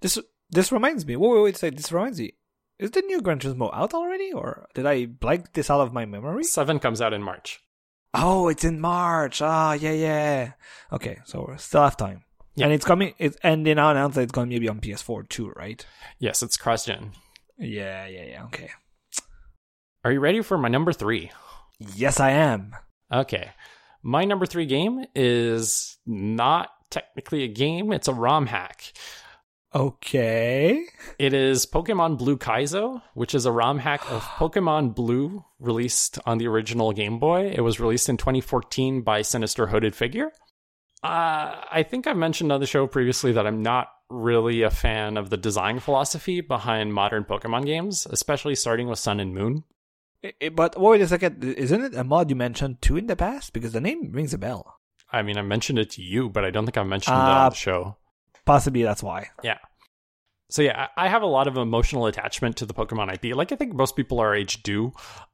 this 0.00 0.18
this 0.50 0.72
reminds 0.72 1.06
me. 1.06 1.16
Wait, 1.16 1.30
wait, 1.30 1.42
wait, 1.42 1.56
say 1.56 1.70
this 1.70 1.92
reminds 1.92 2.20
me. 2.20 2.34
Is 2.78 2.90
the 2.90 3.00
new 3.02 3.22
Gran 3.22 3.38
Turismo 3.38 3.70
out 3.72 3.94
already, 3.94 4.32
or 4.32 4.68
did 4.74 4.84
I 4.86 5.06
blank 5.06 5.54
this 5.54 5.70
out 5.70 5.80
of 5.80 5.92
my 5.94 6.04
memory? 6.04 6.44
Seven 6.44 6.78
comes 6.78 7.00
out 7.00 7.14
in 7.14 7.22
March. 7.22 7.60
Oh, 8.12 8.48
it's 8.48 8.64
in 8.64 8.80
March. 8.80 9.40
Ah, 9.40 9.72
yeah, 9.72 9.92
yeah. 9.92 10.52
Okay, 10.92 11.18
so 11.24 11.46
we 11.48 11.58
still 11.58 11.82
have 11.82 11.96
time. 11.96 12.24
Yeah. 12.54 12.66
And 12.66 12.74
it's 12.74 12.84
coming. 12.84 13.14
It's 13.18 13.36
and 13.42 13.66
they 13.66 13.74
now 13.74 13.90
announced 13.90 14.16
that 14.16 14.22
it's 14.22 14.32
going 14.32 14.50
to 14.50 14.60
be 14.60 14.68
on 14.68 14.80
PS4 14.80 15.28
too, 15.28 15.50
right? 15.50 15.84
Yes, 16.18 16.42
it's 16.42 16.56
cross 16.56 16.86
gen. 16.86 17.12
Yeah, 17.58 18.06
yeah, 18.06 18.24
yeah. 18.24 18.44
Okay. 18.44 18.70
Are 20.04 20.12
you 20.12 20.20
ready 20.20 20.42
for 20.42 20.56
my 20.56 20.68
number 20.68 20.92
three? 20.92 21.30
Yes, 21.78 22.20
I 22.20 22.30
am. 22.30 22.74
Okay. 23.12 23.50
My 24.02 24.24
number 24.24 24.46
three 24.46 24.66
game 24.66 25.04
is 25.14 25.98
not 26.06 26.70
technically 26.90 27.42
a 27.42 27.48
game, 27.48 27.92
it's 27.92 28.08
a 28.08 28.14
ROM 28.14 28.46
hack. 28.46 28.92
Okay. 29.76 30.86
It 31.18 31.34
is 31.34 31.66
Pokemon 31.66 32.16
Blue 32.16 32.38
Kaizo, 32.38 33.02
which 33.12 33.34
is 33.34 33.44
a 33.44 33.52
ROM 33.52 33.78
hack 33.78 34.10
of 34.10 34.22
Pokemon 34.38 34.94
Blue 34.94 35.44
released 35.58 36.18
on 36.24 36.38
the 36.38 36.46
original 36.46 36.92
Game 36.92 37.18
Boy. 37.18 37.52
It 37.54 37.60
was 37.60 37.78
released 37.78 38.08
in 38.08 38.16
2014 38.16 39.02
by 39.02 39.20
Sinister 39.20 39.66
Hooded 39.66 39.94
Figure. 39.94 40.32
Uh, 41.02 41.60
I 41.70 41.84
think 41.86 42.06
I've 42.06 42.16
mentioned 42.16 42.52
on 42.52 42.60
the 42.60 42.66
show 42.66 42.86
previously 42.86 43.32
that 43.32 43.46
I'm 43.46 43.62
not 43.62 43.88
really 44.08 44.62
a 44.62 44.70
fan 44.70 45.18
of 45.18 45.28
the 45.28 45.36
design 45.36 45.78
philosophy 45.80 46.40
behind 46.40 46.94
modern 46.94 47.24
Pokemon 47.24 47.66
games, 47.66 48.06
especially 48.08 48.54
starting 48.54 48.88
with 48.88 48.98
Sun 48.98 49.20
and 49.20 49.34
Moon. 49.34 49.64
It, 50.22 50.36
it, 50.40 50.56
but 50.56 50.80
wait 50.80 51.02
a 51.02 51.06
second, 51.06 51.44
isn't 51.44 51.84
it 51.84 51.94
a 51.94 52.02
mod 52.02 52.30
you 52.30 52.36
mentioned 52.36 52.80
too 52.80 52.96
in 52.96 53.08
the 53.08 53.16
past? 53.16 53.52
Because 53.52 53.72
the 53.72 53.82
name 53.82 54.10
rings 54.12 54.32
a 54.32 54.38
bell. 54.38 54.80
I 55.12 55.20
mean, 55.20 55.36
I 55.36 55.42
mentioned 55.42 55.78
it 55.78 55.90
to 55.90 56.02
you, 56.02 56.30
but 56.30 56.46
I 56.46 56.50
don't 56.50 56.64
think 56.64 56.78
I 56.78 56.82
mentioned 56.82 57.18
uh, 57.18 57.20
it 57.20 57.24
on 57.24 57.50
the 57.50 57.56
show. 57.56 57.98
Possibly 58.46 58.82
that's 58.82 59.02
why. 59.02 59.28
Yeah. 59.42 59.58
So 60.48 60.62
yeah, 60.62 60.88
I 60.96 61.08
have 61.08 61.22
a 61.22 61.26
lot 61.26 61.48
of 61.48 61.56
emotional 61.56 62.06
attachment 62.06 62.56
to 62.58 62.66
the 62.66 62.74
Pokemon 62.74 63.12
IP. 63.12 63.36
Like 63.36 63.52
I 63.52 63.56
think 63.56 63.74
most 63.74 63.96
people 63.96 64.20
our 64.20 64.34
age 64.34 64.62
do. 64.62 64.92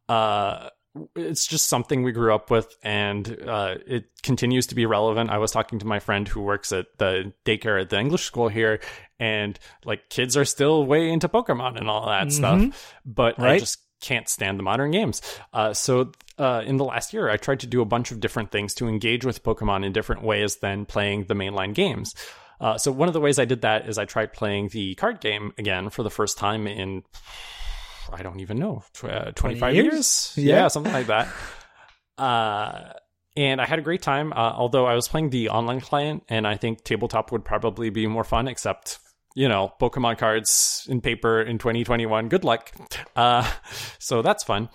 Uh, 0.09 0.71
it's 1.17 1.47
just 1.47 1.69
something 1.69 2.03
we 2.03 2.13
grew 2.13 2.35
up 2.35 2.51
with, 2.51 2.75
and 2.83 3.39
uh, 3.47 3.77
it 3.87 4.05
continues 4.23 4.67
to 4.69 4.75
be 4.75 4.85
relevant. 4.85 5.31
I 5.31 5.39
was 5.39 5.51
talking 5.51 5.79
to 5.79 5.87
my 5.87 6.01
friend 6.01 6.29
who 6.29 6.43
works 6.43 6.71
at 6.71 6.87
the 6.99 7.33
daycare 7.47 7.81
at 7.81 7.89
the 7.89 7.99
English 7.99 8.25
school 8.25 8.49
here, 8.49 8.81
and 9.19 9.59
like 9.85 10.11
kids 10.11 10.37
are 10.37 10.45
still 10.45 10.85
way 10.85 11.11
into 11.11 11.29
Pokemon 11.29 11.79
and 11.79 11.89
all 11.89 12.07
that 12.07 12.29
mm-hmm. 12.29 12.71
stuff. 12.71 12.95
But 13.07 13.39
right? 13.39 13.53
I 13.53 13.59
just 13.59 13.79
can't 14.03 14.29
stand 14.29 14.59
the 14.59 14.63
modern 14.63 14.91
games. 14.91 15.23
Uh, 15.53 15.73
so 15.73 16.13
uh, 16.39 16.63
in 16.67 16.77
the 16.77 16.85
last 16.85 17.15
year, 17.15 17.31
I 17.31 17.37
tried 17.39 17.61
to 17.61 17.67
do 17.67 17.81
a 17.81 17.87
bunch 17.87 18.11
of 18.11 18.21
different 18.21 18.51
things 18.51 18.75
to 18.75 18.89
engage 18.89 19.25
with 19.25 19.43
Pokemon 19.43 19.87
in 19.87 19.93
different 19.93 20.23
ways 20.23 20.57
than 20.57 20.85
playing 20.85 21.25
the 21.25 21.35
mainline 21.35 21.73
games. 21.73 22.15
Uh, 22.63 22.79
so 22.79 22.93
one 22.93 23.09
of 23.09 23.15
the 23.15 23.21
ways 23.21 23.39
I 23.39 23.45
did 23.45 23.63
that 23.63 23.89
is 23.89 23.99
I 23.99 24.05
tried 24.05 24.33
playing 24.33 24.69
the 24.69 24.95
card 24.95 25.21
game 25.21 25.53
again 25.59 25.91
for 25.91 26.03
the 26.03 26.11
first 26.11 26.39
time 26.39 26.67
in 26.67 27.03
I 28.13 28.23
don't 28.23 28.41
even 28.41 28.59
know 28.59 28.85
tw- 28.95 29.05
uh, 29.05 29.33
25 29.33 29.75
years? 29.75 29.85
years? 29.85 30.33
Yeah. 30.37 30.57
Yeah. 30.57 30.69
something 30.69 30.93
like 30.93 31.09
that. 31.09 31.29
Uh, 32.19 32.93
and 33.37 33.61
I 33.61 33.67
had 33.67 33.79
a 33.79 33.83
great 33.83 34.03
time. 34.03 34.33
Uh, 34.33 34.53
although 34.55 34.87
I 34.87 34.95
was 34.95 35.09
playing 35.09 35.31
the 35.31 35.49
online 35.49 35.81
client, 35.81 36.25
and 36.29 36.47
I 36.47 36.57
think 36.57 36.85
tabletop 36.85 37.33
would 37.33 37.43
probably 37.45 37.89
be 37.89 38.07
more 38.07 38.23
fun. 38.23 38.47
Except 38.47 38.99
you 39.35 39.49
know, 39.49 39.73
Pokemon 39.81 40.19
cards 40.19 40.87
in 40.91 41.01
paper 41.01 41.41
in 41.41 41.59
2021. 41.59 42.29
Good 42.29 42.45
luck. 42.45 42.71
Uh, 43.17 43.51
so 43.99 44.23
that's 44.23 44.45
fun. 44.45 44.69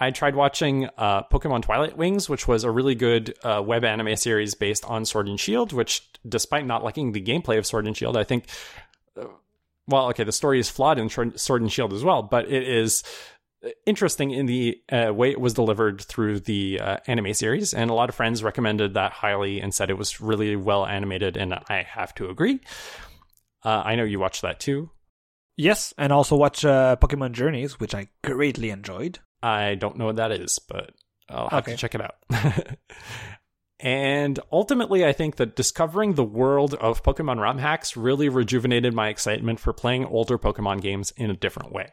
Uh, 0.00 0.04
I 0.04 0.10
tried 0.10 0.34
watching 0.34 0.88
uh, 0.96 1.22
Pokemon 1.24 1.62
Twilight 1.62 1.96
Wings, 1.96 2.28
which 2.28 2.48
was 2.48 2.64
a 2.64 2.70
really 2.70 2.94
good 2.94 3.34
uh, 3.42 3.62
web 3.64 3.84
anime 3.84 4.16
series 4.16 4.54
based 4.54 4.84
on 4.84 5.04
Sword 5.04 5.28
and 5.28 5.38
Shield. 5.38 5.72
Which, 5.72 6.08
despite 6.28 6.66
not 6.66 6.82
liking 6.82 7.12
the 7.12 7.22
gameplay 7.22 7.58
of 7.58 7.66
Sword 7.66 7.86
and 7.86 7.96
Shield, 7.96 8.16
I 8.16 8.24
think, 8.24 8.46
uh, 9.20 9.26
well, 9.86 10.08
okay, 10.08 10.24
the 10.24 10.32
story 10.32 10.58
is 10.58 10.70
flawed 10.70 10.98
in 10.98 11.08
Sword 11.08 11.62
and 11.62 11.72
Shield 11.72 11.92
as 11.92 12.04
well, 12.04 12.22
but 12.22 12.50
it 12.50 12.66
is 12.66 13.02
interesting 13.84 14.30
in 14.30 14.46
the 14.46 14.80
uh, 14.90 15.12
way 15.12 15.30
it 15.30 15.40
was 15.40 15.52
delivered 15.52 16.00
through 16.00 16.40
the 16.40 16.80
uh, 16.80 16.96
anime 17.06 17.34
series. 17.34 17.74
And 17.74 17.90
a 17.90 17.94
lot 17.94 18.08
of 18.08 18.14
friends 18.14 18.42
recommended 18.42 18.94
that 18.94 19.12
highly 19.12 19.60
and 19.60 19.74
said 19.74 19.90
it 19.90 19.98
was 19.98 20.20
really 20.20 20.56
well 20.56 20.86
animated, 20.86 21.36
and 21.36 21.54
I 21.54 21.86
have 21.88 22.14
to 22.14 22.30
agree. 22.30 22.60
Uh, 23.62 23.82
I 23.84 23.96
know 23.96 24.04
you 24.04 24.18
watched 24.18 24.42
that 24.42 24.60
too. 24.60 24.90
Yes, 25.56 25.92
and 25.98 26.10
also 26.10 26.36
watch 26.36 26.64
uh, 26.64 26.96
Pokemon 26.96 27.32
Journeys, 27.32 27.78
which 27.78 27.94
I 27.94 28.08
greatly 28.24 28.70
enjoyed. 28.70 29.18
I 29.42 29.74
don't 29.74 29.96
know 29.96 30.06
what 30.06 30.16
that 30.16 30.32
is, 30.32 30.58
but 30.58 30.92
I'll 31.28 31.48
have 31.48 31.62
Okay. 31.64 31.72
to 31.72 31.76
check 31.78 31.94
it 31.94 32.00
out. 32.00 32.16
and 33.80 34.38
ultimately, 34.52 35.04
I 35.06 35.12
think 35.12 35.36
that 35.36 35.56
discovering 35.56 36.14
the 36.14 36.24
world 36.24 36.74
of 36.74 37.02
Pokemon 37.02 37.40
ROM 37.40 37.58
hacks 37.58 37.96
really 37.96 38.28
rejuvenated 38.28 38.92
my 38.94 39.08
excitement 39.08 39.60
for 39.60 39.72
playing 39.72 40.04
older 40.04 40.36
Pokemon 40.38 40.82
games 40.82 41.12
in 41.16 41.30
a 41.30 41.36
different 41.36 41.72
way. 41.72 41.90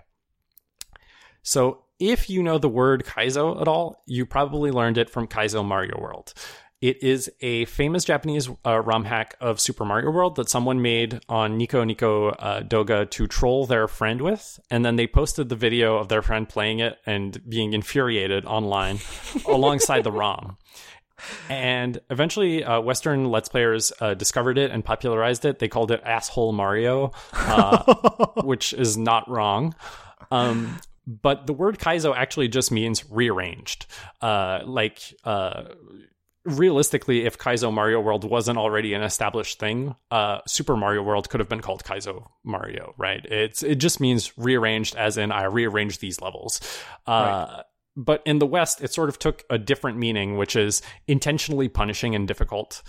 So, 1.44 1.84
if 2.00 2.30
you 2.30 2.44
know 2.44 2.58
the 2.58 2.70
word 2.70 3.06
Kaizo 3.06 3.60
at 3.62 3.68
all, 3.68 4.04
you 4.06 4.26
probably 4.26 4.70
learned 4.70 4.98
it 4.98 5.10
from 5.10 5.28
Kaizo 5.28 5.66
Mario 5.66 6.00
World. 6.00 6.34
It 6.80 7.02
is 7.02 7.32
a 7.42 7.66
famous 7.66 8.04
Japanese 8.04 8.50
uh, 8.64 8.80
ROM 8.80 9.06
hack 9.06 9.36
of 9.42 9.60
Super 9.60 9.84
Mario 9.84 10.12
World 10.12 10.36
that 10.36 10.48
someone 10.48 10.80
made 10.80 11.20
on 11.28 11.58
Nico 11.58 11.84
Nico 11.84 12.30
uh, 12.30 12.62
Doga 12.62 13.10
to 13.10 13.26
troll 13.26 13.66
their 13.66 13.88
friend 13.88 14.22
with, 14.22 14.60
and 14.70 14.86
then 14.86 14.96
they 14.96 15.08
posted 15.08 15.50
the 15.50 15.56
video 15.56 15.98
of 15.98 16.08
their 16.08 16.22
friend 16.22 16.48
playing 16.48 16.78
it 16.78 17.00
and 17.08 17.42
being 17.50 17.74
infuriated 17.74 18.46
online 18.46 19.00
alongside 19.48 20.04
the 20.04 20.12
ROM. 20.12 20.58
And 21.50 22.00
eventually, 22.12 22.64
uh, 22.64 22.80
Western 22.80 23.32
Let's 23.32 23.50
Players 23.50 23.92
uh, 24.00 24.14
discovered 24.14 24.60
it 24.60 24.70
and 24.70 24.86
popularized 24.86 25.46
it. 25.46 25.58
They 25.58 25.68
called 25.68 25.90
it 25.90 26.02
Asshole 26.06 26.54
Mario, 26.54 27.12
uh, 27.34 27.96
which 28.44 28.74
is 28.74 28.98
not 28.98 29.28
wrong. 29.28 29.74
Um, 30.30 30.78
but 31.08 31.48
the 31.48 31.54
word 31.54 31.80
Kaizo 31.80 32.16
actually 32.16 32.50
just 32.50 32.72
means 32.72 33.10
rearranged. 33.10 33.88
Uh, 34.22 34.60
like, 34.66 35.00
uh, 35.24 35.64
realistically, 36.48 37.26
if 37.26 37.38
Kaizo 37.38 37.72
Mario 37.72 38.02
World 38.02 38.24
wasn't 38.24 38.58
already 38.58 38.94
an 38.94 39.04
established 39.04 39.60
thing, 39.60 39.96
uh, 40.10 40.40
Super 40.48 40.76
Mario 40.76 41.04
World 41.04 41.30
could 41.30 41.40
have 41.40 41.50
been 41.50 41.62
called 41.62 41.84
Kaizo 41.84 42.28
Mario, 42.44 42.94
right? 42.98 43.24
It's 43.26 43.62
it 43.62 43.76
just 43.76 44.00
means 44.00 44.36
rearranged, 44.38 44.96
as 44.96 45.18
in 45.18 45.32
I 45.32 45.44
rearranged 45.44 46.02
these 46.02 46.22
levels. 46.22 46.60
Uh, 47.06 47.64
But 48.00 48.22
in 48.26 48.38
the 48.38 48.46
West, 48.46 48.84
it 48.84 48.94
sort 48.94 49.10
of 49.10 49.18
took 49.18 49.44
a 49.50 49.58
different 49.58 49.98
meaning, 49.98 50.38
which 50.38 50.56
is 50.56 50.84
intentionally 51.08 51.68
punishing 51.68 52.14
and 52.14 52.28
difficult 52.28 52.84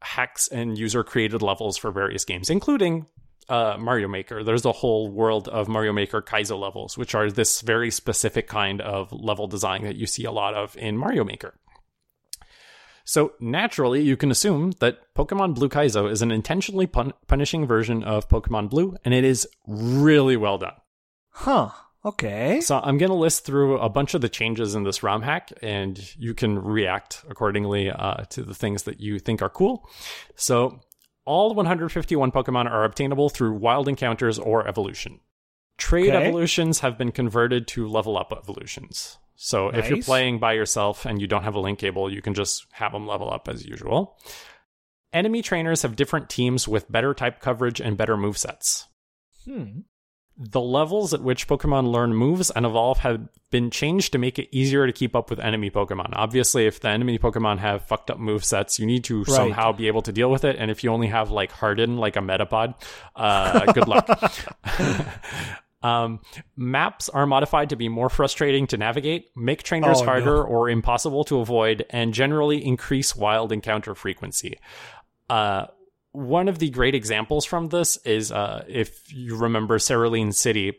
hacks 0.00 0.48
and 0.48 0.78
user 0.78 1.04
created 1.04 1.42
levels 1.42 1.76
for 1.76 1.90
various 1.90 2.24
games, 2.24 2.48
including 2.48 3.06
uh, 3.50 3.76
Mario 3.78 4.08
Maker. 4.08 4.42
There's 4.42 4.64
a 4.64 4.72
whole 4.72 5.10
world 5.10 5.46
of 5.48 5.68
Mario 5.68 5.92
Maker 5.92 6.22
Kaizo 6.22 6.58
levels, 6.58 6.96
which 6.96 7.14
are 7.14 7.30
this 7.30 7.60
very 7.60 7.90
specific 7.90 8.48
kind 8.48 8.80
of 8.80 9.12
level 9.12 9.46
design 9.46 9.84
that 9.84 9.96
you 9.96 10.06
see 10.06 10.24
a 10.24 10.32
lot 10.32 10.54
of 10.54 10.74
in 10.78 10.96
Mario 10.96 11.22
Maker. 11.22 11.52
So 13.08 13.32
naturally, 13.38 14.02
you 14.02 14.16
can 14.16 14.32
assume 14.32 14.72
that 14.80 14.98
Pokemon 15.14 15.54
Blue 15.54 15.68
Kaizo 15.68 16.10
is 16.10 16.22
an 16.22 16.32
intentionally 16.32 16.88
pun- 16.88 17.12
punishing 17.28 17.64
version 17.64 18.02
of 18.02 18.28
Pokemon 18.28 18.68
Blue, 18.68 18.96
and 19.04 19.14
it 19.14 19.22
is 19.22 19.48
really 19.66 20.36
well 20.36 20.58
done. 20.58 20.74
Huh. 21.30 21.70
Okay. 22.04 22.60
So 22.60 22.80
I'm 22.82 22.98
going 22.98 23.10
to 23.10 23.16
list 23.16 23.44
through 23.44 23.78
a 23.78 23.88
bunch 23.88 24.14
of 24.14 24.22
the 24.22 24.28
changes 24.28 24.74
in 24.74 24.82
this 24.82 25.04
ROM 25.04 25.22
hack, 25.22 25.52
and 25.62 25.98
you 26.16 26.34
can 26.34 26.58
react 26.58 27.24
accordingly 27.30 27.90
uh, 27.90 28.24
to 28.30 28.42
the 28.42 28.54
things 28.54 28.82
that 28.82 28.98
you 29.00 29.20
think 29.20 29.40
are 29.40 29.48
cool. 29.50 29.88
So 30.34 30.80
all 31.24 31.54
151 31.54 32.32
Pokemon 32.32 32.68
are 32.68 32.82
obtainable 32.84 33.28
through 33.28 33.52
wild 33.54 33.86
encounters 33.88 34.36
or 34.38 34.66
evolution. 34.66 35.20
Trade 35.78 36.08
Okay. 36.14 36.26
evolutions 36.26 36.80
have 36.80 36.98
been 36.98 37.12
converted 37.12 37.68
to 37.68 37.86
level 37.86 38.16
up 38.18 38.32
evolutions. 38.36 39.18
So 39.36 39.68
if 39.68 39.88
you're 39.88 40.02
playing 40.02 40.38
by 40.38 40.54
yourself 40.54 41.04
and 41.04 41.20
you 41.20 41.26
don't 41.26 41.44
have 41.44 41.54
a 41.54 41.60
link 41.60 41.78
cable, 41.78 42.12
you 42.12 42.22
can 42.22 42.34
just 42.34 42.66
have 42.72 42.92
them 42.92 43.06
level 43.06 43.30
up 43.30 43.48
as 43.48 43.64
usual. 43.64 44.18
Enemy 45.12 45.42
trainers 45.42 45.82
have 45.82 45.96
different 45.96 46.28
teams 46.28 46.66
with 46.66 46.90
better 46.90 47.14
type 47.14 47.40
coverage 47.40 47.80
and 47.80 47.96
better 47.96 48.16
movesets. 48.16 48.84
Hmm. 49.44 49.80
The 50.38 50.60
levels 50.60 51.14
at 51.14 51.22
which 51.22 51.48
Pokemon 51.48 51.90
learn 51.90 52.14
moves 52.14 52.50
and 52.50 52.66
evolve 52.66 52.98
have 52.98 53.26
been 53.50 53.70
changed 53.70 54.12
to 54.12 54.18
make 54.18 54.38
it 54.38 54.48
easier 54.52 54.86
to 54.86 54.92
keep 54.92 55.16
up 55.16 55.30
with 55.30 55.40
enemy 55.40 55.70
Pokemon. 55.70 56.10
Obviously, 56.12 56.66
if 56.66 56.80
the 56.80 56.88
enemy 56.88 57.18
Pokemon 57.18 57.58
have 57.58 57.86
fucked 57.86 58.10
up 58.10 58.18
move 58.18 58.44
sets, 58.44 58.78
you 58.78 58.84
need 58.84 59.04
to 59.04 59.24
somehow 59.24 59.72
be 59.72 59.86
able 59.86 60.02
to 60.02 60.12
deal 60.12 60.30
with 60.30 60.44
it. 60.44 60.56
And 60.58 60.70
if 60.70 60.84
you 60.84 60.90
only 60.90 61.06
have 61.06 61.30
like 61.30 61.52
Harden, 61.52 61.96
like 61.96 62.16
a 62.16 62.20
Metapod, 62.20 62.74
uh, 63.14 63.72
good 63.72 63.88
luck. 63.88 64.06
um, 65.86 66.20
maps 66.56 67.08
are 67.08 67.26
modified 67.26 67.70
to 67.70 67.76
be 67.76 67.88
more 67.88 68.08
frustrating 68.08 68.66
to 68.68 68.76
navigate, 68.76 69.30
make 69.36 69.62
trainers 69.62 70.00
Oh, 70.00 70.04
harder 70.04 70.36
no. 70.36 70.42
or 70.42 70.68
impossible 70.70 71.24
to 71.24 71.38
avoid, 71.40 71.84
and 71.90 72.12
generally 72.14 72.64
increase 72.64 73.14
wild 73.14 73.52
encounter 73.52 73.94
frequency. 73.94 74.58
Uh, 75.28 75.66
one 76.12 76.48
of 76.48 76.58
the 76.58 76.70
great 76.70 76.94
examples 76.94 77.44
from 77.44 77.68
this 77.68 77.98
is 78.04 78.32
uh, 78.32 78.64
if 78.68 79.12
you 79.12 79.36
remember 79.36 79.78
Cerulean 79.78 80.32
City, 80.32 80.72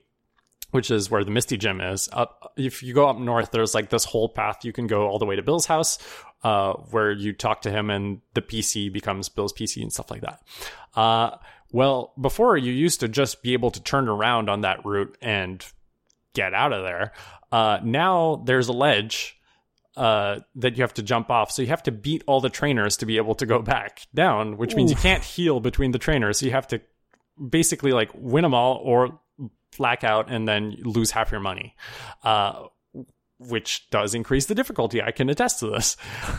which 0.71 0.89
is 0.91 1.09
where 1.11 1.23
the 1.23 1.31
Misty 1.31 1.57
Gym 1.57 1.79
is. 1.79 2.09
Up, 2.11 2.53
if 2.57 2.81
you 2.83 2.93
go 2.93 3.07
up 3.07 3.17
north, 3.19 3.51
there's 3.51 3.73
like 3.75 3.89
this 3.89 4.03
whole 4.03 4.29
path 4.29 4.65
you 4.65 4.73
can 4.73 4.87
go 4.87 5.07
all 5.07 5.19
the 5.19 5.25
way 5.25 5.35
to 5.35 5.41
Bill's 5.43 5.65
house, 5.67 5.97
uh, 6.43 6.73
where 6.91 7.11
you 7.11 7.33
talk 7.33 7.61
to 7.61 7.71
him 7.71 7.89
and 7.89 8.19
the 8.33 8.41
PC 8.41 8.91
becomes 8.91 9.29
Bill's 9.29 9.53
PC 9.53 9.81
and 9.81 9.93
stuff 9.93 10.11
like 10.11 10.21
that. 10.21 10.41
Uh, 10.95 11.37
well, 11.71 12.13
before 12.19 12.57
you 12.57 12.71
used 12.71 12.99
to 13.01 13.07
just 13.07 13.41
be 13.43 13.53
able 13.53 13.71
to 13.71 13.81
turn 13.81 14.07
around 14.07 14.49
on 14.49 14.61
that 14.61 14.85
route 14.85 15.17
and 15.21 15.65
get 16.33 16.53
out 16.53 16.71
of 16.71 16.83
there. 16.83 17.13
Uh, 17.51 17.79
now 17.83 18.43
there's 18.45 18.67
a 18.67 18.73
ledge 18.73 19.37
uh, 19.97 20.39
that 20.55 20.77
you 20.77 20.83
have 20.83 20.93
to 20.93 21.01
jump 21.01 21.29
off. 21.29 21.51
So 21.51 21.63
you 21.63 21.69
have 21.69 21.83
to 21.83 21.91
beat 21.91 22.23
all 22.27 22.39
the 22.39 22.49
trainers 22.49 22.97
to 22.97 23.05
be 23.05 23.17
able 23.17 23.35
to 23.35 23.45
go 23.45 23.61
back 23.61 24.01
down, 24.13 24.57
which 24.57 24.75
means 24.75 24.91
you 24.91 24.97
can't 24.97 25.23
heal 25.23 25.59
between 25.59 25.91
the 25.91 25.97
trainers. 25.97 26.39
So 26.39 26.45
you 26.45 26.51
have 26.51 26.67
to 26.67 26.81
basically 27.49 27.91
like 27.91 28.11
win 28.13 28.43
them 28.43 28.53
all 28.53 28.79
or 28.83 29.19
black 29.75 30.03
out 30.03 30.29
and 30.29 30.47
then 30.47 30.77
lose 30.83 31.11
half 31.11 31.31
your 31.31 31.41
money, 31.41 31.75
uh, 32.23 32.65
which 33.39 33.89
does 33.89 34.13
increase 34.13 34.45
the 34.45 34.55
difficulty. 34.55 35.01
I 35.01 35.11
can 35.11 35.29
attest 35.29 35.59
to 35.59 35.67
this. 35.67 35.97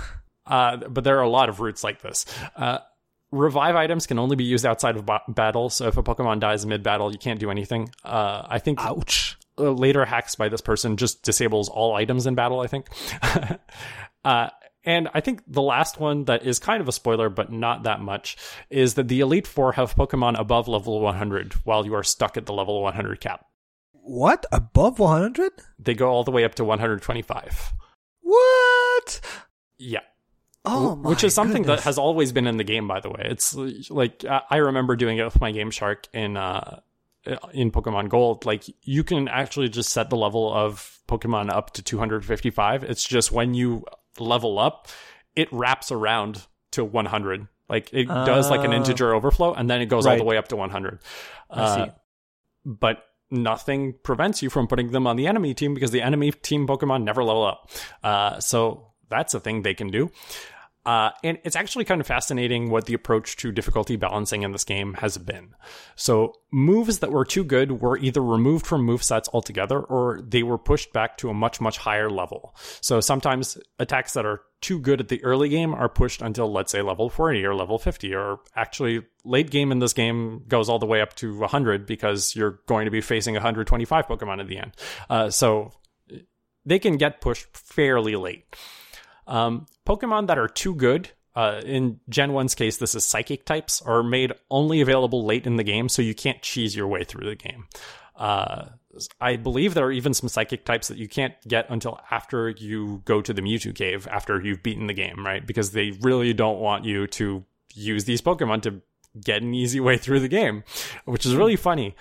Uh, 0.49 0.79
but 0.89 1.05
there 1.05 1.19
are 1.19 1.23
a 1.25 1.29
lot 1.29 1.51
of 1.51 1.61
routes 1.61 1.85
like 1.85 2.01
this. 2.01 2.25
Uh, 2.57 2.79
revive 3.31 3.77
items 3.77 4.07
can 4.07 4.19
only 4.19 4.37
be 4.37 4.45
used 4.45 4.65
outside 4.67 4.97
of 4.97 5.07
ba- 5.07 5.23
battle. 5.29 5.71
So 5.71 5.89
if 5.89 5.97
a 5.97 6.03
Pokemon 6.03 6.41
dies 6.41 6.65
mid 6.67 6.83
battle, 6.83 7.13
you 7.13 7.19
can't 7.19 7.41
do 7.41 7.51
anything. 7.51 7.91
Uh, 8.05 8.47
I 8.49 8.59
think 8.59 8.81
Ouch. 8.81 9.37
uh, 9.59 9.71
later 9.71 10.05
hacks 10.05 10.35
by 10.35 10.49
this 10.49 10.61
person 10.61 10.97
just 10.97 11.23
disables 11.23 11.69
all 11.69 11.95
items 11.95 12.27
in 12.27 12.35
battle, 12.35 12.61
I 12.61 12.67
think. 12.67 12.87
uh, 14.25 14.49
and 14.85 15.09
I 15.13 15.21
think 15.21 15.43
the 15.47 15.63
last 15.63 16.01
one 16.01 16.25
that 16.25 16.47
is 16.47 16.59
kind 16.59 16.81
of 16.81 16.89
a 16.89 16.93
spoiler, 16.93 17.29
but 17.29 17.53
not 17.53 17.83
that 17.83 18.01
much, 18.01 18.37
is 18.71 18.95
that 18.95 19.09
the 19.09 19.21
Elite 19.21 19.47
Four 19.47 19.73
have 19.73 19.95
Pokemon 19.95 20.39
above 20.39 20.69
level 20.69 21.01
100 21.01 21.53
while 21.65 21.85
you 21.85 21.95
are 21.95 22.03
stuck 22.03 22.37
at 22.37 22.47
the 22.47 22.55
level 22.55 22.81
100 22.83 23.21
cap. 23.21 23.45
What? 23.93 24.47
Above 24.51 24.99
100? 24.99 25.53
They 25.79 25.93
go 25.93 26.09
all 26.09 26.25
the 26.25 26.31
way 26.31 26.45
up 26.45 26.55
to 26.55 26.65
125. 26.65 27.73
What? 28.23 29.21
Yeah. 29.79 30.01
Oh, 30.71 30.97
my 30.97 31.11
which 31.11 31.25
is 31.25 31.35
something 31.35 31.63
goodness. 31.63 31.81
that 31.81 31.85
has 31.85 31.99
always 31.99 32.33
been 32.33 32.47
in 32.47 32.57
the 32.57 32.65
game 32.65 32.87
by 32.89 33.01
the 33.01 33.09
way 33.11 33.23
it's 33.25 33.55
like 33.91 34.25
I 34.29 34.57
remember 34.57 34.97
doing 34.97 35.19
it 35.19 35.25
with 35.25 35.41
my 35.41 35.51
game 35.51 35.71
shark 35.71 36.07
in 36.13 36.37
uh 36.37 36.81
in 37.53 37.71
pokemon 37.71 38.09
gold 38.09 38.47
like 38.47 38.65
you 38.83 39.05
can 39.05 39.29
actually 39.29 39.69
just 39.69 39.91
set 39.91 40.09
the 40.11 40.17
level 40.17 40.53
of 40.53 40.99
pokemon 41.09 41.51
up 41.51 41.73
to 41.75 41.83
255 41.83 42.85
it's 42.85 43.05
just 43.07 43.33
when 43.33 43.55
you 43.55 43.85
level 44.19 44.59
up 44.59 44.89
it 45.37 45.49
wraps 45.53 45.91
around 45.93 46.47
to 46.73 46.85
100 46.85 47.49
like 47.69 47.91
it 47.93 48.07
does 48.09 48.51
like 48.51 48.65
an 48.65 48.73
Ah. 48.73 48.77
integer 48.77 49.15
overflow 49.15 49.53
and 49.55 49.69
then 49.69 49.81
it 49.83 49.87
goes 49.87 50.07
all 50.07 50.17
the 50.17 50.25
way 50.25 50.37
up 50.39 50.49
to 50.49 50.57
100 50.57 51.01
I 51.51 51.75
see. 51.77 51.81
Uh, 51.83 51.87
but 52.65 53.05
nothing 53.31 53.95
prevents 54.03 54.43
you 54.43 54.49
from 54.51 54.67
putting 54.67 54.91
them 54.91 55.07
on 55.07 55.17
the 55.17 55.27
enemy 55.27 55.53
team 55.55 55.75
because 55.75 55.91
the 55.91 56.01
enemy 56.03 56.31
team 56.33 56.67
Pokemon 56.67 57.03
never 57.05 57.23
level 57.23 57.45
up. 57.45 57.71
Uh, 58.03 58.41
so 58.41 58.93
that's 59.11 59.35
a 59.35 59.41
thing 59.41 59.63
they 59.63 59.75
can 59.75 59.89
do. 59.89 60.11
Uh, 60.89 61.11
and 61.23 61.39
it's 61.45 61.55
actually 61.55 61.85
kind 61.85 62.01
of 62.01 62.07
fascinating 62.07 62.71
what 62.71 62.87
the 62.87 62.95
approach 62.95 63.37
to 63.37 63.53
difficulty 63.53 63.95
balancing 63.95 64.43
in 64.43 64.53
this 64.53 64.65
game 64.65 64.95
has 64.95 65.19
been. 65.19 65.55
So, 65.97 66.33
moves 66.51 67.01
that 67.01 67.13
were 67.13 67.27
too 67.27 67.45
good 67.45 67.83
were 67.83 67.99
either 67.99 68.23
removed 68.23 68.67
from 68.67 68.87
movesets 68.87 69.29
altogether 69.35 69.81
or 69.81 70.23
they 70.27 70.43
were 70.43 70.57
pushed 70.57 70.95
back 70.95 71.19
to 71.19 71.29
a 71.29 71.35
much, 71.35 71.61
much 71.61 71.77
higher 71.77 72.09
level. 72.09 72.57
So, 72.81 73.01
sometimes 73.01 73.59
attacks 73.79 74.15
that 74.15 74.25
are 74.25 74.41
too 74.63 74.81
good 74.81 74.99
at 74.99 75.09
the 75.09 75.23
early 75.25 75.51
game 75.51 75.75
are 75.75 75.91
pushed 75.91 76.23
until, 76.23 76.51
let's 76.51 76.73
say, 76.73 76.81
level 76.81 77.11
40 77.11 77.45
or 77.45 77.55
level 77.55 77.79
50, 77.79 78.15
or 78.15 78.39
actually, 78.57 79.03
late 79.25 79.51
game 79.51 79.71
in 79.71 79.81
this 79.81 79.93
game 79.93 80.43
goes 80.49 80.71
all 80.71 80.79
the 80.79 80.87
way 80.87 81.03
up 81.03 81.15
to 81.17 81.37
100 81.37 81.85
because 81.85 82.35
you're 82.35 82.61
going 82.65 82.87
to 82.87 82.91
be 82.91 83.03
facing 83.03 83.35
125 83.35 84.07
Pokemon 84.07 84.41
at 84.41 84.49
the 84.49 84.57
end. 84.57 84.73
Uh, 85.11 85.29
so, 85.29 85.71
they 86.65 86.79
can 86.79 86.97
get 86.97 87.21
pushed 87.21 87.55
fairly 87.55 88.17
late. 88.17 88.47
Um, 89.29 89.67
Pokemon 89.87 90.27
that 90.27 90.39
are 90.39 90.49
too 90.49 90.75
good, 90.75 91.11
uh, 91.37 91.61
in 91.65 92.01
Gen 92.09 92.31
1's 92.31 92.57
case, 92.57 92.79
this 92.79 92.97
is 92.97 93.05
psychic 93.05 93.45
types, 93.45 93.81
are 93.83 94.03
made 94.03 94.33
only 94.51 94.81
available 94.81 95.25
late 95.25 95.47
in 95.47 95.57
the 95.57 95.63
game, 95.63 95.89
so 95.89 96.03
you 96.03 96.15
can't 96.15 96.43
cheese 96.43 96.75
your 96.75 96.89
way 96.89 97.05
through 97.05 97.29
the 97.29 97.37
game. 97.37 97.67
Uh, 98.17 98.71
I 99.21 99.37
believe 99.37 99.75
there 99.75 99.87
are 99.87 99.93
even 99.93 100.13
some 100.15 100.29
psychic 100.29 100.65
types 100.65 100.89
that 100.89 100.99
you 100.99 101.07
can't 101.07 101.35
get 101.47 101.71
until 101.71 102.01
after 102.11 102.49
you 102.49 103.03
go 103.05 103.23
to 103.23 103.33
the 103.33 103.43
Mewtwo 103.43 103.73
cave 103.75 104.09
after 104.11 104.41
you've 104.43 104.63
beaten 104.65 104.89
the 104.89 104.95
game, 104.95 105.25
right? 105.25 105.47
Because 105.47 105.71
they 105.71 105.93
really 106.01 106.33
don't 106.33 106.59
want 106.59 106.85
you 106.85 107.07
to 107.07 107.45
use 107.75 108.05
these 108.05 108.21
Pokemon 108.21 108.63
to 108.63 108.83
get 109.25 109.43
an 109.43 109.55
easy 109.55 109.79
way 109.79 109.97
through 109.97 110.21
the 110.21 110.29
game, 110.29 110.65
which 111.05 111.25
is 111.25 111.37
really 111.37 111.55
funny. 111.55 111.95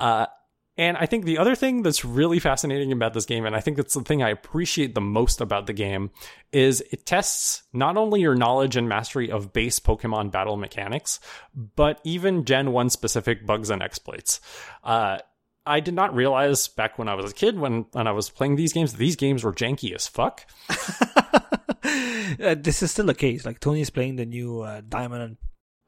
Uh, 0.00 0.26
and 0.76 0.96
I 0.96 1.06
think 1.06 1.24
the 1.24 1.38
other 1.38 1.54
thing 1.54 1.82
that's 1.82 2.04
really 2.04 2.40
fascinating 2.40 2.90
about 2.90 3.14
this 3.14 3.26
game, 3.26 3.46
and 3.46 3.54
I 3.54 3.60
think 3.60 3.76
that's 3.76 3.94
the 3.94 4.02
thing 4.02 4.22
I 4.22 4.30
appreciate 4.30 4.94
the 4.94 5.00
most 5.00 5.40
about 5.40 5.66
the 5.66 5.72
game, 5.72 6.10
is 6.52 6.80
it 6.90 7.06
tests 7.06 7.62
not 7.72 7.96
only 7.96 8.20
your 8.20 8.34
knowledge 8.34 8.76
and 8.76 8.88
mastery 8.88 9.30
of 9.30 9.52
base 9.52 9.78
Pokemon 9.78 10.32
battle 10.32 10.56
mechanics, 10.56 11.20
but 11.54 12.00
even 12.02 12.44
Gen 12.44 12.72
1 12.72 12.90
specific 12.90 13.46
bugs 13.46 13.70
and 13.70 13.82
exploits. 13.82 14.40
Uh, 14.82 15.18
I 15.64 15.78
did 15.78 15.94
not 15.94 16.14
realize 16.14 16.66
back 16.66 16.98
when 16.98 17.08
I 17.08 17.14
was 17.14 17.30
a 17.30 17.34
kid, 17.34 17.58
when, 17.58 17.86
when 17.92 18.08
I 18.08 18.12
was 18.12 18.28
playing 18.28 18.56
these 18.56 18.72
games, 18.72 18.94
these 18.94 19.16
games 19.16 19.44
were 19.44 19.52
janky 19.52 19.94
as 19.94 20.08
fuck. 20.08 20.44
uh, 20.68 22.56
this 22.58 22.82
is 22.82 22.90
still 22.90 23.06
the 23.06 23.14
case. 23.14 23.46
Like 23.46 23.60
Tony 23.60 23.80
is 23.80 23.90
playing 23.90 24.16
the 24.16 24.26
new 24.26 24.60
uh, 24.60 24.82
Diamond 24.86 25.22
and 25.22 25.36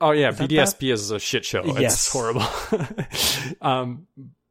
Oh 0.01 0.11
yeah, 0.11 0.29
is 0.29 0.37
BDSP 0.37 0.93
is 0.93 1.11
a 1.11 1.19
shit 1.19 1.45
show. 1.45 1.65
Yes. 1.65 1.95
It's 1.95 2.13
horrible. 2.13 2.45
um, 3.63 4.07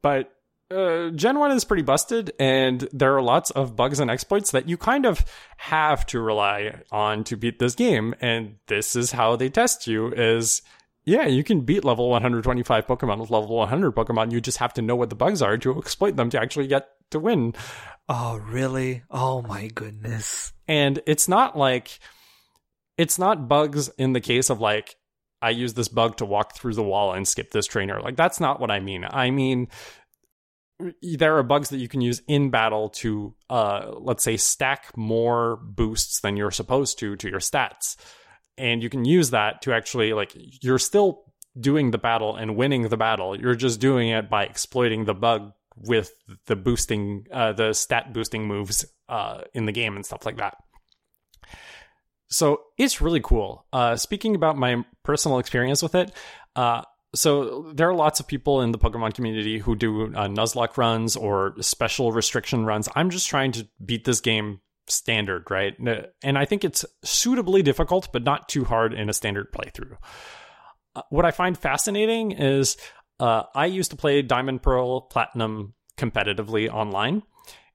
but 0.06 0.32
uh, 0.70 1.10
Gen 1.10 1.40
1 1.40 1.52
is 1.54 1.66
pretty 1.66 1.82
busted, 1.82 2.32
and 2.40 2.88
there 2.94 3.16
are 3.16 3.24
lots 3.24 3.50
of 3.50 3.76
bugs 3.76 4.00
and 4.00 4.12
exploits 4.12 4.52
that 4.52 4.70
you 4.70 4.78
kind 4.78 5.04
of 5.04 5.26
have 5.58 6.06
to 6.06 6.20
rely 6.20 6.76
on 6.92 7.24
to 7.24 7.36
beat 7.36 7.58
this 7.58 7.74
game. 7.74 8.14
And 8.22 8.58
this 8.68 8.96
is 8.96 9.14
how 9.14 9.36
they 9.36 9.50
test 9.50 9.88
you 9.88 10.14
is 10.14 10.62
yeah, 11.06 11.26
you 11.26 11.44
can 11.44 11.62
beat 11.62 11.84
level 11.84 12.12
125 12.12 12.86
Pokemon 12.86 13.20
with 13.20 13.32
level 13.32 13.56
100 13.56 13.96
Pokemon. 13.96 14.32
You 14.32 14.40
just 14.40 14.60
have 14.60 14.74
to 14.76 14.84
know 14.84 14.96
what 14.96 15.10
the 15.10 15.16
bugs 15.16 15.42
are 15.42 15.58
to 15.58 15.76
exploit 15.80 16.18
them 16.18 16.30
to 16.30 16.40
actually 16.40 16.68
get 16.68 16.88
to 17.10 17.20
win. 17.20 17.56
Oh, 18.08 18.38
really? 18.38 19.02
Oh 19.10 19.42
my 19.42 19.70
goodness. 19.70 20.54
And 20.68 21.02
it's 21.08 21.28
not 21.28 21.58
like 21.58 21.98
it's 22.96 23.18
not 23.18 23.48
bugs 23.48 23.90
in 23.98 24.14
the 24.14 24.22
case 24.22 24.52
of 24.52 24.62
like 24.62 24.98
I 25.46 25.52
use 25.52 25.76
this 25.76 25.90
bug 25.90 26.18
to 26.18 26.26
walk 26.26 26.56
through 26.56 26.74
the 26.74 26.82
wall 26.82 27.14
and 27.14 27.28
skip 27.28 27.52
this 27.52 27.68
trainer. 27.68 28.02
Like 28.02 28.16
that's 28.16 28.40
not 28.40 28.60
what 28.60 28.72
I 28.72 28.80
mean. 28.80 29.06
I 29.08 29.30
mean 29.30 29.68
there 31.02 31.38
are 31.38 31.44
bugs 31.44 31.70
that 31.70 31.78
you 31.78 31.88
can 31.88 32.02
use 32.02 32.24
in 32.28 32.50
battle 32.50 32.90
to 32.90 33.36
uh 33.50 33.92
let's 34.00 34.24
say 34.24 34.38
stack 34.38 34.98
more 34.98 35.58
boosts 35.58 36.22
than 36.22 36.36
you're 36.36 36.50
supposed 36.50 36.98
to 37.00 37.16
to 37.18 37.30
your 37.30 37.40
stats. 37.40 37.96
And 38.58 38.82
you 38.82 38.90
can 38.90 39.06
use 39.06 39.30
that 39.30 39.62
to 39.62 39.74
actually 39.74 40.14
like 40.14 40.32
you're 40.64 40.80
still 40.80 41.26
doing 41.60 41.92
the 41.92 42.00
battle 42.00 42.36
and 42.36 42.56
winning 42.56 42.90
the 42.90 42.98
battle. 42.98 43.40
You're 43.40 43.54
just 43.54 43.80
doing 43.80 44.10
it 44.10 44.28
by 44.28 44.46
exploiting 44.46 45.06
the 45.06 45.14
bug 45.14 45.54
with 45.78 46.12
the 46.48 46.56
boosting 46.56 47.28
uh 47.32 47.54
the 47.54 47.74
stat 47.74 48.14
boosting 48.14 48.48
moves 48.48 48.84
uh 49.10 49.42
in 49.54 49.66
the 49.68 49.72
game 49.72 49.96
and 49.96 50.04
stuff 50.04 50.26
like 50.26 50.38
that. 50.38 50.58
So 52.30 52.62
it's 52.78 53.02
really 53.02 53.22
cool. 53.22 53.66
Uh, 53.72 53.96
speaking 53.96 54.36
about 54.36 54.58
my 54.58 54.84
personal 55.04 55.40
experience 55.40 55.82
with 55.84 55.96
it, 55.96 56.12
uh, 56.56 56.82
so 57.14 57.72
there 57.74 57.90
are 57.90 57.96
lots 57.96 58.20
of 58.20 58.28
people 58.28 58.62
in 58.62 58.72
the 58.72 58.78
Pokemon 58.78 59.14
community 59.14 59.58
who 59.58 59.76
do 59.76 60.08
uh, 60.08 60.28
Nuzlocke 60.28 60.78
runs 60.78 61.16
or 61.16 61.56
special 61.62 62.12
restriction 62.12 62.66
runs. 62.66 62.90
I'm 62.96 63.10
just 63.10 63.28
trying 63.28 63.54
to 63.54 63.68
beat 63.84 64.04
this 64.06 64.20
game 64.20 64.60
standard, 64.88 65.50
right? 65.50 65.76
And 66.24 66.38
I 66.38 66.46
think 66.46 66.64
it's 66.64 66.86
suitably 67.04 67.64
difficult, 67.64 68.10
but 68.12 68.24
not 68.24 68.50
too 68.50 68.66
hard 68.66 68.94
in 68.94 69.10
a 69.10 69.14
standard 69.14 69.52
playthrough. 69.52 69.98
Uh, 70.96 71.02
what 71.10 71.26
I 71.26 71.32
find 71.32 71.58
fascinating 71.58 72.32
is 72.32 72.78
uh, 73.20 73.44
I 73.54 73.68
used 73.68 73.92
to 73.92 73.98
play 73.98 74.22
Diamond, 74.22 74.62
Pearl, 74.62 75.02
Platinum 75.02 75.74
competitively 75.98 76.70
online, 76.70 77.24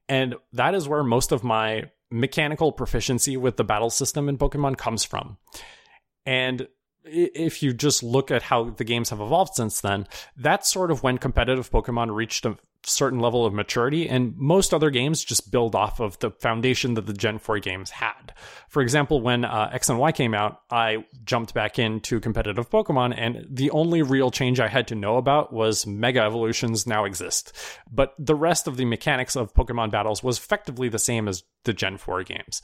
and 0.07 0.35
that 0.53 0.75
is 0.75 0.87
where 0.87 1.03
most 1.03 1.31
of 1.31 1.43
my 1.43 1.89
mechanical 2.11 2.71
proficiency 2.71 3.37
with 3.37 3.57
the 3.57 3.63
battle 3.63 3.89
system 3.89 4.29
in 4.29 4.37
Pokemon 4.37 4.77
comes 4.77 5.03
from. 5.03 5.37
And 6.25 6.67
if 7.03 7.63
you 7.63 7.73
just 7.73 8.03
look 8.03 8.29
at 8.29 8.43
how 8.43 8.69
the 8.69 8.83
games 8.83 9.09
have 9.09 9.21
evolved 9.21 9.55
since 9.55 9.81
then, 9.81 10.07
that's 10.37 10.71
sort 10.71 10.91
of 10.91 11.01
when 11.01 11.17
competitive 11.17 11.71
Pokemon 11.71 12.13
reached 12.13 12.45
a 12.45 12.57
certain 12.83 13.19
level 13.19 13.45
of 13.45 13.53
maturity, 13.53 14.09
and 14.09 14.35
most 14.37 14.73
other 14.73 14.89
games 14.89 15.23
just 15.23 15.51
build 15.51 15.75
off 15.75 15.99
of 15.99 16.17
the 16.19 16.31
foundation 16.31 16.95
that 16.95 17.05
the 17.05 17.13
Gen 17.13 17.39
4 17.39 17.59
games 17.59 17.91
had. 17.91 18.33
For 18.69 18.81
example, 18.81 19.21
when 19.21 19.45
uh, 19.45 19.69
X 19.71 19.89
and 19.89 19.99
Y 19.99 20.11
came 20.11 20.33
out, 20.33 20.61
I 20.69 21.05
jumped 21.23 21.53
back 21.53 21.79
into 21.79 22.19
competitive 22.19 22.69
Pokemon, 22.69 23.13
and 23.17 23.45
the 23.49 23.71
only 23.71 24.01
real 24.01 24.31
change 24.31 24.59
I 24.59 24.67
had 24.67 24.87
to 24.87 24.95
know 24.95 25.17
about 25.17 25.53
was 25.53 25.85
Mega 25.85 26.21
Evolutions 26.21 26.87
now 26.87 27.05
exist. 27.05 27.55
But 27.91 28.13
the 28.17 28.35
rest 28.35 28.67
of 28.67 28.77
the 28.77 28.85
mechanics 28.85 29.35
of 29.35 29.53
Pokemon 29.53 29.91
battles 29.91 30.23
was 30.23 30.37
effectively 30.37 30.89
the 30.89 30.99
same 30.99 31.27
as 31.27 31.43
the 31.63 31.73
Gen 31.73 31.97
4 31.97 32.23
games. 32.23 32.61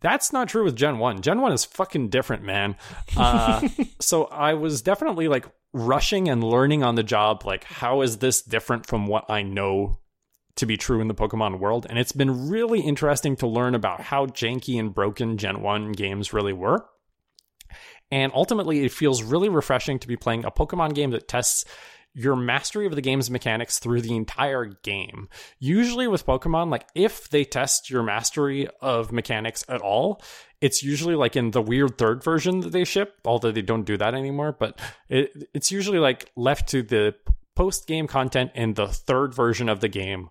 That's 0.00 0.32
not 0.32 0.48
true 0.48 0.64
with 0.64 0.76
Gen 0.76 0.98
1. 0.98 1.22
Gen 1.22 1.40
1 1.40 1.52
is 1.52 1.64
fucking 1.64 2.08
different, 2.10 2.44
man. 2.44 2.76
Uh, 3.16 3.68
so 4.00 4.24
I 4.26 4.54
was 4.54 4.80
definitely 4.80 5.26
like 5.26 5.46
rushing 5.72 6.28
and 6.28 6.42
learning 6.42 6.82
on 6.82 6.94
the 6.94 7.02
job, 7.02 7.44
like, 7.44 7.64
how 7.64 8.02
is 8.02 8.18
this 8.18 8.42
different 8.42 8.86
from 8.86 9.06
what 9.06 9.28
I 9.28 9.42
know 9.42 9.98
to 10.56 10.66
be 10.66 10.76
true 10.76 11.00
in 11.00 11.08
the 11.08 11.14
Pokemon 11.14 11.58
world? 11.58 11.86
And 11.88 11.98
it's 11.98 12.12
been 12.12 12.48
really 12.48 12.80
interesting 12.80 13.36
to 13.36 13.46
learn 13.46 13.74
about 13.74 14.00
how 14.00 14.26
janky 14.26 14.78
and 14.78 14.94
broken 14.94 15.36
Gen 15.36 15.62
1 15.62 15.92
games 15.92 16.32
really 16.32 16.52
were. 16.52 16.86
And 18.10 18.32
ultimately, 18.34 18.84
it 18.84 18.92
feels 18.92 19.22
really 19.22 19.50
refreshing 19.50 19.98
to 19.98 20.08
be 20.08 20.16
playing 20.16 20.44
a 20.44 20.50
Pokemon 20.50 20.94
game 20.94 21.10
that 21.10 21.28
tests 21.28 21.64
your 22.18 22.34
mastery 22.34 22.84
of 22.86 22.94
the 22.94 23.00
game's 23.00 23.30
mechanics 23.30 23.78
through 23.78 24.00
the 24.00 24.16
entire 24.16 24.64
game. 24.64 25.28
Usually 25.60 26.08
with 26.08 26.26
Pokemon, 26.26 26.70
like 26.70 26.86
if 26.94 27.30
they 27.30 27.44
test 27.44 27.90
your 27.90 28.02
mastery 28.02 28.68
of 28.80 29.12
mechanics 29.12 29.64
at 29.68 29.80
all, 29.80 30.20
it's 30.60 30.82
usually 30.82 31.14
like 31.14 31.36
in 31.36 31.52
the 31.52 31.62
weird 31.62 31.96
third 31.96 32.24
version 32.24 32.60
that 32.60 32.72
they 32.72 32.84
ship, 32.84 33.14
although 33.24 33.52
they 33.52 33.62
don't 33.62 33.84
do 33.84 33.96
that 33.96 34.14
anymore, 34.14 34.50
but 34.58 34.80
it, 35.08 35.48
it's 35.54 35.70
usually 35.70 36.00
like 36.00 36.32
left 36.34 36.68
to 36.70 36.82
the 36.82 37.14
post 37.54 37.86
game 37.86 38.08
content 38.08 38.50
in 38.54 38.74
the 38.74 38.88
third 38.88 39.32
version 39.32 39.68
of 39.68 39.78
the 39.80 39.88
game 39.88 40.28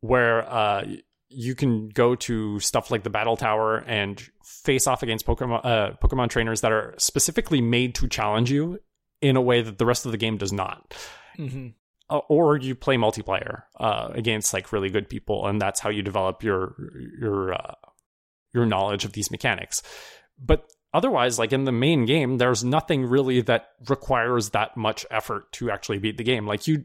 where 0.00 0.48
uh, 0.48 0.84
you 1.28 1.56
can 1.56 1.88
go 1.88 2.14
to 2.14 2.60
stuff 2.60 2.92
like 2.92 3.02
the 3.02 3.10
battle 3.10 3.36
tower 3.36 3.78
and 3.78 4.22
face 4.44 4.86
off 4.86 5.02
against 5.02 5.26
Pokemon 5.26 5.64
uh, 5.64 5.90
Pokemon 6.02 6.30
trainers 6.30 6.60
that 6.60 6.70
are 6.70 6.94
specifically 6.98 7.60
made 7.60 7.96
to 7.96 8.06
challenge 8.06 8.52
you 8.52 8.78
in 9.20 9.36
a 9.36 9.40
way 9.40 9.62
that 9.62 9.78
the 9.78 9.86
rest 9.86 10.06
of 10.06 10.12
the 10.12 10.18
game 10.18 10.36
does 10.36 10.52
not. 10.52 10.94
Mm-hmm. 11.38 11.68
Uh, 12.10 12.18
or 12.28 12.56
you 12.56 12.74
play 12.74 12.96
multiplayer 12.96 13.62
uh, 13.80 14.10
against 14.12 14.52
like 14.52 14.72
really 14.72 14.90
good 14.90 15.08
people, 15.08 15.46
and 15.46 15.60
that's 15.60 15.80
how 15.80 15.88
you 15.88 16.02
develop 16.02 16.42
your 16.42 16.74
your 17.18 17.54
uh, 17.54 17.74
your 18.52 18.66
knowledge 18.66 19.04
of 19.04 19.12
these 19.12 19.30
mechanics. 19.30 19.82
But 20.38 20.70
otherwise, 20.94 21.38
like 21.38 21.52
in 21.52 21.64
the 21.64 21.72
main 21.72 22.06
game, 22.06 22.38
there's 22.38 22.62
nothing 22.64 23.04
really 23.04 23.40
that 23.42 23.72
requires 23.88 24.50
that 24.50 24.76
much 24.76 25.04
effort 25.10 25.50
to 25.52 25.70
actually 25.70 25.98
beat 25.98 26.16
the 26.16 26.24
game. 26.24 26.46
Like 26.46 26.66
you, 26.68 26.84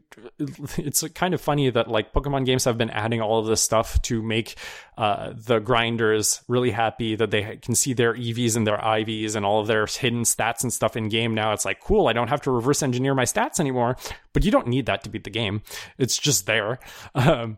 it's 0.77 1.07
kind 1.09 1.33
of 1.33 1.39
funny 1.39 1.69
that 1.69 1.87
like 1.87 2.11
Pokemon 2.11 2.45
games 2.45 2.65
have 2.65 2.77
been 2.77 2.89
adding 2.89 3.21
all 3.21 3.39
of 3.39 3.45
this 3.45 3.61
stuff 3.61 4.01
to 4.03 4.21
make 4.23 4.55
uh, 4.97 5.33
the 5.35 5.59
grinders 5.59 6.41
really 6.47 6.71
happy 6.71 7.15
that 7.15 7.29
they 7.29 7.57
can 7.61 7.75
see 7.75 7.93
their 7.93 8.15
EVs 8.15 8.57
and 8.57 8.65
their 8.65 8.79
IVs 8.79 9.35
and 9.35 9.45
all 9.45 9.61
of 9.61 9.67
their 9.67 9.85
hidden 9.85 10.23
stats 10.23 10.63
and 10.63 10.73
stuff 10.73 10.97
in 10.97 11.07
game. 11.07 11.35
Now 11.35 11.53
it's 11.53 11.63
like 11.63 11.79
cool. 11.79 12.07
I 12.07 12.13
don't 12.13 12.29
have 12.29 12.41
to 12.41 12.51
reverse 12.51 12.81
engineer 12.81 13.13
my 13.13 13.25
stats 13.25 13.59
anymore. 13.59 13.95
But 14.33 14.43
you 14.43 14.51
don't 14.51 14.67
need 14.67 14.87
that 14.87 15.03
to 15.03 15.09
beat 15.09 15.23
the 15.23 15.29
game. 15.29 15.61
It's 15.97 16.17
just 16.17 16.45
there. 16.45 16.79
Um, 17.15 17.57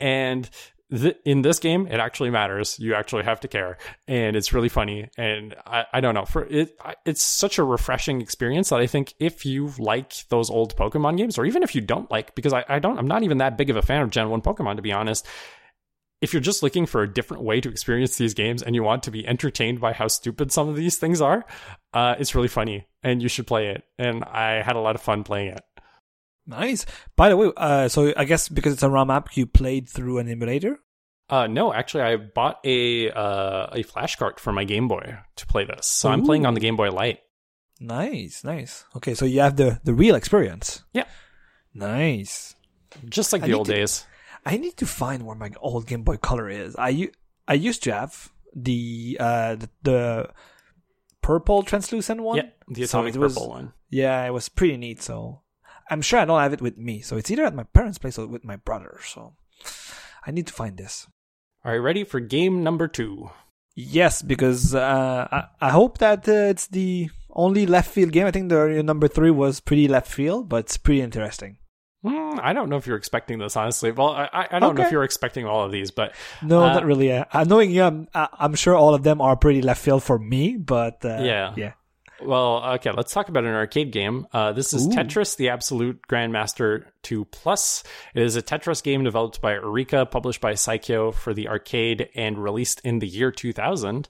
and 0.00 0.48
th- 0.90 1.16
in 1.24 1.42
this 1.42 1.58
game, 1.58 1.86
it 1.86 2.00
actually 2.00 2.30
matters. 2.30 2.78
You 2.78 2.94
actually 2.94 3.24
have 3.24 3.40
to 3.40 3.48
care, 3.48 3.78
and 4.06 4.36
it's 4.36 4.52
really 4.52 4.68
funny. 4.68 5.08
And 5.16 5.54
I, 5.66 5.84
I 5.92 6.00
don't 6.00 6.14
know, 6.14 6.24
for 6.24 6.44
it, 6.44 6.78
it's 7.04 7.22
such 7.22 7.58
a 7.58 7.64
refreshing 7.64 8.20
experience 8.20 8.70
that 8.70 8.80
I 8.80 8.86
think 8.86 9.14
if 9.18 9.44
you 9.44 9.72
like 9.78 10.28
those 10.28 10.50
old 10.50 10.76
Pokemon 10.76 11.16
games, 11.16 11.38
or 11.38 11.46
even 11.46 11.62
if 11.62 11.74
you 11.74 11.80
don't 11.80 12.10
like, 12.10 12.34
because 12.34 12.52
I, 12.52 12.64
I 12.68 12.78
don't, 12.78 12.98
I'm 12.98 13.08
not 13.08 13.22
even 13.22 13.38
that 13.38 13.58
big 13.58 13.70
of 13.70 13.76
a 13.76 13.82
fan 13.82 14.02
of 14.02 14.10
Gen 14.10 14.30
One 14.30 14.42
Pokemon 14.42 14.76
to 14.76 14.82
be 14.82 14.92
honest. 14.92 15.26
If 16.20 16.32
you're 16.32 16.42
just 16.42 16.64
looking 16.64 16.86
for 16.86 17.02
a 17.02 17.12
different 17.12 17.44
way 17.44 17.60
to 17.60 17.68
experience 17.68 18.16
these 18.16 18.34
games 18.34 18.60
and 18.60 18.74
you 18.74 18.82
want 18.82 19.04
to 19.04 19.12
be 19.12 19.24
entertained 19.24 19.80
by 19.80 19.92
how 19.92 20.08
stupid 20.08 20.50
some 20.50 20.68
of 20.68 20.74
these 20.74 20.98
things 20.98 21.20
are, 21.20 21.46
uh, 21.94 22.16
it's 22.18 22.34
really 22.34 22.48
funny 22.48 22.88
and 23.04 23.22
you 23.22 23.28
should 23.28 23.46
play 23.46 23.68
it. 23.68 23.84
And 24.00 24.24
I 24.24 24.60
had 24.62 24.74
a 24.74 24.80
lot 24.80 24.96
of 24.96 25.00
fun 25.00 25.22
playing 25.22 25.52
it. 25.52 25.60
Nice. 26.48 26.86
By 27.14 27.28
the 27.28 27.36
way, 27.36 27.52
uh, 27.56 27.88
so 27.88 28.12
I 28.16 28.24
guess 28.24 28.48
because 28.48 28.72
it's 28.72 28.82
a 28.82 28.88
ROM 28.88 29.10
app, 29.10 29.36
you 29.36 29.46
played 29.46 29.88
through 29.88 30.18
an 30.18 30.28
emulator. 30.28 30.80
Uh, 31.28 31.46
no, 31.46 31.74
actually, 31.74 32.02
I 32.02 32.16
bought 32.16 32.58
a 32.64 33.10
uh, 33.10 33.68
a 33.72 33.82
flash 33.82 34.16
cart 34.16 34.40
for 34.40 34.50
my 34.50 34.64
Game 34.64 34.88
Boy 34.88 35.18
to 35.36 35.46
play 35.46 35.64
this, 35.64 35.86
so 35.86 36.08
Ooh. 36.08 36.12
I'm 36.12 36.24
playing 36.24 36.46
on 36.46 36.54
the 36.54 36.60
Game 36.60 36.74
Boy 36.74 36.90
Light. 36.90 37.20
Nice, 37.80 38.44
nice. 38.44 38.86
Okay, 38.96 39.14
so 39.14 39.26
you 39.26 39.40
have 39.40 39.56
the 39.56 39.78
the 39.84 39.92
real 39.92 40.14
experience. 40.14 40.82
Yeah. 40.94 41.04
Nice. 41.74 42.54
Just 43.08 43.32
like 43.34 43.42
I 43.42 43.48
the 43.48 43.52
old 43.52 43.66
to, 43.66 43.74
days. 43.74 44.06
I 44.46 44.56
need 44.56 44.78
to 44.78 44.86
find 44.86 45.26
where 45.26 45.36
my 45.36 45.52
old 45.60 45.86
Game 45.86 46.02
Boy 46.02 46.16
Color 46.16 46.48
is. 46.48 46.74
I 46.78 47.10
I 47.46 47.54
used 47.54 47.82
to 47.84 47.92
have 47.92 48.32
the 48.56 49.18
uh 49.20 49.56
the, 49.56 49.68
the 49.82 50.30
purple 51.20 51.62
translucent 51.62 52.22
one. 52.22 52.38
Yeah, 52.38 52.48
the 52.68 52.84
atomic 52.84 53.12
so 53.12 53.20
purple 53.20 53.50
one. 53.50 53.74
Yeah, 53.90 54.24
it 54.24 54.32
was 54.32 54.48
pretty 54.48 54.78
neat. 54.78 55.02
So 55.02 55.42
I'm 55.90 56.02
sure 56.02 56.18
I 56.18 56.24
don't 56.24 56.40
have 56.40 56.52
it 56.52 56.60
with 56.60 56.78
me. 56.78 57.00
So 57.00 57.16
it's 57.16 57.30
either 57.30 57.44
at 57.44 57.54
my 57.54 57.64
parents' 57.64 57.98
place 57.98 58.18
or 58.18 58.26
with 58.26 58.44
my 58.44 58.56
brother. 58.56 58.98
So 59.04 59.34
I 60.26 60.30
need 60.30 60.46
to 60.46 60.52
find 60.52 60.76
this. 60.76 61.06
Are 61.64 61.74
you 61.74 61.80
ready 61.80 62.04
for 62.04 62.20
game 62.20 62.62
number 62.62 62.88
two? 62.88 63.30
Yes, 63.74 64.22
because 64.22 64.74
uh, 64.74 65.28
I, 65.30 65.44
I 65.60 65.70
hope 65.70 65.98
that 65.98 66.28
uh, 66.28 66.32
it's 66.32 66.66
the 66.66 67.10
only 67.30 67.66
left 67.66 67.90
field 67.90 68.12
game. 68.12 68.26
I 68.26 68.30
think 68.30 68.48
the 68.48 68.82
number 68.82 69.06
three 69.06 69.30
was 69.30 69.60
pretty 69.60 69.86
left 69.86 70.10
field, 70.10 70.48
but 70.48 70.64
it's 70.64 70.76
pretty 70.76 71.00
interesting. 71.00 71.58
Mm, 72.04 72.40
I 72.42 72.52
don't 72.52 72.68
know 72.68 72.76
if 72.76 72.86
you're 72.86 72.96
expecting 72.96 73.38
this, 73.38 73.56
honestly. 73.56 73.90
Well, 73.90 74.10
I, 74.10 74.46
I 74.50 74.58
don't 74.58 74.70
okay. 74.70 74.82
know 74.82 74.86
if 74.86 74.92
you're 74.92 75.04
expecting 75.04 75.46
all 75.46 75.64
of 75.64 75.72
these, 75.72 75.90
but 75.90 76.14
no, 76.42 76.62
uh, 76.62 76.74
not 76.74 76.84
really. 76.84 77.12
Uh, 77.12 77.44
knowing 77.44 77.70
you, 77.70 77.82
I'm, 77.82 78.08
I'm 78.14 78.54
sure 78.54 78.74
all 78.74 78.94
of 78.94 79.02
them 79.02 79.20
are 79.20 79.36
pretty 79.36 79.62
left 79.62 79.82
field 79.82 80.02
for 80.02 80.18
me. 80.18 80.56
But 80.56 81.04
uh, 81.04 81.18
yeah, 81.22 81.54
yeah. 81.56 81.72
Well, 82.20 82.64
okay, 82.74 82.90
let's 82.90 83.12
talk 83.12 83.28
about 83.28 83.44
an 83.44 83.54
arcade 83.54 83.92
game. 83.92 84.26
Uh, 84.32 84.52
this 84.52 84.72
is 84.72 84.86
Ooh. 84.86 84.90
Tetris, 84.90 85.36
the 85.36 85.50
Absolute 85.50 86.00
Grandmaster 86.08 86.84
2 87.02 87.24
Plus. 87.26 87.84
It 88.14 88.22
is 88.22 88.34
a 88.34 88.42
Tetris 88.42 88.82
game 88.82 89.04
developed 89.04 89.40
by 89.40 89.54
Arika, 89.54 90.10
published 90.10 90.40
by 90.40 90.54
Psikyo 90.54 91.14
for 91.14 91.32
the 91.32 91.48
arcade, 91.48 92.08
and 92.16 92.42
released 92.42 92.80
in 92.82 92.98
the 92.98 93.06
year 93.06 93.30
2000. 93.30 94.08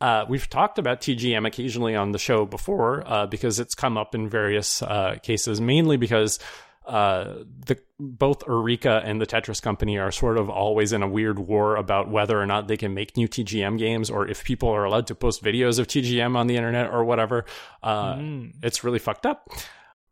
Uh, 0.00 0.24
we've 0.28 0.50
talked 0.50 0.78
about 0.78 1.00
TGM 1.00 1.46
occasionally 1.46 1.94
on 1.94 2.12
the 2.12 2.18
show 2.18 2.44
before 2.44 3.02
uh, 3.06 3.26
because 3.26 3.58
it's 3.60 3.74
come 3.74 3.96
up 3.96 4.14
in 4.14 4.28
various 4.28 4.82
uh, 4.82 5.16
cases, 5.22 5.60
mainly 5.60 5.96
because 5.96 6.38
uh, 6.86 7.42
the 7.66 7.78
both 7.98 8.40
Arika 8.40 9.02
and 9.04 9.20
the 9.20 9.26
Tetris 9.26 9.60
company 9.60 9.98
are 9.98 10.12
sort 10.12 10.38
of 10.38 10.48
always 10.48 10.92
in 10.92 11.02
a 11.02 11.08
weird 11.08 11.38
war 11.38 11.76
about 11.76 12.10
whether 12.10 12.40
or 12.40 12.46
not 12.46 12.68
they 12.68 12.76
can 12.76 12.94
make 12.94 13.16
new 13.16 13.26
TGM 13.26 13.78
games 13.78 14.10
or 14.10 14.28
if 14.28 14.44
people 14.44 14.68
are 14.68 14.84
allowed 14.84 15.06
to 15.08 15.14
post 15.14 15.42
videos 15.42 15.78
of 15.78 15.86
TGM 15.86 16.36
on 16.36 16.46
the 16.46 16.56
internet 16.56 16.90
or 16.90 17.04
whatever. 17.04 17.44
Uh, 17.82 18.14
mm. 18.14 18.52
It's 18.62 18.84
really 18.84 18.98
fucked 18.98 19.26
up. 19.26 19.48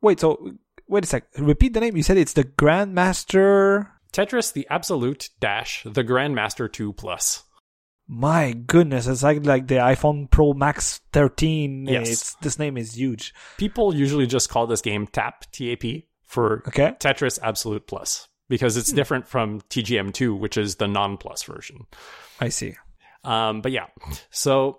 Wait, 0.00 0.18
so 0.20 0.52
wait 0.88 1.04
a 1.04 1.06
sec. 1.06 1.24
Repeat 1.38 1.74
the 1.74 1.80
name. 1.80 1.96
You 1.96 2.02
said 2.02 2.16
it's 2.16 2.32
the 2.32 2.44
Grandmaster 2.44 3.88
Tetris, 4.12 4.52
the 4.52 4.66
Absolute 4.70 5.30
Dash, 5.40 5.84
the 5.84 6.04
Grandmaster 6.04 6.72
Two 6.72 6.92
Plus. 6.92 7.44
My 8.06 8.52
goodness, 8.52 9.06
it's 9.06 9.22
like 9.22 9.46
like 9.46 9.66
the 9.66 9.76
iPhone 9.76 10.30
Pro 10.30 10.52
Max 10.52 11.00
13. 11.12 11.86
Yes. 11.86 12.10
It's, 12.10 12.34
this 12.36 12.58
name 12.58 12.76
is 12.76 12.96
huge. 12.96 13.32
People 13.56 13.94
usually 13.94 14.26
just 14.26 14.50
call 14.50 14.66
this 14.66 14.82
game 14.82 15.06
TAP, 15.06 15.50
T 15.52 15.72
A 15.72 15.76
P, 15.76 16.08
for 16.34 16.64
okay. 16.68 16.94
Tetris 16.98 17.38
Absolute 17.42 17.86
Plus 17.86 18.28
because 18.48 18.76
it's 18.76 18.90
hmm. 18.90 18.96
different 18.96 19.28
from 19.28 19.60
TGM2, 19.62 20.38
which 20.38 20.56
is 20.56 20.76
the 20.76 20.88
non 20.88 21.16
plus 21.16 21.44
version. 21.44 21.86
I 22.40 22.50
see. 22.50 22.74
Um, 23.22 23.62
but 23.62 23.72
yeah, 23.72 23.86
so 24.30 24.78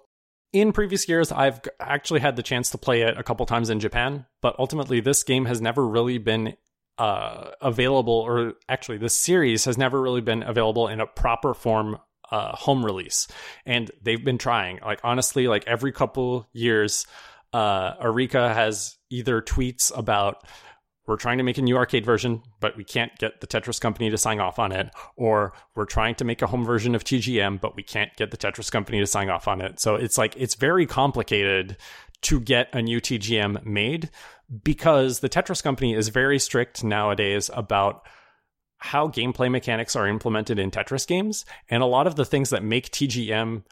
in 0.54 0.72
previous 0.72 1.10
years, 1.10 1.32
I've 1.32 1.62
actually 1.80 2.20
had 2.20 2.36
the 2.36 2.44
chance 2.44 2.70
to 2.72 2.78
play 2.78 3.02
it 3.02 3.18
a 3.18 3.24
couple 3.24 3.46
times 3.46 3.70
in 3.70 3.80
Japan, 3.80 4.26
but 4.42 4.56
ultimately, 4.60 5.00
this 5.00 5.24
game 5.24 5.46
has 5.46 5.62
never 5.62 5.88
really 5.88 6.20
been 6.20 6.56
uh, 7.00 7.52
available, 7.62 8.14
or 8.14 8.54
actually, 8.70 9.00
this 9.00 9.16
series 9.16 9.66
has 9.66 9.78
never 9.78 10.00
really 10.00 10.22
been 10.22 10.44
available 10.44 10.88
in 10.88 11.02
a 11.02 11.08
proper 11.08 11.54
form 11.54 11.98
uh, 12.32 12.56
home 12.56 12.86
release. 12.86 13.28
And 13.66 13.90
they've 14.02 14.24
been 14.24 14.38
trying. 14.38 14.80
Like, 14.86 15.00
honestly, 15.04 15.48
like 15.48 15.66
every 15.68 15.92
couple 15.92 16.48
years, 16.54 17.08
uh, 17.52 17.96
Arika 17.98 18.54
has 18.54 18.98
either 19.10 19.42
tweets 19.42 19.96
about 19.98 20.46
we're 21.08 21.18
trying 21.18 21.38
to 21.38 21.44
make 21.44 21.58
a 21.58 21.62
new 21.62 21.78
arcade 21.78 22.06
version, 22.06 22.42
but 22.60 22.76
we 22.76 22.84
can't 22.84 23.16
get 23.18 23.42
the 23.42 23.48
Tetris 23.48 23.80
company 23.80 24.10
to 24.10 24.18
sign 24.18 24.40
off 24.40 24.58
on 24.58 24.72
it. 24.72 24.90
Or 25.16 25.54
we're 25.76 25.86
trying 25.86 26.16
to 26.16 26.26
make 26.26 26.42
a 26.42 26.48
home 26.48 26.66
version 26.66 26.96
of 26.96 27.04
TGM, 27.04 27.62
but 27.62 27.76
we 27.76 27.84
can't 27.84 28.16
get 28.16 28.32
the 28.32 28.38
Tetris 28.38 28.72
company 28.72 29.00
to 29.00 29.08
sign 29.08 29.30
off 29.30 29.48
on 29.48 29.62
it. 29.62 29.80
So 29.80 29.96
it's 29.96 30.18
like, 30.18 30.36
it's 30.36 30.56
very 30.56 30.86
complicated 30.86 31.78
to 32.24 32.40
get 32.40 32.74
a 32.74 32.82
new 32.82 33.00
TGM 33.00 33.66
made 33.66 34.10
because 34.64 35.20
the 35.20 35.30
Tetris 35.30 35.62
company 35.62 35.94
is 35.94 36.10
very 36.10 36.40
strict 36.40 36.84
nowadays 36.84 37.50
about 37.54 38.08
how 38.78 39.08
gameplay 39.08 39.50
mechanics 39.50 39.96
are 39.96 40.08
implemented 40.08 40.60
in 40.60 40.72
Tetris 40.72 41.08
games. 41.08 41.46
And 41.70 41.82
a 41.84 41.88
lot 41.88 42.08
of 42.08 42.16
the 42.16 42.26
things 42.26 42.50
that 42.50 42.64
make 42.64 42.92
TGM 42.92 43.64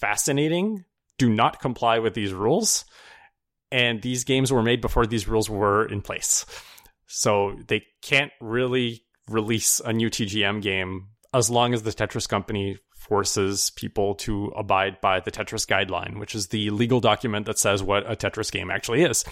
fascinating 0.00 0.84
do 1.18 1.28
not 1.28 1.60
comply 1.60 1.98
with 1.98 2.14
these 2.14 2.32
rules. 2.32 2.84
And 3.70 4.02
these 4.02 4.24
games 4.24 4.52
were 4.52 4.62
made 4.62 4.80
before 4.80 5.06
these 5.06 5.26
rules 5.26 5.48
were 5.48 5.86
in 5.86 6.02
place. 6.02 6.44
So 7.14 7.58
they 7.68 7.84
can't 8.00 8.32
really 8.40 9.04
release 9.28 9.80
a 9.84 9.92
new 9.92 10.08
TGM 10.08 10.62
game 10.62 11.08
as 11.34 11.50
long 11.50 11.74
as 11.74 11.82
the 11.82 11.90
Tetris 11.90 12.26
company 12.26 12.78
forces 12.96 13.70
people 13.76 14.14
to 14.14 14.46
abide 14.56 14.98
by 15.02 15.20
the 15.20 15.30
Tetris 15.30 15.66
guideline, 15.66 16.18
which 16.18 16.34
is 16.34 16.48
the 16.48 16.70
legal 16.70 17.00
document 17.00 17.44
that 17.46 17.58
says 17.58 17.82
what 17.82 18.10
a 18.10 18.16
Tetris 18.16 18.50
game 18.50 18.70
actually 18.70 19.02
is. 19.02 19.26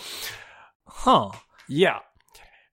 Huh. 0.86 1.30
Yeah. 1.68 2.00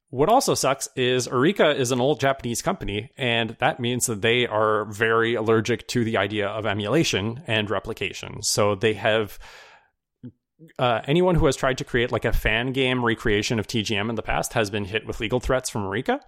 What 0.10 0.28
also 0.28 0.54
sucks 0.56 0.90
is 0.98 1.28
Arika 1.28 1.74
is 1.74 1.92
an 1.92 2.02
old 2.02 2.20
Japanese 2.20 2.62
company, 2.62 3.12
and 3.18 3.56
that 3.60 3.80
means 3.80 4.08
that 4.08 4.22
they 4.22 4.46
are 4.46 4.86
very 4.92 5.36
allergic 5.36 5.88
to 5.90 6.04
the 6.04 6.18
idea 6.18 6.48
of 6.48 6.66
emulation 6.66 7.44
and 7.48 7.70
replication. 7.70 8.42
So 8.42 8.76
they 8.76 8.94
have 8.96 9.40
uh, 10.80 11.02
anyone 11.06 11.36
who 11.36 11.46
has 11.46 11.56
tried 11.56 11.78
to 11.78 11.84
create 11.84 12.12
like 12.12 12.26
a 12.26 12.34
fan 12.34 12.72
game 12.72 13.04
recreation 13.04 13.60
of 13.60 13.68
TGM 13.68 14.10
in 14.10 14.16
the 14.16 14.24
past 14.24 14.54
has 14.54 14.70
been 14.70 14.86
hit 14.86 15.06
with 15.06 15.20
legal 15.20 15.40
threats 15.40 15.70
from 15.70 15.84
Arika, 15.84 16.20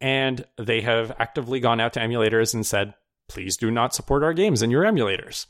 and 0.00 0.44
they 0.58 0.80
have 0.82 1.12
actively 1.18 1.60
gone 1.60 1.80
out 1.80 1.92
to 1.94 2.00
emulators 2.00 2.54
and 2.54 2.64
said, 2.64 2.94
"Please 3.28 3.56
do 3.56 3.70
not 3.70 3.94
support 3.94 4.22
our 4.22 4.32
games 4.32 4.62
in 4.62 4.70
your 4.70 4.84
emulators." 4.84 5.46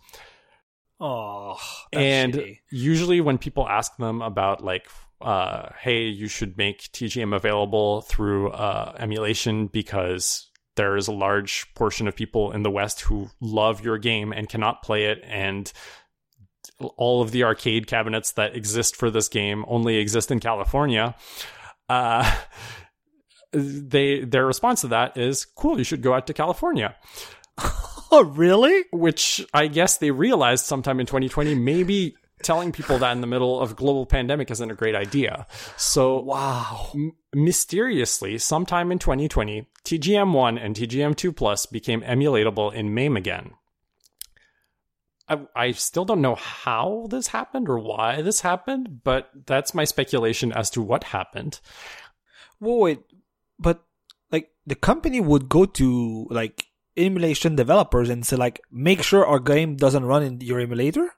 Oh, 1.00 1.58
and 1.92 2.34
shitty. 2.34 2.60
usually 2.70 3.20
when 3.20 3.36
people 3.36 3.68
ask 3.68 3.96
them 3.96 4.22
about 4.22 4.64
like, 4.64 4.88
uh, 5.20 5.68
"Hey, 5.78 6.04
you 6.04 6.28
should 6.28 6.56
make 6.56 6.90
TGM 6.92 7.34
available 7.34 8.02
through 8.02 8.50
uh, 8.50 8.94
emulation 8.98 9.66
because." 9.66 10.50
There 10.76 10.96
is 10.96 11.06
a 11.06 11.12
large 11.12 11.72
portion 11.76 12.08
of 12.08 12.16
people 12.16 12.50
in 12.50 12.64
the 12.64 12.70
West 12.70 13.02
who 13.02 13.28
love 13.40 13.84
your 13.84 13.96
game 13.96 14.32
and 14.32 14.48
cannot 14.48 14.82
play 14.82 15.04
it, 15.04 15.22
and 15.22 15.72
all 16.96 17.22
of 17.22 17.30
the 17.30 17.44
arcade 17.44 17.86
cabinets 17.86 18.32
that 18.32 18.56
exist 18.56 18.96
for 18.96 19.10
this 19.10 19.28
game 19.28 19.64
only 19.68 19.96
exist 19.96 20.30
in 20.30 20.40
California. 20.40 21.14
Uh, 21.88 22.38
they 23.52 24.24
their 24.24 24.46
response 24.46 24.80
to 24.80 24.88
that 24.88 25.16
is 25.16 25.44
cool. 25.44 25.78
You 25.78 25.84
should 25.84 26.02
go 26.02 26.14
out 26.14 26.26
to 26.26 26.34
California. 26.34 26.96
oh, 27.58 28.24
really? 28.34 28.84
Which 28.92 29.44
I 29.54 29.68
guess 29.68 29.98
they 29.98 30.10
realized 30.10 30.66
sometime 30.66 31.00
in 31.00 31.06
2020 31.06 31.54
maybe 31.54 32.16
telling 32.42 32.72
people 32.72 32.98
that 32.98 33.12
in 33.12 33.20
the 33.20 33.26
middle 33.26 33.60
of 33.60 33.72
a 33.72 33.74
global 33.74 34.06
pandemic 34.06 34.50
isn't 34.50 34.70
a 34.70 34.74
great 34.74 34.94
idea. 34.94 35.46
So, 35.76 36.20
wow. 36.20 36.90
M- 36.94 37.12
mysteriously, 37.34 38.38
sometime 38.38 38.92
in 38.92 38.98
2020, 38.98 39.66
TGM1 39.84 40.62
and 40.62 40.76
TGM2 40.76 41.34
Plus 41.34 41.66
became 41.66 42.02
emulatable 42.02 42.72
in 42.74 42.92
MAME 42.92 43.16
again. 43.16 43.52
I, 45.28 45.40
I 45.56 45.70
still 45.72 46.04
don't 46.04 46.20
know 46.20 46.34
how 46.34 47.06
this 47.10 47.28
happened 47.28 47.68
or 47.68 47.78
why 47.78 48.22
this 48.22 48.40
happened, 48.40 49.00
but 49.04 49.30
that's 49.46 49.74
my 49.74 49.84
speculation 49.84 50.52
as 50.52 50.70
to 50.70 50.82
what 50.82 51.04
happened. 51.04 51.60
Well, 52.60 52.78
wait, 52.78 53.00
but 53.58 53.82
like 54.30 54.50
the 54.66 54.74
company 54.74 55.20
would 55.20 55.48
go 55.48 55.64
to 55.64 56.26
like 56.30 56.66
emulation 56.96 57.56
developers 57.56 58.10
and 58.10 58.26
say 58.26 58.36
like, 58.36 58.60
make 58.70 59.02
sure 59.02 59.26
our 59.26 59.40
game 59.40 59.76
doesn't 59.76 60.04
run 60.04 60.22
in 60.22 60.40
your 60.40 60.60
emulator. 60.60 61.10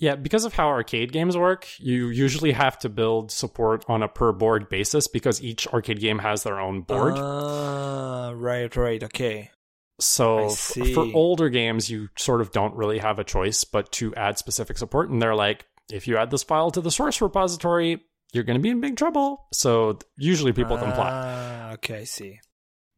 Yeah, 0.00 0.14
because 0.14 0.44
of 0.44 0.54
how 0.54 0.68
arcade 0.68 1.10
games 1.10 1.36
work, 1.36 1.66
you 1.80 2.08
usually 2.08 2.52
have 2.52 2.78
to 2.80 2.88
build 2.88 3.32
support 3.32 3.84
on 3.88 4.04
a 4.04 4.08
per 4.08 4.32
board 4.32 4.68
basis 4.68 5.08
because 5.08 5.42
each 5.42 5.66
arcade 5.66 5.98
game 5.98 6.20
has 6.20 6.44
their 6.44 6.60
own 6.60 6.82
board. 6.82 7.18
Uh, 7.18 8.32
right, 8.36 8.74
right, 8.76 9.02
okay. 9.02 9.50
So 10.00 10.50
for 10.50 11.06
older 11.12 11.48
games, 11.48 11.90
you 11.90 12.08
sort 12.16 12.40
of 12.40 12.52
don't 12.52 12.74
really 12.74 12.98
have 12.98 13.18
a 13.18 13.24
choice 13.24 13.64
but 13.64 13.90
to 13.92 14.14
add 14.14 14.38
specific 14.38 14.78
support. 14.78 15.10
And 15.10 15.20
they're 15.20 15.34
like, 15.34 15.66
if 15.90 16.06
you 16.06 16.16
add 16.16 16.30
this 16.30 16.42
file 16.42 16.70
to 16.70 16.80
the 16.80 16.90
source 16.90 17.20
repository, 17.20 18.00
you're 18.32 18.44
going 18.44 18.58
to 18.58 18.62
be 18.62 18.70
in 18.70 18.80
big 18.80 18.96
trouble. 18.96 19.46
So 19.52 19.98
usually 20.16 20.52
people 20.52 20.78
comply. 20.78 21.10
Ah, 21.10 21.72
okay, 21.72 21.98
I 21.98 22.04
see. 22.04 22.40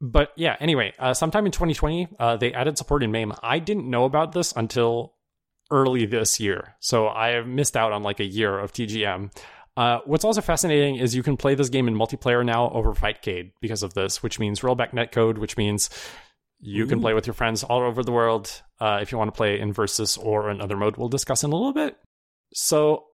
But 0.01 0.33
yeah, 0.37 0.57
anyway, 0.61 0.95
uh, 0.99 1.15
sometime 1.15 1.47
in 1.47 1.53
2020, 1.53 2.09
uh, 2.19 2.37
they 2.37 2.53
added 2.53 2.79
support 2.79 3.03
in 3.03 3.13
MAME. 3.13 3.35
I 3.43 3.59
didn't 3.59 3.89
know 3.89 4.05
about 4.05 4.33
this 4.33 4.53
until 4.57 5.15
early 5.71 6.07
this 6.07 6.41
year. 6.41 6.75
So 6.81 7.09
I 7.09 7.29
have 7.31 7.47
missed 7.47 7.77
out 7.77 7.93
on 7.93 8.03
like 8.03 8.21
a 8.21 8.25
year 8.25 8.59
of 8.59 8.73
TGM. 8.73 9.33
Uh, 9.77 10.01
what's 10.05 10.25
also 10.25 10.41
fascinating 10.41 10.97
is 10.97 11.15
you 11.15 11.23
can 11.23 11.37
play 11.37 11.55
this 11.55 11.69
game 11.69 11.87
in 11.87 11.95
multiplayer 11.95 12.45
now 12.45 12.71
over 12.71 12.93
Fightcade 12.93 13.53
because 13.61 13.83
of 13.83 13.95
this, 13.95 14.23
which 14.23 14.39
means 14.39 14.61
rollback 14.61 14.91
netcode, 14.93 15.39
which 15.39 15.57
means 15.57 15.91
you 16.61 16.87
can 16.87 17.01
play 17.01 17.15
with 17.15 17.27
your 17.27 17.35
friends 17.35 17.63
all 17.63 17.81
over 17.81 18.03
the 18.03 18.13
world 18.13 18.63
uh, 18.81 18.99
if 19.01 19.13
you 19.13 19.19
want 19.19 19.29
to 19.29 19.37
play 19.37 19.59
in 19.59 19.73
Versus 19.73 20.17
or 20.17 20.51
another 20.51 20.77
mode 20.77 20.97
we'll 20.97 21.09
discuss 21.09 21.43
in 21.43 21.53
a 21.53 21.57
little 21.57 21.73
bit. 21.73 21.97
So 22.53 23.05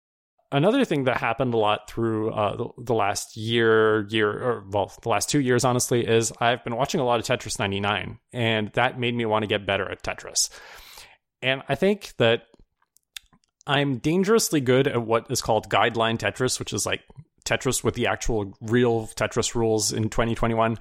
another 0.52 0.84
thing 0.84 1.04
that 1.04 1.18
happened 1.18 1.54
a 1.54 1.56
lot 1.56 1.88
through 1.88 2.30
uh, 2.30 2.56
the, 2.56 2.68
the 2.84 2.94
last 2.94 3.36
year, 3.36 4.06
year, 4.08 4.30
or 4.30 4.64
well, 4.70 4.92
the 5.02 5.08
last 5.08 5.28
two 5.28 5.40
years, 5.40 5.64
honestly, 5.64 6.06
is 6.06 6.32
I've 6.40 6.64
been 6.64 6.76
watching 6.76 7.00
a 7.00 7.04
lot 7.04 7.18
of 7.20 7.26
Tetris 7.26 7.58
99, 7.58 8.18
and 8.32 8.72
that 8.74 8.98
made 8.98 9.14
me 9.14 9.26
want 9.26 9.42
to 9.42 9.46
get 9.46 9.66
better 9.66 9.90
at 9.90 10.02
Tetris. 10.02 10.50
And 11.42 11.62
I 11.68 11.74
think 11.74 12.14
that 12.18 12.42
I'm 13.66 13.98
dangerously 13.98 14.60
good 14.60 14.86
at 14.86 15.02
what 15.02 15.30
is 15.30 15.42
called 15.42 15.68
guideline 15.68 16.18
Tetris, 16.18 16.58
which 16.58 16.72
is 16.72 16.86
like 16.86 17.02
Tetris 17.44 17.84
with 17.84 17.94
the 17.94 18.06
actual 18.06 18.54
real 18.60 19.08
Tetris 19.08 19.54
rules 19.54 19.92
in 19.92 20.04
2021. 20.04 20.78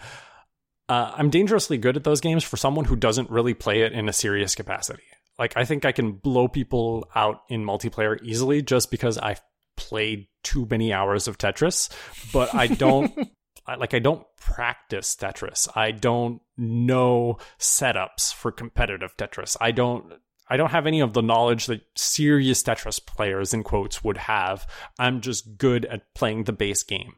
Uh, 0.88 1.12
I'm 1.16 1.30
dangerously 1.30 1.78
good 1.78 1.96
at 1.96 2.04
those 2.04 2.22
games 2.22 2.44
for 2.44 2.58
someone 2.58 2.86
who 2.86 2.96
doesn't 2.96 3.30
really 3.30 3.54
play 3.54 3.82
it 3.82 3.94
in 3.94 4.08
a 4.08 4.14
serious 4.14 4.56
capacity. 4.56 5.04
Like, 5.40 5.58
I 5.58 5.66
think 5.66 5.84
I 5.84 5.92
can 5.92 6.14
blow 6.14 6.48
people 6.48 7.10
out 7.16 7.42
in 7.50 7.64
multiplayer 7.64 8.22
easily 8.24 8.62
just 8.62 8.92
because 8.92 9.18
I've 9.18 9.42
played 9.76 10.28
too 10.44 10.68
many 10.70 10.94
hours 10.94 11.28
of 11.28 11.38
Tetris, 11.38 11.90
but 12.32 12.54
I 12.54 12.68
don't. 12.68 13.12
I, 13.68 13.76
like 13.76 13.96
I 13.96 14.00
don't 14.00 14.24
practice 14.38 15.16
Tetris. 15.16 15.68
I 15.76 15.90
don't 15.90 16.40
know 16.56 17.40
setups 17.60 18.32
for 18.32 18.52
competitive 18.52 19.18
Tetris. 19.18 19.58
I 19.60 19.72
don't 19.72 20.14
I 20.48 20.58
don't 20.58 20.72
have 20.72 20.86
any 20.86 21.00
of 21.00 21.14
the 21.14 21.24
knowledge 21.24 21.66
that 21.68 21.82
serious 21.96 22.62
Tetris 22.62 23.04
players 23.04 23.54
in 23.54 23.64
quotes 23.64 24.04
would 24.04 24.18
have. 24.18 24.68
I'm 25.00 25.22
just 25.22 25.58
good 25.58 25.86
at 25.86 26.14
playing 26.14 26.44
the 26.44 26.54
base 26.54 26.84
game. 26.84 27.16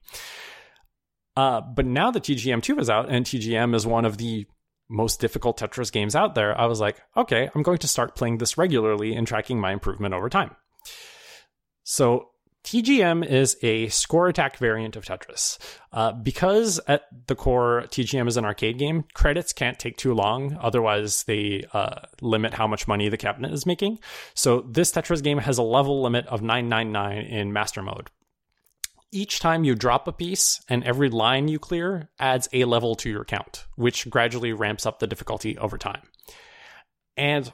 Uh, 1.38 1.62
but 1.62 1.86
now 1.86 2.10
that 2.10 2.24
TGM 2.24 2.64
2 2.64 2.80
is 2.80 2.90
out 2.90 3.10
and 3.10 3.24
TGM 3.24 3.76
is 3.76 3.86
one 3.86 4.06
of 4.06 4.18
the 4.18 4.48
most 4.90 5.20
difficult 5.20 5.60
Tetris 5.60 5.92
games 5.92 6.16
out 6.16 6.34
there, 6.34 6.60
I 6.60 6.66
was 6.66 6.80
like, 6.80 7.00
okay, 7.16 7.48
I'm 7.54 7.62
going 7.62 7.78
to 7.78 7.88
start 7.88 8.16
playing 8.16 8.40
this 8.40 8.58
regularly 8.58 9.14
and 9.14 9.28
tracking 9.28 9.60
my 9.60 9.72
improvement 9.72 10.16
over 10.16 10.30
time. 10.30 10.56
So 11.84 12.30
TGM 12.64 13.24
is 13.24 13.56
a 13.62 13.88
score 13.90 14.30
attack 14.30 14.58
variant 14.58 14.96
of 14.96 15.06
Tetris. 15.06 15.60
Uh, 15.94 16.12
because 16.12 16.80
at 16.88 17.04
the 17.28 17.36
core, 17.36 17.84
TGM 17.90 18.28
is 18.28 18.38
an 18.38 18.44
arcade 18.44 18.80
game, 18.80 19.04
credits 19.14 19.54
can't 19.54 19.78
take 19.78 19.96
too 19.96 20.16
long. 20.16 20.58
Otherwise, 20.60 21.22
they 21.26 21.66
uh, 21.72 22.00
limit 22.20 22.56
how 22.56 22.66
much 22.66 22.88
money 22.88 23.10
the 23.10 23.16
cabinet 23.16 23.54
is 23.54 23.68
making. 23.68 24.00
So 24.34 24.62
this 24.62 24.92
Tetris 24.92 25.22
game 25.22 25.38
has 25.38 25.60
a 25.60 25.64
level 25.64 26.02
limit 26.02 26.26
of 26.26 26.42
999 26.42 27.18
in 27.28 27.54
master 27.54 27.84
mode. 27.84 28.10
Each 29.12 29.40
time 29.40 29.64
you 29.64 29.74
drop 29.74 30.08
a 30.08 30.12
piece 30.12 30.62
and 30.68 30.84
every 30.84 31.10
line 31.10 31.48
you 31.48 31.60
clear 31.60 32.10
adds 32.20 32.50
a 32.52 32.66
level 32.66 32.96
to 32.96 33.10
your 33.10 33.24
count, 33.24 33.66
which 33.76 34.10
gradually 34.10 34.52
ramps 34.52 34.86
up 34.86 35.00
the 35.00 35.08
difficulty 35.08 35.58
over 35.58 35.78
time. 35.78 36.02
And 37.16 37.52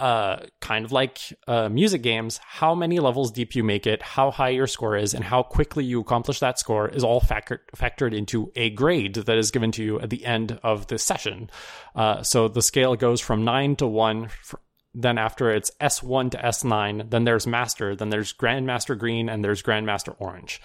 uh, 0.00 0.46
kind 0.60 0.84
of 0.84 0.92
like 0.92 1.18
uh, 1.46 1.68
music 1.68 2.02
games, 2.02 2.40
how 2.42 2.74
many 2.74 2.98
levels 2.98 3.30
deep 3.30 3.54
you 3.54 3.62
make 3.62 3.86
it, 3.86 4.02
how 4.02 4.30
high 4.30 4.48
your 4.48 4.66
score 4.66 4.96
is, 4.96 5.12
and 5.12 5.22
how 5.22 5.42
quickly 5.42 5.84
you 5.84 6.00
accomplish 6.00 6.40
that 6.40 6.58
score 6.58 6.88
is 6.88 7.04
all 7.04 7.20
factor- 7.20 7.62
factored 7.76 8.16
into 8.16 8.50
a 8.56 8.70
grade 8.70 9.14
that 9.14 9.36
is 9.36 9.50
given 9.50 9.70
to 9.72 9.84
you 9.84 10.00
at 10.00 10.08
the 10.08 10.24
end 10.24 10.58
of 10.62 10.86
the 10.86 10.98
session. 10.98 11.50
Uh, 11.94 12.22
so 12.22 12.48
the 12.48 12.62
scale 12.62 12.96
goes 12.96 13.20
from 13.20 13.44
9 13.44 13.76
to 13.76 13.86
1. 13.86 14.24
f 14.24 14.54
then 14.94 15.18
after 15.18 15.50
it's 15.50 15.70
S1 15.80 16.32
to 16.32 16.38
S9, 16.38 17.10
then 17.10 17.24
there's 17.24 17.46
Master, 17.46 17.94
then 17.94 18.10
there's 18.10 18.32
Grandmaster 18.32 18.98
Green, 18.98 19.28
and 19.28 19.44
there's 19.44 19.62
Grandmaster 19.62 20.14
Orange. 20.18 20.60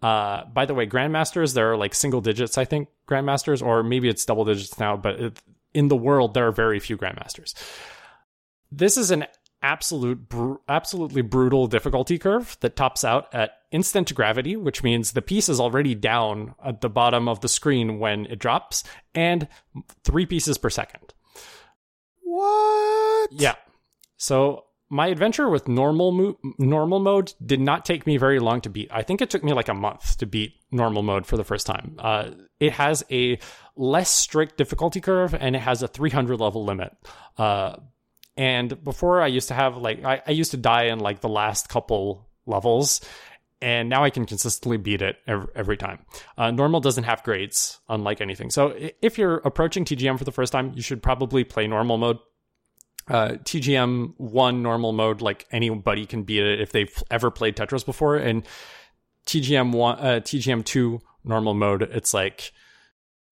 Uh, 0.00 0.44
by 0.46 0.66
the 0.66 0.74
way, 0.74 0.86
Grandmasters, 0.86 1.54
there 1.54 1.72
are 1.72 1.76
like 1.76 1.94
single 1.94 2.20
digits, 2.20 2.58
I 2.58 2.64
think, 2.64 2.88
Grandmasters, 3.08 3.62
or 3.62 3.82
maybe 3.82 4.08
it's 4.08 4.24
double 4.24 4.44
digits 4.44 4.78
now, 4.78 4.96
but 4.96 5.20
it, 5.20 5.42
in 5.74 5.88
the 5.88 5.96
world, 5.96 6.34
there 6.34 6.46
are 6.48 6.52
very 6.52 6.80
few 6.80 6.96
Grandmasters 6.96 7.54
this 8.72 8.96
is 8.96 9.10
an 9.10 9.26
absolute 9.62 10.28
br- 10.28 10.54
absolutely 10.68 11.22
brutal 11.22 11.68
difficulty 11.68 12.18
curve 12.18 12.56
that 12.60 12.74
tops 12.74 13.04
out 13.04 13.32
at 13.32 13.58
instant 13.70 14.12
gravity 14.12 14.56
which 14.56 14.82
means 14.82 15.12
the 15.12 15.22
piece 15.22 15.48
is 15.48 15.60
already 15.60 15.94
down 15.94 16.52
at 16.64 16.80
the 16.80 16.88
bottom 16.88 17.28
of 17.28 17.40
the 17.42 17.48
screen 17.48 18.00
when 18.00 18.26
it 18.26 18.40
drops 18.40 18.82
and 19.14 19.46
3 20.02 20.26
pieces 20.26 20.58
per 20.58 20.68
second 20.68 21.14
What? 22.22 22.91
Yeah 23.36 23.54
so 24.16 24.64
my 24.92 25.06
adventure 25.06 25.48
with 25.48 25.68
normal 25.68 26.12
mo- 26.12 26.38
normal 26.58 26.98
mode 26.98 27.32
did 27.44 27.60
not 27.60 27.86
take 27.86 28.06
me 28.06 28.18
very 28.18 28.38
long 28.38 28.60
to 28.60 28.68
beat. 28.68 28.90
I 28.92 29.02
think 29.02 29.22
it 29.22 29.30
took 29.30 29.42
me 29.42 29.54
like 29.54 29.70
a 29.70 29.74
month 29.74 30.18
to 30.18 30.26
beat 30.26 30.52
normal 30.70 31.02
mode 31.02 31.24
for 31.24 31.38
the 31.38 31.44
first 31.44 31.66
time. 31.66 31.96
Uh, 31.98 32.32
it 32.60 32.72
has 32.72 33.02
a 33.10 33.38
less 33.74 34.10
strict 34.10 34.58
difficulty 34.58 35.00
curve 35.00 35.34
and 35.34 35.56
it 35.56 35.60
has 35.60 35.82
a 35.82 35.88
300 35.88 36.38
level 36.38 36.66
limit. 36.66 36.94
Uh, 37.38 37.76
and 38.36 38.84
before 38.84 39.22
I 39.22 39.28
used 39.28 39.48
to 39.48 39.54
have 39.54 39.78
like 39.78 40.04
I, 40.04 40.20
I 40.26 40.32
used 40.32 40.50
to 40.50 40.58
die 40.58 40.84
in 40.84 40.98
like 40.98 41.22
the 41.22 41.28
last 41.28 41.70
couple 41.70 42.28
levels, 42.44 43.00
and 43.62 43.88
now 43.88 44.04
I 44.04 44.10
can 44.10 44.26
consistently 44.26 44.76
beat 44.76 45.00
it 45.00 45.16
every, 45.26 45.48
every 45.54 45.76
time. 45.78 46.00
Uh, 46.36 46.50
normal 46.50 46.80
doesn't 46.80 47.04
have 47.04 47.22
grades, 47.22 47.80
unlike 47.88 48.20
anything. 48.20 48.50
So 48.50 48.74
if 49.00 49.16
you're 49.16 49.36
approaching 49.36 49.86
TGM 49.86 50.18
for 50.18 50.24
the 50.24 50.32
first 50.32 50.52
time, 50.52 50.72
you 50.74 50.82
should 50.82 51.02
probably 51.02 51.44
play 51.44 51.66
normal 51.66 51.96
mode. 51.96 52.18
Uh, 53.08 53.36
TGM 53.42 54.14
one 54.16 54.62
normal 54.62 54.92
mode, 54.92 55.20
like 55.20 55.46
anybody 55.50 56.06
can 56.06 56.22
beat 56.22 56.42
it 56.42 56.60
if 56.60 56.72
they've 56.72 57.02
ever 57.10 57.30
played 57.30 57.56
Tetris 57.56 57.84
before, 57.84 58.16
and 58.16 58.44
TGM 59.26 59.72
one, 59.72 59.98
uh, 59.98 60.20
TGM 60.20 60.64
two 60.64 61.00
normal 61.24 61.54
mode, 61.54 61.82
it's 61.82 62.14
like 62.14 62.52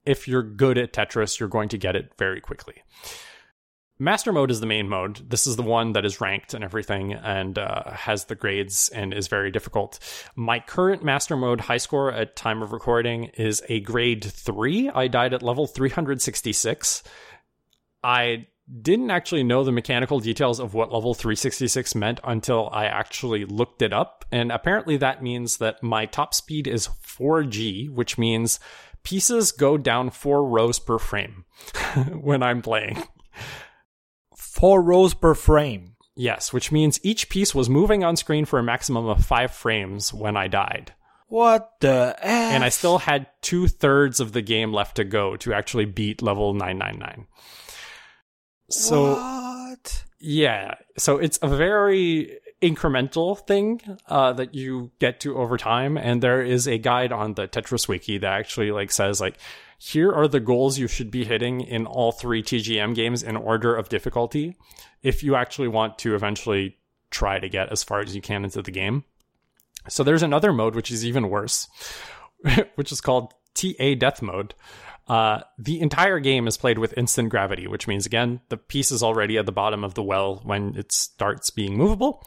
if 0.04 0.26
you're 0.26 0.42
good 0.42 0.78
at 0.78 0.92
Tetris, 0.92 1.38
you're 1.38 1.48
going 1.48 1.68
to 1.68 1.78
get 1.78 1.96
it 1.96 2.12
very 2.18 2.40
quickly. 2.40 2.82
Master 3.98 4.32
mode 4.32 4.50
is 4.50 4.60
the 4.60 4.66
main 4.66 4.88
mode. 4.88 5.28
This 5.28 5.46
is 5.46 5.56
the 5.56 5.62
one 5.62 5.92
that 5.92 6.06
is 6.06 6.22
ranked 6.22 6.54
and 6.54 6.64
everything 6.64 7.12
and 7.12 7.58
uh, 7.58 7.90
has 7.90 8.24
the 8.24 8.34
grades 8.34 8.88
and 8.88 9.12
is 9.12 9.28
very 9.28 9.50
difficult. 9.50 9.98
My 10.34 10.58
current 10.58 11.04
master 11.04 11.36
mode 11.36 11.60
high 11.60 11.76
score 11.76 12.10
at 12.10 12.34
time 12.34 12.62
of 12.62 12.72
recording 12.72 13.24
is 13.34 13.62
a 13.68 13.80
grade 13.80 14.24
3. 14.24 14.88
I 14.88 15.06
died 15.06 15.34
at 15.34 15.42
level 15.42 15.66
366. 15.66 17.02
I 18.02 18.46
didn't 18.82 19.10
actually 19.10 19.42
know 19.42 19.64
the 19.64 19.72
mechanical 19.72 20.20
details 20.20 20.60
of 20.60 20.74
what 20.74 20.92
level 20.92 21.14
366 21.14 21.94
meant 21.94 22.20
until 22.22 22.68
I 22.72 22.86
actually 22.86 23.44
looked 23.44 23.82
it 23.82 23.92
up. 23.92 24.24
And 24.30 24.52
apparently 24.52 24.96
that 24.98 25.22
means 25.22 25.56
that 25.58 25.82
my 25.82 26.06
top 26.06 26.34
speed 26.34 26.66
is 26.66 26.88
4G, 26.88 27.90
which 27.90 28.18
means 28.18 28.60
pieces 29.02 29.52
go 29.52 29.76
down 29.76 30.10
four 30.10 30.46
rows 30.46 30.78
per 30.78 30.98
frame 30.98 31.44
when 32.20 32.42
I'm 32.42 32.62
playing. 32.62 33.02
Four 34.36 34.82
rows 34.82 35.14
per 35.14 35.34
frame. 35.34 35.96
Yes, 36.16 36.52
which 36.52 36.70
means 36.70 37.00
each 37.02 37.28
piece 37.28 37.54
was 37.54 37.70
moving 37.70 38.04
on 38.04 38.16
screen 38.16 38.44
for 38.44 38.58
a 38.58 38.62
maximum 38.64 39.06
of 39.06 39.24
five 39.24 39.52
frames 39.52 40.12
when 40.12 40.36
I 40.36 40.48
died. 40.48 40.92
What 41.28 41.74
the 41.80 42.16
F? 42.18 42.52
And 42.54 42.64
I 42.64 42.68
still 42.68 42.98
had 42.98 43.28
two 43.40 43.68
thirds 43.68 44.18
of 44.20 44.32
the 44.32 44.42
game 44.42 44.72
left 44.72 44.96
to 44.96 45.04
go 45.04 45.36
to 45.36 45.54
actually 45.54 45.84
beat 45.84 46.22
level 46.22 46.52
999. 46.52 47.26
So, 48.70 49.14
What? 49.14 50.04
yeah, 50.18 50.76
so 50.96 51.18
it's 51.18 51.38
a 51.42 51.48
very 51.48 52.38
incremental 52.62 53.38
thing 53.46 53.80
uh, 54.06 54.32
that 54.34 54.54
you 54.54 54.90
get 54.98 55.20
to 55.20 55.36
over 55.36 55.56
time. 55.56 55.96
And 55.96 56.22
there 56.22 56.42
is 56.42 56.68
a 56.68 56.78
guide 56.78 57.12
on 57.12 57.34
the 57.34 57.48
Tetris 57.48 57.88
Wiki 57.88 58.18
that 58.18 58.32
actually 58.32 58.70
like 58.70 58.90
says 58.90 59.20
like, 59.20 59.36
here 59.78 60.12
are 60.12 60.28
the 60.28 60.40
goals 60.40 60.78
you 60.78 60.86
should 60.88 61.10
be 61.10 61.24
hitting 61.24 61.62
in 61.62 61.86
all 61.86 62.12
three 62.12 62.42
TGM 62.42 62.94
games 62.94 63.22
in 63.22 63.36
order 63.36 63.74
of 63.74 63.88
difficulty 63.88 64.56
if 65.02 65.22
you 65.22 65.34
actually 65.34 65.68
want 65.68 65.98
to 65.98 66.14
eventually 66.14 66.76
try 67.10 67.38
to 67.38 67.48
get 67.48 67.72
as 67.72 67.82
far 67.82 68.00
as 68.00 68.14
you 68.14 68.20
can 68.20 68.44
into 68.44 68.60
the 68.60 68.70
game. 68.70 69.04
So 69.88 70.04
there's 70.04 70.22
another 70.22 70.52
mode 70.52 70.74
which 70.74 70.90
is 70.90 71.04
even 71.06 71.30
worse, 71.30 71.66
which 72.74 72.92
is 72.92 73.00
called 73.00 73.32
TA 73.54 73.94
Death 73.98 74.20
Mode. 74.20 74.54
Uh, 75.10 75.42
the 75.58 75.80
entire 75.80 76.20
game 76.20 76.46
is 76.46 76.56
played 76.56 76.78
with 76.78 76.96
instant 76.96 77.30
gravity, 77.30 77.66
which 77.66 77.88
means 77.88 78.06
again 78.06 78.40
the 78.48 78.56
piece 78.56 78.92
is 78.92 79.02
already 79.02 79.38
at 79.38 79.44
the 79.44 79.50
bottom 79.50 79.82
of 79.82 79.94
the 79.94 80.04
well 80.04 80.40
when 80.44 80.76
it 80.76 80.92
starts 80.92 81.50
being 81.50 81.76
movable. 81.76 82.24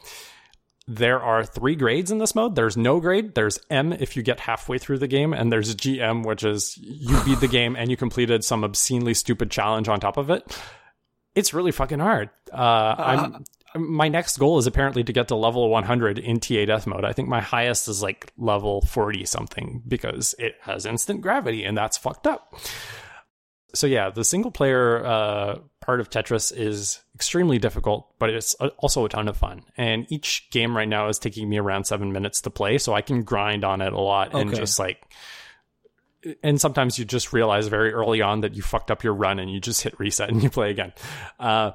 there 0.86 1.22
are 1.22 1.44
three 1.44 1.76
grades 1.76 2.10
in 2.10 2.18
this 2.18 2.34
mode. 2.34 2.54
There's 2.56 2.76
no 2.76 3.00
grade. 3.00 3.34
There's 3.34 3.58
M 3.70 3.94
if 3.94 4.16
you 4.16 4.22
get 4.22 4.38
halfway 4.38 4.76
through 4.76 4.98
the 4.98 5.08
game, 5.08 5.32
and 5.32 5.50
there's 5.50 5.74
GM, 5.74 6.26
which 6.26 6.44
is 6.44 6.76
you 6.76 7.18
beat 7.24 7.40
the 7.40 7.48
game 7.48 7.74
and 7.74 7.90
you 7.90 7.96
completed 7.96 8.44
some 8.44 8.64
obscenely 8.64 9.14
stupid 9.14 9.50
challenge 9.50 9.88
on 9.88 9.98
top 9.98 10.18
of 10.18 10.28
it. 10.28 10.44
It's 11.34 11.54
really 11.54 11.72
fucking 11.72 12.00
hard. 12.00 12.28
Uh, 12.52 12.94
I'm 12.98 13.44
my 13.76 14.08
next 14.08 14.38
goal 14.38 14.58
is 14.58 14.66
apparently 14.66 15.02
to 15.04 15.12
get 15.12 15.28
to 15.28 15.36
level 15.36 15.68
100 15.68 16.18
in 16.18 16.40
TA 16.40 16.64
death 16.64 16.86
mode. 16.86 17.04
I 17.04 17.12
think 17.12 17.28
my 17.28 17.40
highest 17.40 17.88
is 17.88 18.02
like 18.02 18.32
level 18.36 18.82
40 18.82 19.24
something 19.24 19.82
because 19.86 20.34
it 20.38 20.56
has 20.60 20.86
instant 20.86 21.20
gravity 21.20 21.64
and 21.64 21.76
that's 21.76 21.98
fucked 21.98 22.26
up. 22.26 22.54
So 23.74 23.88
yeah, 23.88 24.10
the 24.10 24.24
single 24.24 24.52
player 24.52 25.04
uh, 25.04 25.58
part 25.80 25.98
of 25.98 26.08
Tetris 26.08 26.56
is 26.56 27.00
extremely 27.16 27.58
difficult, 27.58 28.08
but 28.20 28.30
it's 28.30 28.54
also 28.54 29.04
a 29.04 29.08
ton 29.08 29.26
of 29.26 29.36
fun. 29.36 29.62
And 29.76 30.06
each 30.10 30.48
game 30.50 30.76
right 30.76 30.88
now 30.88 31.08
is 31.08 31.18
taking 31.18 31.48
me 31.48 31.58
around 31.58 31.84
seven 31.84 32.12
minutes 32.12 32.40
to 32.42 32.50
play, 32.50 32.78
so 32.78 32.94
I 32.94 33.02
can 33.02 33.22
grind 33.22 33.64
on 33.64 33.80
it 33.80 33.92
a 33.92 34.00
lot 34.00 34.28
okay. 34.28 34.42
and 34.42 34.54
just 34.54 34.78
like. 34.78 35.02
And 36.42 36.58
sometimes 36.58 36.98
you 36.98 37.04
just 37.04 37.34
realize 37.34 37.66
very 37.66 37.92
early 37.92 38.22
on 38.22 38.40
that 38.42 38.54
you 38.54 38.62
fucked 38.62 38.90
up 38.90 39.04
your 39.04 39.12
run 39.12 39.38
and 39.38 39.50
you 39.50 39.60
just 39.60 39.82
hit 39.82 39.98
reset 40.00 40.30
and 40.30 40.42
you 40.42 40.48
play 40.48 40.70
again. 40.70 40.94
Uh, 41.38 41.72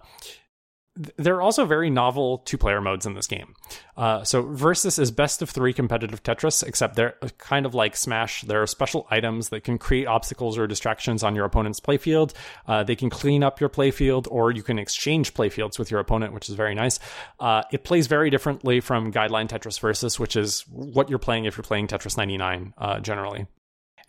there 1.15 1.35
are 1.35 1.41
also 1.41 1.65
very 1.65 1.89
novel 1.89 2.39
two 2.39 2.57
player 2.57 2.81
modes 2.81 3.05
in 3.05 3.13
this 3.13 3.27
game. 3.27 3.55
Uh, 3.95 4.23
so, 4.23 4.41
Versus 4.41 4.99
is 4.99 5.11
best 5.11 5.41
of 5.41 5.49
three 5.49 5.73
competitive 5.73 6.21
Tetris, 6.23 6.61
except 6.61 6.95
they're 6.95 7.15
kind 7.37 7.65
of 7.65 7.73
like 7.73 7.95
Smash. 7.95 8.41
There 8.41 8.61
are 8.61 8.67
special 8.67 9.07
items 9.09 9.49
that 9.49 9.63
can 9.63 9.77
create 9.77 10.07
obstacles 10.07 10.57
or 10.57 10.67
distractions 10.67 11.23
on 11.23 11.35
your 11.35 11.45
opponent's 11.45 11.79
playfield. 11.79 12.33
Uh, 12.67 12.83
they 12.83 12.95
can 12.95 13.09
clean 13.09 13.43
up 13.43 13.61
your 13.61 13.69
playfield, 13.69 14.27
or 14.29 14.51
you 14.51 14.63
can 14.63 14.77
exchange 14.77 15.33
playfields 15.33 15.79
with 15.79 15.89
your 15.89 16.01
opponent, 16.01 16.33
which 16.33 16.49
is 16.49 16.55
very 16.55 16.75
nice. 16.75 16.99
Uh, 17.39 17.63
it 17.71 17.83
plays 17.83 18.07
very 18.07 18.29
differently 18.29 18.81
from 18.81 19.11
Guideline 19.11 19.47
Tetris 19.47 19.79
Versus, 19.79 20.19
which 20.19 20.35
is 20.35 20.65
what 20.69 21.09
you're 21.09 21.19
playing 21.19 21.45
if 21.45 21.57
you're 21.57 21.63
playing 21.63 21.87
Tetris 21.87 22.17
99 22.17 22.73
uh, 22.77 22.99
generally. 22.99 23.47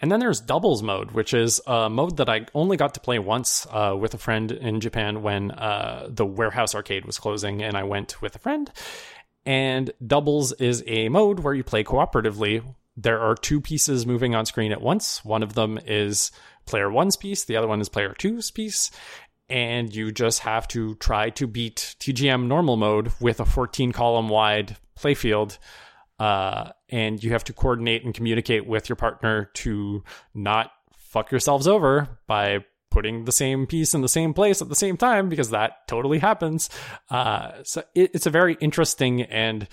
And 0.01 0.11
then 0.11 0.21
there's 0.21 0.41
doubles 0.41 0.83
mode, 0.83 1.11
which 1.11 1.35
is 1.35 1.61
a 1.67 1.91
mode 1.91 2.17
that 2.17 2.29
I 2.29 2.47
only 2.55 2.79
got 2.79 2.95
to 2.95 3.01
play 3.01 3.19
once 3.19 3.67
uh, 3.71 3.95
with 3.99 4.15
a 4.15 4.19
friend 4.19 4.51
in 4.51 4.81
Japan 4.81 5.23
when 5.23 5.51
uh, 5.51 6.07
the 6.09 6.25
warehouse 6.25 6.75
arcade 6.75 7.05
was 7.05 7.19
closing, 7.19 7.63
and 7.63 7.77
I 7.77 7.83
went 7.83 8.23
with 8.23 8.35
a 8.35 8.39
friend. 8.39 8.71
And 9.45 9.93
doubles 10.05 10.53
is 10.53 10.83
a 10.87 11.11
mode 11.11 11.41
where 11.41 11.55
you 11.55 11.65
play 11.65 11.85
cooperatively. 11.85 12.63
There 12.97 13.21
are 13.21 13.35
two 13.35 13.61
pieces 13.61 14.07
moving 14.07 14.35
on 14.35 14.47
screen 14.47 14.73
at 14.73 14.81
once. 14.81 15.23
One 15.25 15.43
of 15.43 15.55
them 15.55 15.79
is 15.85 16.31
player 16.65 16.91
one's 16.91 17.17
piece, 17.17 17.45
the 17.45 17.57
other 17.57 17.69
one 17.69 17.81
is 17.81 17.89
player 17.89 18.15
two's 18.17 18.51
piece. 18.51 18.91
And 19.51 19.95
you 19.95 20.13
just 20.13 20.41
have 20.41 20.69
to 20.69 20.95
try 20.95 21.31
to 21.31 21.47
beat 21.47 21.97
TGM 21.99 22.47
normal 22.47 22.77
mode 22.77 23.13
with 23.21 23.41
a 23.41 23.45
14 23.45 23.93
column 23.93 24.29
wide 24.29 24.77
playfield 24.99 25.59
uh, 26.21 26.71
and 26.91 27.25
you 27.25 27.33
have 27.33 27.43
to 27.45 27.53
coordinate 27.53 28.05
and 28.05 28.15
communicate 28.15 28.67
with 28.67 28.89
your 28.89 28.97
partner 28.97 29.51
to 29.55 30.05
not 30.35 30.71
fuck 30.95 31.31
yourselves 31.33 31.67
over 31.67 32.21
by 32.29 32.59
putting 32.91 33.25
the 33.25 33.33
same 33.33 33.67
piece 33.67 33.95
in 33.95 34.03
the 34.03 34.09
same 34.09 34.35
place 34.35 34.61
at 34.61 34.69
the 34.69 34.75
same 34.75 34.97
time 34.97 35.29
because 35.29 35.51
that 35.51 35.89
totally 35.89 36.19
happens. 36.19 36.69
Uh, 37.09 37.53
so 37.63 37.83
it, 37.95 38.11
it's 38.15 38.27
a 38.27 38.31
very 38.31 38.57
interesting 38.61 39.23
and 39.23 39.67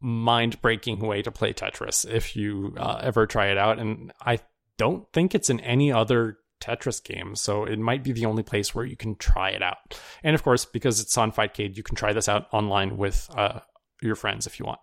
mind 0.00 0.60
breaking 0.60 0.98
way 0.98 1.22
to 1.22 1.30
play 1.30 1.52
Tetris 1.52 2.08
if 2.08 2.36
you 2.36 2.74
uh, 2.76 3.00
ever 3.02 3.26
try 3.26 3.46
it 3.46 3.56
out. 3.56 3.78
And 3.78 4.12
I 4.20 4.40
don't 4.76 5.10
think 5.12 5.34
it's 5.34 5.48
in 5.48 5.60
any 5.60 5.90
other 5.90 6.38
Tetris 6.60 7.02
game, 7.02 7.36
so 7.36 7.64
it 7.64 7.78
might 7.78 8.04
be 8.04 8.12
the 8.12 8.26
only 8.26 8.42
place 8.42 8.74
where 8.74 8.84
you 8.84 8.96
can 8.96 9.16
try 9.16 9.48
it 9.48 9.62
out. 9.62 9.98
And 10.22 10.34
of 10.34 10.42
course, 10.42 10.66
because 10.66 11.00
it's 11.00 11.16
on 11.16 11.32
Fightcade, 11.32 11.78
you 11.78 11.82
can 11.82 11.96
try 11.96 12.12
this 12.12 12.28
out 12.28 12.48
online 12.52 12.98
with 12.98 13.30
uh, 13.34 13.60
your 14.02 14.14
friends 14.14 14.46
if 14.46 14.58
you 14.58 14.66
want. 14.66 14.80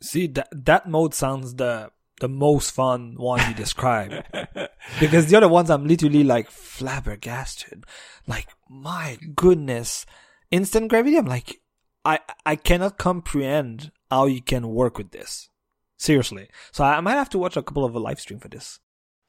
See 0.00 0.26
that 0.28 0.48
that 0.52 0.88
mode 0.88 1.14
sounds 1.14 1.54
the 1.54 1.90
the 2.20 2.28
most 2.28 2.72
fun 2.72 3.14
one 3.16 3.40
you 3.48 3.54
described 3.54 4.24
because 5.00 5.26
the 5.26 5.36
other 5.36 5.48
ones 5.48 5.70
I'm 5.70 5.86
literally 5.86 6.24
like 6.24 6.50
flabbergasted. 6.50 7.84
Like 8.26 8.48
my 8.68 9.18
goodness, 9.34 10.06
instant 10.50 10.88
gravity. 10.88 11.16
I'm 11.16 11.26
like, 11.26 11.60
I 12.04 12.20
I 12.44 12.56
cannot 12.56 12.98
comprehend 12.98 13.92
how 14.10 14.26
you 14.26 14.42
can 14.42 14.68
work 14.68 14.98
with 14.98 15.10
this. 15.10 15.48
Seriously, 15.96 16.48
so 16.70 16.84
I 16.84 17.00
might 17.00 17.14
have 17.14 17.30
to 17.30 17.38
watch 17.38 17.56
a 17.56 17.62
couple 17.62 17.84
of 17.84 17.94
a 17.94 17.98
live 17.98 18.20
stream 18.20 18.38
for 18.38 18.48
this. 18.48 18.78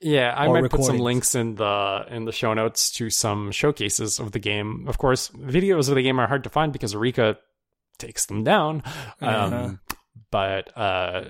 Yeah, 0.02 0.34
I 0.38 0.48
might 0.48 0.70
put 0.70 0.84
some 0.84 1.00
links 1.00 1.36
in 1.36 1.56
the 1.56 2.06
in 2.10 2.26
the 2.26 2.32
show 2.32 2.54
notes 2.54 2.92
to 2.92 3.10
some 3.10 3.52
showcases 3.52 4.20
of 4.20 4.32
the 4.32 4.40
game. 4.40 4.86
Of 4.88 4.98
course, 4.98 5.30
videos 5.30 5.90
of 5.90 5.96
the 5.96 6.04
game 6.04 6.20
are 6.20 6.28
hard 6.28 6.44
to 6.44 6.50
find 6.50 6.72
because 6.72 6.94
Arika 6.94 7.38
takes 7.98 8.26
them 8.28 8.44
down. 8.44 8.84
Uh-huh. 9.20 9.72
But 10.32 10.76
uh, 10.78 11.24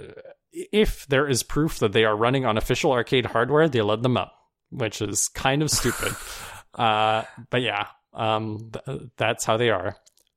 if 0.51 1.07
there 1.07 1.27
is 1.27 1.43
proof 1.43 1.79
that 1.79 1.93
they 1.93 2.05
are 2.05 2.15
running 2.15 2.45
on 2.45 2.57
official 2.57 2.91
arcade 2.91 3.25
hardware, 3.25 3.69
they 3.69 3.81
let 3.81 4.01
them 4.01 4.17
up, 4.17 4.33
which 4.69 5.01
is 5.01 5.27
kind 5.29 5.61
of 5.61 5.71
stupid. 5.71 6.13
uh, 6.75 7.23
but 7.49 7.61
yeah, 7.61 7.87
um, 8.13 8.71
th- 8.71 9.01
that's 9.17 9.45
how 9.45 9.57
they 9.57 9.69
are. 9.69 9.95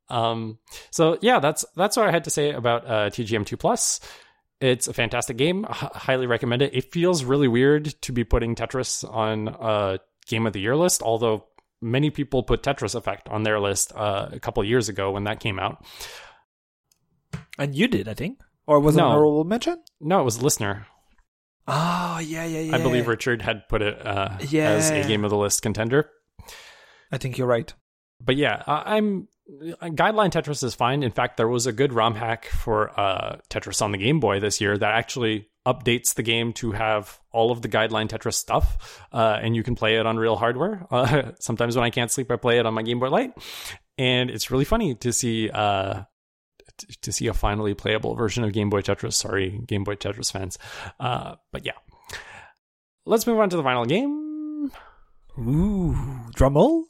Um, 0.09 0.59
so 0.91 1.19
yeah, 1.23 1.41
that's 1.41 1.65
that's 1.75 1.97
what 1.97 2.09
I 2.09 2.11
had 2.11 2.25
to 2.25 2.31
say 2.31 2.53
about 2.53 2.87
uh, 2.87 3.11
TGM2 3.11 3.59
Plus. 3.59 4.01
It's 4.61 4.87
a 4.87 4.93
fantastic 4.93 5.37
game. 5.37 5.67
H- 5.69 5.91
highly 5.95 6.27
recommend 6.27 6.63
it. 6.63 6.75
It 6.75 6.93
feels 6.93 7.25
really 7.25 7.49
weird 7.49 7.87
to 8.03 8.13
be 8.13 8.23
putting 8.23 8.55
Tetris 8.55 9.09
on 9.11 9.49
a 9.49 9.99
Game 10.27 10.47
of 10.47 10.53
the 10.53 10.61
Year 10.61 10.77
list, 10.77 11.03
although 11.03 11.47
many 11.81 12.11
people 12.11 12.43
put 12.43 12.63
Tetris 12.63 12.95
Effect 12.95 13.29
on 13.29 13.43
their 13.43 13.59
list 13.59 13.93
uh, 13.95 14.29
a 14.31 14.39
couple 14.39 14.63
years 14.63 14.89
ago 14.89 15.11
when 15.11 15.25
that 15.25 15.41
came 15.41 15.59
out. 15.59 15.85
And 17.59 17.75
you 17.75 17.89
did, 17.89 18.09
I 18.09 18.15
think. 18.15 18.39
Or 18.67 18.81
was 18.81 18.97
no. 18.97 19.03
it 19.03 19.07
an 19.07 19.13
honorable 19.13 19.45
mention? 19.45 19.83
No, 20.01 20.21
it 20.21 20.25
was 20.25 20.43
listener. 20.43 20.87
Oh, 21.67 22.21
yeah, 22.23 22.45
yeah, 22.45 22.61
yeah. 22.61 22.77
I 22.77 22.83
believe 22.83 23.07
Richard 23.07 23.43
had 23.43 23.69
put 23.69 23.83
it 23.83 24.05
uh, 24.05 24.37
yeah. 24.49 24.71
as 24.71 24.91
a 24.91 25.05
game 25.05 25.25
of 25.25 25.31
the 25.31 25.37
list 25.37 25.63
contender. 25.63 26.11
I 27.11 27.19
think 27.19 27.39
you're 27.39 27.47
right. 27.47 27.73
But 28.21 28.37
yeah, 28.37 28.63
I'm 28.67 29.29
guideline 29.61 30.31
Tetris 30.31 30.63
is 30.63 30.75
fine. 30.75 31.03
In 31.03 31.11
fact, 31.11 31.37
there 31.37 31.49
was 31.49 31.67
a 31.67 31.73
good 31.73 31.93
ROM 31.93 32.15
hack 32.15 32.47
for 32.47 32.99
uh, 32.99 33.39
Tetris 33.51 33.83
on 33.83 33.93
the 33.93 33.99
Game 33.99 34.21
Boy 34.21 34.41
this 34.41 34.61
year 34.61 34.77
that 34.79 34.95
actually 34.95 35.49
updates 35.67 36.15
the 36.15 36.23
game 36.23 36.53
to 36.53 36.73
have 36.73 37.21
all 37.31 37.53
of 37.53 37.63
the 37.63 37.69
guideline 37.69 38.09
Tetris 38.09 38.35
stuff, 38.35 39.01
uh, 39.13 39.39
and 39.41 39.55
you 39.55 39.63
can 39.63 39.75
play 39.75 39.97
it 39.97 40.07
on 40.07 40.17
real 40.17 40.37
hardware. 40.37 40.87
Uh, 40.93 41.33
sometimes 41.41 41.75
when 41.75 41.85
I 41.85 41.91
can't 41.91 42.11
sleep, 42.11 42.31
I 42.31 42.37
play 42.37 42.59
it 42.59 42.67
on 42.67 42.75
my 42.75 42.83
Game 42.83 43.01
Boy 43.01 43.09
Light, 43.09 43.33
and 43.99 44.31
it's 44.31 44.51
really 44.51 44.65
funny 44.65 44.95
to 44.97 45.13
see 45.13 45.51
uh, 45.51 46.03
to 47.03 47.13
see 47.13 47.27
a 47.27 47.35
finally 47.35 47.75
playable 47.75 48.15
version 48.15 48.45
of 48.45 48.53
Game 48.53 48.71
Boy 48.71 48.83
Tetris. 48.83 49.15
Sorry, 49.15 49.61
Game 49.67 49.85
Boy 49.85 49.97
Tetris 49.97 50.33
fans. 50.33 50.59
Uh, 51.01 51.37
but 51.51 51.65
yeah. 51.65 51.73
Let's 53.05 53.27
move 53.27 53.39
on 53.39 53.51
to 53.51 53.57
the 53.57 53.63
final 53.63 53.85
game. 53.85 54.71
Ooh, 55.39 55.97
drumroll. 56.37 56.85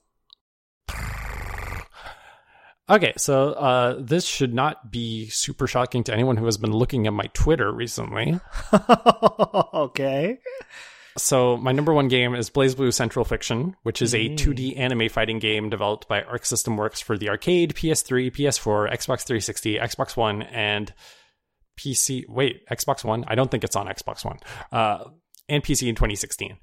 Okay, 2.90 3.14
so 3.16 3.52
uh, 3.52 3.96
this 4.00 4.26
should 4.26 4.52
not 4.52 4.90
be 4.90 5.28
super 5.28 5.66
shocking 5.66 6.04
to 6.04 6.12
anyone 6.12 6.36
who 6.36 6.44
has 6.44 6.58
been 6.58 6.72
looking 6.72 7.06
at 7.06 7.12
my 7.12 7.30
Twitter 7.32 7.72
recently. 7.72 8.38
okay. 9.74 10.38
So 11.18 11.56
my 11.56 11.72
number 11.72 11.92
one 11.92 12.08
game 12.08 12.34
is 12.34 12.50
BlazBlue 12.50 12.92
Central 12.92 13.24
Fiction, 13.24 13.76
which 13.82 14.00
is 14.00 14.14
a 14.14 14.30
2D 14.30 14.74
mm. 14.74 14.78
anime 14.78 15.08
fighting 15.08 15.38
game 15.38 15.68
developed 15.68 16.08
by 16.08 16.22
Arc 16.22 16.46
System 16.46 16.76
Works 16.76 17.00
for 17.00 17.18
the 17.18 17.28
arcade, 17.28 17.74
PS3, 17.74 18.30
PS4, 18.32 18.90
Xbox 18.90 19.24
360, 19.24 19.78
Xbox 19.78 20.16
One, 20.16 20.42
and 20.42 20.92
PC. 21.78 22.24
Wait, 22.28 22.66
Xbox 22.68 23.04
One? 23.04 23.24
I 23.28 23.34
don't 23.34 23.50
think 23.50 23.64
it's 23.64 23.76
on 23.76 23.86
Xbox 23.86 24.24
One. 24.24 24.38
Uh, 24.70 25.04
and 25.48 25.62
PC 25.62 25.88
in 25.88 25.94
2016. 25.94 26.58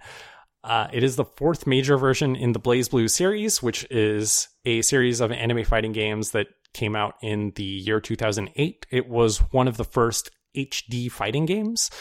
Uh, 0.63 0.88
it 0.91 1.03
is 1.03 1.15
the 1.15 1.26
fourth 1.26 1.65
major 1.67 1.97
version 1.97 2.35
in 2.35 2.51
the 2.51 2.59
BlazBlue 2.59 3.09
series, 3.09 3.63
which 3.63 3.85
is 3.89 4.49
a 4.65 4.81
series 4.81 5.21
of 5.21 5.31
anime 5.31 5.63
fighting 5.63 5.93
games 5.93 6.31
that 6.31 6.47
came 6.73 6.95
out 6.95 7.15
in 7.21 7.51
the 7.55 7.63
year 7.63 7.99
2008. 7.99 8.85
It 8.91 9.07
was 9.07 9.38
one 9.51 9.67
of 9.67 9.77
the 9.77 9.85
first 9.85 10.31
HD 10.57 11.09
fighting 11.11 11.45
games. 11.45 11.91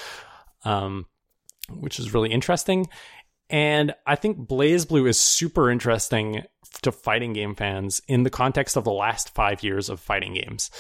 Um, 0.65 1.07
which 1.71 1.99
is 1.99 2.15
really 2.15 2.31
interesting. 2.31 2.89
And 3.51 3.95
I 4.07 4.17
think 4.17 4.39
BlazBlue 4.49 5.09
is 5.09 5.19
super 5.19 5.71
interesting 5.71 6.43
to 6.83 6.93
fighting 6.93 7.33
game 7.33 7.55
fans 7.55 8.01
in 8.07 8.23
the 8.23 8.31
context 8.31 8.77
of 8.77 8.85
the 8.85 8.93
last 8.93 9.35
five 9.35 9.63
years 9.63 9.89
of 9.89 10.01
fighting 10.01 10.35
games. 10.35 10.71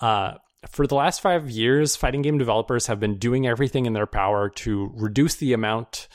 Uh, 0.00 0.34
for 0.68 0.86
the 0.86 0.94
last 0.94 1.20
five 1.20 1.50
years, 1.50 1.96
fighting 1.96 2.22
game 2.22 2.38
developers 2.38 2.86
have 2.86 3.00
been 3.00 3.18
doing 3.18 3.46
everything 3.46 3.86
in 3.86 3.94
their 3.94 4.06
power 4.06 4.48
to 4.48 4.92
reduce 4.94 5.36
the 5.36 5.52
amount 5.52 6.08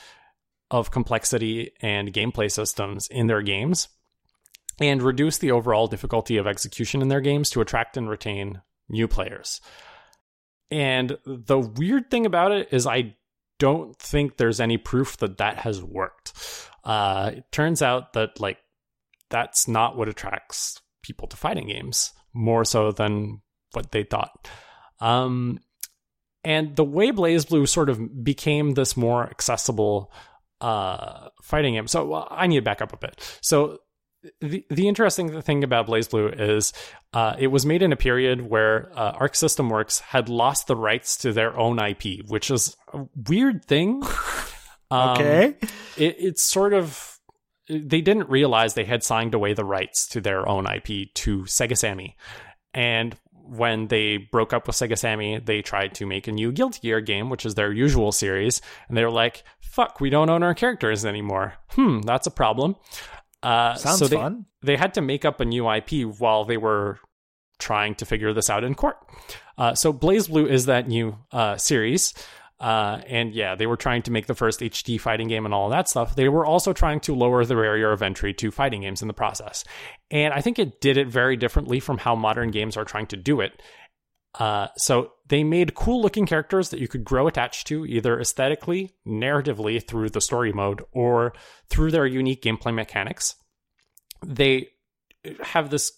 of 0.70 0.90
complexity 0.90 1.72
and 1.80 2.12
gameplay 2.12 2.50
systems 2.50 3.08
in 3.08 3.26
their 3.26 3.42
games 3.42 3.88
and 4.80 5.02
reduce 5.02 5.38
the 5.38 5.50
overall 5.50 5.86
difficulty 5.86 6.36
of 6.36 6.46
execution 6.46 7.02
in 7.02 7.08
their 7.08 7.20
games 7.20 7.50
to 7.50 7.60
attract 7.60 7.96
and 7.96 8.08
retain 8.08 8.60
new 8.88 9.08
players. 9.08 9.60
And 10.70 11.18
the 11.24 11.58
weird 11.58 12.10
thing 12.10 12.26
about 12.26 12.52
it 12.52 12.68
is, 12.70 12.86
I 12.86 13.16
don't 13.58 13.96
think 13.98 14.36
there's 14.36 14.60
any 14.60 14.78
proof 14.78 15.16
that 15.18 15.38
that 15.38 15.58
has 15.58 15.82
worked. 15.82 16.32
Uh, 16.84 17.32
it 17.36 17.44
turns 17.52 17.82
out 17.82 18.12
that 18.14 18.40
like 18.40 18.58
that's 19.30 19.68
not 19.68 19.96
what 19.96 20.08
attracts 20.08 20.80
people 21.02 21.28
to 21.28 21.36
fighting 21.36 21.68
games 21.68 22.12
more 22.32 22.64
so 22.64 22.92
than 22.92 23.40
what 23.72 23.92
they 23.92 24.04
thought. 24.04 24.48
Um, 25.00 25.60
and 26.44 26.76
the 26.76 26.84
way 26.84 27.10
BlazBlue 27.12 27.68
sort 27.68 27.90
of 27.90 28.24
became 28.24 28.74
this 28.74 28.96
more 28.96 29.28
accessible 29.28 30.12
uh, 30.60 31.28
fighting 31.42 31.74
game. 31.74 31.88
So 31.88 32.06
well, 32.06 32.28
I 32.30 32.46
need 32.46 32.56
to 32.56 32.62
back 32.62 32.80
up 32.80 32.92
a 32.92 32.96
bit. 32.96 33.38
So 33.42 33.78
the 34.40 34.64
the 34.68 34.88
interesting 34.88 35.40
thing 35.42 35.62
about 35.62 35.86
BlazBlue 35.86 36.40
is 36.40 36.72
uh, 37.12 37.36
it 37.38 37.48
was 37.48 37.64
made 37.64 37.82
in 37.82 37.92
a 37.92 37.96
period 37.96 38.42
where 38.42 38.90
uh, 38.94 39.12
Arc 39.12 39.34
System 39.34 39.70
Works 39.70 40.00
had 40.00 40.28
lost 40.28 40.66
the 40.66 40.76
rights 40.76 41.16
to 41.18 41.32
their 41.32 41.56
own 41.56 41.78
IP, 41.78 42.26
which 42.26 42.50
is 42.50 42.76
a 42.92 43.04
weird 43.28 43.64
thing. 43.64 44.02
Um, 44.90 45.10
okay, 45.10 45.56
it, 45.98 46.16
it's 46.18 46.42
sort 46.42 46.72
of 46.72 47.18
they 47.68 48.00
didn't 48.00 48.30
realize 48.30 48.72
they 48.72 48.86
had 48.86 49.02
signed 49.02 49.34
away 49.34 49.52
the 49.52 49.62
rights 49.62 50.06
to 50.08 50.20
their 50.22 50.48
own 50.48 50.66
IP 50.66 51.12
to 51.12 51.40
Sega 51.42 51.76
Sammy, 51.76 52.16
and 52.72 53.14
when 53.34 53.88
they 53.88 54.16
broke 54.16 54.54
up 54.54 54.66
with 54.66 54.76
Sega 54.76 54.96
Sammy, 54.96 55.40
they 55.40 55.60
tried 55.60 55.94
to 55.96 56.06
make 56.06 56.26
a 56.26 56.32
new 56.32 56.52
Guilty 56.52 56.80
Gear 56.80 57.02
game, 57.02 57.28
which 57.28 57.44
is 57.44 57.54
their 57.54 57.70
usual 57.70 58.12
series, 58.12 58.62
and 58.88 58.96
they 58.96 59.04
were 59.04 59.10
like, 59.10 59.44
"Fuck, 59.60 60.00
we 60.00 60.08
don't 60.08 60.30
own 60.30 60.42
our 60.42 60.54
characters 60.54 61.04
anymore." 61.04 61.52
Hmm, 61.72 62.00
that's 62.00 62.26
a 62.26 62.30
problem. 62.30 62.76
Uh, 63.42 63.74
Sounds 63.74 63.98
so 63.98 64.08
they, 64.08 64.16
fun. 64.16 64.46
They 64.62 64.76
had 64.76 64.94
to 64.94 65.00
make 65.00 65.24
up 65.24 65.40
a 65.40 65.44
new 65.44 65.70
IP 65.70 66.02
while 66.18 66.44
they 66.44 66.56
were 66.56 66.98
trying 67.58 67.94
to 67.96 68.06
figure 68.06 68.32
this 68.32 68.50
out 68.50 68.64
in 68.64 68.74
court. 68.74 68.96
Uh, 69.56 69.74
so 69.74 69.92
BlazBlue 69.92 70.48
is 70.48 70.66
that 70.66 70.88
new 70.88 71.16
uh, 71.32 71.56
series. 71.56 72.14
Uh, 72.60 73.00
and 73.06 73.34
yeah, 73.34 73.54
they 73.54 73.66
were 73.66 73.76
trying 73.76 74.02
to 74.02 74.10
make 74.10 74.26
the 74.26 74.34
first 74.34 74.60
HD 74.60 75.00
fighting 75.00 75.28
game 75.28 75.44
and 75.44 75.54
all 75.54 75.68
that 75.68 75.88
stuff. 75.88 76.16
They 76.16 76.28
were 76.28 76.44
also 76.44 76.72
trying 76.72 76.98
to 77.00 77.14
lower 77.14 77.44
the 77.44 77.54
barrier 77.54 77.92
of 77.92 78.02
entry 78.02 78.34
to 78.34 78.50
fighting 78.50 78.80
games 78.80 79.00
in 79.00 79.08
the 79.08 79.14
process. 79.14 79.64
And 80.10 80.34
I 80.34 80.40
think 80.40 80.58
it 80.58 80.80
did 80.80 80.96
it 80.96 81.06
very 81.06 81.36
differently 81.36 81.78
from 81.78 81.98
how 81.98 82.16
modern 82.16 82.50
games 82.50 82.76
are 82.76 82.84
trying 82.84 83.06
to 83.08 83.16
do 83.16 83.40
it. 83.40 83.62
Uh, 84.38 84.68
so 84.76 85.12
they 85.28 85.42
made 85.42 85.74
cool 85.74 86.00
looking 86.00 86.26
characters 86.26 86.70
that 86.70 86.80
you 86.80 86.88
could 86.88 87.04
grow 87.04 87.26
attached 87.26 87.66
to 87.66 87.84
either 87.84 88.20
aesthetically, 88.20 88.94
narratively 89.06 89.84
through 89.84 90.08
the 90.08 90.20
story 90.20 90.52
mode, 90.52 90.82
or 90.92 91.32
through 91.68 91.90
their 91.90 92.06
unique 92.06 92.42
gameplay 92.42 92.72
mechanics. 92.72 93.34
They 94.24 94.68
have 95.42 95.70
this 95.70 95.92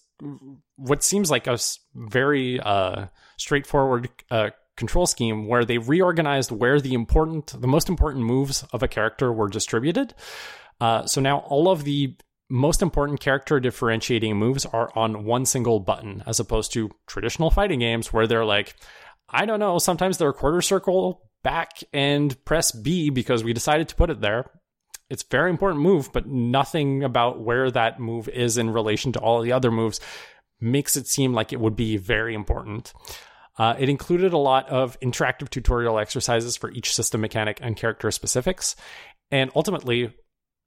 what 0.75 1.03
seems 1.03 1.31
like 1.31 1.47
a 1.47 1.57
very 1.95 2.59
uh, 2.59 3.07
straightforward 3.37 4.09
uh, 4.29 4.51
control 4.75 5.05
scheme 5.05 5.47
where 5.47 5.65
they 5.65 5.77
reorganized 5.77 6.51
where 6.51 6.79
the 6.79 6.93
important, 6.93 7.59
the 7.59 7.67
most 7.67 7.89
important 7.89 8.25
moves 8.25 8.63
of 8.71 8.83
a 8.83 8.87
character 8.87 9.31
were 9.31 9.49
distributed. 9.49 10.13
Uh, 10.79 11.05
so 11.05 11.21
now 11.21 11.39
all 11.39 11.69
of 11.69 11.83
the 11.83 12.15
most 12.51 12.81
important 12.81 13.21
character 13.21 13.59
differentiating 13.59 14.35
moves 14.35 14.65
are 14.65 14.91
on 14.95 15.23
one 15.23 15.45
single 15.45 15.79
button, 15.79 16.21
as 16.27 16.39
opposed 16.39 16.73
to 16.73 16.91
traditional 17.07 17.49
fighting 17.49 17.79
games 17.79 18.11
where 18.11 18.27
they're 18.27 18.45
like, 18.45 18.75
I 19.29 19.45
don't 19.45 19.59
know, 19.59 19.79
sometimes 19.79 20.17
they're 20.17 20.33
quarter 20.33 20.61
circle 20.61 21.29
back 21.43 21.79
and 21.93 22.43
press 22.45 22.71
B 22.71 23.09
because 23.09 23.43
we 23.43 23.53
decided 23.53 23.87
to 23.89 23.95
put 23.95 24.09
it 24.09 24.19
there. 24.19 24.51
It's 25.09 25.23
a 25.23 25.31
very 25.31 25.49
important 25.49 25.81
move, 25.81 26.11
but 26.13 26.27
nothing 26.27 27.03
about 27.03 27.41
where 27.41 27.71
that 27.71 27.99
move 27.99 28.27
is 28.27 28.57
in 28.57 28.69
relation 28.69 29.13
to 29.13 29.19
all 29.19 29.41
the 29.41 29.53
other 29.53 29.71
moves 29.71 29.99
makes 30.59 30.95
it 30.95 31.07
seem 31.07 31.33
like 31.33 31.53
it 31.53 31.59
would 31.59 31.75
be 31.75 31.97
very 31.97 32.35
important. 32.35 32.93
Uh, 33.57 33.75
it 33.79 33.89
included 33.89 34.33
a 34.33 34.37
lot 34.37 34.69
of 34.69 34.99
interactive 34.99 35.49
tutorial 35.49 35.99
exercises 35.99 36.55
for 36.57 36.71
each 36.71 36.93
system 36.93 37.21
mechanic 37.21 37.59
and 37.61 37.77
character 37.77 38.11
specifics. 38.11 38.75
And 39.31 39.51
ultimately, 39.55 40.13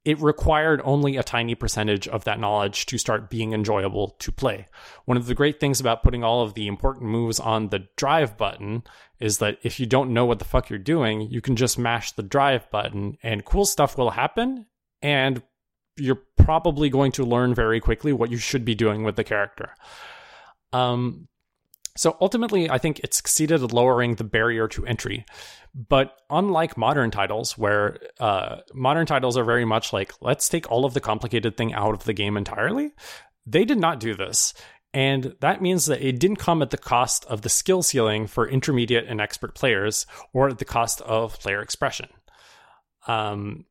it 0.05 0.21
required 0.21 0.81
only 0.83 1.17
a 1.17 1.23
tiny 1.23 1.55
percentage 1.55 2.07
of 2.07 2.23
that 2.23 2.39
knowledge 2.39 2.85
to 2.85 2.97
start 2.97 3.29
being 3.29 3.53
enjoyable 3.53 4.09
to 4.19 4.31
play. 4.31 4.67
One 5.05 5.17
of 5.17 5.25
the 5.25 5.33
great 5.33 5.59
things 5.59 5.79
about 5.79 6.03
putting 6.03 6.23
all 6.23 6.43
of 6.43 6.53
the 6.53 6.67
important 6.67 7.05
moves 7.05 7.39
on 7.39 7.69
the 7.69 7.87
drive 7.97 8.37
button 8.37 8.83
is 9.19 9.39
that 9.39 9.57
if 9.63 9.79
you 9.79 9.87
don't 9.87 10.13
know 10.13 10.25
what 10.25 10.37
the 10.37 10.45
fuck 10.45 10.69
you're 10.69 10.77
doing, 10.77 11.21
you 11.21 11.41
can 11.41 11.55
just 11.55 11.79
mash 11.79 12.11
the 12.11 12.23
drive 12.23 12.69
button 12.69 13.17
and 13.23 13.45
cool 13.45 13.65
stuff 13.65 13.97
will 13.97 14.11
happen 14.11 14.67
and 15.01 15.41
you're 15.97 16.21
probably 16.37 16.89
going 16.89 17.11
to 17.13 17.23
learn 17.23 17.55
very 17.55 17.79
quickly 17.79 18.13
what 18.13 18.29
you 18.29 18.37
should 18.37 18.63
be 18.63 18.75
doing 18.75 19.03
with 19.03 19.15
the 19.15 19.23
character. 19.23 19.73
Um, 20.71 21.27
so 21.97 22.17
ultimately, 22.19 22.69
I 22.69 22.77
think 22.77 22.99
it 22.99 23.13
succeeded 23.13 23.63
at 23.63 23.71
lowering 23.71 24.15
the 24.15 24.23
barrier 24.25 24.67
to 24.69 24.85
entry. 24.85 25.25
But 25.73 26.17
unlike 26.29 26.77
modern 26.77 27.09
titles, 27.09 27.57
where 27.57 27.97
uh, 28.19 28.57
modern 28.73 29.05
titles 29.05 29.37
are 29.37 29.45
very 29.45 29.65
much 29.65 29.93
like, 29.93 30.13
let's 30.21 30.49
take 30.49 30.69
all 30.69 30.85
of 30.85 30.93
the 30.93 30.99
complicated 30.99 31.55
thing 31.55 31.73
out 31.73 31.93
of 31.93 32.03
the 32.03 32.13
game 32.13 32.35
entirely, 32.35 32.91
they 33.45 33.63
did 33.63 33.79
not 33.79 33.99
do 33.99 34.13
this. 34.13 34.53
And 34.93 35.35
that 35.41 35.61
means 35.61 35.85
that 35.87 36.01
it 36.01 36.19
didn't 36.19 36.37
come 36.37 36.61
at 36.61 36.69
the 36.69 36.77
cost 36.77 37.25
of 37.25 37.41
the 37.41 37.49
skill 37.49 37.83
ceiling 37.83 38.27
for 38.27 38.47
intermediate 38.47 39.07
and 39.07 39.19
expert 39.19 39.55
players 39.55 40.05
or 40.33 40.49
at 40.49 40.57
the 40.57 40.65
cost 40.65 41.01
of 41.01 41.37
player 41.39 41.61
expression. 41.61 42.07
Um, 43.07 43.65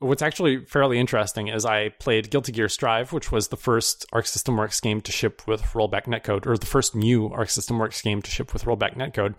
What's 0.00 0.22
actually 0.22 0.64
fairly 0.64 0.96
interesting 0.96 1.48
is 1.48 1.66
I 1.66 1.88
played 1.88 2.30
Guilty 2.30 2.52
Gear 2.52 2.68
Strive, 2.68 3.12
which 3.12 3.32
was 3.32 3.48
the 3.48 3.56
first 3.56 4.06
Arc 4.12 4.26
System 4.26 4.56
Works 4.56 4.80
game 4.80 5.00
to 5.00 5.10
ship 5.10 5.42
with 5.48 5.62
rollback 5.72 6.04
netcode, 6.04 6.46
or 6.46 6.56
the 6.56 6.66
first 6.66 6.94
new 6.94 7.28
Arc 7.30 7.50
System 7.50 7.80
Works 7.80 8.00
game 8.00 8.22
to 8.22 8.30
ship 8.30 8.52
with 8.52 8.64
rollback 8.64 8.96
netcode. 8.96 9.34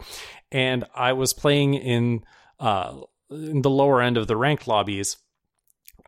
And 0.52 0.84
I 0.94 1.14
was 1.14 1.32
playing 1.32 1.76
in, 1.76 2.26
uh, 2.60 3.00
in 3.30 3.62
the 3.62 3.70
lower 3.70 4.02
end 4.02 4.18
of 4.18 4.28
the 4.28 4.36
ranked 4.36 4.68
lobbies, 4.68 5.16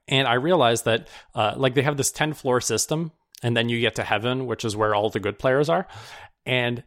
and 0.10 0.28
I 0.28 0.34
realized 0.34 0.84
that 0.84 1.08
uh, 1.34 1.54
like 1.56 1.74
they 1.74 1.84
have 1.84 1.96
this 1.96 2.12
10 2.12 2.34
floor 2.34 2.60
system, 2.60 3.14
and 3.42 3.56
then 3.56 3.70
you 3.70 3.80
get 3.80 3.96
to 3.96 4.04
heaven, 4.04 4.48
which 4.48 4.66
is 4.66 4.76
where 4.76 4.94
all 4.94 5.10
the 5.10 5.22
good 5.22 5.40
players 5.40 5.70
are. 5.70 5.88
And 6.46 6.84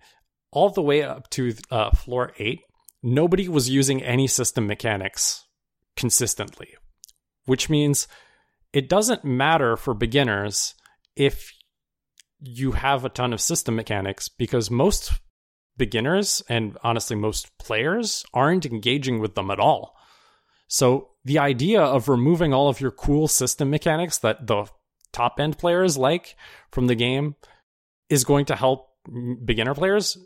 all 0.52 0.68
the 0.68 0.82
way 0.82 1.02
up 1.02 1.30
to 1.30 1.54
uh, 1.70 1.92
floor 1.92 2.32
eight, 2.38 2.60
nobody 3.02 3.48
was 3.48 3.70
using 3.70 4.02
any 4.02 4.26
system 4.26 4.66
mechanics 4.66 5.46
consistently 5.96 6.74
which 7.46 7.68
means 7.68 8.08
it 8.72 8.88
doesn't 8.88 9.24
matter 9.24 9.76
for 9.76 9.94
beginners 9.94 10.74
if 11.16 11.52
you 12.40 12.72
have 12.72 13.04
a 13.04 13.08
ton 13.08 13.32
of 13.32 13.40
system 13.40 13.76
mechanics 13.76 14.28
because 14.28 14.70
most 14.70 15.12
beginners 15.76 16.42
and 16.48 16.76
honestly 16.82 17.16
most 17.16 17.56
players 17.58 18.24
aren't 18.34 18.66
engaging 18.66 19.20
with 19.20 19.34
them 19.34 19.50
at 19.50 19.60
all. 19.60 19.96
So 20.68 21.10
the 21.24 21.38
idea 21.38 21.82
of 21.82 22.08
removing 22.08 22.52
all 22.52 22.68
of 22.68 22.80
your 22.80 22.90
cool 22.90 23.28
system 23.28 23.70
mechanics 23.70 24.18
that 24.18 24.46
the 24.46 24.66
top 25.12 25.38
end 25.38 25.58
players 25.58 25.96
like 25.96 26.36
from 26.70 26.86
the 26.86 26.94
game 26.94 27.36
is 28.10 28.24
going 28.24 28.46
to 28.46 28.56
help 28.56 28.88
beginner 29.44 29.74
players 29.74 30.18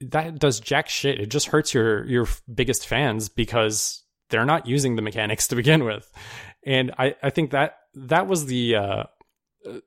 that 0.00 0.38
does 0.38 0.60
jack 0.60 0.88
shit 0.88 1.20
it 1.20 1.30
just 1.30 1.46
hurts 1.46 1.72
your 1.72 2.04
your 2.06 2.26
biggest 2.52 2.86
fans 2.86 3.28
because 3.28 4.03
they're 4.34 4.44
not 4.44 4.66
using 4.66 4.96
the 4.96 5.02
mechanics 5.02 5.46
to 5.48 5.54
begin 5.54 5.84
with. 5.84 6.10
And 6.66 6.92
I, 6.98 7.14
I 7.22 7.30
think 7.30 7.52
that 7.52 7.76
that 7.94 8.26
was 8.26 8.46
the 8.46 8.74
uh, 8.74 9.04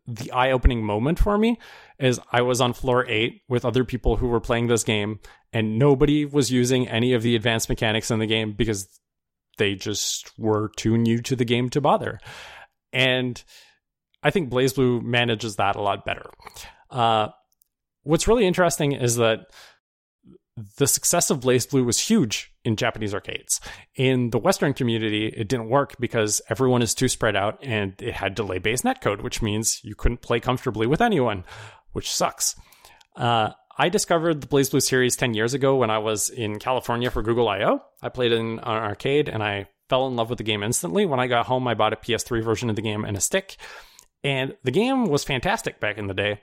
the 0.07 0.31
eye 0.31 0.51
opening 0.51 0.85
moment 0.85 1.19
for 1.19 1.37
me 1.37 1.59
is 1.99 2.17
I 2.31 2.41
was 2.43 2.61
on 2.61 2.71
floor 2.71 3.05
eight 3.09 3.41
with 3.49 3.65
other 3.65 3.83
people 3.83 4.15
who 4.15 4.27
were 4.27 4.39
playing 4.39 4.67
this 4.67 4.85
game 4.85 5.19
and 5.51 5.77
nobody 5.77 6.23
was 6.23 6.49
using 6.49 6.87
any 6.87 7.13
of 7.13 7.23
the 7.23 7.35
advanced 7.35 7.67
mechanics 7.67 8.09
in 8.09 8.19
the 8.19 8.25
game 8.25 8.53
because 8.53 8.87
they 9.57 9.75
just 9.75 10.31
were 10.39 10.71
too 10.77 10.97
new 10.97 11.21
to 11.23 11.35
the 11.35 11.45
game 11.45 11.69
to 11.71 11.81
bother. 11.81 12.19
And 12.93 13.43
I 14.23 14.31
think 14.31 14.49
BlazBlue 14.49 15.03
manages 15.03 15.57
that 15.57 15.75
a 15.75 15.81
lot 15.81 16.05
better. 16.05 16.29
Uh, 16.89 17.29
what's 18.03 18.27
really 18.27 18.47
interesting 18.47 18.93
is 18.93 19.17
that 19.17 19.47
the 20.77 20.87
success 20.87 21.29
of 21.29 21.39
BlazBlue 21.39 21.85
was 21.85 21.99
huge 21.99 22.51
in 22.63 22.75
Japanese 22.75 23.13
arcades. 23.13 23.61
In 23.95 24.31
the 24.31 24.39
Western 24.39 24.73
community, 24.73 25.27
it 25.27 25.47
didn't 25.47 25.69
work 25.69 25.95
because 25.99 26.41
everyone 26.49 26.81
is 26.81 26.95
too 26.95 27.07
spread 27.07 27.35
out 27.35 27.59
and 27.61 27.93
it 28.01 28.15
had 28.15 28.33
delay 28.33 28.57
based 28.57 28.83
netcode, 28.83 29.21
which 29.21 29.41
means 29.41 29.79
you 29.83 29.93
couldn't 29.95 30.21
play 30.21 30.39
comfortably 30.39 30.87
with 30.87 31.01
anyone, 31.01 31.45
which 31.91 32.11
sucks. 32.11 32.55
Uh, 33.15 33.51
I 33.77 33.89
discovered 33.89 34.41
the 34.41 34.47
BlazBlue 34.47 34.81
series 34.81 35.15
10 35.15 35.35
years 35.35 35.53
ago 35.53 35.75
when 35.75 35.91
I 35.91 35.99
was 35.99 36.29
in 36.29 36.57
California 36.57 37.11
for 37.11 37.21
Google 37.21 37.47
I.O. 37.47 37.79
I 38.01 38.09
played 38.09 38.31
in 38.31 38.57
an 38.57 38.59
arcade 38.59 39.29
and 39.29 39.43
I 39.43 39.67
fell 39.89 40.07
in 40.07 40.15
love 40.15 40.29
with 40.29 40.39
the 40.39 40.43
game 40.43 40.63
instantly. 40.63 41.05
When 41.05 41.19
I 41.19 41.27
got 41.27 41.45
home, 41.45 41.67
I 41.67 41.75
bought 41.75 41.93
a 41.93 41.97
PS3 41.97 42.43
version 42.43 42.71
of 42.71 42.75
the 42.75 42.81
game 42.81 43.05
and 43.05 43.15
a 43.15 43.21
stick. 43.21 43.57
And 44.23 44.57
the 44.63 44.71
game 44.71 45.05
was 45.05 45.23
fantastic 45.23 45.79
back 45.79 45.99
in 45.99 46.07
the 46.07 46.15
day 46.15 46.41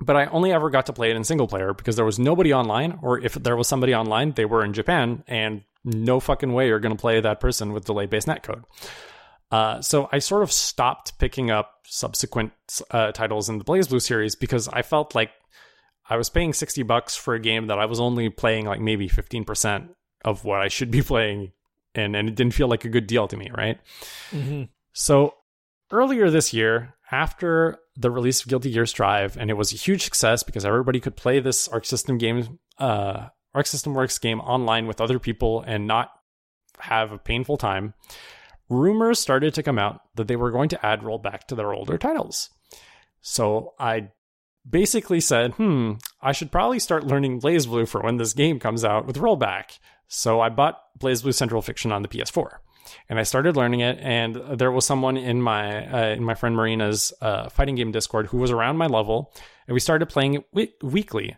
but 0.00 0.16
I 0.16 0.26
only 0.26 0.52
ever 0.52 0.70
got 0.70 0.86
to 0.86 0.92
play 0.92 1.10
it 1.10 1.16
in 1.16 1.24
single 1.24 1.48
player 1.48 1.72
because 1.72 1.96
there 1.96 2.04
was 2.04 2.18
nobody 2.18 2.52
online, 2.52 2.98
or 3.02 3.18
if 3.18 3.34
there 3.34 3.56
was 3.56 3.68
somebody 3.68 3.94
online, 3.94 4.32
they 4.32 4.44
were 4.44 4.64
in 4.64 4.72
Japan, 4.72 5.24
and 5.26 5.62
no 5.84 6.20
fucking 6.20 6.52
way 6.52 6.68
you're 6.68 6.80
going 6.80 6.94
to 6.94 7.00
play 7.00 7.20
that 7.20 7.40
person 7.40 7.72
with 7.72 7.84
delay 7.84 8.06
based 8.06 8.26
netcode. 8.26 8.64
Uh, 9.50 9.80
so 9.80 10.08
I 10.12 10.18
sort 10.18 10.42
of 10.42 10.52
stopped 10.52 11.18
picking 11.18 11.50
up 11.50 11.80
subsequent 11.84 12.52
uh, 12.90 13.12
titles 13.12 13.48
in 13.48 13.58
the 13.58 13.64
BlazBlue 13.64 14.02
series 14.02 14.34
because 14.34 14.68
I 14.68 14.82
felt 14.82 15.14
like 15.14 15.30
I 16.08 16.16
was 16.16 16.28
paying 16.28 16.52
60 16.52 16.82
bucks 16.82 17.16
for 17.16 17.34
a 17.34 17.40
game 17.40 17.68
that 17.68 17.78
I 17.78 17.86
was 17.86 18.00
only 18.00 18.28
playing 18.28 18.66
like 18.66 18.80
maybe 18.80 19.08
15% 19.08 19.88
of 20.24 20.44
what 20.44 20.60
I 20.60 20.68
should 20.68 20.90
be 20.90 21.02
playing. 21.02 21.52
And, 21.94 22.14
and 22.14 22.28
it 22.28 22.34
didn't 22.34 22.54
feel 22.54 22.68
like 22.68 22.84
a 22.84 22.90
good 22.90 23.06
deal 23.06 23.26
to 23.28 23.36
me, 23.36 23.50
right? 23.56 23.78
Mm-hmm. 24.30 24.64
So 24.92 25.34
earlier 25.90 26.28
this 26.28 26.52
year, 26.52 26.94
after 27.10 27.78
the 27.96 28.10
release 28.10 28.42
of 28.42 28.48
Guilty 28.48 28.70
Gear 28.70 28.86
Strive, 28.86 29.36
and 29.36 29.50
it 29.50 29.54
was 29.54 29.72
a 29.72 29.76
huge 29.76 30.04
success 30.04 30.42
because 30.42 30.64
everybody 30.64 31.00
could 31.00 31.16
play 31.16 31.40
this 31.40 31.68
Arc 31.68 31.84
System 31.84 32.18
game, 32.18 32.58
uh, 32.78 33.28
Arc 33.54 33.66
System 33.66 33.94
Works 33.94 34.18
game 34.18 34.40
online 34.40 34.86
with 34.86 35.00
other 35.00 35.18
people 35.18 35.62
and 35.62 35.86
not 35.86 36.10
have 36.80 37.12
a 37.12 37.18
painful 37.18 37.56
time, 37.56 37.94
rumors 38.68 39.18
started 39.18 39.54
to 39.54 39.62
come 39.62 39.78
out 39.78 40.00
that 40.16 40.28
they 40.28 40.36
were 40.36 40.50
going 40.50 40.68
to 40.68 40.86
add 40.86 41.00
rollback 41.00 41.44
to 41.44 41.54
their 41.54 41.72
older 41.72 41.96
titles. 41.96 42.50
So 43.22 43.74
I 43.78 44.10
basically 44.68 45.20
said, 45.20 45.52
hmm, 45.54 45.92
I 46.20 46.32
should 46.32 46.52
probably 46.52 46.78
start 46.78 47.06
learning 47.06 47.40
BlazBlue 47.40 47.88
for 47.88 48.02
when 48.02 48.18
this 48.18 48.34
game 48.34 48.60
comes 48.60 48.84
out 48.84 49.06
with 49.06 49.16
rollback. 49.16 49.78
So 50.08 50.40
I 50.40 50.48
bought 50.48 50.80
BlazBlue 50.98 51.34
Central 51.34 51.62
Fiction 51.62 51.92
on 51.92 52.02
the 52.02 52.08
PS4 52.08 52.58
and 53.08 53.18
I 53.18 53.22
started 53.22 53.56
learning 53.56 53.80
it. 53.80 53.98
And 54.00 54.36
there 54.58 54.72
was 54.72 54.84
someone 54.84 55.16
in 55.16 55.40
my 55.40 55.86
uh, 55.86 56.14
in 56.14 56.24
my 56.24 56.34
friend 56.34 56.56
Marina's 56.56 57.12
uh, 57.20 57.48
fighting 57.48 57.74
game 57.74 57.92
Discord 57.92 58.26
who 58.26 58.38
was 58.38 58.50
around 58.50 58.76
my 58.76 58.86
level, 58.86 59.32
and 59.66 59.74
we 59.74 59.80
started 59.80 60.06
playing 60.06 60.34
it 60.34 60.44
w- 60.52 60.72
weekly. 60.82 61.36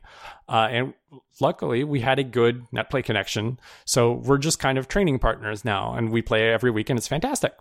Uh, 0.48 0.68
and 0.70 0.94
luckily, 1.40 1.84
we 1.84 2.00
had 2.00 2.18
a 2.18 2.24
good 2.24 2.64
net 2.72 2.90
play 2.90 3.02
connection, 3.02 3.58
so 3.84 4.12
we're 4.12 4.38
just 4.38 4.58
kind 4.58 4.78
of 4.78 4.88
training 4.88 5.18
partners 5.18 5.64
now, 5.64 5.94
and 5.94 6.10
we 6.10 6.22
play 6.22 6.52
every 6.52 6.70
week, 6.70 6.90
and 6.90 6.98
it's 6.98 7.08
fantastic. 7.08 7.54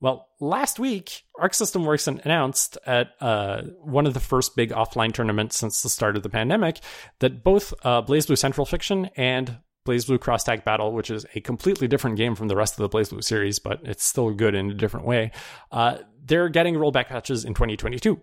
Well, 0.00 0.28
last 0.40 0.78
week, 0.78 1.24
Arc 1.38 1.52
System 1.52 1.84
Works 1.84 2.08
announced 2.08 2.78
at 2.86 3.10
uh, 3.20 3.62
one 3.82 4.06
of 4.06 4.14
the 4.14 4.20
first 4.20 4.56
big 4.56 4.70
offline 4.70 5.12
tournaments 5.12 5.58
since 5.58 5.82
the 5.82 5.90
start 5.90 6.16
of 6.16 6.22
the 6.22 6.30
pandemic 6.30 6.80
that 7.18 7.44
both 7.44 7.74
uh, 7.84 8.00
BlazBlue 8.00 8.38
Central 8.38 8.64
Fiction 8.64 9.10
and 9.14 9.58
BlazBlue 9.86 10.20
Cross 10.20 10.44
Tag 10.44 10.64
Battle, 10.64 10.92
which 10.92 11.10
is 11.10 11.26
a 11.34 11.40
completely 11.40 11.88
different 11.88 12.16
game 12.16 12.34
from 12.34 12.48
the 12.48 12.56
rest 12.56 12.78
of 12.78 12.90
the 12.90 12.96
BlazBlue 12.96 13.24
series, 13.24 13.58
but 13.58 13.80
it's 13.84 14.04
still 14.04 14.30
good 14.32 14.54
in 14.54 14.70
a 14.70 14.74
different 14.74 15.06
way. 15.06 15.30
Uh, 15.72 15.98
they're 16.24 16.48
getting 16.48 16.74
rollback 16.74 17.06
patches 17.06 17.44
in 17.44 17.54
2022. 17.54 18.20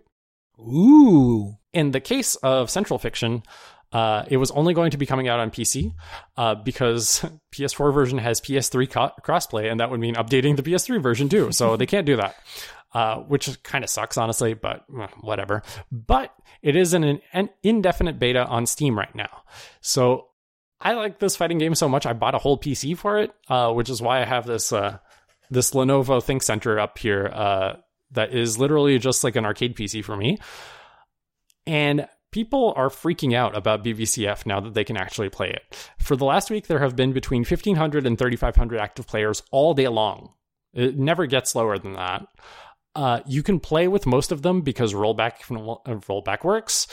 Ooh. 0.60 1.56
In 1.72 1.90
the 1.90 2.00
case 2.00 2.34
of 2.36 2.70
Central 2.70 2.98
Fiction, 2.98 3.42
uh, 3.92 4.24
it 4.28 4.36
was 4.36 4.50
only 4.50 4.74
going 4.74 4.90
to 4.90 4.96
be 4.96 5.06
coming 5.06 5.28
out 5.28 5.40
on 5.40 5.50
PC 5.50 5.94
uh, 6.36 6.54
because 6.54 7.24
PS4 7.52 7.92
version 7.92 8.18
has 8.18 8.40
PS3 8.40 8.90
co- 8.90 9.12
crossplay, 9.22 9.70
and 9.70 9.80
that 9.80 9.90
would 9.90 10.00
mean 10.00 10.14
updating 10.14 10.56
the 10.56 10.62
PS3 10.62 11.02
version 11.02 11.28
too. 11.28 11.52
So 11.52 11.76
they 11.76 11.86
can't 11.86 12.06
do 12.06 12.16
that, 12.16 12.36
uh, 12.92 13.16
which 13.20 13.62
kind 13.62 13.84
of 13.84 13.90
sucks, 13.90 14.18
honestly, 14.18 14.54
but 14.54 14.84
whatever. 15.20 15.62
But 15.90 16.34
it 16.62 16.76
is 16.76 16.92
an, 16.94 17.20
an 17.32 17.50
indefinite 17.62 18.18
beta 18.18 18.44
on 18.46 18.66
Steam 18.66 18.98
right 18.98 19.14
now. 19.14 19.42
So 19.80 20.27
I 20.80 20.94
like 20.94 21.18
this 21.18 21.36
fighting 21.36 21.58
game 21.58 21.74
so 21.74 21.88
much, 21.88 22.06
I 22.06 22.12
bought 22.12 22.34
a 22.34 22.38
whole 22.38 22.58
PC 22.58 22.96
for 22.96 23.18
it, 23.18 23.32
uh, 23.48 23.72
which 23.72 23.90
is 23.90 24.00
why 24.00 24.20
I 24.20 24.24
have 24.24 24.46
this 24.46 24.72
uh, 24.72 24.98
this 25.50 25.72
Lenovo 25.72 26.22
ThinkCentre 26.22 26.80
up 26.80 26.98
here 26.98 27.26
uh, 27.32 27.76
that 28.12 28.32
is 28.32 28.58
literally 28.58 28.98
just 28.98 29.24
like 29.24 29.36
an 29.36 29.44
arcade 29.44 29.76
PC 29.76 30.04
for 30.04 30.16
me. 30.16 30.38
And 31.66 32.06
people 32.30 32.72
are 32.76 32.88
freaking 32.88 33.34
out 33.34 33.56
about 33.56 33.84
BBCF 33.84 34.46
now 34.46 34.60
that 34.60 34.74
they 34.74 34.84
can 34.84 34.96
actually 34.96 35.30
play 35.30 35.50
it. 35.50 35.90
For 35.98 36.16
the 36.16 36.24
last 36.24 36.50
week, 36.50 36.66
there 36.66 36.78
have 36.78 36.96
been 36.96 37.12
between 37.12 37.40
1,500 37.40 38.06
and 38.06 38.18
3,500 38.18 38.78
active 38.78 39.06
players 39.06 39.42
all 39.50 39.74
day 39.74 39.88
long. 39.88 40.32
It 40.74 40.98
never 40.98 41.26
gets 41.26 41.54
lower 41.54 41.78
than 41.78 41.94
that. 41.94 42.26
Uh, 42.94 43.20
you 43.26 43.42
can 43.42 43.60
play 43.60 43.88
with 43.88 44.06
most 44.06 44.32
of 44.32 44.42
them 44.42 44.62
because 44.62 44.92
rollback 44.92 45.40
rollback 45.44 46.44
works. 46.44 46.86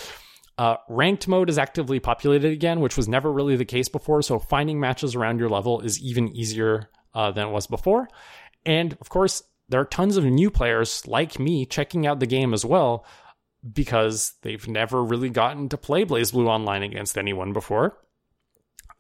Uh, 0.58 0.78
ranked 0.88 1.28
mode 1.28 1.50
is 1.50 1.58
actively 1.58 2.00
populated 2.00 2.52
again, 2.52 2.80
which 2.80 2.96
was 2.96 3.08
never 3.08 3.32
really 3.32 3.56
the 3.56 3.66
case 3.66 3.90
before. 3.90 4.22
So 4.22 4.40
finding 4.40 4.80
matches 4.80 5.16
around 5.16 5.40
your 5.40 5.50
level 5.50 5.82
is 5.82 6.00
even 6.02 6.30
easier 6.36 6.90
uh, 7.14 7.32
than 7.32 7.48
it 7.48 7.52
was 7.52 7.68
before. 7.68 8.08
And 8.66 8.98
of 9.02 9.10
course, 9.10 9.44
there 9.68 9.82
are 9.82 9.86
tons 9.86 10.18
of 10.18 10.24
new 10.24 10.50
players 10.50 11.06
like 11.08 11.40
me 11.40 11.66
checking 11.66 12.08
out 12.08 12.20
the 12.20 12.26
game 12.26 12.54
as 12.54 12.64
well 12.64 13.06
because 13.74 14.34
they've 14.44 14.68
never 14.68 15.04
really 15.04 15.30
gotten 15.30 15.70
to 15.70 15.78
play 15.78 16.06
BlazBlue 16.06 16.48
online 16.48 16.84
against 16.84 17.18
anyone 17.18 17.52
before. 17.52 17.98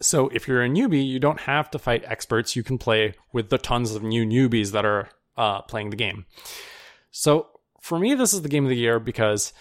So 0.01 0.27
if 0.29 0.47
you're 0.47 0.63
a 0.63 0.69
newbie, 0.69 1.07
you 1.07 1.19
don't 1.19 1.39
have 1.41 1.69
to 1.71 1.79
fight 1.79 2.03
experts. 2.05 2.55
You 2.55 2.63
can 2.63 2.77
play 2.77 3.13
with 3.31 3.49
the 3.49 3.57
tons 3.57 3.95
of 3.95 4.03
new 4.03 4.25
newbies 4.25 4.71
that 4.71 4.85
are 4.85 5.09
uh, 5.37 5.61
playing 5.61 5.91
the 5.91 5.95
game. 5.95 6.25
So 7.11 7.47
for 7.79 7.99
me, 7.99 8.15
this 8.15 8.33
is 8.33 8.41
the 8.41 8.49
game 8.49 8.65
of 8.65 8.69
the 8.69 8.75
year 8.75 8.99
because 8.99 9.53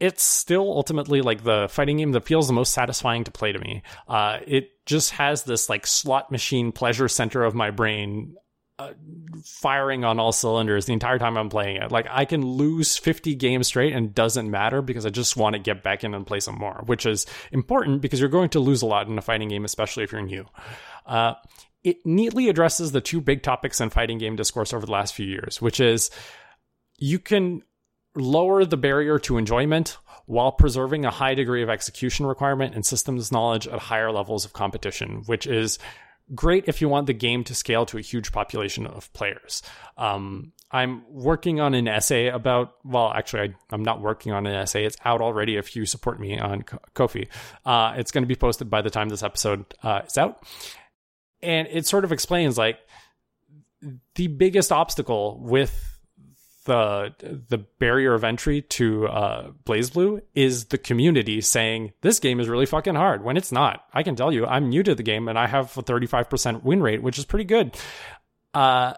it's 0.00 0.22
still 0.22 0.72
ultimately 0.72 1.22
like 1.22 1.42
the 1.42 1.68
fighting 1.70 1.96
game 1.96 2.12
that 2.12 2.24
feels 2.24 2.46
the 2.46 2.52
most 2.52 2.72
satisfying 2.72 3.24
to 3.24 3.30
play 3.30 3.52
to 3.52 3.58
me. 3.58 3.82
Uh, 4.06 4.38
it 4.46 4.70
just 4.86 5.12
has 5.12 5.42
this 5.42 5.68
like 5.68 5.86
slot 5.86 6.30
machine 6.30 6.72
pleasure 6.72 7.08
center 7.08 7.42
of 7.42 7.54
my 7.54 7.70
brain 7.70 8.36
uh, 8.78 8.92
firing 9.44 10.04
on 10.04 10.20
all 10.20 10.30
cylinders 10.30 10.86
the 10.86 10.92
entire 10.92 11.18
time 11.18 11.36
I'm 11.36 11.48
playing 11.48 11.78
it. 11.78 11.90
Like 11.90 12.06
I 12.08 12.24
can 12.24 12.46
lose 12.46 12.96
50 12.96 13.34
games 13.34 13.66
straight 13.66 13.92
and 13.92 14.14
doesn't 14.14 14.48
matter 14.48 14.82
because 14.82 15.04
I 15.04 15.10
just 15.10 15.36
want 15.36 15.54
to 15.54 15.58
get 15.58 15.82
back 15.82 16.04
in 16.04 16.14
and 16.14 16.24
play 16.24 16.38
some 16.38 16.56
more, 16.56 16.82
which 16.86 17.04
is 17.04 17.26
important 17.50 18.00
because 18.00 18.20
you're 18.20 18.28
going 18.28 18.50
to 18.50 18.60
lose 18.60 18.82
a 18.82 18.86
lot 18.86 19.08
in 19.08 19.18
a 19.18 19.22
fighting 19.22 19.48
game, 19.48 19.64
especially 19.64 20.04
if 20.04 20.12
you're 20.12 20.22
new. 20.22 20.46
Uh, 21.06 21.34
it 21.82 22.04
neatly 22.06 22.48
addresses 22.48 22.92
the 22.92 23.00
two 23.00 23.20
big 23.20 23.42
topics 23.42 23.80
in 23.80 23.90
fighting 23.90 24.18
game 24.18 24.36
discourse 24.36 24.72
over 24.72 24.86
the 24.86 24.92
last 24.92 25.14
few 25.14 25.26
years, 25.26 25.60
which 25.60 25.80
is 25.80 26.12
you 26.98 27.18
can 27.18 27.62
lower 28.14 28.64
the 28.64 28.76
barrier 28.76 29.18
to 29.20 29.38
enjoyment 29.38 29.98
while 30.26 30.52
preserving 30.52 31.04
a 31.04 31.10
high 31.10 31.34
degree 31.34 31.62
of 31.62 31.70
execution 31.70 32.26
requirement 32.26 32.74
and 32.74 32.84
systems 32.84 33.32
knowledge 33.32 33.66
at 33.66 33.78
higher 33.78 34.12
levels 34.12 34.44
of 34.44 34.52
competition, 34.52 35.22
which 35.26 35.46
is 35.46 35.78
great 36.34 36.64
if 36.68 36.80
you 36.80 36.88
want 36.88 37.06
the 37.06 37.14
game 37.14 37.44
to 37.44 37.54
scale 37.54 37.86
to 37.86 37.96
a 37.96 38.02
huge 38.02 38.32
population 38.32 38.86
of 38.86 39.10
players. 39.14 39.62
Um, 39.96 40.52
I'm 40.70 41.02
working 41.08 41.60
on 41.60 41.72
an 41.72 41.88
essay 41.88 42.28
about, 42.28 42.74
well, 42.84 43.10
actually, 43.10 43.54
I, 43.70 43.74
am 43.74 43.82
not 43.82 44.02
working 44.02 44.32
on 44.32 44.46
an 44.46 44.54
essay. 44.54 44.84
It's 44.84 44.96
out 45.04 45.22
already 45.22 45.56
if 45.56 45.74
you 45.74 45.86
support 45.86 46.20
me 46.20 46.38
on 46.38 46.62
Ko-fi. 46.92 47.26
Uh, 47.64 47.94
it's 47.96 48.10
going 48.10 48.22
to 48.22 48.28
be 48.28 48.36
posted 48.36 48.68
by 48.68 48.82
the 48.82 48.90
time 48.90 49.08
this 49.08 49.22
episode 49.22 49.64
uh, 49.82 50.02
is 50.06 50.18
out. 50.18 50.42
And 51.40 51.68
it 51.70 51.86
sort 51.86 52.04
of 52.04 52.12
explains 52.12 52.58
like 52.58 52.78
the 54.14 54.26
biggest 54.26 54.72
obstacle 54.72 55.40
with 55.40 55.97
the 56.68 57.42
the 57.48 57.58
barrier 57.58 58.12
of 58.12 58.22
entry 58.24 58.60
to 58.60 59.08
uh, 59.08 59.50
BlazBlue 59.64 60.20
is 60.34 60.66
the 60.66 60.76
community 60.76 61.40
saying 61.40 61.92
this 62.02 62.20
game 62.20 62.40
is 62.40 62.48
really 62.48 62.66
fucking 62.66 62.94
hard 62.94 63.24
when 63.24 63.38
it's 63.38 63.50
not. 63.50 63.84
I 63.94 64.02
can 64.02 64.14
tell 64.14 64.30
you, 64.30 64.46
I'm 64.46 64.68
new 64.68 64.82
to 64.82 64.94
the 64.94 65.02
game 65.02 65.28
and 65.28 65.38
I 65.38 65.46
have 65.46 65.76
a 65.78 65.82
35% 65.82 66.62
win 66.62 66.82
rate, 66.82 67.02
which 67.02 67.18
is 67.18 67.24
pretty 67.24 67.46
good. 67.46 67.74
Uh, 68.52 68.94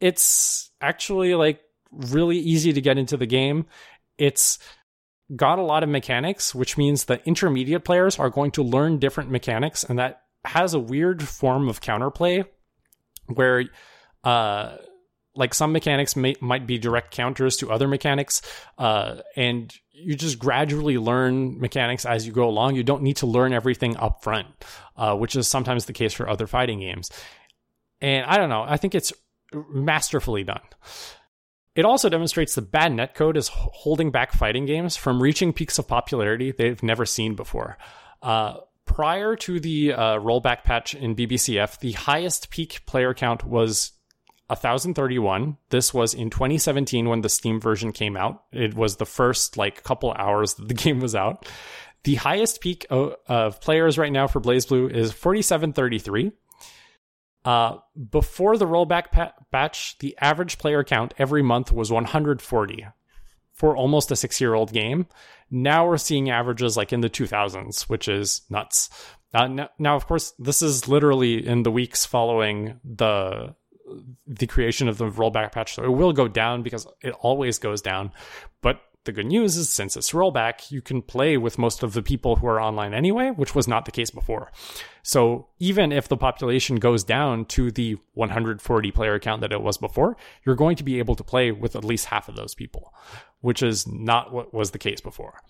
it's 0.00 0.70
actually 0.80 1.34
like 1.34 1.60
really 1.90 2.38
easy 2.38 2.72
to 2.72 2.80
get 2.80 2.96
into 2.96 3.18
the 3.18 3.26
game. 3.26 3.66
It's 4.16 4.58
got 5.36 5.58
a 5.58 5.62
lot 5.62 5.82
of 5.82 5.90
mechanics, 5.90 6.54
which 6.54 6.78
means 6.78 7.04
the 7.04 7.22
intermediate 7.26 7.84
players 7.84 8.18
are 8.18 8.30
going 8.30 8.52
to 8.52 8.62
learn 8.62 8.98
different 8.98 9.30
mechanics, 9.30 9.84
and 9.84 9.98
that 9.98 10.22
has 10.46 10.72
a 10.72 10.80
weird 10.80 11.22
form 11.22 11.68
of 11.68 11.80
counterplay 11.80 12.46
where 13.26 13.64
uh 14.24 14.76
like 15.34 15.54
some 15.54 15.72
mechanics 15.72 16.14
may, 16.14 16.34
might 16.40 16.66
be 16.66 16.78
direct 16.78 17.10
counters 17.10 17.56
to 17.58 17.70
other 17.70 17.88
mechanics 17.88 18.42
uh, 18.78 19.16
and 19.36 19.72
you 19.92 20.14
just 20.14 20.38
gradually 20.38 20.98
learn 20.98 21.58
mechanics 21.60 22.04
as 22.04 22.26
you 22.26 22.32
go 22.32 22.48
along. 22.48 22.74
You 22.74 22.82
don't 22.82 23.02
need 23.02 23.16
to 23.18 23.26
learn 23.26 23.52
everything 23.52 23.96
up 23.96 24.22
front 24.22 24.46
uh, 24.96 25.16
which 25.16 25.36
is 25.36 25.48
sometimes 25.48 25.86
the 25.86 25.92
case 25.92 26.12
for 26.12 26.28
other 26.28 26.46
fighting 26.46 26.80
games. 26.80 27.10
And 28.00 28.26
i 28.26 28.36
don't 28.36 28.48
know 28.48 28.64
i 28.66 28.76
think 28.76 28.94
it's 28.94 29.12
masterfully 29.54 30.44
done. 30.44 30.60
It 31.74 31.84
also 31.84 32.08
demonstrates 32.08 32.54
the 32.54 32.62
bad 32.62 32.92
netcode 32.92 33.36
is 33.36 33.48
holding 33.48 34.10
back 34.10 34.32
fighting 34.32 34.66
games 34.66 34.96
from 34.96 35.22
reaching 35.22 35.52
peaks 35.52 35.78
of 35.78 35.88
popularity 35.88 36.52
they've 36.52 36.82
never 36.82 37.06
seen 37.06 37.34
before. 37.34 37.78
Uh, 38.20 38.58
prior 38.84 39.36
to 39.36 39.58
the 39.58 39.92
uh, 39.92 40.18
rollback 40.18 40.64
patch 40.64 40.94
in 40.94 41.14
bbcf 41.14 41.78
the 41.78 41.92
highest 41.92 42.50
peak 42.50 42.84
player 42.84 43.14
count 43.14 43.44
was 43.44 43.92
1031. 44.52 45.56
This 45.70 45.92
was 45.92 46.14
in 46.14 46.30
2017 46.30 47.08
when 47.08 47.20
the 47.20 47.28
Steam 47.28 47.60
version 47.60 47.92
came 47.92 48.16
out. 48.16 48.44
It 48.52 48.74
was 48.74 48.96
the 48.96 49.06
first 49.06 49.56
like 49.56 49.82
couple 49.82 50.12
hours 50.12 50.54
that 50.54 50.68
the 50.68 50.74
game 50.84 51.00
was 51.00 51.14
out. 51.14 51.46
The 52.04 52.16
highest 52.16 52.60
peak 52.60 52.86
of, 52.90 53.14
of 53.26 53.60
players 53.60 53.98
right 53.98 54.12
now 54.12 54.26
for 54.26 54.40
BlazBlue 54.40 54.90
is 54.90 55.12
4733. 55.12 56.32
Uh, 57.44 57.78
before 58.10 58.56
the 58.56 58.66
rollback 58.66 59.10
pa- 59.10 59.32
patch, 59.50 59.98
the 59.98 60.16
average 60.20 60.58
player 60.58 60.84
count 60.84 61.14
every 61.18 61.42
month 61.42 61.72
was 61.72 61.90
140 61.90 62.86
for 63.52 63.76
almost 63.76 64.10
a 64.10 64.16
six 64.16 64.40
year 64.40 64.54
old 64.54 64.72
game. 64.72 65.06
Now 65.50 65.86
we're 65.86 65.98
seeing 65.98 66.30
averages 66.30 66.76
like 66.76 66.92
in 66.92 67.00
the 67.00 67.10
2000s, 67.10 67.82
which 67.82 68.08
is 68.08 68.42
nuts. 68.48 68.90
Uh, 69.34 69.46
now, 69.46 69.68
now, 69.78 69.96
of 69.96 70.06
course, 70.06 70.34
this 70.38 70.62
is 70.62 70.88
literally 70.88 71.46
in 71.46 71.62
the 71.62 71.70
weeks 71.70 72.04
following 72.04 72.78
the 72.84 73.54
the 74.26 74.46
creation 74.46 74.88
of 74.88 74.98
the 74.98 75.08
rollback 75.08 75.52
patch. 75.52 75.74
So 75.74 75.84
it 75.84 75.90
will 75.90 76.12
go 76.12 76.28
down 76.28 76.62
because 76.62 76.86
it 77.02 77.14
always 77.20 77.58
goes 77.58 77.82
down. 77.82 78.12
But 78.60 78.80
the 79.04 79.12
good 79.12 79.26
news 79.26 79.56
is 79.56 79.68
since 79.68 79.96
it's 79.96 80.12
rollback, 80.12 80.70
you 80.70 80.80
can 80.80 81.02
play 81.02 81.36
with 81.36 81.58
most 81.58 81.82
of 81.82 81.92
the 81.92 82.02
people 82.02 82.36
who 82.36 82.46
are 82.46 82.60
online 82.60 82.94
anyway, 82.94 83.30
which 83.30 83.54
was 83.54 83.66
not 83.66 83.84
the 83.84 83.90
case 83.90 84.10
before. 84.10 84.52
So 85.02 85.48
even 85.58 85.90
if 85.90 86.06
the 86.06 86.16
population 86.16 86.76
goes 86.76 87.02
down 87.02 87.46
to 87.46 87.72
the 87.72 87.96
140 88.14 88.90
player 88.92 89.18
count 89.18 89.40
that 89.40 89.52
it 89.52 89.60
was 89.60 89.76
before, 89.76 90.16
you're 90.46 90.54
going 90.54 90.76
to 90.76 90.84
be 90.84 91.00
able 91.00 91.16
to 91.16 91.24
play 91.24 91.50
with 91.50 91.74
at 91.74 91.84
least 91.84 92.06
half 92.06 92.28
of 92.28 92.36
those 92.36 92.54
people, 92.54 92.94
which 93.40 93.62
is 93.62 93.88
not 93.88 94.32
what 94.32 94.54
was 94.54 94.70
the 94.70 94.78
case 94.78 95.00
before. 95.00 95.40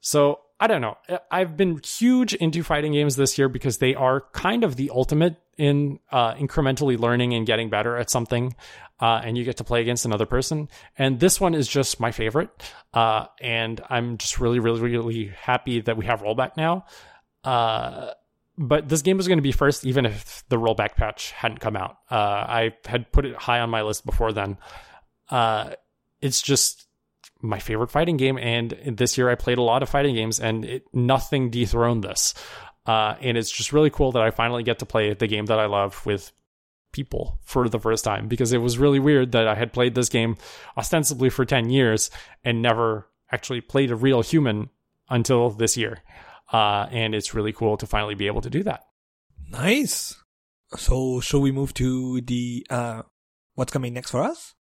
So 0.00 0.40
I 0.62 0.66
don't 0.66 0.82
know. 0.82 0.98
I've 1.30 1.56
been 1.56 1.80
huge 1.82 2.34
into 2.34 2.62
fighting 2.62 2.92
games 2.92 3.16
this 3.16 3.38
year 3.38 3.48
because 3.48 3.78
they 3.78 3.94
are 3.94 4.24
kind 4.32 4.64
of 4.64 4.76
the 4.76 4.90
ultimate 4.90 5.36
in 5.60 5.98
uh, 6.10 6.32
incrementally 6.34 6.98
learning 6.98 7.34
and 7.34 7.46
getting 7.46 7.68
better 7.68 7.94
at 7.94 8.08
something. 8.08 8.56
Uh, 8.98 9.20
and 9.22 9.36
you 9.36 9.44
get 9.44 9.58
to 9.58 9.64
play 9.64 9.82
against 9.82 10.06
another 10.06 10.24
person. 10.24 10.68
And 10.96 11.20
this 11.20 11.38
one 11.40 11.54
is 11.54 11.68
just 11.68 12.00
my 12.00 12.12
favorite. 12.12 12.50
Uh, 12.94 13.26
and 13.40 13.80
I'm 13.90 14.16
just 14.16 14.40
really, 14.40 14.58
really, 14.58 14.80
really 14.80 15.32
happy 15.38 15.80
that 15.82 15.96
we 15.98 16.06
have 16.06 16.22
rollback 16.22 16.56
now. 16.56 16.86
Uh, 17.44 18.10
but 18.56 18.88
this 18.88 19.02
game 19.02 19.18
was 19.18 19.28
going 19.28 19.38
to 19.38 19.42
be 19.42 19.52
first, 19.52 19.86
even 19.86 20.06
if 20.06 20.44
the 20.48 20.56
rollback 20.56 20.96
patch 20.96 21.32
hadn't 21.32 21.60
come 21.60 21.76
out. 21.76 21.96
Uh, 22.10 22.14
I 22.14 22.74
had 22.86 23.12
put 23.12 23.26
it 23.26 23.36
high 23.36 23.60
on 23.60 23.70
my 23.70 23.82
list 23.82 24.04
before 24.06 24.32
then. 24.32 24.56
Uh, 25.28 25.72
it's 26.20 26.40
just 26.42 26.86
my 27.42 27.58
favorite 27.58 27.90
fighting 27.90 28.16
game. 28.16 28.38
And 28.38 28.70
this 28.86 29.16
year 29.18 29.30
I 29.30 29.34
played 29.34 29.58
a 29.58 29.62
lot 29.62 29.82
of 29.82 29.88
fighting 29.88 30.14
games 30.14 30.40
and 30.40 30.64
it, 30.64 30.84
nothing 30.92 31.50
dethroned 31.50 32.04
this. 32.04 32.34
Uh, 32.86 33.14
and 33.20 33.36
it's 33.36 33.50
just 33.50 33.72
really 33.72 33.90
cool 33.90 34.12
that 34.12 34.22
I 34.22 34.30
finally 34.30 34.62
get 34.62 34.78
to 34.80 34.86
play 34.86 35.12
the 35.14 35.26
game 35.26 35.46
that 35.46 35.58
I 35.58 35.66
love 35.66 36.04
with 36.06 36.32
people 36.92 37.38
for 37.42 37.68
the 37.68 37.78
first 37.78 38.04
time 38.04 38.26
because 38.26 38.52
it 38.52 38.58
was 38.58 38.78
really 38.78 38.98
weird 38.98 39.32
that 39.32 39.46
I 39.46 39.54
had 39.54 39.72
played 39.72 39.94
this 39.94 40.08
game 40.08 40.36
ostensibly 40.76 41.30
for 41.30 41.44
10 41.44 41.70
years 41.70 42.10
and 42.42 42.62
never 42.62 43.08
actually 43.30 43.60
played 43.60 43.90
a 43.90 43.96
real 43.96 44.22
human 44.22 44.70
until 45.08 45.50
this 45.50 45.76
year. 45.76 46.02
Uh, 46.52 46.86
and 46.90 47.14
it's 47.14 47.34
really 47.34 47.52
cool 47.52 47.76
to 47.76 47.86
finally 47.86 48.14
be 48.14 48.26
able 48.26 48.40
to 48.40 48.50
do 48.50 48.62
that. 48.64 48.84
Nice. 49.50 50.16
So, 50.76 51.20
shall 51.20 51.40
we 51.40 51.52
move 51.52 51.74
to 51.74 52.20
the 52.20 52.66
uh, 52.70 53.02
what's 53.54 53.72
coming 53.72 53.92
next 53.94 54.10
for 54.10 54.22
us? 54.22 54.54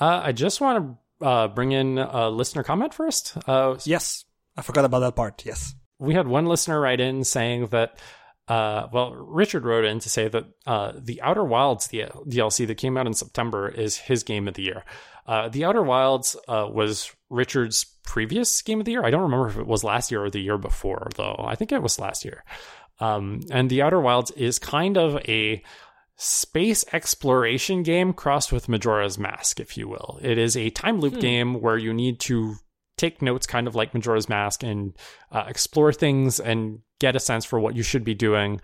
Uh, 0.00 0.20
I 0.24 0.32
just 0.32 0.60
want 0.60 0.98
to 1.20 1.26
uh, 1.26 1.48
bring 1.48 1.72
in 1.72 1.98
a 1.98 2.28
listener 2.28 2.62
comment 2.62 2.92
first? 2.92 3.36
Uh, 3.46 3.76
yes, 3.84 4.24
I 4.56 4.62
forgot 4.62 4.84
about 4.84 5.00
that 5.00 5.16
part. 5.16 5.44
Yes, 5.46 5.74
we 6.04 6.14
had 6.14 6.28
one 6.28 6.46
listener 6.46 6.80
write 6.80 7.00
in 7.00 7.24
saying 7.24 7.68
that. 7.68 7.98
Uh, 8.46 8.88
well, 8.92 9.14
Richard 9.14 9.64
wrote 9.64 9.86
in 9.86 10.00
to 10.00 10.10
say 10.10 10.28
that 10.28 10.44
uh, 10.66 10.92
the 10.94 11.22
Outer 11.22 11.44
Wilds 11.44 11.86
the 11.86 12.04
DLC 12.28 12.66
that 12.66 12.74
came 12.74 12.98
out 12.98 13.06
in 13.06 13.14
September 13.14 13.68
is 13.68 13.96
his 13.96 14.22
game 14.22 14.46
of 14.48 14.52
the 14.52 14.62
year. 14.62 14.84
Uh, 15.26 15.48
the 15.48 15.64
Outer 15.64 15.82
Wilds 15.82 16.36
uh, 16.46 16.68
was 16.70 17.10
Richard's 17.30 17.84
previous 18.04 18.60
game 18.60 18.80
of 18.80 18.84
the 18.84 18.92
year. 18.92 19.04
I 19.04 19.10
don't 19.10 19.22
remember 19.22 19.48
if 19.48 19.56
it 19.56 19.66
was 19.66 19.82
last 19.82 20.10
year 20.10 20.22
or 20.22 20.30
the 20.30 20.42
year 20.42 20.58
before, 20.58 21.08
though. 21.16 21.42
I 21.42 21.54
think 21.54 21.72
it 21.72 21.82
was 21.82 21.98
last 21.98 22.24
year. 22.24 22.44
Um, 23.00 23.40
and 23.50 23.70
the 23.70 23.82
Outer 23.82 24.00
Wilds 24.00 24.30
is 24.32 24.58
kind 24.58 24.96
of 24.96 25.16
a 25.26 25.62
space 26.16 26.84
exploration 26.92 27.82
game 27.82 28.12
crossed 28.12 28.52
with 28.52 28.68
Majora's 28.68 29.18
Mask, 29.18 29.58
if 29.58 29.76
you 29.76 29.88
will. 29.88 30.18
It 30.22 30.38
is 30.38 30.56
a 30.56 30.70
time 30.70 31.00
loop 31.00 31.14
hmm. 31.14 31.20
game 31.20 31.60
where 31.60 31.78
you 31.78 31.92
need 31.92 32.20
to 32.20 32.56
take 32.96 33.22
notes, 33.22 33.46
kind 33.46 33.66
of 33.66 33.74
like 33.74 33.94
Majora's 33.94 34.28
Mask, 34.28 34.62
and 34.62 34.96
uh, 35.32 35.44
explore 35.48 35.92
things 35.92 36.40
and 36.40 36.80
get 36.98 37.16
a 37.16 37.20
sense 37.20 37.44
for 37.44 37.58
what 37.58 37.76
you 37.76 37.82
should 37.82 38.04
be 38.04 38.14
doing 38.14 38.60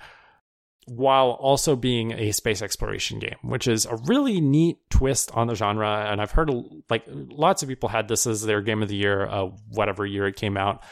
while 0.86 1.30
also 1.30 1.76
being 1.76 2.12
a 2.12 2.32
space 2.32 2.62
exploration 2.62 3.18
game, 3.18 3.36
which 3.42 3.68
is 3.68 3.86
a 3.86 3.96
really 4.06 4.40
neat 4.40 4.78
twist 4.90 5.30
on 5.32 5.46
the 5.46 5.54
genre. 5.54 6.08
And 6.10 6.20
I've 6.20 6.32
heard 6.32 6.50
like 6.88 7.04
lots 7.06 7.62
of 7.62 7.68
people 7.68 7.88
had 7.88 8.08
this 8.08 8.26
as 8.26 8.44
their 8.44 8.60
game 8.60 8.82
of 8.82 8.88
the 8.88 8.96
year, 8.96 9.26
uh, 9.26 9.50
whatever 9.68 10.04
year 10.04 10.26
it 10.26 10.36
came 10.36 10.56
out. 10.56 10.82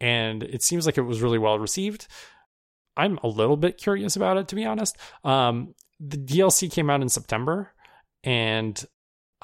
And 0.00 0.42
it 0.42 0.62
seems 0.62 0.86
like 0.86 0.96
it 0.96 1.02
was 1.02 1.20
really 1.20 1.38
well 1.38 1.58
received. 1.58 2.06
I'm 2.96 3.18
a 3.22 3.28
little 3.28 3.56
bit 3.56 3.78
curious 3.78 4.16
about 4.16 4.36
it, 4.36 4.48
to 4.48 4.54
be 4.54 4.64
honest. 4.64 4.96
Um, 5.24 5.74
the 6.00 6.18
DLC 6.18 6.70
came 6.70 6.90
out 6.90 7.02
in 7.02 7.08
September, 7.08 7.72
and 8.24 8.84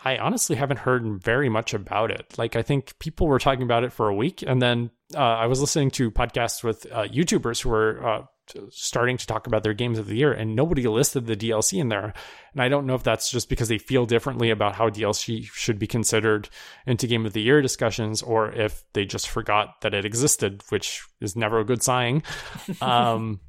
I 0.05 0.19
honestly 0.19 0.57
haven't 0.57 0.79
heard 0.79 1.23
very 1.23 1.49
much 1.49 1.75
about 1.75 2.11
it. 2.11 2.37
Like, 2.39 2.57
I 2.57 2.63
think 2.63 2.99
people 2.99 3.27
were 3.27 3.39
talking 3.39 3.63
about 3.63 3.85
it 3.85 3.93
for 3.93 4.09
a 4.09 4.15
week, 4.15 4.43
and 4.47 4.61
then 4.61 4.91
uh, 5.15 5.21
I 5.21 5.47
was 5.47 5.61
listening 5.61 5.91
to 5.93 6.11
podcasts 6.11 6.63
with 6.63 6.87
uh, 6.93 7.05
YouTubers 7.05 7.63
who 7.63 7.71
were 7.71 8.07
uh, 8.07 8.23
starting 8.71 9.17
to 9.17 9.27
talk 9.27 9.47
about 9.47 9.63
their 9.63 9.75
games 9.75 9.99
of 9.99 10.07
the 10.07 10.17
year, 10.17 10.33
and 10.33 10.55
nobody 10.55 10.87
listed 10.87 11.27
the 11.27 11.37
DLC 11.37 11.81
in 11.81 11.89
there. 11.89 12.13
And 12.53 12.63
I 12.63 12.69
don't 12.69 12.87
know 12.87 12.95
if 12.95 13.03
that's 13.03 13.31
just 13.31 13.49
because 13.49 13.69
they 13.69 13.79
feel 13.79 14.07
differently 14.07 14.51
about 14.51 14.75
how 14.75 14.91
DLC 14.91 15.45
should 15.45 15.79
be 15.79 15.87
considered 15.87 16.49
into 16.87 17.07
game 17.07 17.27
of 17.27 17.33
the 17.33 17.43
year 17.43 17.63
discussions, 17.63 18.23
or 18.23 18.53
if 18.53 18.85
they 18.93 19.05
just 19.05 19.29
forgot 19.29 19.81
that 19.83 19.95
it 19.95 20.05
existed, 20.05 20.63
which 20.71 21.03
is 21.21 21.37
never 21.37 21.59
a 21.61 21.65
good 21.65 21.83
sign. 21.83 22.23
Um, 22.81 23.41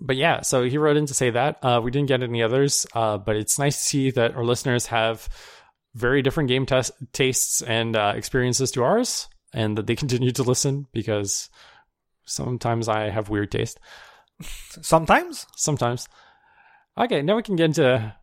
but 0.00 0.16
yeah, 0.16 0.42
so 0.42 0.62
he 0.62 0.78
wrote 0.78 0.96
in 0.96 1.06
to 1.06 1.14
say 1.14 1.30
that. 1.30 1.58
Uh, 1.62 1.80
we 1.82 1.90
didn't 1.90 2.08
get 2.08 2.22
any 2.22 2.42
others, 2.42 2.86
uh, 2.94 3.18
but 3.18 3.36
it's 3.36 3.58
nice 3.58 3.76
to 3.76 3.84
see 3.84 4.10
that 4.12 4.36
our 4.36 4.44
listeners 4.44 4.86
have 4.86 5.28
very 5.98 6.22
different 6.22 6.48
game 6.48 6.66
tes- 6.66 6.92
tastes 7.12 7.62
and 7.62 7.96
uh, 7.96 8.12
experiences 8.14 8.70
to 8.72 8.84
ours, 8.84 9.28
and 9.52 9.76
that 9.76 9.86
they 9.86 9.96
continue 10.02 10.32
to 10.32 10.42
listen 10.42 10.86
because 10.92 11.50
sometimes 12.24 12.88
I 12.88 13.10
have 13.10 13.28
weird 13.28 13.50
taste. 13.50 13.78
Sometimes? 14.42 15.46
Sometimes. 15.56 16.08
Okay, 16.96 17.22
now 17.22 17.36
we 17.36 17.42
can 17.42 17.56
get 17.56 17.64
into 17.64 18.14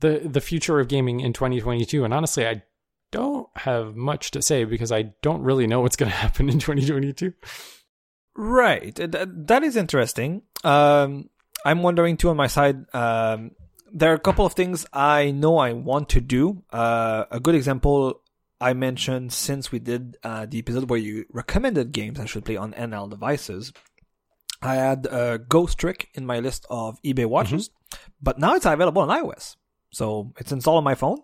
the 0.00 0.20
the 0.24 0.40
future 0.40 0.80
of 0.80 0.88
gaming 0.88 1.20
in 1.20 1.32
2022. 1.32 2.04
And 2.04 2.12
honestly, 2.12 2.46
I 2.46 2.62
don't 3.10 3.48
have 3.56 3.94
much 3.94 4.32
to 4.32 4.42
say 4.42 4.64
because 4.64 4.92
I 4.92 5.12
don't 5.22 5.42
really 5.42 5.66
know 5.66 5.80
what's 5.80 5.96
going 5.96 6.10
to 6.10 6.16
happen 6.16 6.48
in 6.48 6.58
2022. 6.58 7.32
Right. 8.34 8.94
That 8.94 9.62
is 9.62 9.76
interesting. 9.76 10.42
Um, 10.64 11.28
I'm 11.64 11.82
wondering 11.82 12.16
too 12.16 12.30
on 12.30 12.36
my 12.36 12.46
side. 12.46 12.84
Um, 12.94 13.52
there 13.92 14.10
are 14.10 14.14
a 14.14 14.20
couple 14.20 14.46
of 14.46 14.54
things 14.54 14.86
I 14.92 15.30
know 15.30 15.58
I 15.58 15.72
want 15.72 16.08
to 16.10 16.20
do. 16.20 16.64
Uh, 16.70 17.24
a 17.30 17.38
good 17.38 17.54
example 17.54 18.22
I 18.60 18.72
mentioned 18.72 19.32
since 19.32 19.70
we 19.70 19.78
did 19.78 20.16
uh, 20.24 20.46
the 20.46 20.58
episode 20.58 20.88
where 20.88 20.98
you 20.98 21.26
recommended 21.30 21.92
games 21.92 22.18
I 22.18 22.24
should 22.24 22.44
play 22.44 22.56
on 22.56 22.72
NL 22.72 23.10
devices. 23.10 23.72
I 24.62 24.76
had 24.76 25.06
uh, 25.06 25.38
Ghost 25.38 25.78
Trick 25.78 26.08
in 26.14 26.24
my 26.24 26.38
list 26.38 26.66
of 26.70 27.00
eBay 27.02 27.26
watches, 27.26 27.68
mm-hmm. 27.68 28.12
but 28.22 28.38
now 28.38 28.54
it's 28.54 28.66
available 28.66 29.02
on 29.02 29.08
iOS. 29.08 29.56
So 29.90 30.32
it's 30.38 30.52
installed 30.52 30.78
on 30.78 30.84
my 30.84 30.94
phone. 30.94 31.18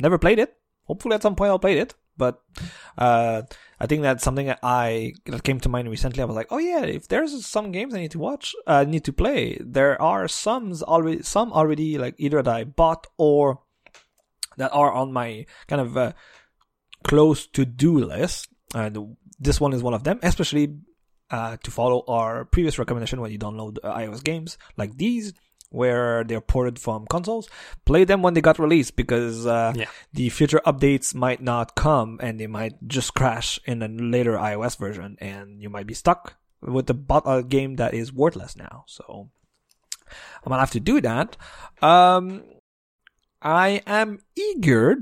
Never 0.00 0.18
played 0.18 0.38
it. 0.38 0.56
Hopefully 0.84 1.14
at 1.14 1.22
some 1.22 1.36
point 1.36 1.50
I'll 1.50 1.58
play 1.58 1.78
it. 1.78 1.94
But 2.16 2.40
uh, 2.96 3.42
I 3.80 3.86
think 3.86 4.02
that's 4.02 4.22
something 4.22 4.46
that 4.46 4.60
I 4.62 5.14
that 5.26 5.42
came 5.42 5.60
to 5.60 5.68
mind 5.68 5.90
recently. 5.90 6.22
I 6.22 6.26
was 6.26 6.36
like, 6.36 6.48
oh 6.50 6.58
yeah, 6.58 6.84
if 6.84 7.08
there's 7.08 7.44
some 7.44 7.72
games 7.72 7.94
I 7.94 8.00
need 8.00 8.12
to 8.12 8.18
watch, 8.18 8.54
uh, 8.66 8.84
need 8.84 9.04
to 9.04 9.12
play, 9.12 9.58
there 9.60 10.00
are 10.00 10.28
some 10.28 10.72
already 10.82 11.22
some 11.22 11.52
already 11.52 11.98
like 11.98 12.14
either 12.18 12.42
that 12.42 12.54
I 12.54 12.64
bought 12.64 13.06
or 13.18 13.60
that 14.56 14.72
are 14.72 14.92
on 14.92 15.12
my 15.12 15.46
kind 15.66 15.80
of 15.82 15.96
uh, 15.96 16.12
close 17.02 17.46
to 17.48 17.64
do 17.64 17.98
list. 17.98 18.48
And 18.74 19.16
this 19.38 19.60
one 19.60 19.72
is 19.72 19.82
one 19.82 19.94
of 19.94 20.04
them, 20.04 20.20
especially 20.22 20.76
uh, 21.30 21.56
to 21.62 21.70
follow 21.70 22.04
our 22.06 22.44
previous 22.44 22.78
recommendation 22.78 23.20
when 23.20 23.32
you 23.32 23.38
download 23.38 23.78
iOS 23.82 24.22
games 24.22 24.58
like 24.76 24.96
these 24.96 25.32
where 25.70 26.24
they're 26.24 26.40
ported 26.40 26.78
from 26.78 27.06
consoles, 27.06 27.48
play 27.84 28.04
them 28.04 28.22
when 28.22 28.34
they 28.34 28.40
got 28.40 28.58
released 28.58 28.96
because 28.96 29.46
uh, 29.46 29.72
yeah. 29.74 29.86
the 30.12 30.28
future 30.28 30.60
updates 30.66 31.14
might 31.14 31.42
not 31.42 31.74
come 31.74 32.18
and 32.22 32.38
they 32.38 32.46
might 32.46 32.74
just 32.86 33.14
crash 33.14 33.58
in 33.64 33.82
a 33.82 33.88
later 33.88 34.34
iOS 34.34 34.78
version, 34.78 35.16
and 35.20 35.60
you 35.60 35.68
might 35.68 35.86
be 35.86 35.94
stuck 35.94 36.36
with 36.60 36.88
a, 36.90 36.94
bot- 36.94 37.24
a 37.26 37.42
game 37.42 37.76
that 37.76 37.92
is 37.94 38.12
worthless 38.12 38.56
now. 38.56 38.84
So 38.86 39.30
I'm 40.44 40.50
gonna 40.50 40.60
have 40.60 40.70
to 40.72 40.80
do 40.80 41.00
that. 41.00 41.36
Um, 41.82 42.44
I 43.42 43.82
am 43.86 44.20
eager 44.36 44.96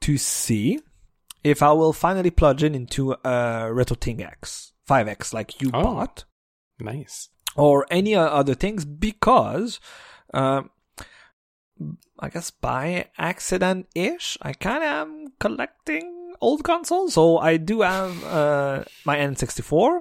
to 0.00 0.18
see 0.18 0.80
if 1.42 1.62
I 1.62 1.72
will 1.72 1.92
finally 1.92 2.30
plug 2.30 2.62
in 2.62 2.74
into 2.74 3.12
a 3.12 3.68
RetroTink 3.72 4.20
X 4.20 4.72
5X 4.88 5.32
like 5.32 5.60
you 5.60 5.70
oh, 5.72 5.82
bought. 5.82 6.24
Nice 6.78 7.30
or 7.58 7.86
any 7.90 8.14
other 8.14 8.54
things 8.54 8.84
because 8.84 9.80
uh, 10.32 10.62
I 12.18 12.28
guess 12.28 12.50
by 12.50 13.06
accident 13.18 13.88
ish, 13.94 14.38
I 14.42 14.52
kind 14.52 14.82
of 14.82 14.88
am 14.88 15.26
collecting 15.38 16.34
old 16.40 16.64
consoles. 16.64 17.14
So 17.14 17.38
I 17.38 17.56
do 17.56 17.82
have 17.82 18.24
uh, 18.24 18.84
my 19.04 19.16
N64. 19.16 20.00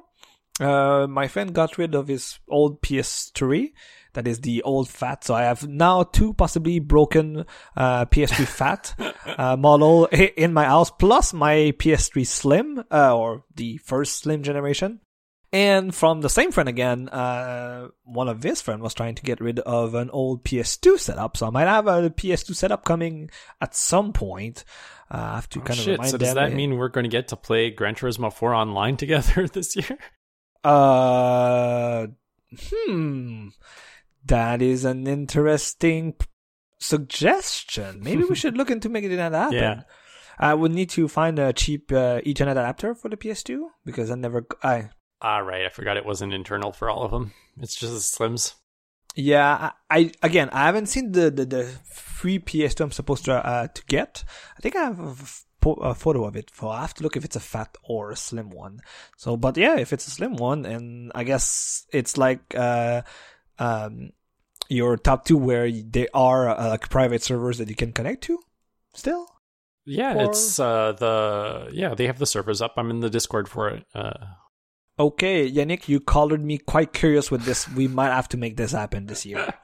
Uh, 0.60 1.08
my 1.08 1.28
friend 1.28 1.54
got 1.54 1.78
rid 1.78 1.94
of 1.94 2.08
his 2.08 2.40
old 2.48 2.82
PS3. 2.82 3.72
That 4.14 4.28
is 4.28 4.42
the 4.42 4.64
old 4.64 4.90
fat. 4.90 5.24
So 5.24 5.36
I 5.36 5.44
have 5.44 5.68
now 5.68 6.02
two 6.02 6.34
possibly 6.34 6.80
broken 6.80 7.46
uh, 7.76 8.06
PS3 8.06 8.48
fat 8.48 8.96
uh, 9.38 9.56
model 9.60 10.06
in 10.08 10.54
my 10.54 10.66
house, 10.66 10.90
plus 10.90 11.34
my 11.34 11.74
PS3 11.78 12.26
Slim 12.26 12.84
uh, 12.92 13.16
or 13.16 13.44
the 13.56 13.78
first 13.78 14.18
Slim 14.18 14.42
generation. 14.42 15.02
And 15.54 15.96
from 15.96 16.22
the 16.22 16.30
same 16.30 16.52
friend 16.52 16.68
again, 16.68 17.08
uh, 17.08 17.88
one 18.04 18.28
of 18.28 18.44
his 18.44 18.62
friend 18.62 18.82
was 18.82 18.94
trying 18.94 19.16
to 19.16 19.24
get 19.24 19.40
rid 19.40 19.60
of 19.60 19.96
an 19.96 20.10
old 20.10 20.44
PS2 20.44 21.00
setup. 21.00 21.38
So 21.38 21.48
I 21.48 21.52
might 21.52 21.68
have 21.68 21.88
a 21.88 22.10
PS2 22.10 22.54
setup 22.54 22.84
coming 22.84 23.30
at 23.62 23.74
some 23.74 24.12
point. 24.12 24.66
Uh, 25.10 25.18
I 25.18 25.36
have 25.36 25.50
to 25.50 25.60
oh, 25.60 25.64
kind 25.64 25.80
shit. 25.80 25.88
of 25.88 25.92
remind 26.00 26.12
So 26.12 26.18
does 26.18 26.34
that 26.34 26.54
mean 26.54 26.76
we're 26.76 26.90
going 26.90 27.06
to 27.06 27.10
get 27.10 27.30
to 27.30 27.38
play 27.38 27.70
Gran 27.72 27.96
Turismo 27.96 28.32
4 28.32 28.54
online 28.54 28.98
together 28.98 29.48
this 29.48 29.76
year? 29.76 29.98
Uh, 30.66 32.08
hmm. 32.70 33.48
That 34.26 34.62
is 34.62 34.84
an 34.84 35.08
interesting 35.08 36.16
suggestion. 36.80 38.04
Maybe 38.04 38.26
we 38.26 38.36
should 38.42 38.58
look 38.58 38.70
into 38.70 38.90
making 38.90 39.16
that 39.16 39.32
happen. 39.32 39.58
Yeah. 39.58 39.82
I 40.40 40.54
would 40.54 40.74
need 40.74 40.90
to 40.92 41.08
find 41.08 41.40
a 41.40 41.54
cheap 41.54 41.92
uh, 41.92 42.22
Ethernet 42.22 42.52
adapter 42.52 42.94
for 42.94 43.10
the 43.10 43.18
PS2 43.18 43.70
because 43.86 44.12
I 44.12 44.16
never 44.16 44.46
I 44.62 44.90
Ah, 45.22 45.40
right. 45.40 45.66
I 45.66 45.70
forgot 45.70 45.98
it 45.98 46.06
wasn't 46.06 46.34
internal 46.34 46.72
for 46.72 46.90
all 46.90 47.04
of 47.04 47.12
them. 47.12 47.34
It's 47.60 47.76
just 47.76 47.94
the 47.94 48.00
Slims. 48.00 48.54
Yeah, 49.16 49.72
I, 49.90 49.98
I 50.00 50.12
again 50.22 50.50
I 50.52 50.66
haven't 50.66 50.86
seen 50.88 51.12
the 51.12 51.32
the, 51.32 51.44
the 51.46 51.64
free 51.86 52.38
PS2 52.38 52.82
I'm 52.82 52.92
supposed 52.92 53.26
to 53.26 53.34
uh, 53.34 53.68
to 53.68 53.86
get. 53.88 54.24
I 54.56 54.60
think 54.62 54.76
I 54.76 54.84
have 54.84 55.00
a, 55.00 55.10
f- 55.10 55.46
po- 55.60 55.74
a 55.74 55.96
photo 55.96 56.26
of 56.26 56.36
it. 56.36 56.52
So 56.54 56.70
I 56.70 56.82
have 56.82 56.94
to 56.96 57.04
look 57.04 57.18
if 57.18 57.26
it's 57.26 57.36
a 57.36 57.40
fat 57.40 57.76
or 57.84 58.12
a 58.12 58.16
slim 58.16 58.52
one. 58.52 58.80
So, 59.18 59.36
but 59.36 59.58
yeah, 59.58 59.78
if 59.80 59.92
it's 59.92 60.06
a 60.06 60.12
slim 60.12 60.36
one, 60.36 60.66
and 60.68 61.12
I 61.16 61.24
guess 61.24 61.88
it's 61.92 62.16
like 62.16 62.42
uh 62.56 63.02
um 63.58 64.12
your 64.70 64.98
top 64.98 65.26
two 65.26 65.38
where 65.38 65.72
they 65.72 66.08
are 66.14 66.50
uh, 66.50 66.70
like 66.70 66.90
private 66.90 67.24
servers 67.24 67.58
that 67.58 67.70
you 67.70 67.76
can 67.76 67.94
connect 67.94 68.24
to 68.26 68.38
still. 68.94 69.26
Yeah, 69.84 70.14
Or- 70.16 70.30
it's 70.30 70.60
uh 70.60 70.92
the 70.92 71.70
yeah, 71.74 71.96
they 71.96 72.06
have 72.06 72.20
the 72.20 72.28
servers 72.28 72.62
up. 72.62 72.74
I'm 72.78 72.92
in 72.92 73.00
the 73.00 73.10
Discord 73.10 73.50
for 73.50 73.68
it. 73.70 73.84
Uh 73.96 74.14
Okay, 75.00 75.50
Yannick, 75.52 75.88
you 75.88 76.00
colored 76.00 76.44
me 76.44 76.58
quite 76.58 76.92
curious 76.94 77.30
with 77.30 77.44
this. 77.46 77.70
We 77.70 77.88
might 77.88 78.10
have 78.10 78.28
to 78.30 78.38
make 78.38 78.58
this 78.58 78.72
happen 78.72 79.06
this 79.06 79.26
year. 79.26 79.54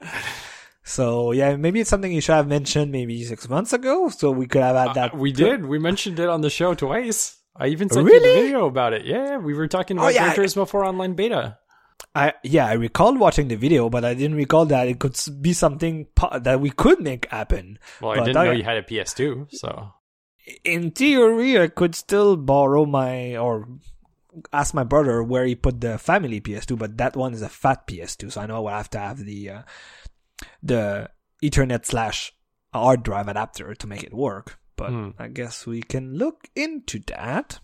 So 0.86 1.32
yeah, 1.32 1.56
maybe 1.56 1.80
it's 1.80 1.88
something 1.88 2.12
you 2.12 2.20
should 2.20 2.34
have 2.34 2.46
mentioned 2.46 2.92
maybe 2.92 3.24
six 3.24 3.48
months 3.48 3.72
ago, 3.72 4.10
so 4.10 4.30
we 4.30 4.46
could 4.46 4.60
have 4.60 4.76
had 4.76 4.94
that. 4.94 5.14
Uh, 5.14 5.16
we 5.16 5.32
did. 5.32 5.64
We 5.64 5.78
mentioned 5.78 6.18
it 6.20 6.28
on 6.28 6.42
the 6.42 6.50
show 6.50 6.74
twice. 6.74 7.38
I 7.56 7.68
even 7.68 7.88
sent 7.88 8.04
you 8.06 8.12
Really? 8.12 8.28
the 8.28 8.42
video 8.42 8.66
about 8.66 8.92
it. 8.92 9.06
Yeah, 9.06 9.38
we 9.38 9.54
were 9.54 9.66
talking 9.66 9.96
about 9.96 10.08
Oh, 10.08 10.10
yeah. 10.10 10.34
Gran 10.34 10.44
Turismo 10.46 10.68
4 10.68 10.84
online 10.84 11.14
beta. 11.14 11.56
I 12.14 12.34
yeah, 12.42 12.66
I 12.66 12.74
recall 12.74 13.16
watching 13.16 13.48
the 13.48 13.56
video, 13.56 13.88
but 13.88 14.04
I 14.04 14.12
didn't 14.12 14.36
recall 14.36 14.66
that 14.66 14.86
it 14.86 14.98
could 14.98 15.16
be 15.40 15.54
something 15.54 16.06
po- 16.14 16.38
that 16.38 16.60
we 16.60 16.68
could 16.68 17.00
make 17.00 17.30
happen. 17.30 17.78
Well, 18.02 18.10
I 18.12 18.16
But 18.16 18.24
didn't 18.26 18.36
I- 18.36 18.44
know 18.44 18.52
you 18.52 18.64
had 18.64 18.76
a 18.76 18.82
PS2, 18.82 19.54
so 19.56 19.88
In 20.64 20.90
theory, 20.90 21.58
I 21.58 21.68
could 21.68 21.94
still 21.94 22.36
borrow 22.36 22.84
my 22.84 23.36
or 23.38 23.66
ask 24.52 24.74
my 24.74 24.84
brother 24.84 25.22
where 25.22 25.44
he 25.44 25.54
put 25.54 25.80
the 25.80 25.98
family 25.98 26.40
PS2, 26.40 26.78
but 26.78 26.96
that 26.98 27.16
one 27.16 27.34
is 27.34 27.42
a 27.42 27.48
fat 27.48 27.86
PS2, 27.86 28.32
so 28.32 28.40
I 28.40 28.46
know 28.46 28.56
I 28.56 28.60
will 28.60 28.68
have 28.68 28.90
to 28.90 28.98
have 28.98 29.18
the 29.24 29.50
uh, 29.50 29.62
the 30.62 31.10
Ethernet 31.42 31.84
slash 31.86 32.32
hard 32.72 33.02
drive 33.02 33.28
adapter 33.28 33.74
to 33.74 33.86
make 33.86 34.02
it 34.02 34.14
work. 34.14 34.58
But 34.76 34.90
Hmm. 34.90 35.10
I 35.18 35.28
guess 35.28 35.66
we 35.66 35.82
can 35.82 36.14
look 36.18 36.48
into 36.56 36.98
that. 37.06 37.60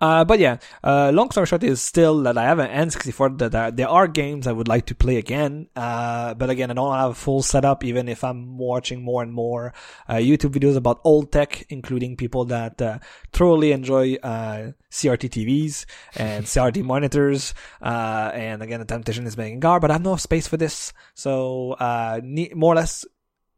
Uh, 0.00 0.24
but 0.24 0.38
yeah, 0.38 0.56
uh, 0.82 1.10
long 1.12 1.30
story 1.30 1.46
short 1.46 1.62
is 1.62 1.82
still 1.82 2.22
that 2.22 2.38
I 2.38 2.44
have 2.44 2.58
an 2.58 2.88
N64 2.88 3.38
that 3.38 3.54
uh, 3.54 3.70
there 3.70 3.88
are 3.88 4.08
games 4.08 4.46
I 4.46 4.52
would 4.52 4.68
like 4.68 4.86
to 4.86 4.94
play 4.94 5.16
again. 5.16 5.68
Uh, 5.76 6.32
but 6.34 6.48
again, 6.48 6.70
I 6.70 6.74
don't 6.74 6.94
have 6.94 7.10
a 7.10 7.14
full 7.14 7.42
setup, 7.42 7.84
even 7.84 8.08
if 8.08 8.24
I'm 8.24 8.56
watching 8.56 9.02
more 9.02 9.22
and 9.22 9.32
more, 9.32 9.74
uh, 10.08 10.14
YouTube 10.14 10.52
videos 10.52 10.76
about 10.76 11.00
old 11.04 11.32
tech, 11.32 11.66
including 11.68 12.16
people 12.16 12.46
that, 12.46 12.80
uh, 12.80 12.98
thoroughly 13.32 13.72
enjoy, 13.72 14.14
uh, 14.22 14.72
CRT 14.90 15.28
TVs 15.28 15.84
and 16.16 16.44
CRT 16.46 16.82
monitors. 16.82 17.52
Uh, 17.82 18.30
and 18.32 18.62
again, 18.62 18.80
the 18.80 18.86
temptation 18.86 19.26
is 19.26 19.36
making 19.36 19.60
gar, 19.60 19.80
but 19.80 19.90
I 19.90 19.94
have 19.94 20.02
no 20.02 20.16
space 20.16 20.48
for 20.48 20.56
this. 20.56 20.94
So, 21.14 21.72
uh, 21.72 22.20
ne- 22.24 22.52
more 22.54 22.72
or 22.72 22.76
less 22.76 23.04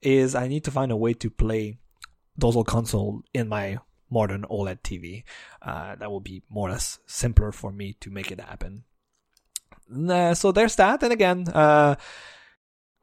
is 0.00 0.34
I 0.34 0.48
need 0.48 0.64
to 0.64 0.72
find 0.72 0.90
a 0.90 0.96
way 0.96 1.14
to 1.14 1.30
play 1.30 1.78
those 2.36 2.56
old 2.56 2.66
console 2.66 3.22
in 3.32 3.48
my 3.48 3.78
modern 4.12 4.44
OLED 4.50 4.82
TV. 4.82 5.24
Uh, 5.62 5.96
that 5.96 6.10
will 6.10 6.20
be 6.20 6.42
more 6.50 6.68
or 6.68 6.72
less 6.72 6.98
simpler 7.06 7.50
for 7.50 7.72
me 7.72 7.94
to 8.00 8.10
make 8.10 8.30
it 8.30 8.40
happen. 8.40 8.84
Nah, 9.88 10.34
so 10.34 10.52
there's 10.52 10.76
that. 10.76 11.02
And 11.02 11.12
again, 11.12 11.48
uh, 11.48 11.96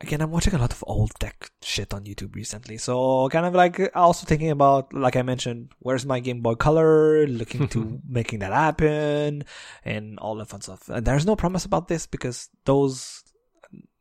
again, 0.01 0.21
I'm 0.21 0.31
watching 0.31 0.53
a 0.53 0.57
lot 0.57 0.71
of 0.71 0.83
old 0.87 1.11
tech 1.19 1.51
shit 1.61 1.93
on 1.93 2.05
YouTube 2.05 2.35
recently. 2.35 2.77
So 2.77 3.27
kind 3.29 3.45
of 3.45 3.53
like 3.53 3.91
also 3.95 4.25
thinking 4.25 4.51
about, 4.51 4.93
like 4.93 5.15
I 5.15 5.21
mentioned, 5.21 5.69
where's 5.79 6.05
my 6.05 6.19
Game 6.19 6.41
Boy 6.41 6.55
Color? 6.55 7.27
Looking 7.27 7.67
to 7.69 7.99
making 8.07 8.39
that 8.39 8.53
happen 8.53 9.43
and 9.83 10.19
all 10.19 10.35
that 10.35 10.47
fun 10.47 10.61
stuff. 10.61 10.87
And 10.89 11.05
there's 11.05 11.25
no 11.25 11.35
promise 11.35 11.65
about 11.65 11.87
this 11.87 12.07
because 12.07 12.49
those, 12.65 13.23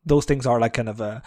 those 0.05 0.25
things 0.25 0.47
are 0.47 0.61
like 0.61 0.75
kind 0.75 0.89
of 0.89 1.01
a, 1.01 1.23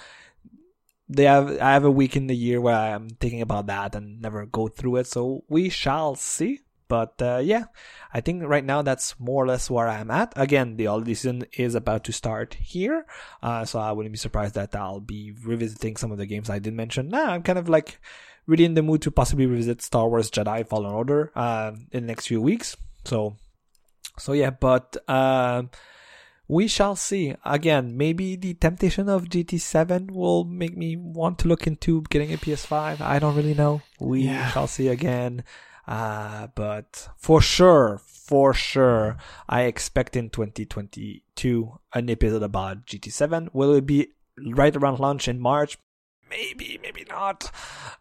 they 1.12 1.26
have 1.26 1.60
I 1.60 1.74
have 1.74 1.84
a 1.84 1.92
week 1.92 2.16
in 2.16 2.28
the 2.28 2.36
year 2.36 2.62
where 2.62 2.76
I'm 2.76 3.10
thinking 3.10 3.42
about 3.42 3.68
that 3.68 3.96
and 3.96 4.22
never 4.22 4.46
go 4.46 4.68
through 4.68 4.98
it. 4.98 5.08
So 5.08 5.44
we 5.50 5.70
shall 5.70 6.16
see. 6.16 6.62
But 6.88 7.22
uh, 7.22 7.40
yeah, 7.42 7.66
I 8.14 8.20
think 8.20 8.44
right 8.44 8.66
now 8.66 8.82
that's 8.82 9.18
more 9.18 9.44
or 9.44 9.48
less 9.48 9.70
where 9.70 9.88
I'm 9.88 10.12
at. 10.12 10.34
Again, 10.36 10.76
the 10.76 10.86
holiday 10.86 11.14
season 11.14 11.46
is 11.54 11.74
about 11.74 12.04
to 12.06 12.12
start 12.12 12.56
here, 12.56 13.06
uh, 13.42 13.64
so 13.64 13.80
I 13.80 13.94
wouldn't 13.94 14.12
be 14.12 14.18
surprised 14.18 14.56
that 14.56 14.76
I'll 14.76 15.00
be 15.00 15.34
revisiting 15.46 15.96
some 15.96 16.12
of 16.12 16.18
the 16.18 16.26
games 16.26 16.50
I 16.50 16.60
did 16.60 16.74
mention. 16.74 17.08
Now 17.08 17.32
I'm 17.32 17.44
kind 17.44 17.58
of 17.58 17.70
like 17.70 18.02
really 18.46 18.66
in 18.66 18.74
the 18.74 18.82
mood 18.82 19.02
to 19.04 19.12
possibly 19.12 19.46
revisit 19.46 19.82
Star 19.82 20.10
Wars 20.10 20.30
Jedi 20.30 20.68
Fallen 20.68 20.92
Order 20.92 21.32
uh, 21.34 21.72
in 21.92 22.04
the 22.04 22.08
next 22.08 22.28
few 22.28 22.42
weeks. 22.42 22.76
So, 23.06 23.38
so 24.18 24.34
yeah, 24.34 24.50
but. 24.50 24.98
We 26.52 26.68
shall 26.68 26.98
see. 26.98 27.34
Again, 27.46 27.96
maybe 27.96 28.36
the 28.36 28.54
temptation 28.56 29.08
of 29.08 29.30
GT7 29.30 30.12
will 30.12 30.44
make 30.44 30.76
me 30.76 30.98
want 30.98 31.40
to 31.40 31.48
look 31.48 31.66
into 31.66 32.02
getting 32.10 32.34
a 32.34 32.38
PS5. 32.38 33.00
I 33.00 33.20
don't 33.20 33.38
really 33.38 33.54
know. 33.54 33.82
We 34.02 34.24
Yeah. 34.24 34.50
shall 34.52 34.68
see 34.68 34.90
again. 34.90 35.46
Uh, 35.88 36.48
but 36.54 37.08
for 37.18 37.42
sure, 37.42 38.02
for 38.06 38.54
sure, 38.54 39.16
I 39.48 39.62
expect 39.64 40.16
in 40.18 40.30
2022 40.30 41.80
an 41.94 42.10
episode 42.10 42.44
about 42.44 42.86
GT7. 42.86 43.48
Will 43.54 43.74
it 43.76 43.86
be 43.86 44.10
right 44.54 44.76
around 44.76 45.00
launch 45.00 45.28
in 45.30 45.40
March? 45.40 45.78
Maybe, 46.30 46.80
maybe 46.82 47.06
not. 47.10 47.50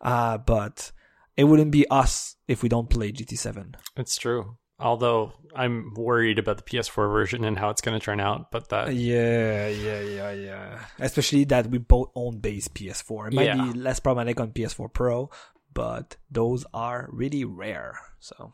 Uh, 0.01 0.39
but 0.39 0.93
it 1.37 1.45
wouldn't 1.45 1.71
be 1.71 1.87
us 1.89 2.37
if 2.49 2.63
we 2.65 2.69
don't 2.69 2.91
play 2.91 3.13
GT7. 3.13 3.75
it's 3.97 4.17
true. 4.17 4.57
Although 4.81 5.33
I'm 5.55 5.93
worried 5.95 6.39
about 6.39 6.57
the 6.57 6.63
PS4 6.63 7.11
version 7.13 7.45
and 7.45 7.59
how 7.59 7.71
it's 7.71 7.81
going 7.83 7.99
to 7.99 8.05
turn 8.05 8.19
out, 8.21 8.51
but 8.51 8.69
that 8.71 8.95
Yeah, 8.95 9.69
yeah, 9.69 10.01
yeah, 10.01 10.33
yeah. 10.33 10.79
Especially 10.99 11.45
that 11.45 11.67
we 11.67 11.79
both 11.79 12.11
own 12.15 12.39
base 12.39 12.69
PS4. 12.69 13.29
It 13.29 13.35
might 13.35 13.47
Yeah. 13.47 13.57
be 13.73 13.73
less 13.79 14.01
problematic 14.01 14.41
on 14.41 14.53
PS4 14.53 14.89
Pro, 14.93 15.31
but 15.75 16.17
those 16.31 16.65
are 16.73 17.09
really 17.13 17.45
rare. 17.45 17.99
So, 18.21 18.53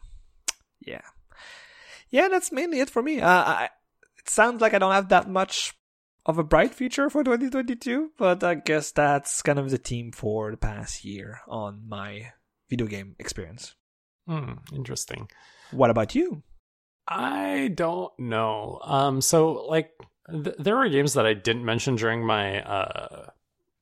yeah, 0.80 1.02
yeah. 2.10 2.28
That's 2.28 2.50
mainly 2.52 2.80
it 2.80 2.90
for 2.90 3.02
me. 3.02 3.20
Uh, 3.20 3.28
I, 3.28 3.68
it 4.18 4.28
sounds 4.28 4.60
like 4.60 4.74
I 4.74 4.78
don't 4.78 4.92
have 4.92 5.10
that 5.10 5.28
much 5.30 5.74
of 6.24 6.38
a 6.38 6.42
bright 6.44 6.74
future 6.74 7.08
for 7.08 7.22
2022, 7.22 8.10
but 8.18 8.42
I 8.42 8.56
guess 8.56 8.90
that's 8.90 9.42
kind 9.42 9.58
of 9.60 9.70
the 9.70 9.78
theme 9.78 10.10
for 10.10 10.50
the 10.50 10.56
past 10.56 11.04
year 11.04 11.40
on 11.46 11.82
my 11.88 12.32
video 12.68 12.88
game 12.88 13.14
experience. 13.20 13.76
hmm, 14.26 14.54
interesting. 14.74 15.28
What 15.70 15.90
about 15.90 16.14
you? 16.14 16.42
I 17.08 17.70
don't 17.74 18.12
know. 18.18 18.80
Um, 18.82 19.20
so 19.20 19.66
like 19.66 19.92
th- 20.30 20.56
there 20.58 20.76
were 20.76 20.88
games 20.88 21.14
that 21.14 21.26
I 21.26 21.34
didn't 21.34 21.64
mention 21.64 21.96
during 21.96 22.24
my 22.24 22.62
uh 22.62 23.30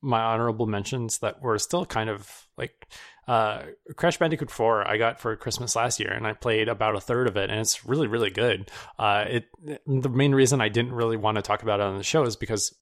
my 0.01 0.21
honorable 0.21 0.67
mentions 0.67 1.17
that 1.19 1.41
were 1.41 1.57
still 1.57 1.85
kind 1.85 2.09
of 2.11 2.47
like 2.57 2.87
uh 3.27 3.63
Crash 3.95 4.17
Bandicoot 4.19 4.51
4 4.51 4.87
I 4.87 4.97
got 4.97 5.19
for 5.19 5.35
Christmas 5.35 5.75
last 5.75 5.99
year 5.99 6.11
and 6.11 6.27
I 6.27 6.33
played 6.33 6.67
about 6.69 6.95
a 6.95 7.01
third 7.01 7.27
of 7.27 7.37
it 7.37 7.49
and 7.49 7.59
it's 7.59 7.85
really 7.85 8.07
really 8.07 8.29
good. 8.29 8.69
Uh 8.99 9.25
it 9.27 9.45
the 9.87 10.09
main 10.09 10.35
reason 10.35 10.61
I 10.61 10.69
didn't 10.69 10.93
really 10.93 11.17
want 11.17 11.37
to 11.37 11.41
talk 11.41 11.63
about 11.63 11.79
it 11.79 11.87
on 11.87 11.97
the 11.97 12.03
show 12.03 12.23
is 12.23 12.35
because 12.35 12.75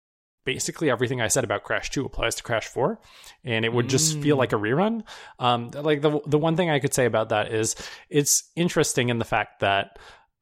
basically 0.45 0.89
everything 0.89 1.21
I 1.21 1.27
said 1.27 1.43
about 1.43 1.63
Crash 1.63 1.89
2 1.91 2.05
applies 2.05 2.35
to 2.35 2.43
Crash 2.43 2.67
4 2.67 2.99
and 3.43 3.63
it 3.65 3.71
would 3.73 3.87
just 3.89 4.19
feel 4.21 4.35
Mm. 4.35 4.39
like 4.39 4.53
a 4.53 4.57
rerun. 4.57 5.03
Um 5.39 5.71
like 5.73 6.01
the 6.01 6.19
the 6.25 6.37
one 6.37 6.55
thing 6.55 6.69
I 6.69 6.79
could 6.79 6.93
say 6.93 7.05
about 7.05 7.29
that 7.29 7.51
is 7.53 7.75
it's 8.09 8.49
interesting 8.55 9.09
in 9.09 9.19
the 9.19 9.25
fact 9.25 9.59
that 9.61 9.97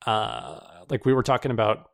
uh 0.05 0.59
like 0.89 1.05
we 1.05 1.13
were 1.13 1.23
talking 1.23 1.51
about 1.51 1.89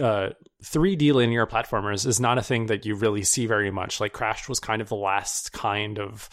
uh 0.00 0.30
3D 0.64 1.12
linear 1.12 1.46
platformers 1.46 2.06
is 2.06 2.18
not 2.20 2.38
a 2.38 2.42
thing 2.42 2.66
that 2.66 2.86
you 2.86 2.94
really 2.94 3.22
see 3.22 3.46
very 3.46 3.70
much. 3.70 4.00
Like 4.00 4.12
Crash 4.12 4.48
was 4.48 4.58
kind 4.60 4.80
of 4.82 4.88
the 4.88 4.96
last 4.96 5.52
kind 5.52 5.98
of 5.98 6.28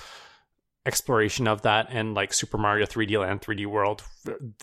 exploration 0.85 1.49
of 1.49 1.63
that 1.63 1.87
and 1.89 2.13
like 2.13 2.33
Super 2.33 2.57
Mario 2.57 2.85
3D 2.85 3.19
Land 3.19 3.41
3D 3.41 3.65
World 3.65 4.03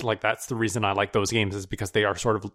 like 0.03 0.23
that's 0.23 0.47
the 0.47 0.55
reason 0.55 0.83
I 0.83 0.93
like 0.93 1.13
those 1.13 1.31
games 1.31 1.55
is 1.55 1.67
because 1.67 1.91
they 1.91 2.05
are 2.05 2.17
sort 2.17 2.37
of 2.37 2.51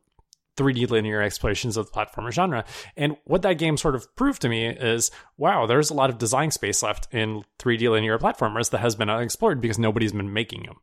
3D 0.59 0.89
linear 0.89 1.21
explorations 1.21 1.77
of 1.77 1.85
the 1.85 1.91
platformer 1.91 2.31
genre. 2.31 2.65
And 2.97 3.15
what 3.23 3.41
that 3.43 3.53
game 3.57 3.77
sort 3.77 3.95
of 3.95 4.13
proved 4.15 4.41
to 4.41 4.49
me 4.49 4.67
is 4.67 5.09
wow, 5.37 5.65
there's 5.65 5.89
a 5.89 5.93
lot 5.93 6.09
of 6.09 6.17
design 6.17 6.51
space 6.51 6.83
left 6.83 7.07
in 7.13 7.43
3D 7.59 7.89
linear 7.89 8.19
platformers 8.19 8.69
that 8.71 8.79
has 8.79 8.95
been 8.95 9.09
unexplored 9.09 9.61
because 9.61 9.79
nobody's 9.79 10.11
been 10.11 10.33
making 10.33 10.63
them. 10.63 10.75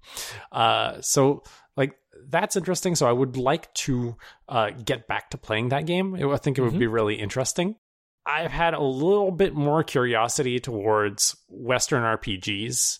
Uh, 0.50 1.00
so, 1.00 1.42
like, 1.76 1.94
that's 2.28 2.56
interesting. 2.56 2.94
So, 2.94 3.06
I 3.06 3.12
would 3.12 3.36
like 3.36 3.72
to 3.74 4.16
uh, 4.48 4.70
get 4.70 5.06
back 5.06 5.30
to 5.30 5.38
playing 5.38 5.68
that 5.68 5.84
game. 5.86 6.14
I 6.14 6.36
think 6.38 6.58
it 6.58 6.62
would 6.62 6.78
be 6.78 6.86
really 6.86 7.16
interesting. 7.16 7.76
I've 8.24 8.50
had 8.50 8.74
a 8.74 8.82
little 8.82 9.30
bit 9.30 9.54
more 9.54 9.84
curiosity 9.84 10.58
towards 10.58 11.36
Western 11.48 12.02
RPGs 12.02 12.98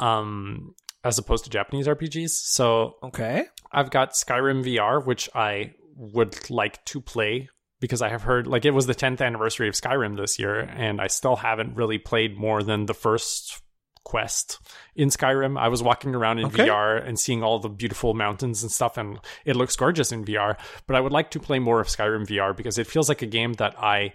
um, 0.00 0.74
as 1.02 1.18
opposed 1.18 1.44
to 1.44 1.50
Japanese 1.50 1.86
RPGs. 1.86 2.30
So, 2.30 2.94
Okay. 3.02 3.44
I've 3.72 3.90
got 3.90 4.12
Skyrim 4.12 4.64
VR, 4.64 5.04
which 5.04 5.28
I 5.34 5.72
would 5.96 6.50
like 6.50 6.84
to 6.86 7.00
play 7.00 7.48
because 7.80 8.02
I 8.02 8.08
have 8.08 8.22
heard 8.22 8.46
like 8.46 8.64
it 8.64 8.70
was 8.72 8.86
the 8.86 8.94
10th 8.94 9.20
anniversary 9.20 9.68
of 9.68 9.74
Skyrim 9.74 10.16
this 10.16 10.38
year, 10.38 10.60
and 10.60 11.00
I 11.00 11.06
still 11.08 11.36
haven't 11.36 11.76
really 11.76 11.98
played 11.98 12.36
more 12.36 12.62
than 12.62 12.86
the 12.86 12.94
first 12.94 13.60
quest 14.04 14.58
in 14.94 15.08
Skyrim. 15.08 15.58
I 15.58 15.68
was 15.68 15.82
walking 15.82 16.14
around 16.14 16.38
in 16.38 16.46
Okay. 16.46 16.66
VR 16.66 17.06
and 17.06 17.18
seeing 17.18 17.42
all 17.42 17.58
the 17.58 17.68
beautiful 17.70 18.12
mountains 18.14 18.62
and 18.62 18.70
stuff, 18.70 18.96
and 18.96 19.18
it 19.44 19.56
looks 19.56 19.76
gorgeous 19.76 20.12
in 20.12 20.24
VR. 20.24 20.56
But 20.86 20.96
I 20.96 21.00
would 21.00 21.12
like 21.12 21.30
to 21.32 21.40
play 21.40 21.58
more 21.58 21.80
of 21.80 21.88
Skyrim 21.88 22.26
VR 22.26 22.56
because 22.56 22.78
it 22.78 22.86
feels 22.86 23.08
like 23.08 23.22
a 23.22 23.26
game 23.26 23.54
that 23.54 23.74
I 23.78 24.12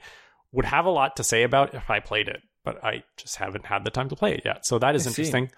would 0.51 0.65
have 0.65 0.85
a 0.85 0.89
lot 0.91 1.15
to 1.17 1.23
say 1.23 1.43
about 1.43 1.73
if 1.75 1.89
I 1.89 1.99
played 1.99 2.27
it, 2.27 2.41
but 2.63 2.83
I 2.83 3.03
just 3.17 3.35
haven't 3.37 3.65
had 3.65 3.83
the 3.83 3.91
time 3.91 4.09
to 4.09 4.15
play 4.15 4.33
it 4.33 4.41
yet. 4.45 4.65
So 4.65 4.79
that 4.79 4.95
is 4.95 5.05
I 5.05 5.11
see. 5.11 5.21
interesting. 5.23 5.51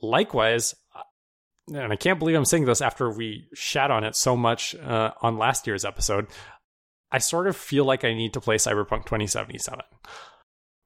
Likewise, 0.00 0.74
and 1.68 1.92
I 1.92 1.96
can't 1.96 2.18
believe 2.18 2.36
I'm 2.36 2.44
saying 2.44 2.66
this 2.66 2.80
after 2.80 3.10
we 3.10 3.48
shat 3.54 3.90
on 3.90 4.04
it 4.04 4.16
so 4.16 4.36
much 4.36 4.74
uh, 4.74 5.12
on 5.22 5.38
last 5.38 5.66
year's 5.66 5.84
episode. 5.84 6.26
I 7.10 7.18
sort 7.18 7.46
of 7.46 7.56
feel 7.56 7.84
like 7.84 8.04
I 8.04 8.12
need 8.12 8.32
to 8.34 8.40
play 8.40 8.56
Cyberpunk 8.56 9.04
2077. 9.04 9.80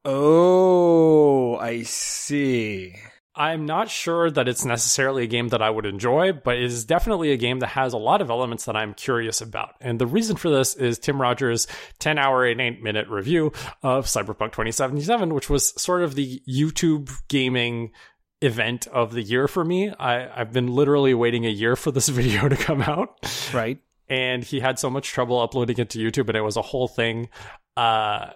Oh, 0.05 1.57
I 1.57 1.83
see. 1.83 2.95
I'm 3.35 3.67
not 3.67 3.89
sure 3.89 4.31
that 4.33 4.49
it's 4.49 4.65
necessarily 4.65 5.23
a 5.23 5.29
game 5.29 5.49
that 5.51 5.63
I 5.63 5.71
would 5.71 5.87
enjoy, 5.87 6.33
but 6.33 6.57
it 6.57 6.65
is 6.65 6.85
definitely 6.85 7.31
a 7.31 7.37
game 7.37 7.61
that 7.61 7.69
has 7.69 7.93
a 7.93 7.99
lot 7.99 8.21
of 8.21 8.31
elements 8.31 8.65
that 8.65 8.75
I'm 8.75 8.95
curious 8.95 9.41
about. 9.41 9.75
And 9.81 10.01
the 10.01 10.09
reason 10.09 10.37
for 10.37 10.51
this 10.51 10.75
is 10.75 10.99
Tim 10.99 11.23
Rogers' 11.23 11.69
10 12.01 12.19
hour 12.19 12.45
and 12.45 12.61
8 12.61 12.83
minute 12.83 13.07
review 13.09 13.53
of 13.83 14.07
Cyberpunk 14.07 14.53
2077, 14.53 15.33
which 15.35 15.49
was 15.49 15.81
sort 15.81 16.03
of 16.03 16.17
the 16.17 16.43
YouTube 16.49 17.11
gaming 17.29 17.93
event 18.41 18.87
of 18.89 19.13
the 19.13 19.23
year 19.23 19.49
for 19.49 19.65
me. 19.65 19.91
I, 19.91 20.29
I've 20.41 20.53
been 20.53 20.69
literally 20.69 21.15
waiting 21.15 21.45
a 21.47 21.51
year 21.51 21.77
for 21.77 21.91
this 21.91 22.09
video 22.21 22.49
to 22.49 22.57
come 22.57 22.83
out. 22.83 23.19
Right. 23.53 23.79
and 24.09 24.43
he 24.45 24.61
had 24.61 24.79
so 24.79 24.89
much 24.91 25.09
trouble 25.09 25.41
uploading 25.41 25.79
it 25.79 25.91
to 25.91 25.99
YouTube, 25.99 26.29
and 26.29 26.37
it 26.37 26.43
was 26.43 26.57
a 26.57 26.63
whole 26.63 26.89
thing. 26.89 27.29
Uh, 27.77 28.31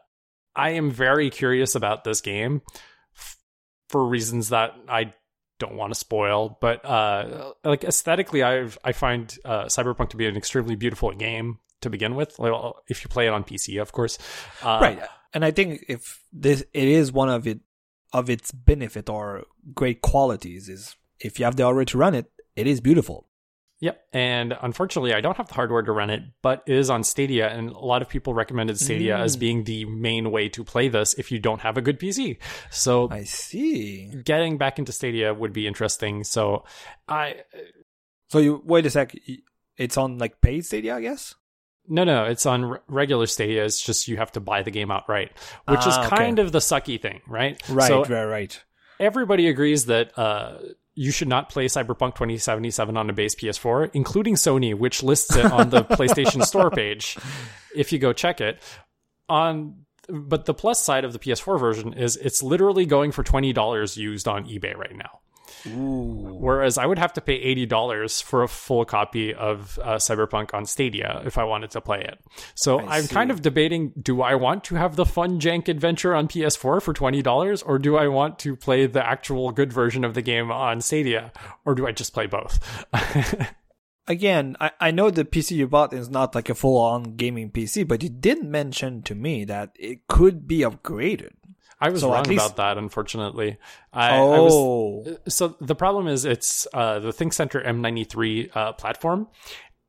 I 0.55 0.71
am 0.71 0.91
very 0.91 1.31
curious 1.31 1.75
about 1.75 2.05
this 2.05 2.21
game 2.21 2.63
f- 3.17 3.39
for 3.89 4.07
reasons 4.07 4.51
that 4.51 4.75
I 4.89 5.15
don't 5.59 5.77
want 5.77 5.93
to 5.95 5.99
spoil, 5.99 6.59
but 6.61 6.85
uh, 6.85 7.53
like 7.65 7.85
aesthetically, 7.85 8.43
I 8.43 8.69
I 8.85 8.93
find 8.93 9.35
uh, 9.45 9.65
Cyberpunk 9.67 10.11
to 10.11 10.17
be 10.17 10.27
an 10.27 10.37
extremely 10.37 10.75
beautiful 10.77 11.11
game 11.13 11.59
to 11.81 11.91
begin 11.91 12.15
with. 12.17 12.39
Well, 12.39 12.83
if 12.89 13.03
you 13.05 13.09
play 13.09 13.27
it 13.27 13.31
on 13.31 13.45
PC, 13.45 13.81
of 13.81 13.93
course. 13.93 14.19
Uh, 14.63 14.79
right. 14.83 15.03
And 15.35 15.45
I 15.45 15.51
think 15.53 15.85
if 15.89 16.21
this 16.33 16.63
it 16.75 16.89
is 16.89 17.13
one 17.13 17.29
of 17.31 17.47
it 17.47 17.61
of 18.13 18.29
its 18.31 18.51
benefit 18.53 19.09
or 19.09 19.45
great 19.75 20.03
qualities 20.03 20.69
is 20.69 20.97
if 21.21 21.39
you 21.39 21.45
have 21.45 21.57
the 21.57 21.65
hardware 21.65 21.85
to 21.87 21.99
run 21.99 22.15
it, 22.15 22.31
it 22.57 22.67
is 22.67 22.81
beautiful. 22.81 23.29
Yep. 23.81 24.01
And 24.13 24.57
unfortunately, 24.63 25.13
I 25.13 25.21
don't 25.21 25.37
have 25.39 25.49
the 25.49 25.55
hardware 25.55 25.83
to 25.83 25.91
run 25.91 26.09
it, 26.09 26.23
but 26.41 26.63
it 26.69 26.77
is 26.77 26.89
on 26.89 27.03
Stadia. 27.03 27.49
And 27.49 27.71
a 27.71 27.79
lot 27.79 28.01
of 28.01 28.09
people 28.09 28.33
recommended 28.33 28.79
Stadia 28.79 29.17
as 29.19 29.37
Mm. 29.37 29.41
being 29.41 29.65
the 29.65 29.85
main 29.87 30.31
way 30.31 30.49
to 30.51 30.63
play 30.63 30.87
this 30.89 31.15
if 31.15 31.33
you 31.33 31.41
don't 31.41 31.63
have 31.63 31.77
a 31.77 31.83
good 31.83 31.99
PC. 31.99 32.39
So 32.71 33.09
I 33.11 33.25
see. 33.25 34.13
getting 34.25 34.57
back 34.57 34.79
into 34.79 34.93
Stadia 34.93 35.35
would 35.35 35.53
be 35.53 35.67
interesting. 35.67 36.23
So 36.23 36.65
I 37.09 37.43
So 38.29 38.39
you 38.39 38.63
wait 38.65 38.87
a 38.87 38.91
sec. 38.91 39.15
It's 39.77 39.97
on 39.97 40.19
like 40.19 40.41
paid 40.41 40.65
Stadia, 40.65 40.95
I 40.97 41.01
guess. 41.01 41.35
No 41.89 42.05
no, 42.05 42.25
it's 42.25 42.47
on 42.47 42.65
re- 42.65 42.79
regular 42.89 43.27
Stadia. 43.27 43.65
It's 43.65 43.81
just 43.83 44.09
you 44.09 44.17
have 44.17 44.33
to 44.33 44.41
buy 44.41 44.63
the 44.63 44.71
game 44.71 44.91
outright, 44.91 45.33
which 45.69 45.81
is 45.81 45.95
Ah, 45.97 46.07
okay. 46.07 46.17
kind 46.17 46.39
of 46.39 46.53
the 46.53 46.59
sucky 46.61 47.01
thing, 47.01 47.21
right? 47.27 47.61
Right. 47.69 47.89
So 47.89 48.05
right. 48.05 48.25
Right. 48.25 48.63
everybody 49.01 49.49
agrees 49.49 49.87
that 49.87 50.17
uh, 50.19 50.59
you 50.95 51.11
should 51.11 51.29
not 51.29 51.49
play 51.49 51.67
Cyberpunk 51.67 52.15
2077 52.15 52.97
on 52.97 53.09
a 53.09 53.13
base 53.13 53.35
PS4, 53.35 53.91
including 53.95 54.35
Sony, 54.35 54.75
which 54.77 55.03
lists 55.03 55.35
it 55.37 55.47
on 55.47 55.71
the 55.71 55.83
PlayStation 55.85 56.45
Store 56.45 56.71
page. 56.71 57.17
If 57.75 57.93
you 57.93 57.99
go 57.99 58.13
check 58.13 58.41
it 58.43 58.63
on, 59.29 59.85
but 60.09 60.45
the 60.45 60.53
plus 60.55 60.85
side 60.85 61.05
of 61.05 61.13
the 61.15 61.19
PS4 61.19 61.59
version 61.59 61.95
is 61.95 62.17
it's 62.17 62.43
literally 62.43 62.85
going 62.87 63.11
for 63.13 63.23
twenty 63.23 63.53
dollars 63.53 63.97
used 63.97 64.29
on 64.29 64.45
eBay 64.45 64.77
right 64.77 64.95
now. 64.95 65.21
Ooh. 65.67 66.39
Whereas 66.41 66.79
I 66.79 66.87
would 66.87 66.99
have 66.99 67.13
to 67.15 67.21
pay 67.21 67.35
eighty 67.35 67.67
dollars 67.67 68.21
for 68.21 68.43
a 68.43 68.49
full 68.49 68.85
copy 68.85 69.35
of 69.35 69.79
uh, 69.83 69.97
Cyberpunk 69.97 70.55
on 70.55 70.67
Stadia 70.67 71.23
if 71.25 71.39
I 71.39 71.45
wanted 71.45 71.71
to 71.73 71.81
play 71.81 72.01
it. 72.01 72.19
So 72.55 72.81
I 72.81 72.99
I'm 72.99 73.09
kind 73.09 73.31
of 73.31 73.43
debating: 73.43 73.93
Do 74.01 74.23
I 74.23 74.35
want 74.35 74.65
to 74.65 74.75
have 74.77 74.97
the 74.97 75.07
fun 75.07 75.41
jank 75.41 75.69
adventure 75.69 76.15
on 76.15 76.29
PS4 76.29 76.83
for 76.83 76.93
twenty 76.93 77.23
dollars, 77.23 77.63
or 77.63 77.79
do 77.79 77.97
I 77.97 78.09
want 78.09 78.39
to 78.41 78.57
play 78.57 78.87
the 78.87 79.07
actual 79.07 79.51
good 79.53 79.73
version 79.73 80.05
of 80.05 80.15
the 80.15 80.23
game 80.23 80.51
on 80.51 80.81
Stadia, 80.81 81.33
or 81.65 81.75
do 81.75 81.87
I 81.87 81.93
just 81.93 82.15
play 82.15 82.27
both? 82.27 82.59
Again, 84.09 84.57
I, 84.61 84.73
I 84.81 84.91
know 84.91 85.11
the 85.11 85.25
PC 85.25 85.53
you 85.53 85.69
bought 85.69 85.93
is 85.93 86.11
not 86.11 86.35
like 86.35 86.49
a 86.49 86.57
full 86.57 86.77
on 86.77 87.15
gaming 87.15 87.51
PC, 87.53 87.87
but 87.87 88.03
you 88.03 88.09
did 88.09 88.43
mention 88.43 89.03
to 89.03 89.15
me 89.15 89.45
that 89.45 89.77
it 89.79 90.09
could 90.09 90.49
be 90.49 90.59
upgraded. 90.59 91.31
I 91.83 91.91
was 91.91 92.01
So 92.03 92.13
wrong 92.13 92.25
least- 92.25 92.45
about 92.45 92.57
that. 92.57 92.79
Unfortunately, 92.79 93.59
I, 93.93 94.11
I 94.17 94.21
was 94.21 94.53
oh. 94.55 95.17
so 95.29 95.57
the 95.61 95.75
problem 95.75 96.07
is 96.07 96.25
it's 96.25 96.67
uh, 96.73 97.01
the 97.01 97.11
ThinkCentre 97.11 97.67
M93 97.67 98.57
uh, 98.57 98.73
platform, 98.75 99.27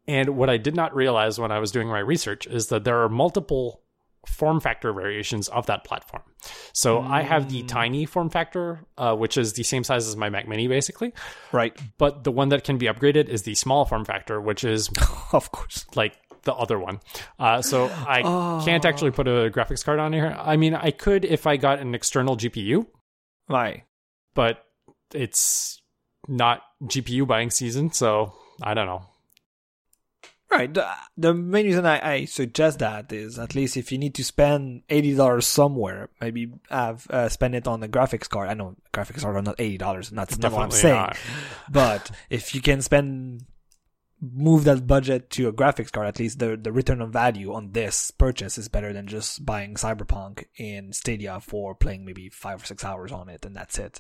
and 0.08 0.30
what 0.36 0.50
I 0.50 0.58
did 0.58 0.76
not 0.76 0.96
realize 0.96 1.40
when 1.40 1.52
I 1.52 1.60
was 1.60 1.72
doing 1.72 1.88
my 1.88 2.00
research 2.00 2.48
is 2.48 2.68
that 2.68 2.84
there 2.84 3.04
are 3.04 3.10
multiple 3.10 3.84
form 4.26 4.62
factor 4.62 4.94
variations 4.94 5.50
of 5.50 5.66
that 5.66 5.84
platform. 5.84 6.24
So 6.72 7.02
I 7.02 7.22
have 7.24 7.50
the 7.52 7.64
tiny 7.64 8.06
form 8.06 8.30
factor, 8.30 8.86
uh, 8.98 9.16
which 9.16 9.38
is 9.38 9.52
the 9.54 9.64
same 9.64 9.84
size 9.84 10.08
as 10.08 10.16
my 10.16 10.30
Mac 10.30 10.48
Mini, 10.48 10.68
basically. 10.68 11.14
right. 11.52 11.78
But 11.98 12.24
the 12.24 12.32
one 12.32 12.50
that 12.50 12.64
can 12.64 12.78
be 12.78 12.86
upgraded 12.86 13.28
is 13.28 13.44
the 13.44 13.54
small 13.56 13.84
form 13.86 14.06
factor, 14.06 14.40
which 14.40 14.64
is 14.64 14.90
of 15.34 15.52
course. 15.52 15.86
like 15.96 16.18
the 16.44 16.54
other 16.54 16.78
one. 16.80 17.00
Uh, 17.40 17.62
so 17.62 17.86
I 18.08 18.22
can't 18.66 18.86
actually 18.86 19.12
put 19.12 19.28
a 19.28 19.50
graphics 19.50 19.84
card 19.84 20.00
on 20.00 20.14
here. 20.14 20.36
I 20.38 20.58
mean, 20.58 20.76
I 20.76 20.92
could 20.92 21.26
if 21.26 21.48
I 21.48 21.58
got 21.58 21.80
an 21.80 21.96
external 21.96 22.36
GPU, 22.38 22.86
Right. 23.50 23.84
but 24.34 24.64
it's 25.14 25.82
not 26.28 26.62
GPU 26.84 27.28
buying 27.28 27.50
season, 27.50 27.92
so 27.92 28.34
I 28.62 28.74
don't 28.74 28.88
know. 28.88 29.04
Right. 30.52 30.72
The, 30.72 30.88
the 31.18 31.34
main 31.34 31.66
reason 31.66 31.86
I, 31.88 32.12
I 32.14 32.26
suggest 32.26 32.78
that 32.80 33.12
is 33.12 33.40
at 33.40 33.56
least 33.56 33.76
if 33.76 33.92
you 33.92 33.98
need 33.98 34.14
to 34.16 34.24
spend 34.24 34.84
eighty 34.88 35.16
dollars 35.16 35.48
somewhere, 35.48 36.10
maybe 36.22 36.52
have 36.70 37.08
uh, 37.10 37.28
spend 37.30 37.56
it 37.56 37.68
on 37.68 37.82
a 37.82 37.88
graphics 37.88 38.30
card. 38.30 38.50
I 38.50 38.54
know 38.54 38.76
graphics 38.94 39.22
cards 39.22 39.36
are 39.38 39.42
not 39.42 39.56
eighty 39.58 39.80
dollars, 39.80 40.10
and 40.10 40.18
that's 40.20 40.38
not 40.38 40.52
what 40.52 40.62
I'm 40.62 40.70
Definitely 40.70 40.82
saying. 40.92 40.96
not. 41.02 41.18
but 41.72 42.12
if 42.30 42.54
you 42.54 42.62
can 42.62 42.84
spend 42.84 43.46
move 44.32 44.64
that 44.64 44.88
budget 44.88 45.30
to 45.32 45.48
a 45.48 45.54
graphics 45.54 45.92
card, 45.92 46.08
at 46.08 46.20
least 46.20 46.40
the 46.40 46.56
the 46.56 46.72
return 46.72 47.02
on 47.02 47.12
value 47.12 47.54
on 47.54 47.72
this 47.72 48.12
purchase 48.12 48.58
is 48.58 48.70
better 48.70 48.94
than 48.94 49.08
just 49.08 49.46
buying 49.46 49.76
Cyberpunk 49.76 50.46
in 50.58 50.94
Stadia 50.94 51.40
for 51.42 51.76
playing 51.76 52.06
maybe 52.06 52.30
five 52.30 52.64
or 52.64 52.66
six 52.66 52.86
hours 52.86 53.12
on 53.12 53.30
it, 53.30 53.46
and 53.46 53.56
that's 53.56 53.78
it. 53.78 54.00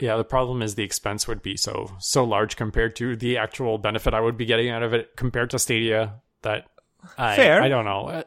Yeah, 0.00 0.16
the 0.16 0.24
problem 0.24 0.62
is 0.62 0.74
the 0.74 0.84
expense 0.84 1.26
would 1.28 1.42
be 1.42 1.56
so 1.56 1.90
so 1.98 2.24
large 2.24 2.56
compared 2.56 2.96
to 2.96 3.16
the 3.16 3.36
actual 3.38 3.78
benefit 3.78 4.14
I 4.14 4.20
would 4.20 4.36
be 4.36 4.46
getting 4.46 4.70
out 4.70 4.82
of 4.82 4.94
it 4.94 5.16
compared 5.16 5.50
to 5.50 5.58
Stadia 5.58 6.20
that 6.42 6.68
I, 7.16 7.36
Fair. 7.36 7.62
I 7.62 7.68
don't 7.68 7.84
know. 7.84 8.08
Uh, 8.08 8.22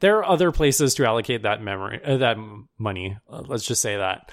There 0.00 0.18
are 0.18 0.24
other 0.24 0.52
places 0.52 0.94
to 0.94 1.06
allocate 1.06 1.42
that 1.42 1.62
memory, 1.62 2.00
uh, 2.04 2.18
that 2.18 2.36
money. 2.78 3.16
Uh, 3.28 3.42
let's 3.46 3.66
just 3.66 3.82
say 3.82 3.96
that. 3.96 4.30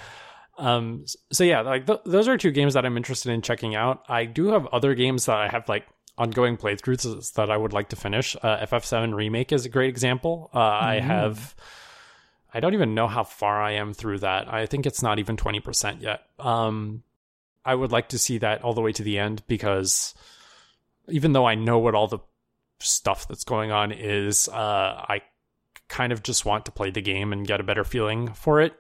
Um, 0.57 1.05
so 1.31 1.43
yeah, 1.43 1.61
like 1.61 1.85
th- 1.85 1.99
those 2.05 2.27
are 2.27 2.38
two 2.38 2.51
games 2.51 2.76
that 2.76 2.85
I'm 2.85 2.95
interested 2.95 3.31
in 3.31 3.41
checking 3.41 3.76
out. 3.76 4.03
I 4.07 4.26
do 4.26 4.47
have 4.47 4.67
other 4.67 4.95
games 4.95 5.26
that 5.26 5.38
I 5.38 5.49
have 5.49 5.67
like 5.67 5.85
ongoing 6.17 6.57
playthroughs 6.57 7.33
that 7.33 7.49
I 7.49 7.57
would 7.57 7.73
like 7.73 7.89
to 7.89 7.95
finish. 7.95 8.35
Uh, 8.41 8.65
FF7 8.65 9.13
Remake 9.13 9.51
is 9.51 9.65
a 9.65 9.69
great 9.69 9.89
example. 9.89 10.49
Uh, 10.53 10.59
mm-hmm. 10.59 10.85
I 10.85 10.99
have. 10.99 11.55
I 12.53 12.61
don't 12.61 12.73
even 12.73 12.95
know 12.95 13.07
how 13.07 13.25
far 13.25 13.61
I 13.61 13.73
am 13.73 13.93
through 13.93 14.19
that. 14.19 14.51
I 14.51 14.65
think 14.65 14.85
it's 14.85 15.03
not 15.03 15.19
even 15.19 15.35
20% 15.35 16.01
yet. 16.01 16.21
Um, 16.39 17.03
I 17.65 17.75
would 17.75 17.91
like 17.91 18.09
to 18.09 18.17
see 18.17 18.37
that 18.37 18.63
all 18.63 18.73
the 18.73 18.81
way 18.81 18.93
to 18.93 19.03
the 19.03 19.19
end 19.19 19.43
because 19.47 20.13
even 21.09 21.33
though 21.33 21.45
I 21.45 21.55
know 21.55 21.79
what 21.79 21.95
all 21.95 22.07
the 22.07 22.19
stuff 22.79 23.27
that's 23.27 23.43
going 23.43 23.71
on 23.71 23.91
is, 23.91 24.47
uh, 24.47 24.53
I 25.09 25.21
kind 25.89 26.13
of 26.13 26.23
just 26.23 26.45
want 26.45 26.65
to 26.65 26.71
play 26.71 26.91
the 26.91 27.01
game 27.01 27.33
and 27.33 27.45
get 27.45 27.59
a 27.59 27.63
better 27.63 27.83
feeling 27.83 28.33
for 28.33 28.61
it. 28.61 28.73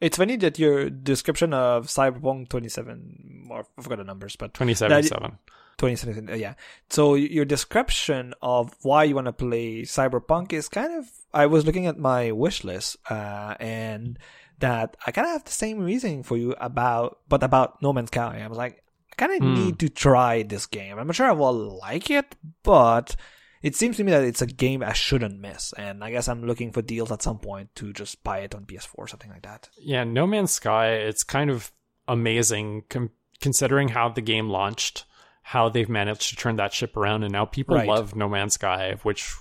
It's 0.00 0.16
funny 0.16 0.36
that 0.36 0.58
your 0.58 0.90
description 0.90 1.54
of 1.54 1.86
Cyberpunk 1.86 2.48
27, 2.48 3.46
or 3.50 3.64
I 3.78 3.82
forgot 3.82 3.98
the 3.98 4.04
numbers, 4.04 4.36
but 4.36 4.52
27. 4.54 5.02
seven. 5.04 5.38
2017. 5.78 6.30
Uh, 6.30 6.36
yeah. 6.36 6.54
So 6.90 7.14
your 7.14 7.44
description 7.44 8.34
of 8.42 8.74
why 8.82 9.04
you 9.04 9.14
want 9.14 9.26
to 9.26 9.32
play 9.32 9.82
Cyberpunk 9.82 10.52
is 10.52 10.68
kind 10.68 10.94
of. 10.94 11.06
I 11.32 11.46
was 11.46 11.66
looking 11.66 11.86
at 11.86 11.98
my 11.98 12.30
wish 12.32 12.62
list, 12.62 12.96
uh, 13.10 13.54
and 13.58 14.18
that 14.60 14.96
I 15.06 15.10
kind 15.10 15.26
of 15.26 15.32
have 15.32 15.44
the 15.44 15.52
same 15.52 15.80
reasoning 15.80 16.22
for 16.22 16.36
you 16.36 16.54
about, 16.58 17.18
but 17.28 17.42
about 17.42 17.82
No 17.82 17.92
Man's 17.92 18.10
Sky. 18.10 18.40
I 18.42 18.46
was 18.46 18.58
like, 18.58 18.82
I 19.12 19.14
kind 19.16 19.32
of 19.32 19.40
mm. 19.40 19.56
need 19.56 19.78
to 19.80 19.88
try 19.88 20.42
this 20.42 20.66
game. 20.66 20.98
I'm 20.98 21.06
not 21.06 21.16
sure 21.16 21.26
I 21.26 21.32
will 21.32 21.78
like 21.80 22.10
it, 22.10 22.36
but 22.62 23.16
it 23.62 23.74
seems 23.74 23.96
to 23.96 24.04
me 24.04 24.12
that 24.12 24.24
it's 24.24 24.42
a 24.42 24.46
game 24.46 24.82
I 24.82 24.92
shouldn't 24.92 25.40
miss, 25.40 25.72
and 25.72 26.04
I 26.04 26.10
guess 26.10 26.28
I'm 26.28 26.44
looking 26.44 26.70
for 26.70 26.82
deals 26.82 27.10
at 27.10 27.22
some 27.22 27.38
point 27.38 27.74
to 27.76 27.92
just 27.92 28.22
buy 28.22 28.40
it 28.40 28.54
on 28.54 28.64
PS4 28.64 28.90
or 28.94 29.08
something 29.08 29.30
like 29.30 29.42
that. 29.42 29.70
Yeah, 29.78 30.04
No 30.04 30.26
Man's 30.26 30.52
Sky, 30.52 30.88
it's 30.92 31.24
kind 31.24 31.50
of 31.50 31.72
amazing 32.06 32.84
com- 32.88 33.10
considering 33.40 33.88
how 33.88 34.08
the 34.08 34.20
game 34.20 34.48
launched 34.48 35.04
how 35.46 35.68
they've 35.68 35.90
managed 35.90 36.30
to 36.30 36.36
turn 36.36 36.56
that 36.56 36.72
ship 36.72 36.96
around, 36.96 37.22
and 37.22 37.30
now 37.30 37.44
people 37.44 37.76
Right. 37.76 37.86
love 37.86 38.16
No 38.16 38.28
Man's 38.30 38.54
Sky, 38.54 38.96
which, 39.02 39.32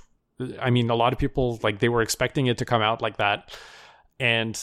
I 0.60 0.70
mean, 0.70 0.90
a 0.90 0.96
lot 0.96 1.14
of 1.14 1.20
people, 1.20 1.60
like, 1.64 1.80
they 1.80 1.88
were 1.88 2.02
expecting 2.02 2.48
it 2.48 2.58
to 2.58 2.66
come 2.66 2.82
out 2.82 3.02
like 3.02 3.18
that. 3.18 3.58
And 4.20 4.62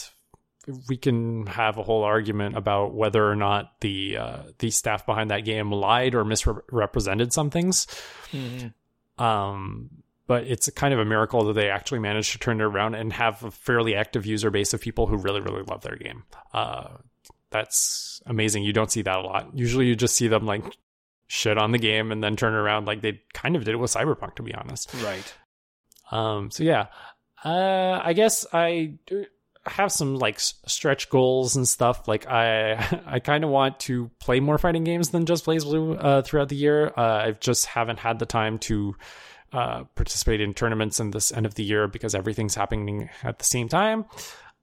we 0.87 0.97
can 0.97 1.47
have 1.47 1.79
a 1.79 1.83
whole 1.83 2.03
argument 2.03 2.55
about 2.55 2.93
whether 2.93 3.27
or 3.27 3.35
not 3.35 3.71
the 3.81 4.17
uh, 4.17 4.43
the 4.59 4.69
staff 4.69 5.07
behind 5.07 5.31
that 5.31 5.43
game 5.43 5.71
lied 5.71 6.13
or 6.13 6.23
misrepresented 6.23 7.33
some 7.33 7.49
things. 7.49 7.87
Mm-hmm. 8.31 9.23
Um, 9.23 9.89
but 10.27 10.45
it's 10.45 10.69
kind 10.69 10.93
of 10.93 10.99
a 10.99 11.05
miracle 11.05 11.45
that 11.45 11.53
they 11.53 11.69
actually 11.69 11.99
managed 11.99 12.33
to 12.33 12.37
turn 12.37 12.61
it 12.61 12.63
around 12.63 12.93
and 12.93 13.11
have 13.13 13.43
a 13.43 13.49
fairly 13.49 13.95
active 13.95 14.27
user 14.27 14.51
base 14.51 14.73
of 14.73 14.81
people 14.81 15.07
who 15.07 15.17
really, 15.17 15.41
really 15.41 15.63
love 15.63 15.81
their 15.81 15.95
game. 15.95 16.23
Uh, 16.53 16.89
that's 17.49 18.21
amazing. 18.27 18.63
You 18.63 18.71
don't 18.71 18.91
see 18.91 19.01
that 19.01 19.17
a 19.17 19.21
lot. 19.21 19.49
Usually, 19.55 19.87
you 19.87 19.95
just 19.95 20.15
see 20.15 20.27
them 20.27 20.45
like 20.45 20.63
shit 21.31 21.57
on 21.57 21.71
the 21.71 21.77
game 21.77 22.11
and 22.11 22.21
then 22.21 22.35
turn 22.35 22.53
around 22.53 22.85
like 22.85 23.01
they 23.01 23.21
kind 23.33 23.55
of 23.55 23.63
did 23.63 23.73
it 23.73 23.77
with 23.77 23.93
Cyberpunk, 23.93 24.35
to 24.35 24.43
be 24.43 24.53
honest. 24.53 24.93
Right. 25.01 25.33
Um. 26.11 26.51
So 26.51 26.63
yeah, 26.63 26.87
uh, 27.45 28.01
I 28.03 28.11
guess 28.11 28.45
I 28.51 28.95
have 29.65 29.93
some 29.93 30.15
like 30.15 30.41
stretch 30.41 31.09
goals 31.09 31.55
and 31.55 31.65
stuff. 31.65 32.05
Like 32.05 32.27
I, 32.27 33.01
I 33.05 33.19
kind 33.19 33.45
of 33.45 33.49
want 33.49 33.79
to 33.81 34.11
play 34.19 34.41
more 34.41 34.57
fighting 34.57 34.83
games 34.83 35.11
than 35.11 35.25
just 35.25 35.45
BlazBlue 35.45 36.03
uh, 36.03 36.21
throughout 36.23 36.49
the 36.49 36.57
year. 36.57 36.91
Uh, 36.97 37.01
I 37.01 37.31
just 37.39 37.65
haven't 37.65 37.99
had 37.99 38.19
the 38.19 38.25
time 38.25 38.59
to 38.59 38.95
uh, 39.53 39.83
participate 39.95 40.41
in 40.41 40.53
tournaments 40.53 40.99
in 40.99 41.11
this 41.11 41.31
end 41.31 41.45
of 41.45 41.55
the 41.55 41.63
year 41.63 41.87
because 41.87 42.13
everything's 42.13 42.55
happening 42.55 43.09
at 43.23 43.39
the 43.39 43.45
same 43.45 43.69
time. 43.69 44.03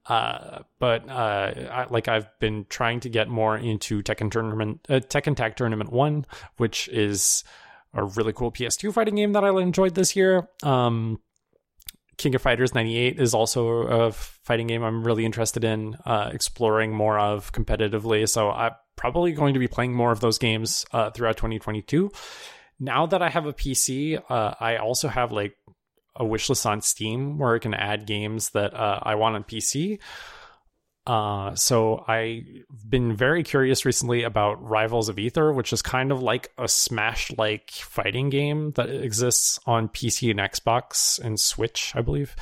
Uh, 0.09 0.61
but 0.79 1.09
uh, 1.09 1.53
I, 1.71 1.87
like 1.91 2.09
I've 2.09 2.27
been 2.41 2.67
trying 2.69 3.01
to 3.01 3.09
get 3.09 3.29
more 3.29 3.57
into 3.57 4.03
Tekken 4.03 4.31
tournament, 4.31 4.87
uh, 4.89 4.95
Tekken 4.95 5.37
Tag 5.37 5.57
Tournament 5.57 5.93
One, 5.93 6.25
which 6.57 6.89
is 6.89 7.45
a 7.95 8.05
really 8.05 8.33
cool 8.33 8.51
PS2 8.51 8.93
fighting 8.93 9.17
game 9.17 9.33
that 9.33 9.45
I 9.45 9.51
enjoyed 9.61 9.95
this 9.95 10.17
year. 10.17 10.49
Um, 10.63 11.21
King 12.17 12.35
of 12.35 12.43
Fighters 12.43 12.75
98 12.75 13.21
is 13.21 13.35
also 13.35 13.69
a 13.83 14.13
fighting 14.13 14.67
game 14.67 14.83
I'm 14.83 15.05
really 15.05 15.25
interested 15.25 15.63
in 15.63 15.97
uh, 16.05 16.31
exploring 16.33 16.93
more 16.93 17.19
of 17.19 17.53
competitively. 17.53 18.29
So 18.29 18.51
I'm 18.51 18.73
probably 18.97 19.33
going 19.33 19.55
to 19.55 19.61
be 19.61 19.69
playing 19.69 19.95
more 19.95 20.11
of 20.11 20.21
those 20.21 20.39
games 20.39 20.85
uh, 20.93 21.11
throughout 21.11 21.37
2022 21.37 22.11
now 22.81 23.07
that 23.07 23.23
I 23.23 23.29
have 23.29 23.47
a 23.47 23.53
PC, 23.53 24.21
uh, 24.29 24.55
I 24.61 24.77
also 24.77 25.09
have 25.09 25.33
like 25.33 25.57
a 26.19 26.25
wish 26.25 26.49
list 26.49 26.67
on 26.67 26.83
Steam 26.83 27.39
where 27.39 27.55
I 27.55 27.59
can 27.59 27.75
add 27.75 28.07
games 28.07 28.51
that 28.51 28.75
uh, 28.75 29.01
I 29.03 29.15
want 29.15 29.37
on 29.37 29.45
PC. 29.45 29.99
Uh, 31.07 31.55
so 31.55 32.05
I've 32.07 32.45
been 32.87 33.17
very 33.17 33.43
curious 33.43 33.87
recently 33.87 34.25
about 34.25 34.63
Rivals 34.63 35.09
of 35.09 35.19
Aether, 35.19 35.55
which 35.55 35.73
is 35.73 35.81
kind 35.81 36.13
of 36.13 36.23
like 36.23 36.53
a 36.59 36.69
Smash 36.69 37.33
like 37.39 37.71
fighting 37.71 38.29
game 38.29 38.73
that 38.73 38.91
exists 38.91 39.59
on 39.65 39.89
PC 39.89 40.31
and 40.31 40.39
Xbox 40.39 41.19
and 41.19 41.41
Switch, 41.41 41.93
I 41.95 42.03
believe. 42.03 42.37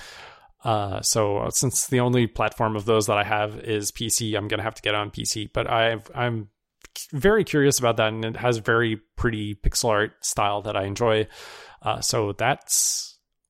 Uh, 0.65 1.01
so 1.01 1.47
since 1.51 1.87
the 1.87 2.01
only 2.01 2.27
platform 2.27 2.75
of 2.75 2.87
those 2.87 3.07
that 3.07 3.17
I 3.17 3.23
have 3.23 3.57
is 3.61 3.93
PC, 3.93 4.37
I'm 4.37 4.49
gonna 4.49 4.65
have 4.65 4.75
to 4.75 4.83
get 4.83 4.97
on 4.97 5.13
PC. 5.13 5.49
But 5.53 5.71
I've 5.71 6.11
I'm 6.13 6.49
very 7.13 7.45
curious 7.45 7.79
about 7.79 7.99
that, 7.99 8.09
and 8.09 8.25
it 8.25 8.37
has 8.37 8.59
very 8.59 8.97
pretty 9.17 9.55
pixel 9.55 9.91
art 9.91 10.25
style 10.25 10.63
that 10.63 10.77
I 10.77 10.87
enjoy. 10.87 11.29
Uh, 11.83 12.01
so 12.01 12.33
that's 12.33 13.06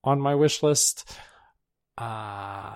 on 0.06 0.20
my 0.20 0.34
wish 0.34 0.62
list. 0.62 1.18
Uh, 1.98 2.74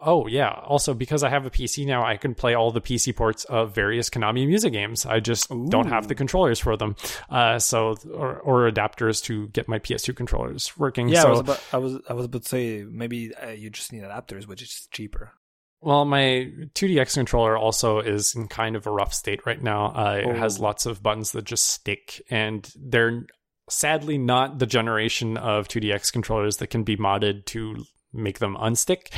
oh 0.00 0.26
yeah. 0.26 0.50
Also, 0.50 0.94
because 0.94 1.22
I 1.22 1.28
have 1.28 1.44
a 1.44 1.50
PC 1.50 1.86
now, 1.86 2.04
I 2.04 2.16
can 2.16 2.34
play 2.34 2.54
all 2.54 2.70
the 2.70 2.80
PC 2.80 3.14
ports 3.14 3.44
of 3.44 3.74
various 3.74 4.08
Konami 4.10 4.46
music 4.46 4.72
games. 4.72 5.06
I 5.06 5.20
just 5.20 5.50
Ooh. 5.50 5.66
don't 5.68 5.88
have 5.88 6.08
the 6.08 6.14
controllers 6.14 6.58
for 6.58 6.76
them, 6.76 6.96
uh, 7.30 7.58
so 7.58 7.96
or, 8.12 8.38
or, 8.38 8.70
adapters 8.70 9.22
to 9.24 9.48
get 9.48 9.68
my 9.68 9.78
PS2 9.78 10.16
controllers 10.16 10.76
working. 10.78 11.08
Yeah, 11.08 11.22
so, 11.22 11.28
I 11.28 11.30
was 11.30 11.40
about, 11.40 11.60
I 11.72 11.78
was 11.78 11.98
I 12.08 12.12
was 12.14 12.26
about 12.26 12.42
to 12.42 12.48
say 12.48 12.84
maybe 12.88 13.34
uh, 13.34 13.50
you 13.50 13.70
just 13.70 13.92
need 13.92 14.02
adapters, 14.02 14.46
which 14.46 14.62
is 14.62 14.88
cheaper. 14.90 15.32
Well, 15.80 16.06
my 16.06 16.50
2DX 16.74 17.12
controller 17.12 17.58
also 17.58 17.98
is 17.98 18.34
in 18.34 18.48
kind 18.48 18.74
of 18.74 18.86
a 18.86 18.90
rough 18.90 19.12
state 19.12 19.44
right 19.44 19.62
now. 19.62 19.88
Uh, 19.88 20.22
it 20.24 20.36
has 20.36 20.58
oh. 20.58 20.62
lots 20.62 20.86
of 20.86 21.02
buttons 21.02 21.32
that 21.32 21.44
just 21.44 21.68
stick, 21.68 22.22
and 22.30 22.66
they're 22.74 23.26
sadly 23.68 24.18
not 24.18 24.58
the 24.58 24.66
generation 24.66 25.36
of 25.36 25.68
2DX 25.68 26.12
controllers 26.12 26.58
that 26.58 26.68
can 26.68 26.84
be 26.84 26.96
modded 26.96 27.44
to 27.46 27.84
make 28.12 28.38
them 28.38 28.56
unstick. 28.56 29.08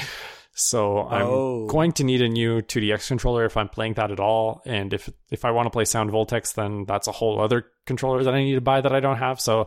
So 0.58 1.02
I'm 1.02 1.26
oh. 1.26 1.66
going 1.66 1.92
to 1.92 2.04
need 2.04 2.22
a 2.22 2.30
new 2.30 2.62
2DX 2.62 3.08
controller 3.08 3.44
if 3.44 3.58
I'm 3.58 3.68
playing 3.68 3.94
that 3.94 4.10
at 4.10 4.20
all. 4.20 4.62
And 4.64 4.94
if 4.94 5.10
if 5.30 5.44
I 5.44 5.50
want 5.50 5.66
to 5.66 5.70
play 5.70 5.84
Sound 5.84 6.10
Voltex, 6.10 6.54
then 6.54 6.86
that's 6.86 7.08
a 7.08 7.12
whole 7.12 7.40
other 7.40 7.66
controller 7.84 8.24
that 8.24 8.32
I 8.32 8.42
need 8.42 8.54
to 8.54 8.62
buy 8.62 8.80
that 8.80 8.94
I 8.94 9.00
don't 9.00 9.18
have. 9.18 9.38
So 9.38 9.66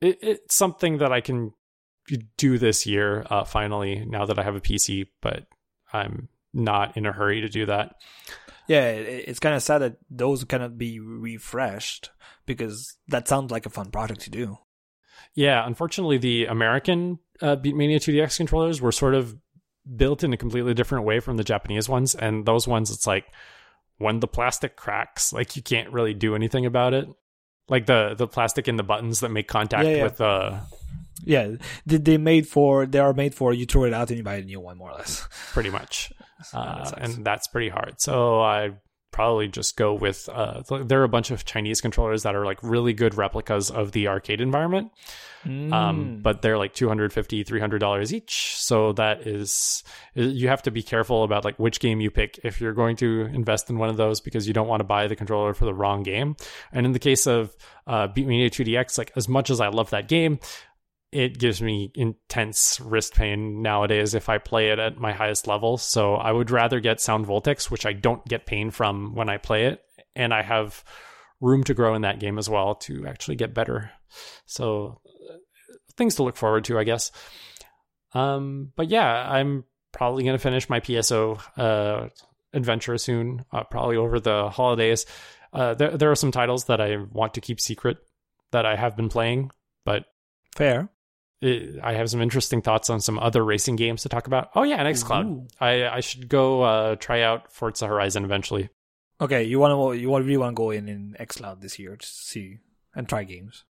it, 0.00 0.18
it's 0.22 0.54
something 0.54 0.98
that 0.98 1.12
I 1.12 1.20
can 1.20 1.52
do 2.38 2.56
this 2.56 2.86
year 2.86 3.26
uh, 3.28 3.44
finally 3.44 4.06
now 4.06 4.24
that 4.24 4.38
I 4.38 4.42
have 4.42 4.56
a 4.56 4.60
PC. 4.60 5.08
But 5.20 5.44
I'm 5.92 6.28
not 6.54 6.96
in 6.96 7.04
a 7.04 7.12
hurry 7.12 7.42
to 7.42 7.48
do 7.50 7.66
that. 7.66 7.96
Yeah, 8.66 8.88
it's 8.88 9.40
kind 9.40 9.54
of 9.54 9.62
sad 9.62 9.78
that 9.78 9.96
those 10.10 10.44
cannot 10.44 10.78
be 10.78 10.98
refreshed 11.00 12.10
because 12.46 12.96
that 13.08 13.28
sounds 13.28 13.50
like 13.50 13.66
a 13.66 13.70
fun 13.70 13.90
project 13.90 14.22
to 14.22 14.30
do. 14.30 14.58
Yeah, 15.34 15.66
unfortunately, 15.66 16.18
the 16.18 16.46
American 16.46 17.18
uh, 17.42 17.56
Beatmania 17.56 17.96
2DX 17.96 18.36
controllers 18.36 18.80
were 18.80 18.92
sort 18.92 19.14
of 19.14 19.36
built 19.96 20.24
in 20.24 20.32
a 20.32 20.36
completely 20.36 20.72
different 20.72 21.04
way 21.04 21.20
from 21.20 21.36
the 21.36 21.44
Japanese 21.44 21.88
ones, 21.88 22.14
and 22.14 22.46
those 22.46 22.66
ones, 22.66 22.90
it's 22.90 23.06
like 23.06 23.26
when 23.98 24.20
the 24.20 24.28
plastic 24.28 24.76
cracks, 24.76 25.32
like 25.32 25.56
you 25.56 25.62
can't 25.62 25.92
really 25.92 26.14
do 26.14 26.34
anything 26.34 26.66
about 26.66 26.94
it. 26.94 27.08
Like 27.68 27.86
the 27.86 28.14
the 28.16 28.26
plastic 28.26 28.68
in 28.68 28.76
the 28.76 28.82
buttons 28.82 29.20
that 29.20 29.30
make 29.30 29.48
contact 29.48 29.86
yeah, 29.86 29.96
yeah. 29.96 30.02
with 30.02 30.16
the 30.18 30.24
uh, 30.24 30.60
yeah, 31.22 31.52
they, 31.86 31.98
they 31.98 32.18
made 32.18 32.46
for 32.46 32.86
they 32.86 32.98
are 32.98 33.12
made 33.12 33.34
for 33.34 33.52
you 33.52 33.66
throw 33.66 33.84
it 33.84 33.92
out 33.92 34.10
and 34.10 34.18
you 34.18 34.24
buy 34.24 34.36
a 34.36 34.42
new 34.42 34.60
one 34.60 34.78
more 34.78 34.90
or 34.90 34.94
less. 34.94 35.28
Pretty 35.52 35.70
much, 35.70 36.12
uh, 36.52 36.90
and 36.96 37.24
that's 37.24 37.46
pretty 37.48 37.68
hard. 37.68 38.00
So 38.00 38.40
I 38.40 38.72
probably 39.14 39.46
just 39.46 39.76
go 39.76 39.94
with 39.94 40.28
uh, 40.32 40.62
there 40.84 41.00
are 41.00 41.04
a 41.04 41.08
bunch 41.08 41.30
of 41.30 41.44
Chinese 41.44 41.80
controllers 41.80 42.24
that 42.24 42.34
are 42.34 42.44
like 42.44 42.60
really 42.62 42.92
good 42.92 43.14
replicas 43.14 43.70
of 43.70 43.92
the 43.92 44.08
arcade 44.08 44.40
environment. 44.40 44.90
Um, 45.44 45.50
mm. 45.50 45.72
Um, 45.72 46.18
but 46.20 46.42
they're 46.42 46.58
like 46.58 46.74
250 46.74 47.44
$300 47.44 48.12
each. 48.12 48.56
So 48.56 48.92
that 48.94 49.26
is, 49.26 49.84
you 50.14 50.48
have 50.48 50.62
to 50.62 50.70
be 50.70 50.82
careful 50.82 51.22
about 51.22 51.44
like 51.44 51.58
which 51.58 51.80
game 51.80 52.00
you 52.00 52.10
pick 52.10 52.40
if 52.42 52.60
you're 52.60 52.72
going 52.72 52.96
to 52.96 53.28
invest 53.32 53.70
in 53.70 53.78
one 53.78 53.88
of 53.88 53.96
those 53.96 54.20
because 54.20 54.48
you 54.48 54.52
don't 54.52 54.68
want 54.68 54.80
to 54.80 54.84
buy 54.84 55.06
the 55.06 55.16
controller 55.16 55.54
for 55.54 55.64
the 55.64 55.74
wrong 55.74 56.02
game. 56.02 56.36
And 56.72 56.84
in 56.84 56.92
the 56.92 56.98
case 56.98 57.26
of 57.26 57.54
uh, 57.86 58.08
Beatmania 58.08 58.46
2DX, 58.46 58.98
like 58.98 59.12
as 59.14 59.28
much 59.28 59.48
as 59.48 59.60
I 59.60 59.68
love 59.68 59.90
that 59.90 60.08
game, 60.08 60.40
it 61.14 61.38
gives 61.38 61.62
me 61.62 61.92
intense 61.94 62.80
wrist 62.80 63.14
pain 63.14 63.62
nowadays 63.62 64.14
if 64.14 64.28
I 64.28 64.38
play 64.38 64.70
it 64.70 64.80
at 64.80 64.98
my 64.98 65.12
highest 65.12 65.46
level. 65.46 65.78
So 65.78 66.16
I 66.16 66.32
would 66.32 66.50
rather 66.50 66.80
get 66.80 67.00
Sound 67.00 67.24
Voltex, 67.24 67.70
which 67.70 67.86
I 67.86 67.92
don't 67.92 68.24
get 68.26 68.46
pain 68.46 68.72
from 68.72 69.14
when 69.14 69.28
I 69.28 69.36
play 69.36 69.66
it, 69.66 69.80
and 70.16 70.34
I 70.34 70.42
have 70.42 70.82
room 71.40 71.62
to 71.64 71.74
grow 71.74 71.94
in 71.94 72.02
that 72.02 72.18
game 72.18 72.36
as 72.36 72.50
well 72.50 72.74
to 72.74 73.06
actually 73.06 73.36
get 73.36 73.54
better. 73.54 73.92
So 74.46 75.00
things 75.96 76.16
to 76.16 76.24
look 76.24 76.36
forward 76.36 76.64
to, 76.64 76.80
I 76.80 76.84
guess. 76.84 77.12
Um, 78.12 78.72
but 78.74 78.88
yeah, 78.88 79.06
I'm 79.06 79.62
probably 79.92 80.24
going 80.24 80.36
to 80.36 80.42
finish 80.42 80.68
my 80.68 80.80
PSO 80.80 81.40
uh, 81.56 82.08
adventure 82.52 82.98
soon, 82.98 83.44
uh, 83.52 83.62
probably 83.62 83.96
over 83.96 84.18
the 84.18 84.50
holidays. 84.50 85.06
Uh, 85.52 85.74
there, 85.74 85.96
there 85.96 86.10
are 86.10 86.16
some 86.16 86.32
titles 86.32 86.64
that 86.64 86.80
I 86.80 86.96
want 86.96 87.34
to 87.34 87.40
keep 87.40 87.60
secret 87.60 87.98
that 88.50 88.66
I 88.66 88.74
have 88.74 88.96
been 88.96 89.08
playing, 89.08 89.52
but 89.84 90.06
fair. 90.56 90.88
I 91.44 91.92
have 91.94 92.10
some 92.10 92.20
interesting 92.20 92.62
thoughts 92.62 92.90
on 92.90 93.00
some 93.00 93.18
other 93.18 93.44
racing 93.44 93.76
games 93.76 94.02
to 94.02 94.08
talk 94.08 94.26
about. 94.26 94.50
Oh 94.54 94.62
yeah, 94.62 94.76
and 94.76 94.88
XCloud. 94.88 95.48
I 95.60 95.88
I 95.88 96.00
should 96.00 96.28
go 96.28 96.62
uh, 96.62 96.96
try 96.96 97.22
out 97.22 97.52
Forza 97.52 97.86
Horizon 97.86 98.24
eventually. 98.24 98.70
Okay, 99.20 99.44
you 99.44 99.58
want 99.58 99.72
to 99.72 100.00
you 100.00 100.14
really 100.16 100.36
want 100.36 100.54
to 100.54 100.60
go 100.60 100.70
in 100.70 100.88
in 100.88 101.16
XCloud 101.20 101.60
this 101.60 101.78
year 101.78 101.96
to 101.96 102.06
see 102.06 102.58
and 102.94 103.08
try 103.08 103.24
games. 103.24 103.64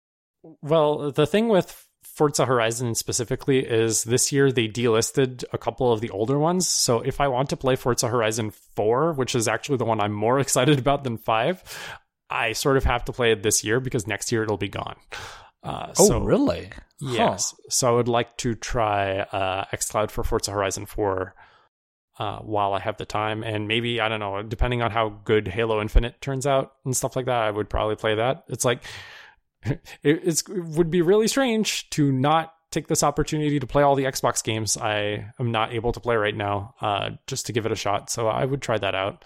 Well, 0.62 1.12
the 1.12 1.26
thing 1.26 1.48
with 1.48 1.88
Forza 2.04 2.46
Horizon 2.46 2.96
specifically 2.96 3.60
is 3.60 4.04
this 4.04 4.32
year 4.32 4.52
they 4.52 4.68
delisted 4.68 5.44
a 5.54 5.58
couple 5.58 5.92
of 5.92 6.02
the 6.02 6.10
older 6.10 6.38
ones. 6.38 6.68
So 6.68 7.00
if 7.00 7.22
I 7.22 7.28
want 7.28 7.50
to 7.50 7.58
play 7.58 7.76
Forza 7.76 8.08
Horizon 8.08 8.52
4, 8.52 9.14
which 9.14 9.36
is 9.36 9.48
actually 9.48 9.78
the 9.78 9.86
one 9.86 10.02
I'm 10.02 10.12
more 10.12 10.40
excited 10.42 10.80
about 10.80 11.04
than 11.04 11.18
5, 11.18 11.98
I 12.30 12.54
sort 12.54 12.78
of 12.78 12.84
have 12.84 13.06
to 13.06 13.14
play 13.14 13.32
it 13.32 13.44
this 13.44 13.64
year 13.64 13.80
because 13.80 14.06
next 14.06 14.32
year 14.32 14.44
it'll 14.44 14.58
be 14.58 14.70
gone. 14.70 14.96
Uh, 15.64 15.94
oh, 15.98 16.08
so, 16.08 16.20
really? 16.20 16.70
Yes. 17.00 17.52
Huh. 17.52 17.68
So 17.70 17.88
I 17.90 17.92
would 17.92 18.08
like 18.08 18.38
to 18.38 18.56
try 18.56 19.20
uh, 19.20 19.66
xCloud 19.74 20.12
for 20.12 20.24
Forza 20.24 20.52
Horizon 20.52 20.86
4 20.86 21.34
uh, 22.20 22.40
while 22.40 22.74
I 22.74 22.80
have 22.80 22.98
the 22.98 23.06
time. 23.06 23.44
And 23.44 23.68
maybe, 23.68 24.00
I 24.00 24.10
don't 24.10 24.20
know, 24.20 24.42
depending 24.44 24.82
on 24.82 24.92
how 24.92 25.10
good 25.24 25.48
Halo 25.48 25.82
Infinite 25.82 26.22
turns 26.22 26.46
out 26.46 26.74
and 26.86 26.96
stuff 26.96 27.16
like 27.16 27.26
that, 27.26 27.42
I 27.44 27.52
would 27.52 27.70
probably 27.70 27.96
play 27.96 28.16
that. 28.16 28.44
It's 28.50 28.66
like, 28.66 28.84
it, 29.64 29.80
it's, 30.04 30.42
it 30.50 30.66
would 30.66 30.92
be 30.92 31.02
really 31.02 31.28
strange 31.28 31.90
to 31.92 32.12
not 32.12 32.54
take 32.72 32.88
this 32.88 33.04
opportunity 33.04 33.60
to 33.60 33.68
play 33.68 33.84
all 33.84 33.96
the 33.96 34.06
Xbox 34.06 34.44
games 34.44 34.78
I 34.78 35.32
am 35.40 35.52
not 35.52 35.74
able 35.74 35.92
to 35.94 36.00
play 36.00 36.16
right 36.16 36.36
now, 36.36 36.74
uh, 36.82 37.12
just 37.28 37.46
to 37.46 37.54
give 37.54 37.66
it 37.66 37.72
a 37.72 37.76
shot. 37.76 38.10
So 38.10 38.28
I 38.28 38.44
would 38.44 38.62
try 38.62 38.78
that 38.78 38.96
out. 38.96 39.24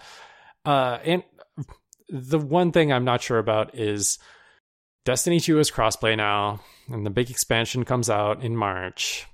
Uh, 0.64 0.98
and 1.04 1.22
the 2.10 2.38
one 2.38 2.72
thing 2.72 2.92
I'm 2.92 3.04
not 3.04 3.22
sure 3.22 3.38
about 3.38 3.74
is 3.74 4.18
Destiny 5.08 5.40
2 5.40 5.58
is 5.58 5.70
crossplay 5.70 6.18
now, 6.18 6.60
and 6.86 7.06
the 7.06 7.08
big 7.08 7.30
expansion 7.30 7.86
comes 7.86 8.10
out 8.10 8.44
in 8.44 8.54
March. 8.54 9.26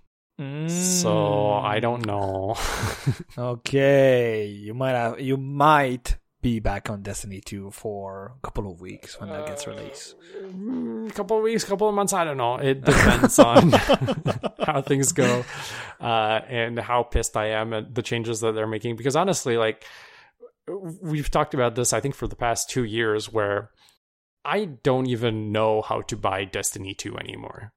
So 0.69 1.51
I 1.51 1.81
don't 1.81 2.05
mm. 2.05 2.07
know. 2.07 2.55
Okay, 3.37 4.47
you 4.47 4.73
might 4.73 4.93
have 4.93 5.19
you 5.19 5.37
might 5.37 6.17
be 6.41 6.61
back 6.61 6.91
on 6.91 7.03
Destiny 7.03 7.41
2 7.41 7.73
for 7.73 8.37
a 8.39 8.47
couple 8.47 8.71
of 8.71 8.81
weeks 8.81 9.19
when 9.21 9.31
that 9.31 9.49
gets 9.49 9.67
uh, 9.67 9.73
released. 9.73 10.15
a 10.37 11.13
couple 11.13 11.39
of 11.39 11.43
weeks, 11.43 11.65
couple 11.65 11.89
of 11.89 11.95
months, 11.97 12.13
I 12.13 12.23
don't 12.23 12.37
know. 12.37 12.55
It 12.55 12.85
depends 12.85 13.41
on 13.41 13.73
how 14.65 14.81
things 14.81 15.11
go 15.11 15.45
uh, 16.01 16.41
and 16.49 16.79
how 16.79 17.03
pissed 17.03 17.37
I 17.37 17.47
am 17.47 17.73
at 17.73 17.97
the 17.97 18.03
changes 18.03 18.39
that 18.43 18.55
they're 18.55 18.69
making. 18.69 18.95
Because 18.95 19.17
honestly, 19.17 19.57
like 19.57 19.85
we've 21.03 21.33
talked 21.33 21.53
about 21.53 21.75
this, 21.75 21.93
I 21.93 21.99
think 21.99 22.15
for 22.15 22.29
the 22.29 22.37
past 22.37 22.71
two 22.71 22.85
years, 22.85 23.33
where 23.33 23.71
I 24.45 24.65
don't 24.65 25.07
even 25.09 25.53
know 25.53 25.83
how 25.83 26.03
to 26.03 26.17
buy 26.17 26.45
Destiny 26.45 26.95
2 26.95 27.17
anymore. 27.19 27.73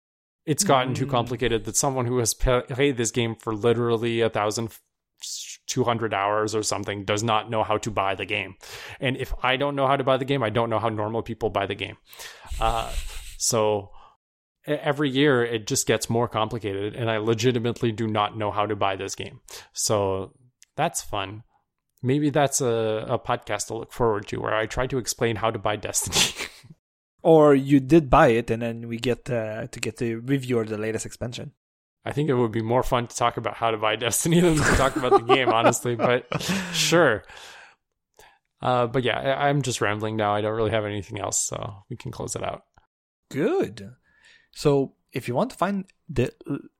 It's 0.45 0.63
gotten 0.63 0.93
too 0.93 1.07
complicated 1.07 1.65
that 1.65 1.75
someone 1.75 2.05
who 2.05 2.19
has 2.19 2.33
played 2.33 2.95
this 2.95 3.11
game 3.11 3.35
for 3.35 3.53
literally 3.53 4.21
a 4.21 4.29
thousand 4.29 4.71
200 5.67 6.13
hours 6.13 6.55
or 6.55 6.63
something 6.63 7.03
does 7.03 7.21
not 7.21 7.49
know 7.49 7.63
how 7.63 7.77
to 7.77 7.91
buy 7.91 8.15
the 8.15 8.25
game. 8.25 8.55
And 8.99 9.17
if 9.17 9.33
I 9.43 9.57
don't 9.57 9.75
know 9.75 9.87
how 9.87 9.97
to 9.97 10.03
buy 10.03 10.17
the 10.17 10.25
game, 10.25 10.43
I 10.43 10.49
don't 10.49 10.69
know 10.69 10.79
how 10.79 10.89
normal 10.89 11.21
people 11.21 11.49
buy 11.49 11.65
the 11.65 11.75
game. 11.75 11.97
Uh, 12.59 12.91
so 13.37 13.91
every 14.65 15.09
year 15.09 15.43
it 15.43 15.67
just 15.67 15.87
gets 15.87 16.09
more 16.09 16.27
complicated, 16.27 16.95
and 16.95 17.09
I 17.09 17.17
legitimately 17.17 17.91
do 17.91 18.07
not 18.07 18.37
know 18.37 18.51
how 18.51 18.65
to 18.65 18.75
buy 18.75 18.95
this 18.95 19.15
game. 19.15 19.41
So 19.73 20.33
that's 20.75 21.01
fun. 21.01 21.43
Maybe 22.01 22.29
that's 22.29 22.61
a, 22.61 23.05
a 23.07 23.19
podcast 23.19 23.67
to 23.67 23.75
look 23.75 23.91
forward 23.91 24.27
to 24.27 24.37
where 24.37 24.53
I 24.53 24.65
try 24.65 24.87
to 24.87 24.97
explain 24.97 25.37
how 25.37 25.51
to 25.51 25.59
buy 25.59 25.75
Destiny. 25.75 26.46
Or 27.27 27.53
you 27.53 27.79
did 27.81 28.09
buy 28.09 28.29
it 28.29 28.49
and 28.49 28.61
then 28.61 28.87
we 28.87 28.95
get 28.95 29.29
uh, 29.29 29.67
to 29.67 29.79
get 29.81 29.97
the 29.97 30.15
review 30.15 30.59
of 30.59 30.69
the 30.69 30.77
latest 30.77 31.05
expansion. 31.05 31.51
I 32.05 32.13
think 32.13 32.29
it 32.29 32.35
would 32.35 32.53
be 32.53 32.61
more 32.61 32.83
fun 32.83 33.07
to 33.07 33.13
talk 33.13 33.35
about 33.35 33.55
how 33.55 33.69
to 33.69 33.77
buy 33.77 33.95
Destiny 33.97 34.39
than 34.39 34.55
to 34.55 34.63
talk 34.77 34.95
about 34.95 35.11
the 35.11 35.35
game, 35.35 35.49
honestly. 35.49 35.95
But 35.95 36.25
sure. 36.71 37.25
Uh, 38.61 38.87
but 38.87 39.03
yeah, 39.03 39.19
I, 39.19 39.49
I'm 39.49 39.61
just 39.61 39.81
rambling 39.81 40.15
now. 40.15 40.33
I 40.33 40.39
don't 40.39 40.55
really 40.55 40.71
have 40.71 40.85
anything 40.85 41.19
else, 41.19 41.37
so 41.37 41.83
we 41.89 41.97
can 41.97 42.13
close 42.13 42.33
it 42.33 42.45
out. 42.45 42.63
Good. 43.29 43.91
So 44.51 44.93
if 45.11 45.27
you 45.27 45.35
want 45.35 45.49
to 45.49 45.57
find 45.57 45.83
the 46.07 46.31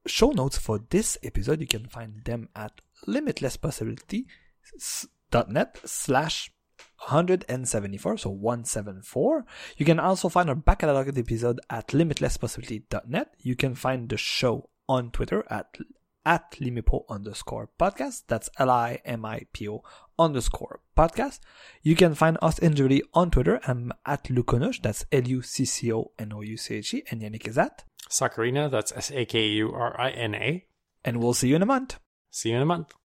show 0.06 0.30
notes 0.30 0.57
for 0.57 0.80
this 0.90 1.18
episode, 1.24 1.60
you 1.60 1.68
can 1.68 1.88
find 1.88 2.24
them 2.24 2.48
at 2.56 2.80
limitlesspossibility.net 3.06 5.78
slash 5.84 6.52
174, 6.99 8.18
so 8.18 8.30
174. 8.30 9.45
You 9.78 9.86
can 9.86 9.99
also 9.99 10.30
find 10.30 10.49
our 10.49 10.56
back 10.56 10.80
catalog 10.80 11.15
episode 11.18 11.60
at 11.69 11.90
limitlesspossibility.net. 11.90 13.36
You 13.40 13.56
can 13.56 13.76
find 13.76 14.10
the 14.10 14.18
show 14.18 14.69
on 14.90 15.11
Twitter 15.11 15.44
at 15.49 15.78
at 16.28 16.52
limipo 16.60 17.06
underscore 17.10 17.69
podcast. 17.80 18.24
That's 18.28 18.49
L-I-M-I-P-O 18.60 19.82
underscore 20.19 20.82
podcast. 20.98 21.40
You 21.82 21.95
can 21.95 22.15
find 22.15 22.38
us 22.41 22.60
individually 22.60 23.02
on 23.14 23.32
Twitter. 23.32 23.61
I'm 23.65 23.94
at 24.06 24.26
Luconush. 24.26 24.82
That's 24.82 25.06
L-U-C-C-O-N-O-U-C-H-E. 25.14 27.03
And 27.10 27.22
Yannick 27.22 27.48
is 27.48 27.57
at. 27.57 27.86
Sakurina, 28.10 28.69
that's 28.69 28.91
S 28.91 29.11
A 29.11 29.26
K 29.26 29.48
U 29.48 29.72
R 29.72 29.99
I 29.99 30.10
N 30.10 30.36
A. 30.36 30.65
And 31.06 31.22
we'll 31.22 31.34
see 31.34 31.48
you 31.48 31.56
in 31.56 31.61
a 31.61 31.65
month. 31.65 31.98
See 32.30 32.49
you 32.49 32.57
in 32.57 32.61
a 32.61 32.65
month. 32.65 32.94